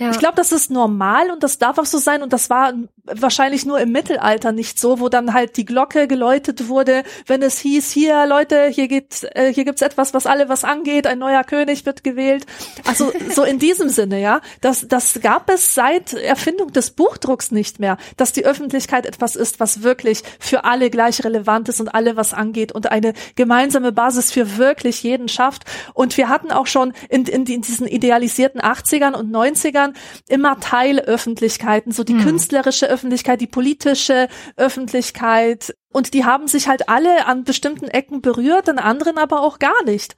Ja. 0.00 0.10
Ich 0.10 0.18
glaube, 0.18 0.36
das 0.36 0.50
ist 0.50 0.70
normal 0.70 1.30
und 1.30 1.42
das 1.42 1.58
darf 1.58 1.76
auch 1.76 1.84
so 1.84 1.98
sein 1.98 2.22
und 2.22 2.32
das 2.32 2.48
war 2.48 2.72
wahrscheinlich 3.04 3.66
nur 3.66 3.78
im 3.80 3.92
Mittelalter 3.92 4.50
nicht 4.50 4.78
so, 4.78 4.98
wo 4.98 5.10
dann 5.10 5.34
halt 5.34 5.58
die 5.58 5.66
Glocke 5.66 6.08
geläutet 6.08 6.68
wurde, 6.68 7.02
wenn 7.26 7.42
es 7.42 7.58
hieß, 7.58 7.90
hier 7.90 8.24
Leute, 8.26 8.68
hier 8.68 8.88
gibt 8.88 9.26
äh, 9.34 9.52
hier 9.52 9.66
gibt's 9.66 9.82
etwas, 9.82 10.14
was 10.14 10.24
alle 10.24 10.48
was 10.48 10.64
angeht, 10.64 11.06
ein 11.06 11.18
neuer 11.18 11.44
König 11.44 11.84
wird 11.84 12.02
gewählt. 12.02 12.46
Also 12.86 13.12
so 13.34 13.44
in 13.44 13.58
diesem 13.58 13.90
Sinne, 13.90 14.22
ja, 14.22 14.40
das 14.62 14.88
das 14.88 15.20
gab 15.20 15.50
es 15.50 15.74
seit 15.74 16.14
Erfindung 16.14 16.72
des 16.72 16.92
Buchdrucks 16.92 17.50
nicht 17.50 17.78
mehr, 17.78 17.98
dass 18.16 18.32
die 18.32 18.46
Öffentlichkeit 18.46 19.04
etwas 19.04 19.36
ist, 19.36 19.60
was 19.60 19.82
wirklich 19.82 20.22
für 20.38 20.64
alle 20.64 20.88
gleich 20.88 21.22
relevant 21.24 21.68
ist 21.68 21.78
und 21.78 21.94
alle 21.94 22.16
was 22.16 22.32
angeht 22.32 22.72
und 22.72 22.90
eine 22.90 23.12
gemeinsame 23.34 23.92
Basis 23.92 24.32
für 24.32 24.56
wirklich 24.56 25.02
jeden 25.02 25.28
schafft. 25.28 25.64
Und 25.92 26.16
wir 26.16 26.30
hatten 26.30 26.52
auch 26.52 26.66
schon 26.66 26.94
in, 27.10 27.26
in, 27.26 27.44
in 27.44 27.60
diesen 27.60 27.86
idealisierten 27.86 28.62
80ern 28.62 29.12
und 29.12 29.30
90ern 29.30 29.89
Jahren 29.90 29.94
immer 30.28 30.60
Teilöffentlichkeiten, 30.60 31.92
so 31.92 32.04
die 32.04 32.14
hm. 32.14 32.24
künstlerische 32.24 32.88
Öffentlichkeit, 32.88 33.40
die 33.40 33.46
politische 33.46 34.28
Öffentlichkeit. 34.56 35.74
Und 35.92 36.14
die 36.14 36.24
haben 36.24 36.48
sich 36.48 36.68
halt 36.68 36.88
alle 36.88 37.26
an 37.26 37.44
bestimmten 37.44 37.88
Ecken 37.88 38.20
berührt, 38.20 38.68
an 38.68 38.78
anderen 38.78 39.18
aber 39.18 39.42
auch 39.42 39.58
gar 39.58 39.84
nicht. 39.84 40.16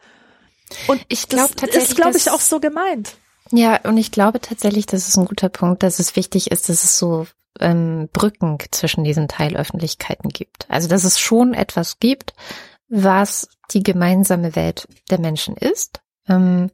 Und 0.86 1.04
ich 1.08 1.28
glaube 1.28 1.54
tatsächlich 1.54 1.90
ist, 1.90 1.96
glaube 1.96 2.16
ich, 2.16 2.30
auch 2.30 2.40
so 2.40 2.60
gemeint. 2.60 3.14
Ja, 3.50 3.80
und 3.84 3.98
ich 3.98 4.10
glaube 4.10 4.40
tatsächlich, 4.40 4.86
das 4.86 5.08
ist 5.08 5.16
ein 5.18 5.26
guter 5.26 5.48
Punkt, 5.48 5.82
dass 5.82 5.98
es 5.98 6.16
wichtig 6.16 6.50
ist, 6.50 6.68
dass 6.68 6.84
es 6.84 6.98
so 6.98 7.26
ähm, 7.60 8.08
Brücken 8.12 8.58
zwischen 8.70 9.04
diesen 9.04 9.28
Teilöffentlichkeiten 9.28 10.30
gibt. 10.30 10.66
Also 10.70 10.88
dass 10.88 11.04
es 11.04 11.20
schon 11.20 11.52
etwas 11.52 11.98
gibt, 12.00 12.32
was 12.88 13.48
die 13.72 13.82
gemeinsame 13.82 14.56
Welt 14.56 14.88
der 15.10 15.20
Menschen 15.20 15.56
ist. 15.56 16.00
Ähm, 16.28 16.70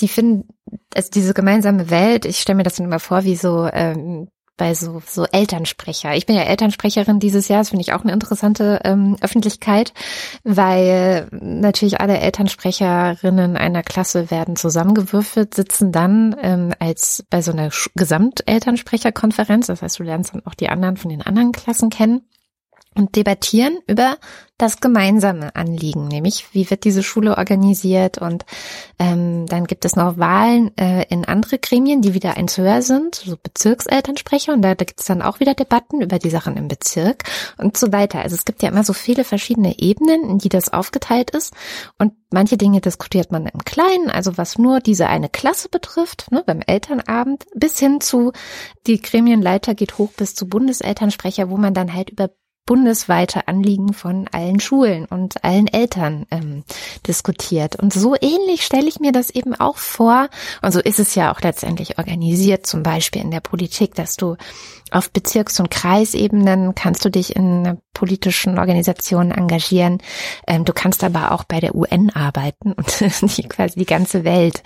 die 0.00 0.08
finden, 0.08 0.48
also 0.94 1.10
diese 1.12 1.34
gemeinsame 1.34 1.90
Welt, 1.90 2.24
ich 2.24 2.40
stelle 2.40 2.56
mir 2.56 2.62
das 2.62 2.76
dann 2.76 2.86
immer 2.86 3.00
vor, 3.00 3.24
wie 3.24 3.36
so 3.36 3.68
ähm, 3.72 4.28
bei 4.56 4.74
so, 4.74 5.02
so 5.04 5.24
Elternsprecher. 5.24 6.14
Ich 6.14 6.26
bin 6.26 6.36
ja 6.36 6.42
Elternsprecherin 6.42 7.18
dieses 7.18 7.48
Jahr, 7.48 7.60
das 7.60 7.70
finde 7.70 7.82
ich 7.82 7.92
auch 7.92 8.02
eine 8.02 8.12
interessante 8.12 8.80
ähm, 8.84 9.16
Öffentlichkeit, 9.20 9.92
weil 10.44 11.28
natürlich 11.32 12.00
alle 12.00 12.18
Elternsprecherinnen 12.18 13.56
einer 13.56 13.82
Klasse 13.82 14.30
werden 14.30 14.54
zusammengewürfelt, 14.54 15.54
sitzen 15.54 15.90
dann 15.90 16.36
ähm, 16.40 16.72
als 16.78 17.24
bei 17.30 17.42
so 17.42 17.50
einer 17.50 17.70
Gesamtelternsprecherkonferenz, 17.96 19.66
das 19.66 19.82
heißt, 19.82 19.98
du 19.98 20.04
lernst 20.04 20.34
dann 20.34 20.46
auch 20.46 20.54
die 20.54 20.68
anderen 20.68 20.96
von 20.96 21.10
den 21.10 21.22
anderen 21.22 21.50
Klassen 21.50 21.90
kennen 21.90 22.22
und 22.94 23.16
debattieren 23.16 23.78
über 23.88 24.18
das 24.56 24.80
gemeinsame 24.80 25.56
Anliegen, 25.56 26.06
nämlich 26.06 26.54
wie 26.54 26.70
wird 26.70 26.84
diese 26.84 27.02
Schule 27.02 27.36
organisiert 27.38 28.18
und 28.18 28.44
ähm, 29.00 29.46
dann 29.46 29.66
gibt 29.66 29.84
es 29.84 29.96
noch 29.96 30.16
Wahlen 30.16 30.70
äh, 30.78 31.04
in 31.08 31.24
andere 31.24 31.58
Gremien, 31.58 32.02
die 32.02 32.14
wieder 32.14 32.36
eins 32.36 32.56
höher 32.56 32.80
sind, 32.80 33.16
so 33.16 33.36
Bezirkselternsprecher 33.36 34.52
und 34.52 34.62
da, 34.62 34.76
da 34.76 34.84
gibt 34.84 35.00
es 35.00 35.06
dann 35.06 35.22
auch 35.22 35.40
wieder 35.40 35.54
Debatten 35.54 36.00
über 36.02 36.20
die 36.20 36.30
Sachen 36.30 36.56
im 36.56 36.68
Bezirk 36.68 37.24
und 37.58 37.76
so 37.76 37.92
weiter. 37.92 38.20
Also 38.20 38.36
es 38.36 38.44
gibt 38.44 38.62
ja 38.62 38.68
immer 38.68 38.84
so 38.84 38.92
viele 38.92 39.24
verschiedene 39.24 39.80
Ebenen, 39.80 40.30
in 40.30 40.38
die 40.38 40.50
das 40.50 40.72
aufgeteilt 40.72 41.30
ist 41.30 41.52
und 41.98 42.12
manche 42.30 42.56
Dinge 42.56 42.80
diskutiert 42.80 43.32
man 43.32 43.46
im 43.46 43.64
Kleinen, 43.64 44.08
also 44.08 44.38
was 44.38 44.56
nur 44.56 44.78
diese 44.78 45.08
eine 45.08 45.28
Klasse 45.28 45.68
betrifft, 45.68 46.30
ne, 46.30 46.44
beim 46.46 46.60
Elternabend, 46.64 47.44
bis 47.56 47.80
hin 47.80 48.00
zu 48.00 48.30
die 48.86 49.02
Gremienleiter 49.02 49.74
geht 49.74 49.98
hoch 49.98 50.12
bis 50.16 50.36
zu 50.36 50.48
Bundeselternsprecher, 50.48 51.50
wo 51.50 51.56
man 51.56 51.74
dann 51.74 51.92
halt 51.92 52.10
über 52.10 52.30
bundesweite 52.66 53.46
Anliegen 53.46 53.92
von 53.92 54.26
allen 54.32 54.58
Schulen 54.58 55.04
und 55.04 55.44
allen 55.44 55.68
Eltern 55.68 56.26
ähm, 56.30 56.64
diskutiert. 57.06 57.76
Und 57.76 57.92
so 57.92 58.14
ähnlich 58.20 58.64
stelle 58.64 58.88
ich 58.88 59.00
mir 59.00 59.12
das 59.12 59.30
eben 59.30 59.54
auch 59.54 59.76
vor. 59.76 60.28
Und 60.62 60.72
so 60.72 60.80
ist 60.80 60.98
es 60.98 61.14
ja 61.14 61.32
auch 61.32 61.40
letztendlich 61.40 61.98
organisiert, 61.98 62.66
zum 62.66 62.82
Beispiel 62.82 63.22
in 63.22 63.30
der 63.30 63.40
Politik, 63.40 63.94
dass 63.94 64.16
du 64.16 64.36
auf 64.90 65.10
Bezirks- 65.10 65.60
und 65.60 65.70
Kreisebenen 65.70 66.74
kannst 66.74 67.04
du 67.04 67.10
dich 67.10 67.36
in 67.36 67.78
politischen 67.92 68.58
Organisationen 68.58 69.32
engagieren. 69.32 69.98
Ähm, 70.46 70.64
du 70.64 70.72
kannst 70.72 71.04
aber 71.04 71.32
auch 71.32 71.44
bei 71.44 71.60
der 71.60 71.74
UN 71.74 72.10
arbeiten 72.10 72.72
und 72.72 73.00
die, 73.36 73.42
quasi 73.42 73.78
die 73.78 73.86
ganze 73.86 74.24
Welt 74.24 74.62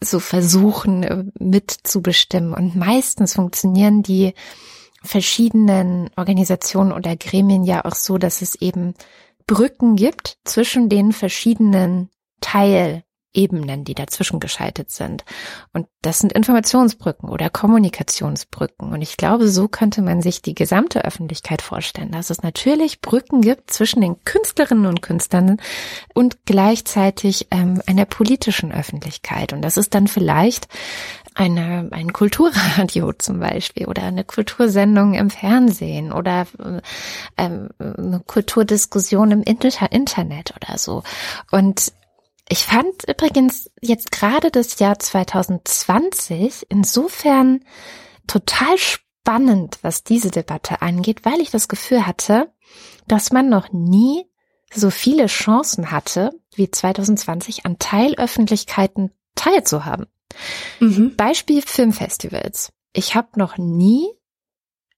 so 0.00 0.20
versuchen 0.20 1.02
äh, 1.02 1.24
mitzubestimmen. 1.38 2.52
Und 2.52 2.76
meistens 2.76 3.34
funktionieren 3.34 4.02
die 4.02 4.34
verschiedenen 5.02 6.10
Organisationen 6.16 6.92
oder 6.92 7.16
Gremien 7.16 7.64
ja 7.64 7.84
auch 7.84 7.94
so, 7.94 8.18
dass 8.18 8.42
es 8.42 8.54
eben 8.54 8.94
Brücken 9.46 9.96
gibt 9.96 10.38
zwischen 10.44 10.88
den 10.88 11.12
verschiedenen 11.12 12.10
Teilebenen, 12.40 13.84
die 13.84 13.94
dazwischen 13.94 14.40
geschaltet 14.40 14.90
sind. 14.90 15.24
Und 15.72 15.88
das 16.02 16.20
sind 16.20 16.32
Informationsbrücken 16.32 17.28
oder 17.28 17.50
Kommunikationsbrücken. 17.50 18.92
Und 18.92 19.02
ich 19.02 19.16
glaube, 19.16 19.48
so 19.48 19.68
könnte 19.68 20.02
man 20.02 20.22
sich 20.22 20.42
die 20.42 20.54
gesamte 20.54 21.04
Öffentlichkeit 21.04 21.62
vorstellen, 21.62 22.12
dass 22.12 22.30
es 22.30 22.42
natürlich 22.42 23.00
Brücken 23.00 23.40
gibt 23.40 23.72
zwischen 23.72 24.02
den 24.02 24.22
Künstlerinnen 24.24 24.86
und 24.86 25.02
Künstlern 25.02 25.60
und 26.14 26.44
gleichzeitig 26.44 27.48
ähm, 27.50 27.82
einer 27.86 28.04
politischen 28.04 28.72
Öffentlichkeit. 28.72 29.52
Und 29.52 29.62
das 29.62 29.76
ist 29.76 29.94
dann 29.94 30.06
vielleicht 30.06 30.68
eine, 31.34 31.88
ein 31.92 32.12
Kulturradio 32.12 33.12
zum 33.18 33.40
Beispiel 33.40 33.86
oder 33.86 34.02
eine 34.02 34.24
Kultursendung 34.24 35.14
im 35.14 35.30
Fernsehen 35.30 36.12
oder 36.12 36.46
ähm, 37.36 37.68
eine 37.78 38.20
Kulturdiskussion 38.26 39.30
im 39.30 39.42
Internet 39.42 40.54
oder 40.56 40.78
so. 40.78 41.02
Und 41.50 41.92
ich 42.48 42.64
fand 42.64 43.08
übrigens 43.08 43.70
jetzt 43.80 44.10
gerade 44.10 44.50
das 44.50 44.78
Jahr 44.80 44.98
2020 44.98 46.66
insofern 46.68 47.64
total 48.26 48.76
spannend, 48.76 49.78
was 49.82 50.02
diese 50.02 50.30
Debatte 50.30 50.82
angeht, 50.82 51.24
weil 51.24 51.40
ich 51.40 51.50
das 51.50 51.68
Gefühl 51.68 52.06
hatte, 52.06 52.52
dass 53.06 53.30
man 53.30 53.48
noch 53.48 53.72
nie 53.72 54.26
so 54.72 54.90
viele 54.90 55.26
Chancen 55.26 55.90
hatte, 55.90 56.30
wie 56.54 56.70
2020 56.70 57.66
an 57.66 57.78
Teilöffentlichkeiten 57.78 59.12
teilzuhaben. 59.34 60.06
Mhm. 60.78 61.16
Beispiel 61.16 61.62
Filmfestivals. 61.62 62.72
Ich 62.92 63.14
habe 63.14 63.28
noch 63.36 63.58
nie 63.58 64.08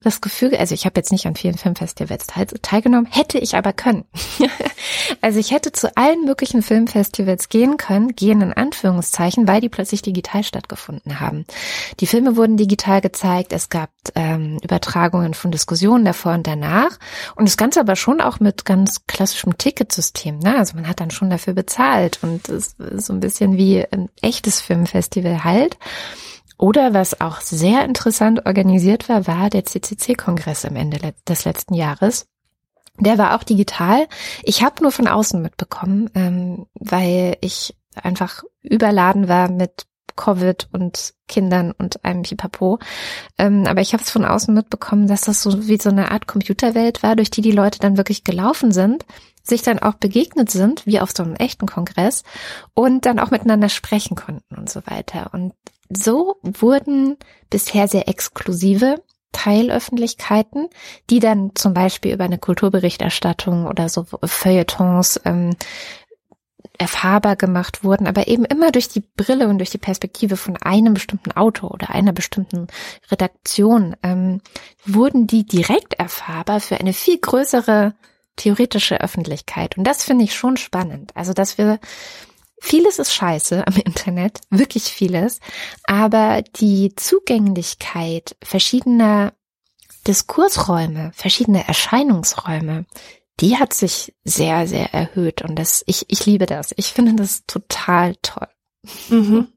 das 0.02 0.20
Gefühl, 0.20 0.54
also 0.56 0.74
ich 0.74 0.84
habe 0.84 0.98
jetzt 0.98 1.12
nicht 1.12 1.26
an 1.26 1.36
vielen 1.36 1.56
Filmfestivals 1.56 2.26
teilgenommen, 2.62 3.06
hätte 3.10 3.38
ich 3.38 3.56
aber 3.56 3.72
können. 3.72 4.04
also 5.20 5.38
ich 5.38 5.50
hätte 5.50 5.72
zu 5.72 5.96
allen 5.96 6.24
möglichen 6.24 6.62
Filmfestivals 6.62 7.48
gehen 7.48 7.76
können, 7.76 8.14
gehen 8.14 8.40
in 8.40 8.52
Anführungszeichen, 8.52 9.48
weil 9.48 9.60
die 9.60 9.68
plötzlich 9.68 10.02
digital 10.02 10.44
stattgefunden 10.44 11.20
haben. 11.20 11.44
Die 12.00 12.06
Filme 12.06 12.36
wurden 12.36 12.56
digital 12.56 13.00
gezeigt, 13.00 13.52
es 13.52 13.68
gab 13.68 13.90
ähm, 14.14 14.58
Übertragungen 14.62 15.34
von 15.34 15.50
Diskussionen 15.50 16.04
davor 16.04 16.34
und 16.34 16.46
danach 16.46 16.98
und 17.36 17.48
das 17.48 17.56
Ganze 17.56 17.80
aber 17.80 17.96
schon 17.96 18.20
auch 18.20 18.40
mit 18.40 18.64
ganz 18.64 19.06
klassischem 19.06 19.58
Ticketsystem. 19.58 20.38
Ne? 20.38 20.56
Also 20.56 20.74
man 20.74 20.88
hat 20.88 21.00
dann 21.00 21.10
schon 21.10 21.30
dafür 21.30 21.54
bezahlt 21.54 22.18
und 22.22 22.48
es 22.48 22.74
ist 22.74 23.06
so 23.06 23.12
ein 23.12 23.20
bisschen 23.20 23.56
wie 23.56 23.84
ein 23.90 24.08
echtes 24.20 24.60
Filmfestival 24.60 25.44
halt. 25.44 25.76
Oder 26.62 26.94
was 26.94 27.20
auch 27.20 27.40
sehr 27.40 27.84
interessant 27.84 28.46
organisiert 28.46 29.08
war, 29.08 29.26
war 29.26 29.50
der 29.50 29.64
CCC-Kongress 29.64 30.64
am 30.64 30.76
Ende 30.76 31.12
des 31.26 31.44
letzten 31.44 31.74
Jahres. 31.74 32.28
Der 33.00 33.18
war 33.18 33.34
auch 33.34 33.42
digital. 33.42 34.06
Ich 34.44 34.62
habe 34.62 34.80
nur 34.80 34.92
von 34.92 35.08
außen 35.08 35.42
mitbekommen, 35.42 36.08
ähm, 36.14 36.66
weil 36.74 37.36
ich 37.40 37.74
einfach 38.00 38.44
überladen 38.62 39.26
war 39.26 39.50
mit 39.50 39.86
Covid 40.14 40.68
und 40.70 41.14
Kindern 41.26 41.72
und 41.72 42.04
einem 42.04 42.22
Pipapo. 42.22 42.78
Ähm, 43.38 43.66
aber 43.66 43.80
ich 43.80 43.92
habe 43.92 44.04
es 44.04 44.10
von 44.10 44.24
außen 44.24 44.54
mitbekommen, 44.54 45.08
dass 45.08 45.22
das 45.22 45.42
so 45.42 45.66
wie 45.66 45.78
so 45.78 45.90
eine 45.90 46.12
Art 46.12 46.28
Computerwelt 46.28 47.02
war, 47.02 47.16
durch 47.16 47.32
die 47.32 47.42
die 47.42 47.50
Leute 47.50 47.80
dann 47.80 47.96
wirklich 47.96 48.22
gelaufen 48.22 48.70
sind, 48.70 49.04
sich 49.42 49.62
dann 49.62 49.80
auch 49.80 49.94
begegnet 49.94 50.48
sind, 50.48 50.86
wie 50.86 51.00
auf 51.00 51.10
so 51.10 51.24
einem 51.24 51.34
echten 51.34 51.66
Kongress 51.66 52.22
und 52.72 53.04
dann 53.04 53.18
auch 53.18 53.32
miteinander 53.32 53.68
sprechen 53.68 54.14
konnten 54.14 54.54
und 54.54 54.70
so 54.70 54.80
weiter. 54.86 55.30
Und 55.32 55.54
so 55.96 56.36
wurden 56.42 57.16
bisher 57.50 57.88
sehr 57.88 58.08
exklusive 58.08 59.02
Teilöffentlichkeiten, 59.32 60.68
die 61.10 61.18
dann 61.18 61.52
zum 61.54 61.74
Beispiel 61.74 62.12
über 62.12 62.24
eine 62.24 62.38
Kulturberichterstattung 62.38 63.66
oder 63.66 63.88
so 63.88 64.04
Feuilletons 64.22 65.20
ähm, 65.24 65.56
erfahrbar 66.78 67.36
gemacht 67.36 67.84
wurden, 67.84 68.06
aber 68.06 68.28
eben 68.28 68.44
immer 68.44 68.72
durch 68.72 68.88
die 68.88 69.00
Brille 69.16 69.48
und 69.48 69.58
durch 69.58 69.70
die 69.70 69.78
Perspektive 69.78 70.36
von 70.36 70.56
einem 70.56 70.94
bestimmten 70.94 71.32
Autor 71.32 71.70
oder 71.70 71.90
einer 71.90 72.12
bestimmten 72.12 72.66
Redaktion 73.10 73.96
ähm, 74.02 74.40
wurden 74.84 75.26
die 75.26 75.46
direkt 75.46 75.94
erfahrbar 75.94 76.60
für 76.60 76.78
eine 76.78 76.92
viel 76.92 77.18
größere 77.18 77.94
theoretische 78.36 79.00
Öffentlichkeit. 79.00 79.76
Und 79.76 79.84
das 79.84 80.04
finde 80.04 80.24
ich 80.24 80.34
schon 80.34 80.56
spannend. 80.56 81.12
Also, 81.14 81.32
dass 81.32 81.58
wir 81.58 81.78
Vieles 82.64 83.00
ist 83.00 83.12
scheiße 83.12 83.66
am 83.66 83.74
Internet, 83.74 84.38
wirklich 84.48 84.84
vieles, 84.84 85.40
aber 85.82 86.42
die 86.42 86.94
Zugänglichkeit 86.94 88.36
verschiedener 88.40 89.32
Diskursräume, 90.06 91.10
verschiedener 91.12 91.66
Erscheinungsräume, 91.66 92.86
die 93.40 93.58
hat 93.58 93.74
sich 93.74 94.14
sehr, 94.22 94.68
sehr 94.68 94.94
erhöht 94.94 95.42
und 95.42 95.58
das, 95.58 95.82
ich, 95.88 96.04
ich 96.06 96.24
liebe 96.24 96.46
das. 96.46 96.72
Ich 96.76 96.92
finde 96.92 97.14
das 97.14 97.44
total 97.46 98.14
toll. 98.22 98.48
Mhm. 99.08 99.48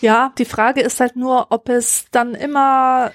Ja, 0.00 0.32
die 0.36 0.46
Frage 0.46 0.80
ist 0.80 0.98
halt 0.98 1.14
nur, 1.14 1.52
ob 1.52 1.68
es 1.68 2.06
dann 2.10 2.34
immer 2.34 3.12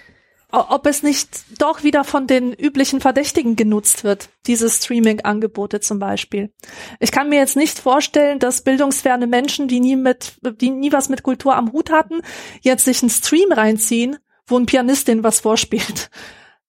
ob 0.52 0.86
es 0.88 1.04
nicht 1.04 1.30
doch 1.62 1.84
wieder 1.84 2.04
von 2.04 2.26
den 2.26 2.54
üblichen 2.54 3.02
Verdächtigen 3.02 3.56
genutzt 3.56 4.04
wird, 4.04 4.30
diese 4.48 4.70
Streaming-Angebote 4.70 5.80
zum 5.80 6.00
Beispiel. 6.00 6.52
Ich 7.00 7.12
kann 7.12 7.30
mir 7.30 7.38
jetzt 7.38 7.56
nicht 7.56 7.78
vorstellen, 7.78 8.40
dass 8.40 8.64
bildungsferne 8.64 9.28
Menschen, 9.28 9.68
die 9.68 9.80
nie 9.80 9.96
mit, 9.96 10.40
die 10.60 10.72
nie 10.72 10.92
was 10.92 11.10
mit 11.10 11.22
Kultur 11.22 11.56
am 11.56 11.72
Hut 11.72 11.92
hatten, 11.92 12.22
jetzt 12.62 12.86
sich 12.86 13.04
einen 13.04 13.12
Stream 13.12 13.52
reinziehen, 13.52 14.18
wo 14.48 14.58
ein 14.58 14.66
Pianistin 14.66 15.24
was 15.24 15.40
vorspielt. 15.40 16.10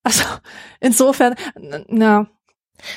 Also 0.02 0.24
insofern, 0.80 1.34
na. 1.88 2.26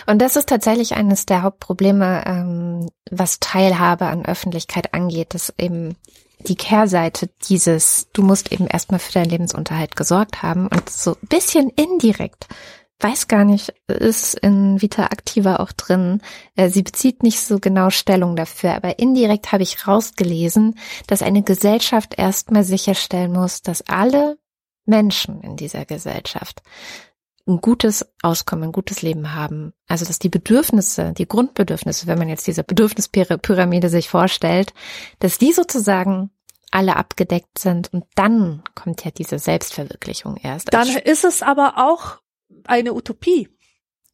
Und 0.07 0.21
das 0.21 0.37
ist 0.37 0.47
tatsächlich 0.47 0.95
eines 0.95 1.25
der 1.25 1.43
Hauptprobleme, 1.43 2.23
ähm, 2.25 2.89
was 3.11 3.41
Teilhabe 3.41 4.05
an 4.05 4.23
Öffentlichkeit 4.23 4.93
angeht, 4.93 5.33
dass 5.33 5.53
eben 5.57 5.97
die 6.43 6.55
Kehrseite 6.55 7.29
dieses, 7.49 8.07
du 8.13 8.21
musst 8.21 8.51
eben 8.51 8.67
erstmal 8.67 8.99
für 8.99 9.13
deinen 9.13 9.29
Lebensunterhalt 9.29 9.95
gesorgt 9.95 10.43
haben 10.43 10.67
und 10.67 10.89
so 10.89 11.17
bisschen 11.21 11.69
indirekt, 11.69 12.47
weiß 12.99 13.27
gar 13.27 13.43
nicht, 13.43 13.73
ist 13.87 14.35
in 14.35 14.81
Vita 14.81 15.07
Activa 15.07 15.57
auch 15.57 15.71
drin. 15.73 16.21
Äh, 16.55 16.69
sie 16.69 16.83
bezieht 16.83 17.21
nicht 17.21 17.39
so 17.41 17.59
genau 17.59 17.89
Stellung 17.89 18.35
dafür, 18.35 18.75
aber 18.75 18.99
indirekt 18.99 19.51
habe 19.51 19.63
ich 19.63 19.87
rausgelesen, 19.87 20.77
dass 21.07 21.21
eine 21.21 21.43
Gesellschaft 21.43 22.15
erstmal 22.17 22.63
sicherstellen 22.63 23.33
muss, 23.33 23.61
dass 23.61 23.87
alle 23.87 24.37
Menschen 24.85 25.41
in 25.41 25.55
dieser 25.55 25.85
Gesellschaft 25.85 26.61
ein 27.45 27.59
gutes 27.59 28.05
Auskommen, 28.21 28.65
ein 28.65 28.71
gutes 28.71 29.01
Leben 29.01 29.33
haben. 29.33 29.73
Also 29.87 30.05
dass 30.05 30.19
die 30.19 30.29
Bedürfnisse, 30.29 31.13
die 31.13 31.27
Grundbedürfnisse, 31.27 32.07
wenn 32.07 32.17
man 32.17 32.29
jetzt 32.29 32.47
diese 32.47 32.63
Bedürfnispyramide 32.63 33.89
sich 33.89 34.07
vorstellt, 34.07 34.73
dass 35.19 35.39
die 35.39 35.51
sozusagen 35.51 36.31
alle 36.73 36.95
abgedeckt 36.95 37.59
sind 37.59 37.93
und 37.93 38.05
dann 38.15 38.63
kommt 38.75 39.05
ja 39.05 39.11
diese 39.11 39.39
Selbstverwirklichung 39.39 40.37
erst. 40.37 40.73
Dann 40.73 40.87
ist 40.87 41.23
es 41.23 41.43
aber 41.43 41.75
auch 41.77 42.17
eine 42.65 42.93
Utopie. 42.93 43.49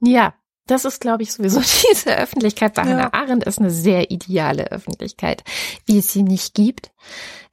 Ja, 0.01 0.33
das 0.67 0.85
ist, 0.85 0.99
glaube 0.99 1.23
ich, 1.23 1.31
sowieso 1.31 1.61
diese 1.91 2.15
Öffentlichkeit. 2.15 2.73
Bei 2.75 2.83
ja. 2.83 2.89
Hannah 2.89 3.13
Arendt 3.13 3.45
ist 3.45 3.59
eine 3.59 3.71
sehr 3.71 4.11
ideale 4.11 4.71
Öffentlichkeit, 4.71 5.43
wie 5.85 5.99
es 5.99 6.11
sie 6.11 6.23
nicht 6.23 6.53
gibt, 6.53 6.91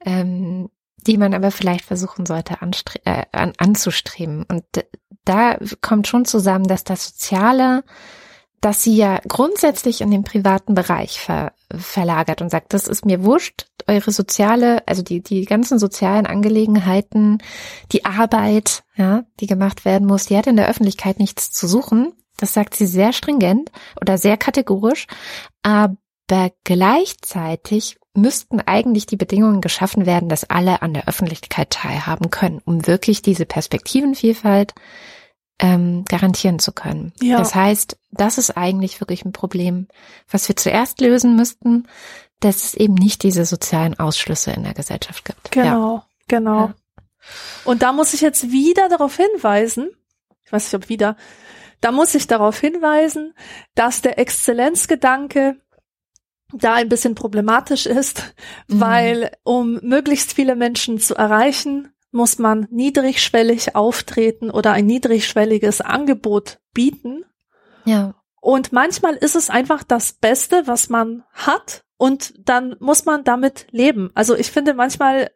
ähm, 0.05 0.69
die 0.97 1.17
man 1.17 1.33
aber 1.33 1.51
vielleicht 1.51 1.85
versuchen 1.85 2.25
sollte 2.25 2.57
äh, 3.05 3.23
an 3.31 3.53
anzustreben. 3.57 4.43
Und 4.43 4.65
da 5.23 5.57
kommt 5.81 6.07
schon 6.07 6.25
zusammen, 6.25 6.67
dass 6.67 6.83
das 6.83 7.07
Soziale 7.07 7.83
dass 8.61 8.81
sie 8.83 8.95
ja 8.95 9.19
grundsätzlich 9.27 10.01
in 10.01 10.11
den 10.11 10.23
privaten 10.23 10.73
Bereich 10.73 11.19
ver, 11.19 11.53
verlagert 11.75 12.41
und 12.41 12.49
sagt, 12.49 12.73
das 12.73 12.87
ist 12.87 13.05
mir 13.05 13.23
wurscht, 13.23 13.67
eure 13.87 14.11
soziale, 14.11 14.87
also 14.87 15.01
die, 15.01 15.21
die 15.21 15.45
ganzen 15.45 15.79
sozialen 15.79 16.25
Angelegenheiten, 16.25 17.39
die 17.91 18.05
Arbeit, 18.05 18.83
ja, 18.95 19.23
die 19.39 19.47
gemacht 19.47 19.85
werden 19.85 20.07
muss, 20.07 20.25
die 20.25 20.37
hat 20.37 20.47
in 20.47 20.57
der 20.57 20.69
Öffentlichkeit 20.69 21.19
nichts 21.19 21.51
zu 21.51 21.67
suchen. 21.67 22.13
Das 22.37 22.53
sagt 22.53 22.75
sie 22.75 22.85
sehr 22.85 23.13
stringent 23.13 23.71
oder 23.99 24.17
sehr 24.17 24.37
kategorisch. 24.37 25.07
Aber 25.63 25.97
gleichzeitig 26.63 27.97
müssten 28.13 28.59
eigentlich 28.61 29.05
die 29.05 29.15
Bedingungen 29.15 29.61
geschaffen 29.61 30.05
werden, 30.05 30.27
dass 30.27 30.49
alle 30.49 30.81
an 30.81 30.93
der 30.93 31.07
Öffentlichkeit 31.07 31.69
teilhaben 31.69 32.29
können, 32.29 32.61
um 32.65 32.85
wirklich 32.87 33.21
diese 33.21 33.45
Perspektivenvielfalt 33.45 34.73
ähm, 35.59 36.03
garantieren 36.05 36.59
zu 36.59 36.71
können. 36.71 37.13
Ja. 37.21 37.37
Das 37.37 37.55
heißt, 37.55 37.97
das 38.11 38.37
ist 38.37 38.57
eigentlich 38.57 38.99
wirklich 38.99 39.25
ein 39.25 39.31
Problem, 39.31 39.87
was 40.29 40.47
wir 40.47 40.55
zuerst 40.55 41.01
lösen 41.01 41.35
müssten, 41.35 41.87
dass 42.39 42.63
es 42.63 42.73
eben 42.75 42.93
nicht 42.93 43.23
diese 43.23 43.45
sozialen 43.45 43.99
Ausschlüsse 43.99 44.51
in 44.51 44.63
der 44.63 44.73
Gesellschaft 44.73 45.25
gibt. 45.25 45.51
Genau, 45.51 45.95
ja. 45.95 46.07
genau. 46.27 46.59
Ja. 46.67 46.75
Und 47.65 47.81
da 47.81 47.91
muss 47.91 48.13
ich 48.13 48.21
jetzt 48.21 48.51
wieder 48.51 48.89
darauf 48.89 49.17
hinweisen, 49.17 49.89
ich 50.43 50.51
weiß 50.51 50.65
nicht, 50.65 50.83
ob 50.83 50.89
wieder, 50.89 51.17
da 51.81 51.91
muss 51.91 52.15
ich 52.15 52.27
darauf 52.27 52.59
hinweisen, 52.59 53.33
dass 53.75 54.01
der 54.01 54.17
Exzellenzgedanke 54.19 55.59
da 56.53 56.75
ein 56.75 56.89
bisschen 56.89 57.15
problematisch 57.15 57.85
ist, 57.85 58.33
mhm. 58.67 58.79
weil 58.79 59.31
um 59.43 59.79
möglichst 59.83 60.33
viele 60.33 60.55
Menschen 60.55 60.99
zu 60.99 61.15
erreichen, 61.15 61.93
muss 62.11 62.39
man 62.39 62.67
niedrigschwellig 62.71 63.75
auftreten 63.75 64.49
oder 64.49 64.71
ein 64.71 64.85
niedrigschwelliges 64.85 65.81
Angebot 65.81 66.59
bieten. 66.73 67.25
Ja. 67.83 68.15
Und 68.39 68.71
manchmal 68.71 69.15
ist 69.15 69.35
es 69.35 69.49
einfach 69.49 69.83
das 69.83 70.13
Beste, 70.13 70.63
was 70.67 70.87
man 70.87 71.23
hat 71.33 71.83
und 71.97 72.33
dann 72.37 72.75
muss 72.79 73.05
man 73.05 73.23
damit 73.23 73.67
leben. 73.71 74.11
Also 74.13 74.35
ich 74.35 74.51
finde 74.51 74.73
manchmal, 74.73 75.31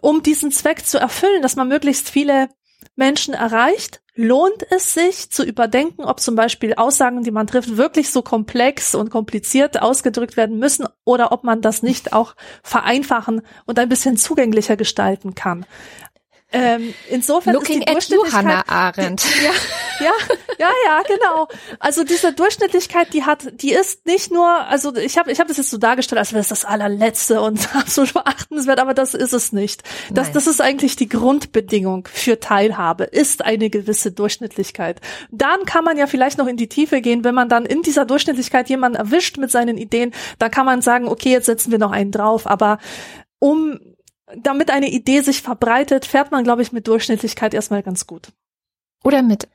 um 0.00 0.22
diesen 0.22 0.52
Zweck 0.52 0.86
zu 0.86 0.98
erfüllen, 0.98 1.42
dass 1.42 1.56
man 1.56 1.68
möglichst 1.68 2.08
viele 2.08 2.48
Menschen 2.94 3.34
erreicht, 3.34 4.02
lohnt 4.14 4.70
es 4.70 4.92
sich 4.92 5.30
zu 5.30 5.44
überdenken, 5.44 6.04
ob 6.04 6.20
zum 6.20 6.34
Beispiel 6.34 6.74
Aussagen, 6.74 7.22
die 7.22 7.30
man 7.30 7.46
trifft, 7.46 7.76
wirklich 7.76 8.10
so 8.10 8.20
komplex 8.20 8.94
und 8.94 9.10
kompliziert 9.10 9.80
ausgedrückt 9.80 10.36
werden 10.36 10.58
müssen 10.58 10.86
oder 11.04 11.32
ob 11.32 11.44
man 11.44 11.62
das 11.62 11.82
nicht 11.82 12.12
auch 12.12 12.34
vereinfachen 12.62 13.42
und 13.64 13.78
ein 13.78 13.88
bisschen 13.88 14.18
zugänglicher 14.18 14.76
gestalten 14.76 15.34
kann. 15.34 15.64
Ähm, 16.52 16.94
insofern 17.08 17.54
Looking 17.54 17.82
ist 17.82 18.10
die 18.10 18.14
at 18.14 18.24
you, 18.26 18.32
Hannah 18.32 18.62
Arendt. 18.68 19.24
Die, 19.24 19.44
ja, 19.44 19.52
ja, 20.00 20.12
ja, 20.58 20.70
ja, 20.86 21.02
genau. 21.02 21.48
Also 21.78 22.04
diese 22.04 22.32
Durchschnittlichkeit, 22.32 23.14
die 23.14 23.24
hat, 23.24 23.60
die 23.62 23.72
ist 23.72 24.04
nicht 24.06 24.30
nur, 24.30 24.48
also 24.48 24.94
ich 24.96 25.16
habe, 25.16 25.32
ich 25.32 25.40
habe 25.40 25.48
das 25.48 25.56
jetzt 25.56 25.70
so 25.70 25.78
dargestellt, 25.78 26.18
als 26.18 26.32
wäre 26.32 26.40
es 26.40 26.48
das 26.48 26.64
allerletzte 26.64 27.40
und 27.40 27.74
absolut 27.76 28.10
verachtenswert, 28.10 28.80
aber 28.80 28.92
das 28.92 29.14
ist 29.14 29.32
es 29.32 29.52
nicht. 29.52 29.82
Das, 30.10 30.30
das 30.32 30.46
ist 30.46 30.60
eigentlich 30.60 30.96
die 30.96 31.08
Grundbedingung 31.08 32.06
für 32.12 32.38
Teilhabe, 32.38 33.04
ist 33.04 33.44
eine 33.44 33.70
gewisse 33.70 34.12
Durchschnittlichkeit. 34.12 35.00
Dann 35.30 35.64
kann 35.64 35.84
man 35.84 35.96
ja 35.96 36.06
vielleicht 36.06 36.38
noch 36.38 36.46
in 36.46 36.56
die 36.56 36.68
Tiefe 36.68 37.00
gehen, 37.00 37.24
wenn 37.24 37.34
man 37.34 37.48
dann 37.48 37.64
in 37.64 37.82
dieser 37.82 38.04
Durchschnittlichkeit 38.04 38.68
jemanden 38.68 38.98
erwischt 38.98 39.38
mit 39.38 39.50
seinen 39.50 39.78
Ideen, 39.78 40.12
da 40.38 40.48
kann 40.48 40.66
man 40.66 40.82
sagen, 40.82 41.08
okay, 41.08 41.30
jetzt 41.30 41.46
setzen 41.46 41.70
wir 41.70 41.78
noch 41.78 41.92
einen 41.92 42.10
drauf, 42.10 42.46
aber 42.46 42.78
um 43.38 43.80
damit 44.36 44.70
eine 44.70 44.90
Idee 44.90 45.20
sich 45.20 45.42
verbreitet, 45.42 46.04
fährt 46.04 46.30
man, 46.30 46.44
glaube 46.44 46.62
ich, 46.62 46.72
mit 46.72 46.88
Durchschnittlichkeit 46.88 47.54
erstmal 47.54 47.82
ganz 47.82 48.06
gut. 48.06 48.32
Oder 49.04 49.22
mit 49.22 49.48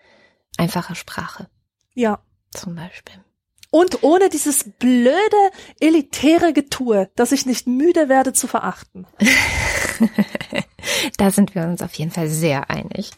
einfacher 0.57 0.95
Sprache. 0.95 1.47
Ja. 1.93 2.19
Zum 2.51 2.75
Beispiel. 2.75 3.15
Und 3.69 4.03
ohne 4.03 4.29
dieses 4.29 4.71
blöde, 4.79 5.51
elitäre 5.79 6.53
Getue, 6.53 7.09
das 7.15 7.31
ich 7.31 7.45
nicht 7.45 7.67
müde 7.67 8.07
werde 8.07 8.33
zu 8.33 8.47
verachten. 8.47 9.05
da 11.17 11.31
sind 11.31 11.53
wir 11.53 11.63
uns 11.63 11.81
auf 11.81 11.93
jeden 11.95 12.11
Fall 12.11 12.29
sehr 12.29 12.69
einig. 12.69 13.11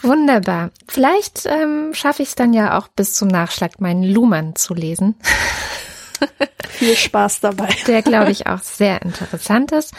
Wunderbar. 0.00 0.70
Vielleicht 0.86 1.44
ähm, 1.46 1.92
schaffe 1.92 2.22
ich 2.22 2.28
es 2.28 2.34
dann 2.36 2.52
ja 2.52 2.78
auch 2.78 2.86
bis 2.88 3.14
zum 3.14 3.26
Nachschlag 3.26 3.80
meinen 3.80 4.04
Luhmann 4.04 4.54
zu 4.54 4.74
lesen. 4.74 5.16
Viel 6.68 6.94
Spaß 6.94 7.40
dabei. 7.40 7.68
Der, 7.86 8.02
glaube 8.02 8.30
ich, 8.30 8.46
auch 8.46 8.60
sehr 8.60 9.02
interessant 9.02 9.72
ist. 9.72 9.94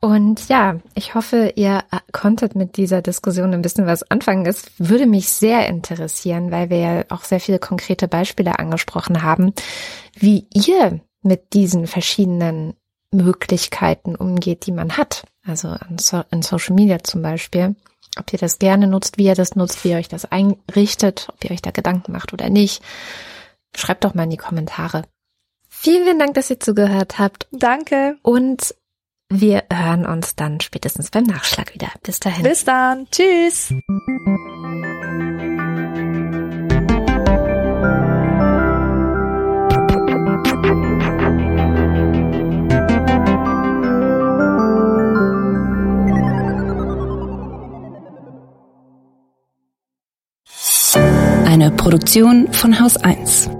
Und 0.00 0.48
ja, 0.48 0.80
ich 0.94 1.14
hoffe, 1.14 1.52
ihr 1.56 1.84
konntet 2.12 2.54
mit 2.54 2.76
dieser 2.76 3.02
Diskussion 3.02 3.52
ein 3.52 3.62
bisschen 3.62 3.86
was 3.86 4.10
anfangen. 4.10 4.46
Es 4.46 4.66
würde 4.78 5.06
mich 5.06 5.28
sehr 5.28 5.66
interessieren, 5.66 6.50
weil 6.50 6.70
wir 6.70 6.78
ja 6.78 7.04
auch 7.10 7.24
sehr 7.24 7.40
viele 7.40 7.58
konkrete 7.58 8.08
Beispiele 8.08 8.58
angesprochen 8.58 9.22
haben, 9.22 9.52
wie 10.14 10.46
ihr 10.54 11.00
mit 11.22 11.52
diesen 11.52 11.86
verschiedenen 11.86 12.74
Möglichkeiten 13.10 14.16
umgeht, 14.16 14.66
die 14.66 14.72
man 14.72 14.96
hat. 14.96 15.24
Also 15.46 15.76
in 16.30 16.42
Social 16.42 16.74
Media 16.74 17.02
zum 17.02 17.22
Beispiel. 17.22 17.76
Ob 18.18 18.32
ihr 18.32 18.38
das 18.38 18.58
gerne 18.58 18.86
nutzt, 18.86 19.18
wie 19.18 19.24
ihr 19.24 19.34
das 19.34 19.56
nutzt, 19.56 19.84
wie 19.84 19.90
ihr 19.90 19.98
euch 19.98 20.08
das 20.08 20.24
einrichtet, 20.30 21.28
ob 21.32 21.44
ihr 21.44 21.50
euch 21.50 21.62
da 21.62 21.70
Gedanken 21.70 22.12
macht 22.12 22.32
oder 22.32 22.48
nicht. 22.48 22.82
Schreibt 23.76 24.04
doch 24.04 24.14
mal 24.14 24.24
in 24.24 24.30
die 24.30 24.36
Kommentare. 24.36 25.02
Vielen, 25.84 26.04
vielen 26.04 26.18
Dank, 26.18 26.32
dass 26.32 26.48
ihr 26.48 26.58
zugehört 26.58 27.18
habt. 27.18 27.46
Danke. 27.50 28.16
Und 28.22 28.74
wir 29.28 29.64
hören 29.70 30.06
uns 30.06 30.34
dann 30.34 30.58
spätestens 30.60 31.10
beim 31.10 31.24
Nachschlag 31.24 31.74
wieder. 31.74 31.88
Bis 32.02 32.20
dahin. 32.20 32.42
Bis 32.42 32.64
dann. 32.64 33.06
Tschüss. 33.10 33.74
Eine 51.44 51.70
Produktion 51.72 52.50
von 52.54 52.80
Haus 52.80 52.96
1. 52.96 53.50